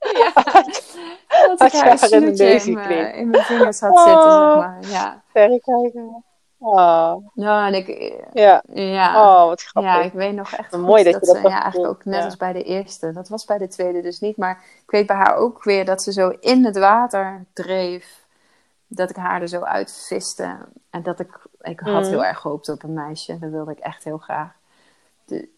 ja. 0.20 0.32
Dat 1.56 1.60
ik 1.60 1.72
haar 1.72 1.90
een 1.90 1.98
snoetje 1.98 2.46
in, 2.46 2.74
mijn, 2.74 3.14
in 3.14 3.30
mijn 3.30 3.44
vingers 3.44 3.80
had 3.80 3.98
zitten, 3.98 4.22
zeg 4.22 4.56
maar. 4.56 4.78
Ja. 4.80 5.22
Verrekijker. 5.32 6.22
Oh. 6.66 7.26
Ja, 7.34 7.66
en 7.66 7.74
ik... 7.74 8.14
Ja. 8.32 8.62
Ja. 8.72 9.22
Oh, 9.22 9.46
wat 9.46 9.62
grappig. 9.62 9.92
Ja, 9.92 10.02
ik 10.02 10.12
weet 10.12 10.34
nog 10.34 10.52
echt 10.52 10.76
mooi 10.76 11.04
dat 11.04 11.12
je 11.12 11.18
dat 11.26 11.36
ze, 11.36 11.42
ja, 11.48 11.62
eigenlijk 11.62 11.92
ook 11.92 12.04
net 12.04 12.18
Ja. 12.18 12.24
als 12.24 12.36
bij 12.36 12.52
de 12.52 12.62
eerste. 12.62 13.12
Dat 13.12 13.28
was 13.28 13.44
bij 13.44 13.58
de 13.58 13.68
tweede 13.68 14.00
dus 14.00 14.20
niet. 14.20 14.36
Maar 14.36 14.62
ik 14.84 14.90
weet 14.90 15.06
bij 15.06 15.16
haar 15.16 15.34
ook 15.36 15.64
weer 15.64 15.84
dat 15.84 16.02
ze 16.02 16.12
zo 16.12 16.28
in 16.40 16.64
het 16.64 16.78
water 16.78 17.44
dreef. 17.52 18.22
Dat 18.86 19.10
ik 19.10 19.16
haar 19.16 19.40
er 19.42 19.48
zo 19.48 19.60
uitviste. 19.60 20.56
En 20.90 21.02
dat 21.02 21.20
ik... 21.20 21.38
Ik 21.60 21.80
had 21.80 22.00
Mhm. 22.02 22.10
heel 22.10 22.24
erg 22.24 22.38
gehoopt 22.38 22.68
op 22.68 22.82
een 22.82 22.92
meisje. 22.92 23.38
Dat 23.38 23.50
wilde 23.50 23.70
ik 23.72 23.78
echt 23.78 24.04
heel 24.04 24.18
graag. 24.18 24.50
De- 25.24 25.48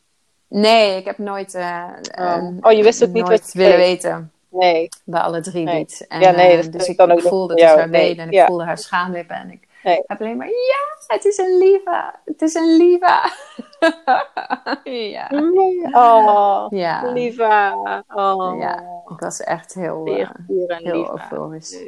nee, 0.49 0.97
ik 0.97 1.05
heb 1.05 1.19
nooit... 1.19 1.55
eh, 1.55 1.85
Oh. 2.19 2.27
eh, 2.37 2.45
Oh, 2.61 2.73
je 2.73 2.83
wist 2.83 3.05
ook 3.05 3.13
niet 3.13 3.29
wat 3.29 3.53
je 3.53 3.59
willen 3.59 3.77
weten. 3.77 4.31
Nee. 4.49 4.89
Bij 5.05 5.21
alle 5.21 5.41
drie 5.41 5.65
Nee. 5.65 5.77
niet. 5.79 6.05
En, 6.09 6.21
Ja, 6.21 6.31
nee, 6.31 6.51
eh, 6.57 6.63
dat 6.63 6.73
dus 6.73 6.87
ik, 6.89 7.01
ook 7.01 7.21
voelde 7.21 7.55
dus 7.55 7.65
haar 7.65 7.89
Nee, 7.89 8.09
benen 8.09 8.23
en 8.23 8.27
ik 8.29 8.35
ja. 8.35 8.47
voelde 8.47 8.65
haar 8.65 8.79
schaamlippen. 8.79 9.37
En 9.37 9.51
ik 9.51 9.66
Nee. 9.87 10.03
heb 10.07 10.21
alleen 10.21 10.37
maar, 10.37 10.47
ja, 10.49 11.05
het 11.07 11.25
is 11.25 11.39
een 11.39 11.59
lieve. 11.59 12.15
Het 12.25 12.43
is 12.43 12.55
een 12.55 12.77
lieve. 12.77 13.31
ja. 15.11 15.29
Oh, 15.93 16.67
Ja. 16.71 17.13
Lieva. 17.13 17.75
Oh. 18.09 18.59
Ja, 18.59 18.79
ik 19.09 19.19
was 19.21 19.41
echt 19.41 19.75
heel, 19.75 20.07
en 20.07 20.85
heel 20.85 21.11
euforisch. 21.11 21.85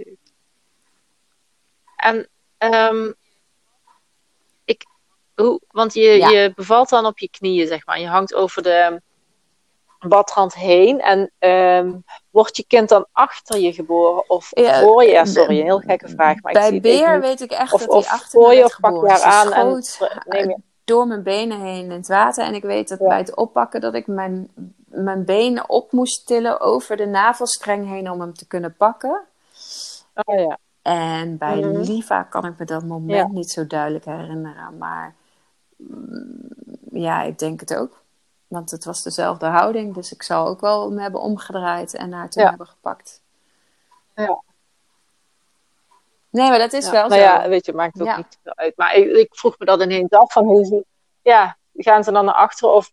En, 1.96 2.28
ehm, 2.58 3.12
ik, 4.64 4.84
hoe, 5.34 5.60
want 5.68 5.94
je, 5.94 6.00
Ja. 6.16 6.28
je 6.28 6.52
bevalt 6.54 6.88
dan 6.88 7.06
op 7.06 7.18
je 7.18 7.30
knieën, 7.30 7.66
zeg 7.66 7.86
maar. 7.86 8.00
Je 8.00 8.08
hangt 8.08 8.34
over 8.34 8.62
de 8.62 9.02
badrand 9.98 10.54
heen. 10.54 11.00
En 11.00 11.30
ehm, 11.38 11.92
wordt 12.30 12.56
je 12.56 12.64
kind 12.66 12.88
dan 12.88 13.06
achter 13.12 13.58
je 13.58 13.72
geboren 13.72 14.30
of 14.30 14.48
Ja, 14.50 14.80
voor 14.80 15.04
je? 15.04 15.26
Sorry, 15.26 15.58
een 15.58 15.64
heel 15.64 15.78
gekke 15.78 16.08
vraag. 16.08 16.42
Maar 16.42 16.52
ik 16.52 16.58
zie 16.62 16.80
Bij 16.80 16.90
het 16.92 17.00
even 17.00 17.10
Beer 17.10 17.20
weet 17.20 17.40
ik 17.40 17.50
echt 17.50 17.72
Of, 17.72 17.86
dat 17.86 18.04
hij 18.04 18.12
achter 18.12 18.40
voor 18.40 18.54
je 18.54 18.64
of 18.64 18.80
pak 18.80 18.92
je 19.02 19.08
haar 19.08 19.22
aan 19.22 19.52
en 19.52 19.82
neem 20.24 20.48
je... 20.48 20.56
door 20.84 21.06
mijn 21.06 21.22
benen 21.22 21.60
heen 21.60 21.84
in 21.84 21.90
het 21.90 22.08
water. 22.08 22.44
En 22.44 22.54
ik 22.54 22.62
weet 22.62 22.88
dat 22.88 22.98
Ja. 22.98 23.06
bij 23.08 23.18
het 23.18 23.36
oppakken 23.36 23.80
dat 23.80 23.94
ik 23.94 24.06
mijn, 24.06 24.50
mijn 24.84 25.24
benen 25.24 25.68
op 25.68 25.92
moest 25.92 26.26
tillen 26.26 26.60
over 26.60 26.96
de 26.96 27.06
navelstreng 27.06 27.88
heen 27.88 28.10
om 28.10 28.20
hem 28.20 28.34
te 28.34 28.46
kunnen 28.46 28.74
pakken. 28.76 29.20
Oh 30.14 30.38
ja. 30.38 30.58
En 30.82 31.38
bij 31.38 31.56
Mhm. 31.56 31.80
Liva 31.80 32.22
kan 32.22 32.44
ik 32.44 32.52
me 32.58 32.64
dat 32.64 32.84
moment 32.84 33.12
Ja. 33.18 33.26
niet 33.28 33.50
zo 33.50 33.66
duidelijk 33.66 34.04
herinneren. 34.04 34.78
Maar 34.78 35.14
mm, 35.76 36.48
ja, 36.92 37.22
ik 37.22 37.38
denk 37.38 37.60
het 37.60 37.74
ook. 37.76 38.02
Want 38.48 38.70
het 38.70 38.84
was 38.84 39.02
dezelfde 39.02 39.46
houding. 39.46 39.94
Dus 39.94 40.12
ik 40.12 40.22
zal 40.22 40.46
ook 40.46 40.60
wel 40.60 40.90
me 40.90 41.00
hebben 41.00 41.20
omgedraaid 41.20 41.94
en 41.94 42.12
haar 42.12 42.30
toen 42.30 42.42
Ja. 42.42 42.48
hebben 42.48 42.66
gepakt. 42.66 43.22
Ja. 44.14 44.42
Nee, 46.30 46.48
maar 46.48 46.58
dat 46.58 46.72
is 46.72 46.84
Ja, 46.84 46.90
wel 46.90 47.08
nou 47.08 47.20
zo. 47.20 47.26
ja, 47.26 47.48
weet 47.48 47.66
je, 47.66 47.72
maakt 47.72 48.00
ook 48.02 48.16
niet 48.16 48.38
veel 48.42 48.54
uit. 48.54 48.76
Maar 48.76 48.94
ik, 48.94 49.10
ik 49.16 49.34
vroeg 49.36 49.58
me 49.58 49.66
dat 49.66 49.82
ineens 49.82 50.10
af 50.10 50.32
van 50.32 50.44
hoe 50.44 50.84
ja, 51.22 51.56
gaan 51.74 52.04
ze 52.04 52.12
dan 52.12 52.24
naar 52.24 52.34
achteren 52.34 52.74
of 52.74 52.92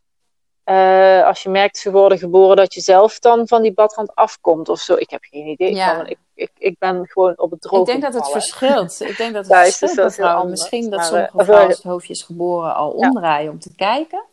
eh, 0.64 1.26
als 1.26 1.44
je 1.44 1.50
merkt 1.50 1.78
ze 1.78 1.92
worden 1.92 2.18
geboren 2.18 2.56
dat 2.56 2.74
je 2.74 2.82
zelf 2.82 3.20
dan 3.20 3.48
van 3.48 3.62
die 3.62 3.74
badrand 3.74 4.16
afkomt 4.16 4.70
of 4.70 4.80
zo. 4.80 4.96
Ik 4.96 5.10
heb 5.10 5.24
geen 5.24 5.46
idee. 5.48 5.76
Ja. 5.76 5.96
van, 5.96 6.08
ik, 6.08 6.18
ik, 6.34 6.52
ik 6.58 6.80
ben 6.80 7.08
gewoon 7.08 7.34
op 7.38 7.52
het 7.52 7.62
droge 7.62 7.80
Ik 7.82 7.86
denk 7.88 8.02
dat 8.02 8.14
het 8.14 8.32
verschilt. 8.32 9.02
Ik 9.02 9.18
denk 9.18 9.34
dat 9.34 9.44
het 9.48 9.52
Thuis, 9.54 9.78
verschilt 9.78 10.18
is. 10.20 10.50
Misschien 10.50 10.90
dat 10.90 11.06
sommige 11.06 11.38
eh, 11.38 11.46
vrouwen 11.46 11.70
het 11.70 11.84
hoofdje 11.84 12.14
is 12.14 12.22
geboren 12.24 12.76
al 12.76 12.92
omdraaien 12.92 13.52
om 13.52 13.60
te 13.60 13.76
kijken. 13.76 14.24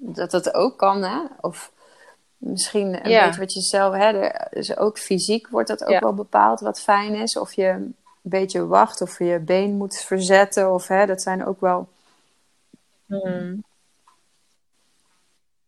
Dat 0.00 0.30
dat 0.30 0.54
ook 0.54 0.78
kan, 0.78 1.02
hè? 1.02 1.18
Of 1.40 1.72
misschien 2.36 3.04
een 3.04 3.10
Ja. 3.10 3.24
beetje 3.24 3.40
wat 3.40 3.52
je 3.52 3.60
zelf... 3.60 3.94
Hè, 3.94 4.22
er- 4.22 4.46
dus 4.50 4.76
ook 4.76 4.98
fysiek 4.98 5.48
wordt 5.48 5.68
dat 5.68 5.82
ook 5.84 5.90
Ja. 5.90 5.98
wel 6.00 6.14
bepaald 6.14 6.60
wat 6.60 6.80
fijn 6.80 7.14
is. 7.14 7.36
Of 7.36 7.52
je 7.52 7.66
een 7.66 7.96
beetje 8.22 8.66
wacht 8.66 9.00
of 9.00 9.18
je 9.18 9.38
been 9.38 9.76
moet 9.76 9.96
verzetten. 9.96 10.72
Of 10.72 10.88
hè, 10.88 11.06
dat 11.06 11.22
zijn 11.22 11.46
ook 11.46 11.60
wel... 11.60 11.88
Hmm. 13.06 13.64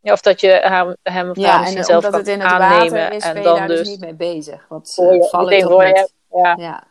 Ja, 0.00 0.12
of 0.12 0.20
dat 0.20 0.40
je 0.40 0.48
hem, 0.48 0.96
hem 1.02 1.30
of 1.30 1.36
haar 1.36 1.44
Ja, 1.44 1.76
en 1.76 1.84
zelf 1.84 2.02
kan 2.04 2.14
het 2.14 2.28
in 2.28 2.40
het 2.40 2.52
aannemen 2.52 3.00
water 3.00 3.12
is, 3.12 3.22
en 3.24 3.32
ben 3.32 3.42
je 3.42 3.48
dan 3.48 3.58
daar 3.58 3.68
dus 3.68 3.78
dus 3.78 3.88
niet 3.88 4.00
mee 4.00 4.14
bezig. 4.14 4.64
Want 4.68 4.96
uh, 5.00 5.22
vallen 5.22 5.58
toch 5.60 5.84
niet. 5.84 6.12
Ja, 6.32 6.54
Ja. 6.58 6.84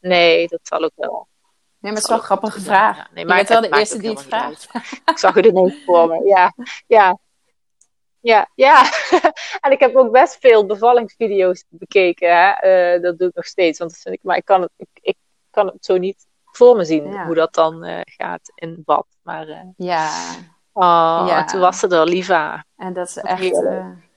nee, 0.00 0.48
dat 0.48 0.60
zal 0.62 0.82
ook 0.82 0.92
wel. 0.94 1.26
Nee, 1.84 1.92
maar 1.92 2.02
het 2.02 2.10
is 2.10 2.16
wel 2.16 2.24
grappige 2.24 2.60
vraag. 2.60 2.96
Ja, 2.96 3.06
nee, 3.12 3.22
je 3.24 3.28
maar 3.28 3.36
bent 3.36 3.48
het 3.48 3.60
wel 3.60 3.70
de 3.70 3.76
eerste 3.78 3.98
die 3.98 4.08
het 4.08 4.18
niet 4.18 4.26
vraagt. 4.26 4.68
Ik 5.10 5.18
zag 5.18 5.34
het 5.34 5.46
ineens 5.46 5.84
voor 5.84 6.08
me. 6.08 6.24
Ja, 6.24 6.52
ja, 6.86 7.18
ja, 8.20 8.48
ja. 8.54 8.82
en 9.60 9.70
ik 9.72 9.80
heb 9.80 9.96
ook 9.96 10.10
best 10.12 10.36
veel 10.40 10.66
bevallingsvideo's 10.66 11.64
bekeken. 11.68 12.28
Hè? 12.36 12.50
Eh, 12.50 13.02
dat 13.02 13.18
doe 13.18 13.28
ik 13.28 13.34
nog 13.34 13.44
steeds. 13.44 13.78
Want 13.78 13.90
dat 13.90 14.00
vind 14.00 14.14
ik, 14.14 14.20
maar 14.22 14.36
ik 14.36 14.44
kan, 14.44 14.60
het, 14.60 14.70
ik, 14.76 14.88
ik 15.00 15.16
kan 15.50 15.66
het 15.66 15.84
zo 15.84 15.96
niet 15.96 16.26
voor 16.44 16.76
me 16.76 16.84
zien 16.84 17.10
Ja. 17.12 17.26
hoe 17.26 17.34
dat 17.34 17.54
dan 17.54 17.84
eh, 17.84 18.00
gaat 18.04 18.52
in 18.54 18.82
bad. 18.84 19.06
Maar 19.22 19.48
eh, 19.48 19.58
Ja, 19.76 20.08
oh, 20.72 21.24
Ja. 21.28 21.44
toen 21.44 21.60
was 21.60 21.78
ze 21.78 21.88
er, 21.88 22.04
Liva. 22.06 22.64
en 22.76 22.92
dat 22.92 23.08
is 23.08 23.16
echt 23.16 23.42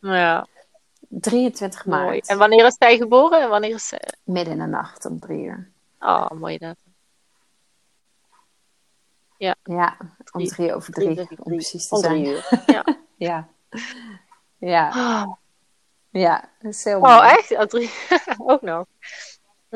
Ja, 0.02 0.46
23 1.10 1.86
maart. 1.86 2.04
mooi. 2.04 2.22
En 2.26 2.38
wanneer 2.38 2.66
is 2.66 2.76
zij 2.80 2.98
geboren? 2.98 3.42
En 3.42 3.50
wanneer 3.50 3.74
is. 3.76 3.94
Midden 4.24 4.54
in 4.54 4.60
de 4.60 4.66
nacht 4.66 5.06
om 5.06 5.20
drie 5.20 5.44
uur. 5.44 5.72
Oh, 6.00 6.30
mooi 6.32 6.58
dat. 6.58 6.76
Ja, 9.38 9.56
om 10.32 10.46
Drie- 10.46 10.74
over 10.74 10.94
drie- 10.94 11.14
drie, 11.14 11.26
drie- 11.26 11.38
om 11.44 11.52
precies 11.52 11.88
te 11.88 11.96
Om 11.96 12.02
zijn. 12.02 12.24
drie 12.24 12.34
uur. 12.36 12.50
Ja. 12.66 12.84
Ja. 13.18 13.48
Ja, 14.60 14.88
Oh, 15.26 15.34
ja, 16.10 16.50
dat 16.60 16.72
is 16.74 16.84
heel 16.84 17.00
mooi. 17.00 17.14
oh 17.14 17.32
echt? 17.32 17.52
Oh, 17.52 17.62
drie. 17.64 17.90
ook 18.38 18.62
nog. 18.62 18.86
Hm. 19.70 19.76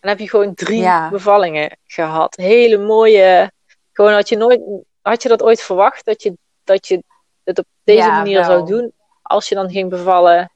Dan 0.00 0.10
heb 0.10 0.18
je 0.18 0.28
gewoon 0.28 0.54
drie 0.54 0.80
Ja. 0.80 1.10
bevallingen 1.10 1.78
gehad. 1.86 2.36
Hele 2.36 2.78
mooie. 2.78 3.52
Gewoon 3.92 4.12
had 4.12 4.28
je 4.28 4.36
nooit. 4.36 4.60
Had 5.02 5.22
je 5.22 5.28
dat 5.28 5.42
ooit 5.42 5.60
verwacht 5.62 6.04
dat 6.04 6.22
je, 6.22 6.36
dat 6.64 6.86
je 6.88 7.02
het 7.44 7.58
op 7.58 7.66
deze 7.84 8.06
Ja, 8.08 8.16
manier 8.16 8.34
wel. 8.40 8.44
zou 8.44 8.66
doen? 8.66 8.92
Als 9.22 9.48
je 9.48 9.54
dan 9.54 9.70
ging 9.70 9.90
bevallen. 9.90 10.50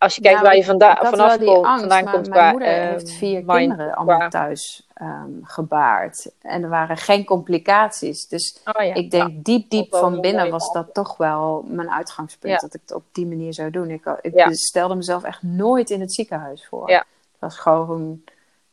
Als 0.00 0.14
je 0.14 0.20
kijkt 0.20 0.40
waar 0.40 0.56
je 0.56 0.64
vanda- 0.64 0.96
vanaf 1.04 1.36
komt, 1.36 1.66
angst, 1.66 1.80
vandaan 1.80 2.04
maar 2.04 2.12
komt 2.12 2.28
mijn 2.28 2.40
qua. 2.40 2.50
moeder 2.50 2.68
eh, 2.68 2.88
heeft 2.90 3.10
vier 3.10 3.42
mind- 3.44 3.58
kinderen 3.58 3.94
allemaal 3.94 4.18
qua- 4.18 4.28
thuis 4.28 4.86
ehm, 4.94 5.30
gebaard. 5.42 6.30
En 6.42 6.62
er 6.62 6.68
waren 6.68 6.96
geen 6.96 7.24
complicaties. 7.24 8.28
Dus 8.28 8.60
Oh 8.64 8.84
ja. 8.84 8.94
ik 8.94 9.10
denk 9.10 9.44
diep, 9.44 9.70
diep 9.70 9.90
wel 9.90 10.00
van 10.00 10.20
binnen 10.20 10.50
was 10.50 10.72
dat 10.72 10.94
toch 10.94 11.16
wel 11.16 11.64
mijn 11.68 11.90
uitgangspunt. 11.90 12.52
Ja. 12.54 12.58
Dat 12.60 12.74
ik 12.74 12.80
het 12.80 12.92
op 12.92 13.02
die 13.12 13.26
manier 13.26 13.54
zou 13.54 13.70
doen. 13.70 13.90
Ik, 13.90 14.04
ik 14.22 14.48
stelde 14.54 14.94
mezelf 14.94 15.22
echt 15.24 15.42
nooit 15.42 15.90
in 15.90 16.00
het 16.00 16.12
ziekenhuis 16.12 16.66
voor. 16.66 16.90
Ja. 16.90 16.98
Het 16.98 17.40
was 17.40 17.58
gewoon... 17.58 18.22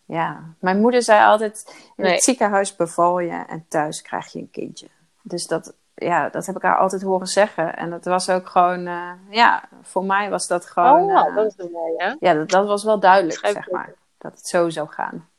Ja, 0.05 0.43
mijn 0.59 0.79
moeder 0.79 1.03
zei 1.03 1.25
altijd: 1.25 1.63
in 1.95 2.03
Nee. 2.03 2.11
het 2.13 2.23
ziekenhuis 2.23 2.75
beval 2.75 3.19
je 3.19 3.43
en 3.47 3.65
thuis 3.67 4.01
krijg 4.01 4.31
je 4.31 4.39
een 4.39 4.49
kindje. 4.51 4.87
Dus 5.21 5.47
dat, 5.47 5.73
ja, 5.99 6.29
dat 6.29 6.45
heb 6.45 6.55
ik 6.55 6.61
haar 6.61 6.77
altijd 6.77 7.01
horen 7.01 7.27
zeggen. 7.27 7.75
En 7.75 7.89
dat 7.89 8.05
was 8.05 8.29
ook 8.29 8.49
gewoon, 8.49 8.87
eh, 8.87 9.11
ja, 9.29 9.69
voor 9.81 10.03
mij 10.05 10.29
was 10.29 10.47
dat 10.47 10.65
gewoon. 10.65 11.01
Oh, 11.01 11.27
eh, 11.27 11.35
dat 11.35 11.45
is 11.45 11.53
een 11.65 11.71
mooie, 11.71 12.03
hè? 12.03 12.13
ja, 12.19 12.33
dat, 12.33 12.49
dat 12.49 12.67
was 12.67 12.83
wel 12.83 12.99
duidelijk, 12.99 13.37
Schrijf 13.37 13.53
zeg 13.53 13.71
maar. 13.71 13.93
Dat 14.17 14.31
het 14.31 14.47
zo 14.47 14.69
zou 14.69 14.87
gaan. 14.89 15.29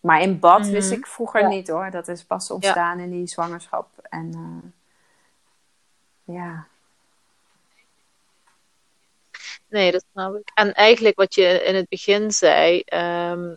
Maar 0.00 0.20
in 0.20 0.38
bad 0.38 0.60
Mhm. 0.60 0.70
wist 0.70 0.90
ik 0.90 1.06
vroeger 1.06 1.40
Ja. 1.40 1.48
niet 1.48 1.68
hoor. 1.68 1.90
Dat 1.90 2.08
is 2.08 2.24
pas 2.24 2.50
ontstaan 2.50 2.98
in 2.98 3.10
die 3.10 3.26
zwangerschap. 3.26 3.88
En 4.02 4.30
eh, 4.34 4.70
ja. 6.36 6.66
Nee, 9.68 9.92
dat 9.92 10.04
snap 10.12 10.34
ik. 10.34 10.50
En 10.54 10.74
eigenlijk 10.74 11.16
wat 11.16 11.34
je 11.34 11.62
in 11.64 11.74
het 11.74 11.88
begin 11.88 12.30
zei, 12.32 12.80
ehm, 12.80 13.54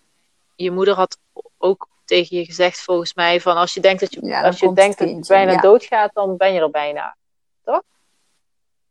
je 0.55 0.71
moeder 0.71 0.93
had 0.93 1.17
ook 1.57 1.87
tegen 2.07 2.37
je 2.37 2.45
gezegd 2.45 2.81
volgens 2.81 3.13
mij 3.13 3.41
van 3.41 3.55
als 3.55 3.73
je 3.73 3.79
denkt 3.79 3.99
dat 3.99 4.13
je, 4.13 4.25
Ja, 4.25 4.41
als 4.41 4.59
je, 4.59 4.73
denkt 4.73 4.99
dat 4.99 5.09
je 5.09 5.25
bijna 5.27 5.51
ja. 5.51 5.59
doodgaat, 5.61 6.13
dan 6.13 6.37
ben 6.37 6.53
je 6.53 6.59
er 6.59 6.69
bijna. 6.69 7.15
Toch? 7.63 7.81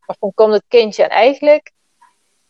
Of 0.05 0.15
dan 0.19 0.31
komt 0.35 0.53
het 0.53 0.63
kindje. 0.67 1.03
En 1.03 1.09
eigenlijk 1.09 1.71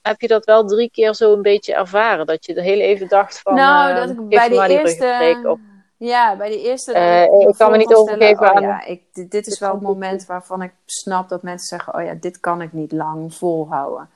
heb 0.02 0.22
je 0.22 0.28
dat 0.28 0.46
wel 0.46 0.66
drie 0.66 0.90
keer 0.92 1.14
zo 1.14 1.34
een 1.34 1.42
beetje 1.42 1.74
ervaren. 1.74 2.26
Dat 2.26 2.46
je 2.46 2.54
er 2.54 2.64
heel 2.64 2.80
even 2.80 3.08
dacht 3.08 3.40
van 3.42 3.54
nou, 3.56 3.90
eh, 3.92 3.96
dat 3.98 4.10
ik 4.10 4.28
bij 4.30 4.50
de 4.50 4.80
eerste. 4.80 5.58
Ja, 5.98 6.36
bij 6.36 6.50
de 6.50 6.62
eerste. 6.62 6.94
Eh, 6.94 7.24
ik 7.24 7.56
kan 7.58 7.72
me 7.72 7.78
niet 7.78 7.94
overgeven 7.94 8.36
stellen, 8.36 8.52
aan- 8.56 8.56
Oh, 8.56 8.62
ja, 8.62 8.86
ik, 8.86 9.04
dit, 9.14 9.32
dit 9.32 9.48
is 9.48 9.60
wel 9.60 9.72
het 9.72 9.82
moment 9.82 10.26
waarvan 10.26 10.62
ik 10.62 10.72
snap 10.86 11.30
dat 11.30 11.42
mensen 11.44 11.68
zeggen: 11.68 11.96
Oh 11.96 12.04
ja, 12.04 12.14
dit 12.14 12.40
kan 12.40 12.62
ik 12.62 12.74
niet 12.74 12.92
lang 12.92 13.34
volhouden. 13.36 14.10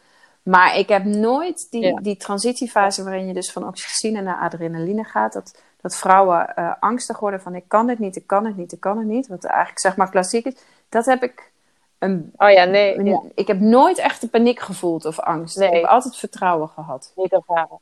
Maar 0.43 0.78
ik 0.78 0.89
heb 0.89 1.04
nooit 1.04 1.68
die, 1.70 1.82
Ja. 1.86 1.99
die 2.02 2.18
transitiefase 2.18 3.04
waarin 3.04 3.28
je 3.28 3.34
dus 3.34 3.52
van 3.52 3.68
oxytocine 3.68 4.22
naar 4.22 4.38
adrenaline 4.39 5.04
gaat. 5.04 5.34
Dat, 5.34 5.62
dat 5.82 5.96
vrouwen 5.96 6.56
eh, 6.56 6.74
angstig 6.80 7.20
worden 7.20 7.42
van 7.42 7.56
ik 7.56 7.64
kan 7.68 7.88
het 7.90 8.00
niet, 8.00 8.16
ik 8.16 8.28
kan 8.28 8.46
het 8.46 8.58
niet, 8.58 8.72
ik 8.72 8.80
kan 8.80 8.98
het 8.98 9.08
niet. 9.08 9.28
Wat 9.28 9.44
eigenlijk 9.44 9.80
zeg 9.80 9.96
maar 9.96 10.10
klassiek 10.10 10.46
is. 10.46 10.54
Dat 10.90 11.06
heb 11.06 11.24
ik 11.24 11.52
een, 12.00 12.32
Oh 12.36 12.50
ja, 12.52 12.64
nee, 12.64 12.98
een- 12.98 13.06
ja, 13.06 13.22
ik 13.36 13.48
heb 13.48 13.60
nooit 13.60 13.98
echt 13.98 14.22
de 14.22 14.28
paniek 14.28 14.60
gevoeld 14.60 15.06
of 15.06 15.20
angst. 15.20 15.58
Nee. 15.58 15.68
Ik 15.70 15.74
heb 15.76 15.84
altijd 15.86 16.16
vertrouwen 16.18 16.70
gehad. 16.70 17.12
niet 17.16 17.32
ervaren. 17.34 17.80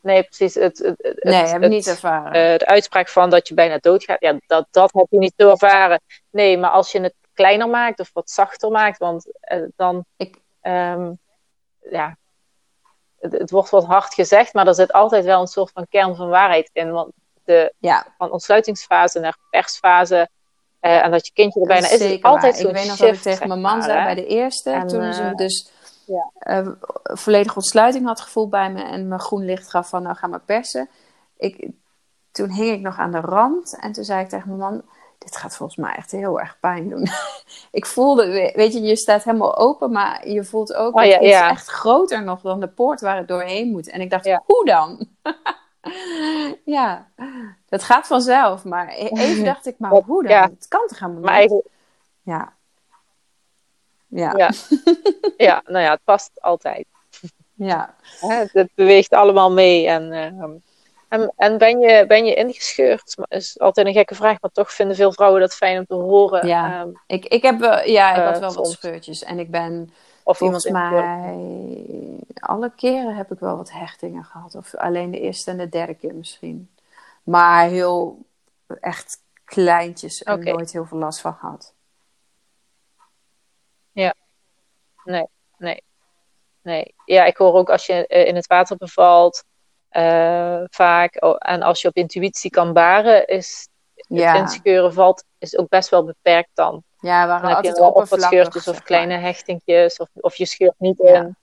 Nee, 0.00 0.22
precies. 0.22 0.54
Het, 0.54 0.78
het, 0.78 0.94
het, 1.02 1.24
Nee, 1.24 1.34
heb 1.44 1.62
ik 1.62 1.68
niet 1.68 1.86
ervaren. 1.86 2.32
Eh, 2.52 2.58
de 2.58 2.66
uitspraak 2.66 3.08
van 3.08 3.30
dat 3.30 3.48
je 3.48 3.54
bijna 3.54 3.78
doodgaat, 3.78 4.20
ja, 4.20 4.38
dat, 4.46 4.66
dat 4.70 4.92
heb 4.92 5.06
je 5.10 5.18
niet 5.18 5.34
zo 5.36 5.50
ervaren. 5.50 6.00
Nee, 6.30 6.58
maar 6.58 6.70
als 6.70 6.92
je 6.92 7.00
het 7.00 7.14
kleiner 7.32 7.68
maakt 7.68 8.00
of 8.00 8.10
wat 8.12 8.30
zachter 8.30 8.70
maakt. 8.70 8.98
Want 8.98 9.26
eh, 9.40 9.62
dan, 9.76 10.04
Ik- 10.16 10.38
ehm, 10.60 11.12
ja, 11.90 12.16
het, 13.24 13.32
het 13.32 13.50
wordt 13.50 13.70
wat 13.70 13.84
hard 13.84 14.14
gezegd, 14.14 14.54
maar 14.54 14.66
er 14.66 14.74
zit 14.74 14.92
altijd 14.92 15.24
wel 15.24 15.40
een 15.40 15.46
soort 15.46 15.70
van 15.74 15.86
kern 15.88 16.16
van 16.16 16.28
waarheid 16.28 16.70
in. 16.72 16.92
Want 16.92 17.12
de, 17.44 17.72
Ja, 17.78 18.06
van 18.18 18.30
ontsluitingsfase 18.30 19.20
naar 19.20 19.36
persfase 19.50 20.28
eh, 20.80 21.04
en 21.04 21.10
dat 21.10 21.26
je 21.26 21.32
kindje 21.32 21.60
er 21.60 21.66
bijna 21.66 21.88
is 21.90 22.00
is, 22.00 22.22
altijd 22.22 22.60
Ik 22.60 22.70
weet 22.70 22.86
nog 22.86 22.96
dat 22.96 23.14
ik 23.14 23.20
tegen 23.20 23.48
mijn 23.48 23.60
man 23.60 23.78
maar, 23.78 23.82
zei 23.82 23.98
hè. 23.98 24.04
bij 24.04 24.14
de 24.14 24.26
eerste, 24.26 24.70
En, 24.70 24.86
toen 24.86 25.12
ze 25.12 25.22
eh, 25.22 25.28
me 25.28 25.34
dus 25.34 25.70
ja. 26.06 26.30
eh, 26.38 26.68
volledige 27.02 27.54
ontsluiting 27.54 28.06
had 28.06 28.20
gevoeld 28.20 28.50
bij 28.50 28.70
me 28.70 28.82
en 28.82 29.08
me 29.08 29.18
groen 29.18 29.44
licht 29.44 29.70
gaf 29.70 29.88
van 29.88 30.02
nou 30.02 30.16
ga 30.16 30.26
maar 30.26 30.40
persen. 30.40 30.88
Ik, 31.36 31.68
toen 32.30 32.50
hing 32.50 32.72
ik 32.72 32.80
nog 32.80 32.98
aan 32.98 33.10
de 33.10 33.20
rand 33.20 33.78
en 33.80 33.92
toen 33.92 34.04
zei 34.04 34.20
ik 34.20 34.28
tegen 34.28 34.48
mijn 34.48 34.60
man, 34.60 34.82
dit 35.24 35.36
gaat 35.36 35.56
volgens 35.56 35.78
mij 35.78 35.94
echt 35.94 36.10
heel 36.10 36.40
erg 36.40 36.56
pijn 36.60 36.88
doen. 36.88 37.08
ik 37.70 37.86
voelde, 37.86 38.52
weet 38.54 38.72
je, 38.72 38.80
je 38.80 38.96
staat 38.96 39.24
helemaal 39.24 39.56
open, 39.56 39.90
maar 39.90 40.28
je 40.28 40.44
voelt 40.44 40.74
ook 40.74 40.94
Oh, 40.94 41.00
dat 41.00 41.10
ja, 41.10 41.20
iets 41.20 41.28
ja. 41.28 41.50
echt 41.50 41.66
groter 41.68 42.22
nog 42.22 42.40
dan 42.40 42.60
de 42.60 42.68
poort 42.68 43.00
waar 43.00 43.16
het 43.16 43.28
doorheen 43.28 43.70
moet. 43.70 43.88
En 43.88 44.00
ik 44.00 44.10
dacht, 44.10 44.24
Ja. 44.24 44.42
hoe 44.46 44.64
dan? 44.64 45.06
ja, 46.64 47.08
dat 47.68 47.82
gaat 47.82 48.06
vanzelf, 48.06 48.64
maar 48.64 48.88
e- 48.88 49.08
even 49.12 49.44
dacht 49.52 49.66
ik, 49.66 49.78
maar 49.78 49.90
hoe 49.90 50.22
dan? 50.22 50.42
Het 50.42 50.68
kan 50.68 50.86
toch 50.86 50.98
helemaal 50.98 51.22
Maar 51.22 51.40
niet? 51.40 51.62
Ja. 52.22 52.52
Ja. 54.06 54.32
Ja. 54.36 54.50
ja, 55.36 55.62
nou 55.66 55.84
ja, 55.84 55.90
het 55.90 56.04
past 56.04 56.30
altijd. 56.40 56.86
ja. 57.54 57.94
Het 58.52 58.70
beweegt 58.74 59.12
allemaal 59.12 59.52
mee. 59.52 59.88
En, 59.88 60.12
ehm, 60.12 60.50
en, 61.08 61.32
en 61.36 61.58
ben, 61.58 61.80
je, 61.80 62.06
ben 62.06 62.24
je 62.24 62.34
ingescheurd? 62.34 63.16
Dat 63.16 63.26
is 63.28 63.60
altijd 63.60 63.86
een 63.86 63.92
gekke 63.92 64.14
vraag, 64.14 64.40
maar 64.40 64.50
toch 64.50 64.72
vinden 64.72 64.96
veel 64.96 65.12
vrouwen 65.12 65.40
dat 65.40 65.54
fijn 65.54 65.78
om 65.78 65.86
te 65.86 65.94
horen. 65.94 66.46
Ja. 66.46 66.80
Ehm, 66.80 66.88
Ik, 67.06 67.24
ik 67.26 67.42
heb 67.42 67.60
ja, 67.84 68.10
ik 68.10 68.16
Eh, 68.16 68.24
had 68.24 68.38
wel 68.38 68.54
wat 68.54 68.70
scheurtjes. 68.70 69.22
En 69.22 69.38
ik 69.38 69.50
ben 69.50 69.92
of 70.22 70.38
volgens 70.38 70.66
iemand 70.66 70.90
mij 70.90 72.18
alle 72.34 72.72
keren 72.76 73.16
heb 73.16 73.32
ik 73.32 73.38
wel 73.38 73.56
wat 73.56 73.72
hechtingen 73.72 74.24
gehad. 74.24 74.54
Of 74.54 74.74
alleen 74.74 75.10
de 75.10 75.20
eerste 75.20 75.50
en 75.50 75.56
de 75.56 75.68
derde 75.68 75.94
keer 75.94 76.14
misschien. 76.14 76.70
Maar 77.22 77.68
heel 77.68 78.18
echt 78.80 79.22
kleintjes 79.44 80.22
en 80.22 80.40
nooit 80.40 80.72
heel 80.72 80.84
veel 80.84 80.98
last 80.98 81.20
van 81.20 81.34
gehad. 81.34 81.74
Nee, 85.04 85.26
nee. 85.58 85.82
Nee. 86.62 86.94
Ja, 87.04 87.24
ik 87.24 87.36
hoor 87.36 87.54
ook 87.54 87.70
als 87.70 87.86
je 87.86 88.06
eh, 88.06 88.26
in 88.26 88.34
het 88.34 88.46
water 88.46 88.76
bevalt, 88.76 89.44
eh, 89.94 90.60
vaak. 90.70 91.24
oh, 91.24 91.36
en 91.38 91.62
als 91.62 91.80
je 91.82 91.88
op 91.88 91.96
intuïtie 91.96 92.50
kan 92.50 92.72
baren, 92.72 93.26
is 93.26 93.68
het 93.94 94.06
Ja, 94.06 94.34
inscheuren 94.34 94.92
valt, 94.92 95.24
is 95.38 95.56
ook 95.58 95.68
best 95.68 95.88
wel 95.88 96.04
beperkt 96.04 96.50
dan. 96.54 96.82
ja 97.00 97.26
waren 97.26 97.42
Dan 97.42 97.54
heb 97.56 97.64
je 97.64 97.72
wel 97.80 97.90
of 97.90 98.08
wat 98.10 98.22
scheurtjes 98.22 98.68
of 98.68 98.82
kleine 98.82 99.16
hechtingjes, 99.16 99.96
of, 99.96 100.08
of 100.14 100.36
je 100.36 100.46
scheurt 100.46 100.74
niet 100.78 100.98
Ja. 100.98 101.14
in. 101.14 101.36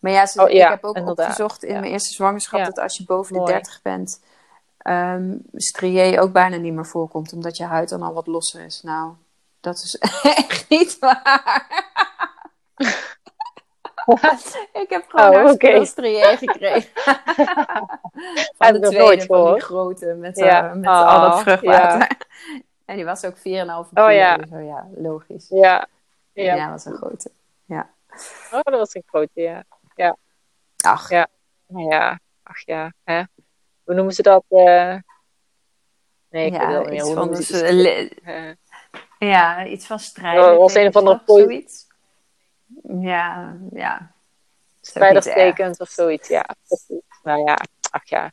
Maar 0.00 0.12
ja, 0.12 0.26
ze, 0.26 0.42
Oh, 0.42 0.50
ja, 0.50 0.64
ik 0.64 0.70
heb 0.70 0.84
ook 0.84 0.96
inderdaad. 0.96 1.26
opgezocht 1.26 1.64
in 1.64 1.80
mijn 1.80 1.92
eerste 1.92 2.14
zwangerschap 2.14 2.64
dat 2.64 2.78
als 2.78 2.96
je 2.96 3.04
boven 3.04 3.32
de 3.32 3.38
Mooi. 3.38 3.52
30 3.52 3.82
bent, 3.82 4.20
ehm 4.78 5.36
strié 5.54 6.20
ook 6.20 6.32
bijna 6.32 6.56
niet 6.56 6.72
meer 6.72 6.86
voorkomt, 6.86 7.32
omdat 7.32 7.56
je 7.56 7.64
huid 7.64 7.88
dan 7.88 8.02
al 8.02 8.12
wat 8.14 8.26
losser 8.26 8.64
is. 8.64 8.82
Nou, 8.82 9.12
dat 9.60 9.76
is 9.76 9.94
echt 10.46 10.68
niet 10.68 10.98
waar. 10.98 11.66
ik 14.82 14.86
heb 14.88 15.04
gewoon 15.08 15.46
Oh, 15.78 15.84
strié 15.84 16.36
gekregen. 16.36 16.90
Van 18.58 18.72
de 18.72 18.88
tweede, 18.88 19.26
van 19.26 19.52
die 19.52 19.62
grote, 19.62 20.14
met, 20.14 20.38
Ja. 20.38 20.68
eh, 20.70 20.74
met 20.74 20.86
al 20.86 21.20
dat 21.20 21.32
Oh, 21.32 21.38
vruchtwater. 21.38 22.08
En 22.84 22.96
die 22.96 23.04
was 23.04 23.24
ook 23.24 23.36
4,5 23.36 23.42
kilo. 23.42 23.82
Oh, 23.94 24.12
ja. 24.12 24.38
Zo 24.50 24.58
ja, 24.58 24.88
logisch. 24.96 25.46
Ja. 25.48 25.86
Ja, 26.32 26.54
ja. 26.54 26.62
dat 26.62 26.70
was 26.70 26.84
een 26.84 26.96
grote. 26.96 27.30
Oh, 28.52 28.60
dat 28.62 28.74
was 28.78 28.94
een 28.94 29.02
grote, 29.06 29.64
ja. 29.94 30.16
Ach, 30.84 31.10
Ja. 31.10 31.26
Ja, 31.66 32.18
ach 32.42 32.66
ja. 32.66 32.92
Hè? 33.04 33.22
Hoe 33.84 33.94
noemen 33.94 34.14
ze 34.14 34.22
dat? 34.22 34.44
eh? 34.48 34.94
Nee, 36.30 36.46
ik 36.46 36.52
weet 36.52 36.52
het 36.52 36.60
ja, 36.60 36.76
al 36.76 36.80
niet 36.80 36.90
meer. 36.90 37.02
Hoe 37.02 37.14
noemen 37.14 37.42
ze 37.42 37.52
dus, 37.52 38.58
Ja, 39.18 39.64
iets 39.66 39.86
van 39.86 39.98
strijden. 39.98 40.42
Ja, 40.44 40.56
was 40.56 40.74
een 40.74 40.86
of 40.86 40.96
andere 40.96 41.20
zoiets. 41.24 41.86
Ja, 43.00 43.56
ja. 43.72 44.12
Spijderstekens 44.80 45.78
of 45.78 45.88
zoiets, 45.88 46.28
ja. 46.28 46.46
Precies. 46.66 47.02
Nou 47.22 47.44
ja, 47.44 47.58
ach 47.90 48.08
ja. 48.08 48.32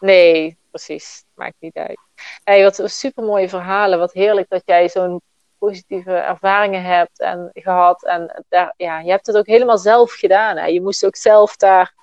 Nee, 0.00 0.58
precies. 0.70 1.24
Maakt 1.34 1.54
niet 1.58 1.76
uit. 1.76 1.98
Hey, 2.44 2.62
wat 2.62 2.82
super 2.84 3.24
mooie 3.24 3.48
verhalen. 3.48 3.98
Wat 3.98 4.12
heerlijk 4.12 4.48
dat 4.48 4.62
jij 4.64 4.88
zo'n 4.88 5.20
positieve 5.58 6.12
ervaringen 6.12 6.82
hebt 6.82 7.20
en 7.20 7.50
gehad. 7.52 8.04
En 8.04 8.44
daar, 8.48 8.74
ja, 8.76 9.00
je 9.00 9.10
hebt 9.10 9.26
het 9.26 9.36
ook 9.36 9.46
helemaal 9.46 9.78
zelf 9.78 10.12
gedaan. 10.12 10.56
Hè? 10.56 10.66
Je 10.66 10.82
moest 10.82 11.04
ook 11.06 11.16
zelf 11.16 11.56
daar 11.56 11.94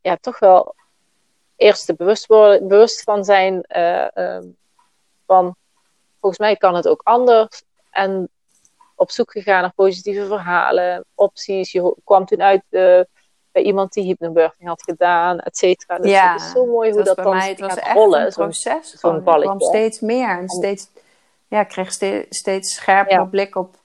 ja, 0.00 0.16
toch 0.16 0.38
wel 0.38 0.74
eerst 1.56 1.88
er 1.88 1.94
bewust, 1.94 2.26
worden, 2.26 2.68
bewust 2.68 3.02
van 3.02 3.24
zijn. 3.24 3.62
eh, 3.62 4.16
ehm, 4.16 4.46
van 5.26 5.56
volgens 6.20 6.40
mij 6.40 6.56
kan 6.56 6.74
het 6.74 6.88
ook 6.88 7.00
anders. 7.04 7.62
En 7.90 8.28
op 8.94 9.10
zoek 9.10 9.30
gegaan 9.30 9.60
naar 9.62 9.72
positieve 9.74 10.26
verhalen, 10.26 11.04
opties. 11.14 11.72
Je 11.72 11.94
kwam 12.04 12.24
toen 12.26 12.42
uit 12.42 12.62
eh, 12.70 13.00
bij 13.52 13.62
iemand 13.62 13.92
die 13.92 14.04
hypnobirthing 14.04 14.68
had 14.68 14.82
gedaan, 14.82 15.38
et 15.40 15.56
cetera. 15.56 15.98
Dus 15.98 16.10
Ja, 16.10 16.32
het 16.32 16.40
is 16.40 16.50
zo 16.50 16.66
mooi 16.66 16.92
hoe 16.92 17.02
dat 17.02 17.14
bij 17.16 17.24
dan 17.24 17.36
mij, 17.36 17.48
het 17.48 17.60
was 17.60 17.74
echt 17.76 17.92
rollen. 17.92 18.26
een 18.26 18.32
proces. 18.32 18.90
zo'n. 18.94 19.16
Ik 19.16 19.22
kwam 19.22 19.60
steeds 19.60 20.00
meer 20.00 20.28
en 20.38 20.48
steeds, 20.48 20.88
ja, 21.48 21.60
ik 21.60 21.68
kreeg 21.68 21.92
steeds, 22.28 22.82
Ja. 22.86 23.24
blik 23.24 23.56
op 23.56 23.76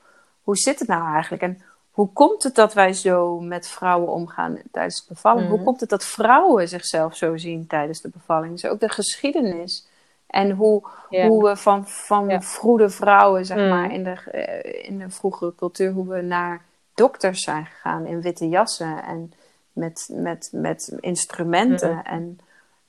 hoe 0.41 0.57
zit 0.57 0.79
het 0.79 0.87
nou 0.87 1.13
eigenlijk? 1.13 1.43
En 1.43 1.61
hoe 1.91 2.13
komt 2.13 2.43
het 2.43 2.55
dat 2.55 2.73
wij 2.73 2.93
zo 2.93 3.39
met 3.39 3.67
vrouwen 3.67 4.09
omgaan 4.09 4.61
tijdens 4.71 5.01
de 5.07 5.13
bevalling? 5.13 5.45
Mhm. 5.47 5.55
Hoe 5.55 5.63
komt 5.65 5.79
het 5.79 5.89
dat 5.89 6.03
vrouwen 6.05 6.67
zichzelf 6.67 7.15
zo 7.15 7.37
zien 7.37 7.67
tijdens 7.67 8.01
de 8.01 8.09
bevalling? 8.09 8.51
Dus 8.61 8.65
ook 8.71 8.79
de 8.79 8.89
geschiedenis. 8.89 9.87
En 10.29 10.51
hoe, 10.51 10.87
Ja. 11.09 11.27
hoe 11.27 11.43
we 11.49 11.55
van, 11.55 11.87
van 11.87 12.27
Ja. 12.29 12.41
vroede 12.41 12.89
vrouwen, 12.89 13.45
zeg 13.45 13.57
Mhm. 13.57 13.69
maar, 13.69 13.93
in 13.93 14.03
de, 14.03 14.11
eh, 14.31 14.89
in 14.89 14.97
de 14.97 15.09
vroegere 15.09 15.55
cultuur, 15.55 15.91
hoe 15.91 16.07
we 16.07 16.21
naar 16.21 16.61
dokters 16.93 17.43
zijn 17.43 17.65
gegaan 17.65 18.05
in 18.05 18.21
witte 18.21 18.47
jassen 18.49 19.03
en 19.03 19.33
met, 19.73 20.09
met, 20.11 20.49
met 20.53 20.97
instrumenten. 20.99 21.95
Mhm. 21.95 22.05
En, 22.05 22.39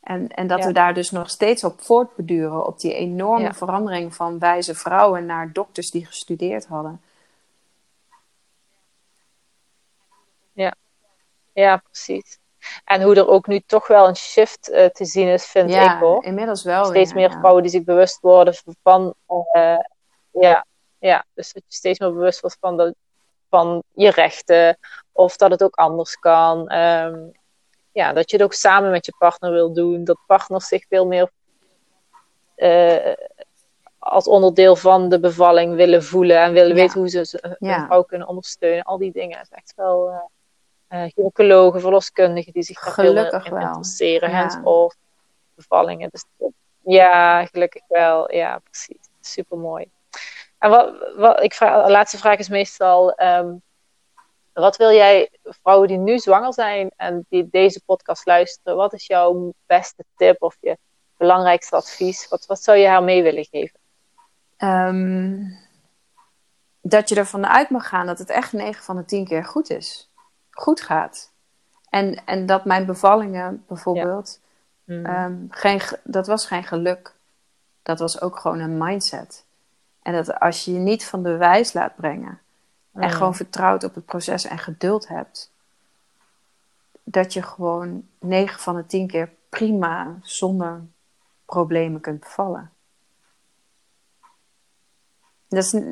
en, 0.00 0.28
en 0.28 0.46
dat 0.46 0.58
Ja. 0.58 0.66
we 0.66 0.72
daar 0.72 0.94
dus 0.94 1.10
nog 1.10 1.30
steeds 1.30 1.64
op 1.64 1.80
voortbeduren, 1.80 2.66
op 2.66 2.80
die 2.80 2.94
enorme 2.94 3.42
Ja. 3.42 3.54
verandering 3.54 4.14
van 4.14 4.38
wijze 4.38 4.74
vrouwen 4.74 5.26
naar 5.26 5.52
dokters 5.52 5.90
die 5.90 6.06
gestudeerd 6.06 6.66
hadden. 6.66 7.00
Ja, 11.52 11.76
precies. 11.76 12.39
En 12.84 13.02
hoe 13.02 13.14
er 13.14 13.28
ook 13.28 13.46
nu 13.46 13.60
toch 13.66 13.86
wel 13.86 14.08
een 14.08 14.16
shift 14.16 14.68
eh, 14.70 14.86
te 14.86 15.04
zien 15.04 15.28
is, 15.28 15.44
vind 15.44 15.70
ja, 15.70 15.94
ik 15.94 16.00
hoor. 16.00 16.24
inmiddels 16.24 16.62
wel. 16.64 16.84
steeds 16.84 17.12
weer, 17.12 17.22
meer 17.22 17.30
ja. 17.30 17.38
vrouwen 17.38 17.62
die 17.62 17.70
zich 17.72 17.84
bewust 17.84 18.20
worden 18.20 18.54
van, 18.82 19.14
eh, 19.52 19.76
ja, 20.30 20.64
ja, 20.98 21.24
dus 21.34 21.52
dat 21.52 21.62
je 21.68 21.74
steeds 21.74 21.98
meer 21.98 22.12
bewust 22.12 22.40
wordt 22.40 22.56
van, 22.60 22.76
de, 22.76 22.94
van 23.48 23.82
je 23.94 24.10
rechten, 24.10 24.78
of 25.12 25.36
dat 25.36 25.50
het 25.50 25.62
ook 25.62 25.74
anders 25.74 26.16
kan. 26.16 26.68
Ehm, 26.68 27.18
ja, 27.92 28.12
dat 28.12 28.30
je 28.30 28.36
het 28.36 28.44
ook 28.44 28.52
samen 28.52 28.90
met 28.90 29.06
je 29.06 29.14
partner 29.18 29.50
wil 29.52 29.72
doen, 29.72 30.04
dat 30.04 30.18
partners 30.26 30.68
zich 30.68 30.84
veel 30.88 31.06
meer 31.06 31.30
eh, 32.54 33.12
als 33.98 34.26
onderdeel 34.26 34.76
van 34.76 35.08
de 35.08 35.20
bevalling 35.20 35.74
willen 35.76 36.04
voelen 36.04 36.38
en 36.38 36.52
willen 36.52 36.68
Ja. 36.68 36.74
weten 36.82 36.98
hoe 36.98 37.08
ze 37.08 37.56
Ja. 37.58 37.86
vrouw 37.86 38.02
kunnen 38.02 38.28
ondersteunen. 38.28 38.84
Al 38.84 38.98
die 38.98 39.12
dingen. 39.12 39.40
Is 39.40 39.48
echt 39.50 39.72
wel 39.76 40.10
eh, 40.90 41.04
gynaecologen, 41.14 41.80
verloskundigen 41.80 42.52
die 42.52 42.62
zich 42.62 42.80
daar 42.80 42.92
Gelukkig 42.92 43.46
in 43.46 43.56
interesseren. 43.56 44.30
Ja. 44.30 44.36
Hands-off, 44.36 44.96
bevallingen. 45.54 46.08
Dus, 46.10 46.24
ja, 46.84 47.44
gelukkig 47.46 47.82
wel. 47.88 48.34
Ja, 48.34 48.58
precies. 48.58 49.08
Super 49.20 49.58
mooi. 49.58 49.90
En 50.58 50.70
wat, 50.70 51.14
wat 51.16 51.42
ik 51.42 51.54
vraag, 51.54 51.84
de 51.84 51.90
laatste 51.90 52.18
vraag 52.18 52.38
is 52.38 52.48
meestal: 52.48 53.12
ehm, 53.12 53.54
wat 54.52 54.76
wil 54.76 54.90
jij 54.90 55.30
vrouwen 55.42 55.88
die 55.88 55.98
nu 55.98 56.18
zwanger 56.18 56.54
zijn 56.54 56.90
en 56.96 57.26
die 57.28 57.48
deze 57.50 57.82
podcast 57.84 58.26
luisteren, 58.26 58.76
wat 58.76 58.92
is 58.92 59.06
jouw 59.06 59.52
beste 59.66 60.04
tip 60.16 60.42
of 60.42 60.56
je 60.60 60.78
belangrijkste 61.16 61.76
advies? 61.76 62.28
Wat, 62.28 62.46
wat 62.46 62.62
zou 62.62 62.78
je 62.78 62.86
haar 62.86 63.02
mee 63.02 63.22
willen 63.22 63.44
geven? 63.44 63.78
Ehm, 64.56 65.38
dat 66.80 67.08
je 67.08 67.14
ervan 67.14 67.46
uit 67.46 67.70
mag 67.70 67.88
gaan 67.88 68.06
dat 68.06 68.18
het 68.18 68.30
echt 68.30 68.52
9 68.52 68.84
van 68.84 68.96
de 68.96 69.04
10 69.04 69.24
keer 69.24 69.44
goed 69.44 69.70
is. 69.70 70.09
Goed 70.60 70.80
gaat. 70.80 71.30
En, 71.90 72.24
en 72.24 72.46
dat 72.46 72.64
mijn 72.64 72.86
bevallingen 72.86 73.64
bijvoorbeeld, 73.68 74.40
Hmm. 74.84 75.04
ehm, 75.06 75.36
geen, 75.50 75.80
ge- 75.80 76.00
dat 76.04 76.26
was 76.26 76.46
geen 76.46 76.64
geluk. 76.64 77.14
Dat 77.82 77.98
was 77.98 78.20
ook 78.20 78.38
gewoon 78.38 78.58
een 78.58 78.78
mindset. 78.78 79.44
En 80.02 80.12
dat 80.12 80.40
als 80.40 80.64
je 80.64 80.72
je 80.72 80.78
niet 80.78 81.04
van 81.04 81.22
de 81.22 81.36
wijs 81.36 81.72
laat 81.72 81.96
brengen 81.96 82.40
en 82.92 83.02
Hmm. 83.02 83.10
gewoon 83.10 83.34
vertrouwt 83.34 83.84
op 83.84 83.94
het 83.94 84.04
proces 84.04 84.44
en 84.44 84.58
geduld 84.58 85.08
hebt, 85.08 85.50
dat 87.02 87.32
je 87.32 87.42
gewoon 87.42 88.08
9 88.18 88.60
van 88.60 88.76
de 88.76 88.86
10 88.86 89.06
keer 89.06 89.30
prima 89.48 90.18
zonder 90.22 90.80
problemen 91.44 92.00
kunt 92.00 92.20
bevallen. 92.20 92.70
Dat 95.48 95.64
is, 95.64 95.82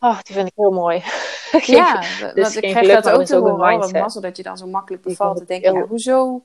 Oh, 0.00 0.18
die 0.22 0.34
vind 0.34 0.48
ik 0.48 0.52
heel 0.56 0.70
mooi. 0.70 1.02
Ja, 1.66 2.00
Dus 2.00 2.32
want 2.34 2.56
ik 2.64 2.70
krijg 2.70 3.02
dat 3.02 3.10
ook 3.10 3.24
te 3.24 3.34
een 3.34 3.40
horen. 3.40 3.54
Oh, 3.54 3.60
wat 3.60 3.70
mindset. 3.70 4.00
mazzel 4.00 4.20
dat 4.20 4.36
je 4.36 4.42
dan 4.42 4.56
zo 4.56 4.66
makkelijk 4.66 5.02
bevalt. 5.02 5.40
ik 5.40 5.46
denk 5.48 5.64
ja, 5.64 5.72
hoezo? 5.80 6.42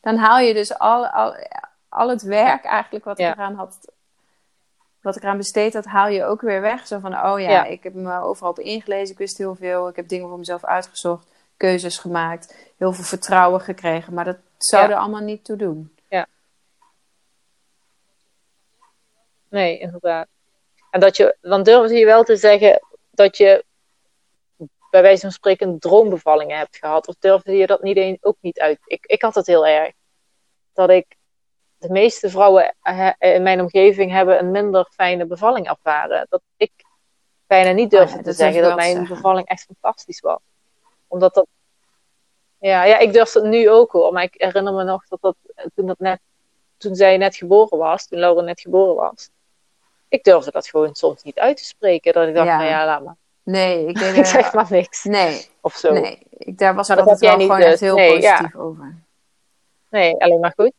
Dan 0.00 0.16
haal 0.16 0.38
je 0.38 0.54
dus 0.54 0.78
al, 0.78 1.06
al, 1.06 1.34
al 1.88 2.08
het 2.08 2.22
werk 2.22 2.64
eigenlijk 2.64 3.04
wat 3.04 3.18
Ja. 3.18 3.28
ik 3.28 3.34
eraan 3.34 3.54
had... 3.54 3.78
Wat 5.00 5.16
ik 5.16 5.22
eraan 5.22 5.36
besteed 5.36 5.74
had, 5.74 5.84
haal 5.84 6.08
je 6.08 6.24
ook 6.24 6.40
weer 6.40 6.60
weg. 6.60 6.86
Zo 6.86 6.98
van, 6.98 7.12
oh 7.14 7.40
ja, 7.40 7.50
Ja. 7.50 7.64
ik 7.64 7.82
heb 7.82 7.94
me 7.94 8.20
overal 8.20 8.50
op 8.50 8.58
ingelezen. 8.58 9.12
Ik 9.12 9.18
wist 9.18 9.38
heel 9.38 9.54
veel. 9.54 9.88
Ik 9.88 9.96
heb 9.96 10.08
dingen 10.08 10.28
voor 10.28 10.38
mezelf 10.38 10.64
uitgezocht. 10.64 11.26
Keuzes 11.56 11.98
gemaakt. 11.98 12.56
Heel 12.76 12.92
veel 12.92 13.04
vertrouwen 13.04 13.60
gekregen. 13.60 14.14
Maar 14.14 14.24
dat 14.24 14.36
zou 14.58 14.82
Ja. 14.82 14.90
er 14.90 14.96
allemaal 14.96 15.20
niet 15.20 15.44
toe 15.44 15.56
doen. 15.56 15.90
Nee, 19.48 19.78
inderdaad. 19.78 20.26
En 20.90 21.00
dat 21.00 21.16
je, 21.16 21.36
dan 21.40 21.62
durfde 21.62 21.94
je 21.96 22.04
wel 22.04 22.24
te 22.24 22.36
zeggen 22.36 22.80
dat 23.16 23.36
je 23.36 23.64
bij 24.90 25.02
wijze 25.02 25.20
van 25.20 25.30
spreken 25.30 25.78
droombevallingen 25.78 26.58
hebt 26.58 26.76
gehad. 26.76 27.08
Of 27.08 27.14
durfde 27.18 27.52
je 27.52 27.66
dat 27.66 27.82
niet 27.82 27.96
eens, 27.96 28.18
ook 28.20 28.36
niet 28.40 28.60
uit? 28.60 28.78
Ik, 28.84 29.06
ik 29.06 29.22
had 29.22 29.34
het 29.34 29.46
heel 29.46 29.66
erg. 29.66 29.92
Dat 30.72 30.90
ik, 30.90 31.16
de 31.78 31.90
meeste 31.90 32.30
vrouwen 32.30 32.74
eh, 32.82 33.10
in 33.18 33.42
mijn 33.42 33.60
omgeving 33.60 34.10
hebben 34.10 34.38
een 34.38 34.50
minder 34.50 34.88
fijne 34.90 35.26
bevalling 35.26 35.68
ervaren. 35.68 36.26
Dat 36.28 36.42
ik 36.56 36.72
bijna 37.46 37.70
niet 37.70 37.90
durfde 37.90 38.18
Oh 38.18 38.24
ja, 38.24 38.30
te 38.30 38.32
zeggen 38.32 38.62
dat 38.62 38.76
mijn 38.76 38.96
zeggen. 38.96 39.14
bevalling 39.14 39.46
echt 39.46 39.62
fantastisch 39.64 40.20
was. 40.20 40.40
Omdat 41.06 41.34
dat, 41.34 41.46
ja, 42.58 42.84
ja, 42.84 42.98
ik 42.98 43.12
durf 43.12 43.32
het 43.32 43.44
nu 43.44 43.70
ook 43.70 43.92
hoor. 43.92 44.12
Maar 44.12 44.22
ik 44.22 44.34
herinner 44.36 44.72
me 44.72 44.84
nog 44.84 45.08
dat 45.08 45.20
dat, 45.20 45.36
toen 45.74 45.86
dat 45.86 45.98
net, 45.98 46.20
toen 46.76 46.94
zij 46.94 47.16
net 47.16 47.36
geboren 47.36 47.78
was, 47.78 48.06
toen 48.06 48.18
Laura 48.18 48.42
net 48.42 48.60
geboren 48.60 48.94
was. 48.94 49.30
Ik 50.08 50.24
durfde 50.24 50.50
dat 50.50 50.66
gewoon 50.68 50.94
soms 50.94 51.22
niet 51.22 51.38
uit 51.38 51.56
te 51.56 51.64
spreken. 51.64 52.12
Dat 52.12 52.28
ik 52.28 52.34
dacht, 52.34 52.46
Ja. 52.46 52.56
nou 52.56 52.68
ja, 52.68 52.84
laat 52.86 53.04
maar. 53.04 53.16
Nee, 53.42 53.86
ik 53.86 54.00
er... 54.16 54.26
zeg 54.26 54.52
maar 54.52 54.66
niks. 54.70 55.04
Nee, 55.04 55.46
Of 55.60 55.74
zo. 55.74 55.92
Nee, 55.92 56.02
nee. 56.02 56.22
Ik, 56.30 56.58
daar 56.58 56.74
was 56.74 56.88
ik 56.88 56.96
dat 56.96 57.06
altijd 57.06 57.20
wel 57.30 57.40
gewoon 57.40 57.58
niet, 57.58 57.66
echt 57.66 57.80
heel 57.80 57.96
dus. 57.96 58.06
Nee, 58.06 58.20
ja. 58.20 58.32
positief 58.36 58.56
over. 58.60 58.94
alleen 59.90 60.40
maar 60.40 60.52
goed. 60.56 60.72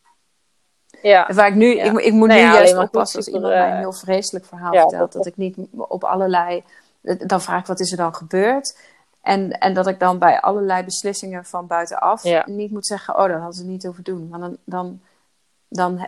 Ja, 1.01 1.33
Waar 1.33 1.47
ik 1.47 1.55
nu, 1.55 1.75
Ja. 1.75 1.83
ik, 1.83 1.97
ik 1.99 2.13
moet 2.13 2.27
nu 2.27 2.35
juist 2.35 2.77
oppassen 2.77 3.17
als 3.19 3.27
iemand 3.27 3.53
mij 3.53 3.65
een 3.67 3.71
eh, 3.73 3.79
heel 3.79 3.93
vreselijk 3.93 4.45
verhaal 4.45 4.71
vertelt. 4.73 4.99
dat- 4.99 5.11
Dat 5.13 5.25
ik 5.25 5.37
niet 5.37 5.57
op 5.71 6.03
allerlei, 6.03 6.63
dan 7.01 7.41
vraag 7.41 7.59
ik 7.59 7.65
wat 7.65 7.79
is 7.79 7.91
er 7.91 7.97
dan 7.97 8.15
gebeurd. 8.15 8.77
En, 9.21 9.51
en 9.51 9.73
dat 9.73 9.87
ik 9.87 9.99
dan 9.99 10.19
bij 10.19 10.39
allerlei 10.41 10.83
beslissingen 10.83 11.45
van 11.45 11.67
buitenaf 11.67 12.23
niet 12.45 12.71
moet 12.71 12.85
zeggen, 12.87 13.13
oh, 13.17 13.21
dat 13.27 13.31
hadden 13.37 13.53
ze 13.53 13.65
niet 13.65 13.87
over 13.87 14.03
doen. 14.03 14.29
Want 14.29 14.41
dan, 14.41 14.57
dan, 14.63 15.01
dan, 15.69 16.07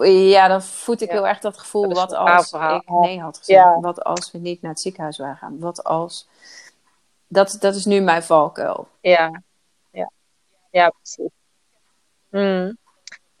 eh, 0.00 0.30
ja, 0.30 0.48
dan 0.48 0.62
voed 0.62 1.00
ik 1.00 1.08
Ja. 1.08 1.14
heel 1.14 1.26
erg 1.26 1.38
dat 1.38 1.58
gevoel, 1.58 1.88
Dat 1.88 1.96
wat 1.98 2.12
als 2.14 2.48
verhaal. 2.48 2.76
ik 2.76 2.88
nee 2.88 3.20
had 3.20 3.38
gezegd. 3.38 3.58
Ja. 3.60 3.80
Wat 3.80 4.04
als 4.04 4.32
we 4.32 4.38
niet 4.38 4.62
naar 4.62 4.70
het 4.70 4.80
ziekenhuis 4.80 5.18
waren 5.18 5.36
gaan. 5.36 5.58
Wat 5.58 5.84
als, 5.84 6.28
dat, 7.28 7.56
dat 7.60 7.74
is 7.74 7.84
nu 7.84 8.00
mijn 8.00 8.22
valkuil. 8.22 8.88
ja, 9.00 9.42
ja, 9.90 10.10
ja, 10.70 10.88
precies. 10.90 11.30
Hmm. 12.30 12.76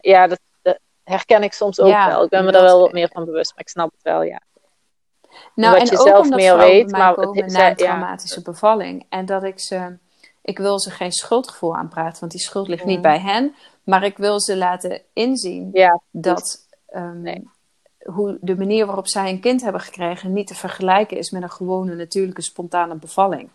Ja, 0.00 0.26
dat, 0.26 0.38
dat 0.62 0.78
herken 1.04 1.42
ik 1.42 1.52
soms 1.52 1.80
ook 1.80 1.88
Ja, 1.88 2.08
wel. 2.08 2.24
Ik 2.24 2.30
ben 2.30 2.44
me 2.44 2.52
daar 2.52 2.62
wel 2.62 2.80
wat 2.80 2.92
meer 2.92 3.08
van 3.12 3.24
bewust, 3.24 3.50
maar 3.50 3.60
ik 3.60 3.68
snap 3.68 3.90
het 3.92 4.02
wel, 4.02 4.22
ja. 4.22 4.40
Nou, 5.54 5.72
Omdat 5.74 5.88
en 5.90 5.94
je 5.96 6.00
ook 6.02 6.06
zelf 6.08 6.22
omdat 6.24 6.38
meer 6.38 6.56
weet, 6.56 6.90
maar 6.90 7.06
het 7.08 7.16
komen 7.16 7.44
is- 7.44 7.52
na 7.52 7.60
een 7.60 7.68
ja. 7.68 7.74
traumatische 7.74 8.42
bevalling. 8.42 9.06
En 9.08 9.26
dat 9.26 9.42
ik 9.42 9.60
ze... 9.60 9.96
Ik 10.42 10.58
wil 10.58 10.80
ze 10.80 10.90
geen 10.90 11.12
schuldgevoel 11.12 11.76
aanpraten, 11.76 12.20
want 12.20 12.32
die 12.32 12.40
schuld 12.40 12.68
ligt 12.68 12.84
niet 12.84 12.94
Ja. 12.94 13.00
bij 13.00 13.18
hen. 13.18 13.54
Maar 13.86 14.04
ik 14.04 14.16
wil 14.16 14.40
ze 14.40 14.56
laten 14.56 15.02
inzien 15.12 15.70
Ja, 15.72 16.00
dat 16.10 16.66
ehm, 16.86 17.20
Nee. 17.20 17.48
hoe 18.04 18.38
de 18.40 18.56
manier 18.56 18.86
waarop 18.86 19.08
zij 19.08 19.30
een 19.30 19.40
kind 19.40 19.62
hebben 19.62 19.80
gekregen 19.80 20.32
niet 20.32 20.46
te 20.46 20.54
vergelijken 20.54 21.16
is 21.16 21.30
met 21.30 21.42
een 21.42 21.50
gewone 21.50 21.94
natuurlijke 21.94 22.42
spontane 22.42 22.94
bevalling. 22.94 23.48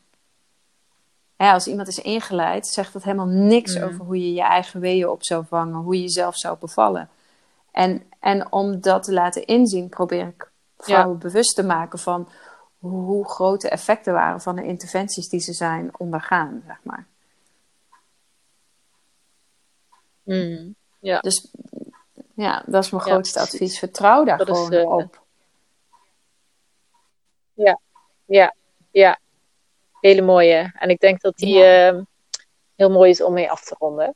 Hè, 1.36 1.52
als 1.52 1.68
iemand 1.68 1.88
is 1.88 2.00
ingeleid, 2.00 2.68
zegt 2.68 2.94
dat 2.94 3.04
helemaal 3.04 3.28
niks 3.28 3.78
Mm. 3.78 3.84
over 3.84 4.06
hoe 4.06 4.20
je 4.20 4.34
je 4.34 4.42
eigen 4.42 4.80
weeën 4.80 5.10
op 5.10 5.24
zou 5.24 5.46
vangen, 5.48 5.76
hoe 5.76 5.96
je 5.96 6.02
jezelf 6.02 6.38
zou 6.38 6.58
bevallen. 6.60 7.10
En, 7.72 8.04
en 8.20 8.52
om 8.52 8.82
dat 8.82 9.04
te 9.04 9.14
laten 9.14 9.46
inzien, 9.46 9.90
probeer 9.90 10.28
ik 10.28 10.52
vrouwen 10.78 11.18
bewust 11.18 11.56
te 11.56 11.64
maken 11.64 12.00
van 12.00 12.30
hoe 12.80 13.30
grote 13.30 13.70
effecten 13.70 14.14
waren 14.14 14.42
van 14.42 14.56
de 14.56 14.64
interventies 14.64 15.30
die 15.30 15.40
ze 15.40 15.54
zijn 15.54 15.90
ondergaan, 15.98 16.64
zeg 16.68 16.80
maar. 16.84 17.06
Hmm. 20.24 20.76
ja. 21.00 21.20
Dus 21.20 21.52
ja, 22.36 22.64
dat 22.66 22.84
is 22.84 22.92
mijn 22.92 23.04
Ja, 23.06 23.12
grootste 23.12 23.40
precies. 23.40 23.54
advies. 23.54 23.80
Vertrouw 23.80 24.24
daar 24.24 24.38
Dat 24.38 24.50
is, 24.50 24.54
gewoon 24.58 24.72
eh, 24.72 24.92
op. 24.92 25.22
Ja, 28.26 28.54
ja. 28.92 29.20
Hele 30.02 30.22
mooie. 30.22 30.72
En 30.76 30.90
ik 30.90 31.00
denk 31.00 31.22
dat 31.22 31.38
die 31.38 31.64
eh, 31.64 32.00
heel 32.76 32.90
mooi 32.90 33.10
is 33.10 33.22
om 33.22 33.34
mee 33.34 33.52
af 33.52 33.64
te 33.64 33.76
ronden. 33.80 34.16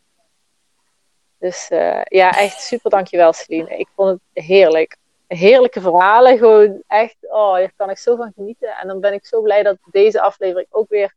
Dus 1.37 1.69
eh, 1.69 2.01
ja, 2.03 2.37
echt 2.37 2.61
super 2.61 2.89
dankjewel 2.89 3.33
Celine. 3.33 3.77
Ik 3.77 3.87
vond 3.95 4.09
het 4.09 4.45
heerlijk. 4.45 4.97
Heerlijke 5.27 5.81
verhalen. 5.81 6.37
Gewoon 6.37 6.83
echt, 6.87 7.15
oh, 7.21 7.53
daar 7.53 7.73
kan 7.75 7.89
ik 7.89 7.97
zo 7.97 8.15
van 8.15 8.31
genieten. 8.35 8.69
En 8.77 8.87
dan 8.87 8.99
ben 8.99 9.13
ik 9.13 9.25
zo 9.25 9.41
blij 9.41 9.63
dat 9.63 9.77
deze 9.91 10.21
aflevering 10.21 10.67
ook 10.69 10.89
weer 10.89 11.13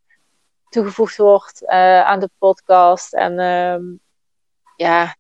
toegevoegd 0.69 1.16
wordt 1.16 1.65
eh, 1.65 2.01
aan 2.01 2.20
de 2.20 2.31
podcast. 2.39 3.15
En 3.15 3.39
ehm, 3.39 3.82
ja, 4.78 5.16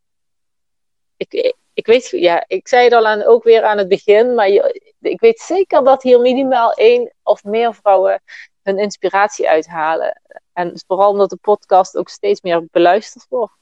ik, 1.16 1.54
ik, 1.72 1.86
weet, 1.86 2.08
ja, 2.10 2.44
ik 2.46 2.68
zei 2.68 2.84
het 2.84 2.92
al 2.92 3.06
aan, 3.06 3.24
ook 3.24 3.44
weer 3.44 3.62
aan 3.62 3.78
het 3.78 3.88
begin, 3.88 4.34
maar 4.34 4.48
je, 4.50 4.92
ik 5.00 5.20
weet 5.20 5.40
zeker 5.40 5.84
dat 5.84 6.02
hier 6.02 6.20
minimaal 6.20 6.72
één 6.72 7.12
of 7.22 7.44
meer 7.44 7.74
vrouwen 7.74 8.22
hun 8.62 8.78
inspiratie 8.78 9.48
uithalen. 9.48 10.22
En 10.52 10.80
vooral 10.86 11.10
omdat 11.10 11.30
de 11.30 11.38
podcast 11.40 11.96
ook 11.96 12.08
steeds 12.08 12.40
meer 12.40 12.66
beluisterd 12.70 13.26
wordt. 13.28 13.52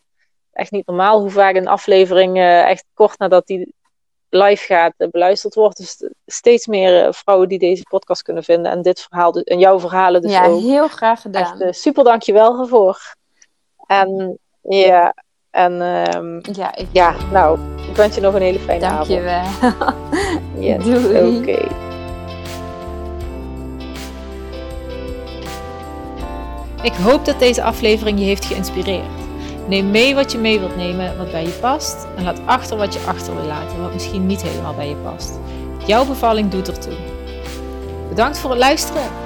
Echt 0.52 0.70
niet 0.70 0.86
normaal 0.86 1.20
hoe 1.20 1.30
vaak 1.30 1.54
een 1.54 1.68
aflevering 1.68 2.36
eh, 2.36 2.68
echt 2.68 2.84
kort 2.94 3.18
nadat 3.18 3.46
die 3.46 3.74
live 4.28 4.64
gaat 4.64 4.94
eh, 4.96 5.08
beluisterd 5.08 5.54
wordt. 5.54 5.76
Dus 5.76 6.10
steeds 6.26 6.66
meer 6.66 7.06
eh, 7.06 7.12
vrouwen 7.12 7.48
die 7.48 7.58
deze 7.58 7.82
podcast 7.82 8.22
kunnen 8.22 8.44
vinden. 8.44 8.70
En 8.72 8.82
dit 8.82 9.00
verhaal, 9.00 9.32
dus- 9.32 9.42
en 9.42 9.58
jouw 9.58 9.80
verhalen 9.80 10.22
dus 10.22 10.32
ja, 10.32 10.46
ook. 10.46 10.60
heel 10.60 10.88
graag 10.88 11.12
Echt 11.12 11.22
gedaan. 11.22 11.60
eh, 11.60 11.72
super 11.72 12.04
dankjewel 12.04 12.60
ervoor. 12.60 13.14
En 13.86 14.38
ja, 14.60 15.14
en 15.56 15.82
ehm, 15.82 16.38
ja, 16.52 16.76
ik 16.76 16.86
ja, 16.90 17.14
nou, 17.32 17.58
ik 17.90 17.96
wens 17.96 18.14
je 18.14 18.20
nog 18.20 18.34
een 18.34 18.42
hele 18.42 18.58
fijne 18.58 18.80
dank 18.80 19.02
je 19.02 19.20
avond. 19.20 19.60
wel. 19.60 19.92
Yes, 20.64 20.84
Doei. 20.84 21.38
Oké. 21.38 21.66
Ik 26.82 26.92
hoop 26.92 27.24
dat 27.24 27.38
deze 27.38 27.62
aflevering 27.62 28.18
je 28.18 28.24
heeft 28.24 28.44
geïnspireerd. 28.44 29.04
Neem 29.68 29.90
mee 29.90 30.14
wat 30.14 30.32
je 30.32 30.38
mee 30.38 30.58
wilt 30.58 30.76
nemen, 30.76 31.16
wat 31.16 31.30
bij 31.30 31.42
je 31.42 31.58
past. 31.60 32.06
En 32.16 32.24
laat 32.24 32.40
achter 32.44 32.76
wat 32.76 32.94
je 32.94 33.00
achter 33.06 33.34
wil 33.34 33.44
laten, 33.44 33.82
wat 33.82 33.92
misschien 33.92 34.26
niet 34.26 34.42
helemaal 34.42 34.74
bij 34.74 34.88
je 34.88 34.96
past. 34.96 35.32
Jouw 35.86 36.04
bevalling 36.04 36.50
doet 36.50 36.68
ertoe. 36.68 36.96
Bedankt 38.08 38.38
voor 38.38 38.50
het 38.50 38.58
luisteren. 38.58 39.25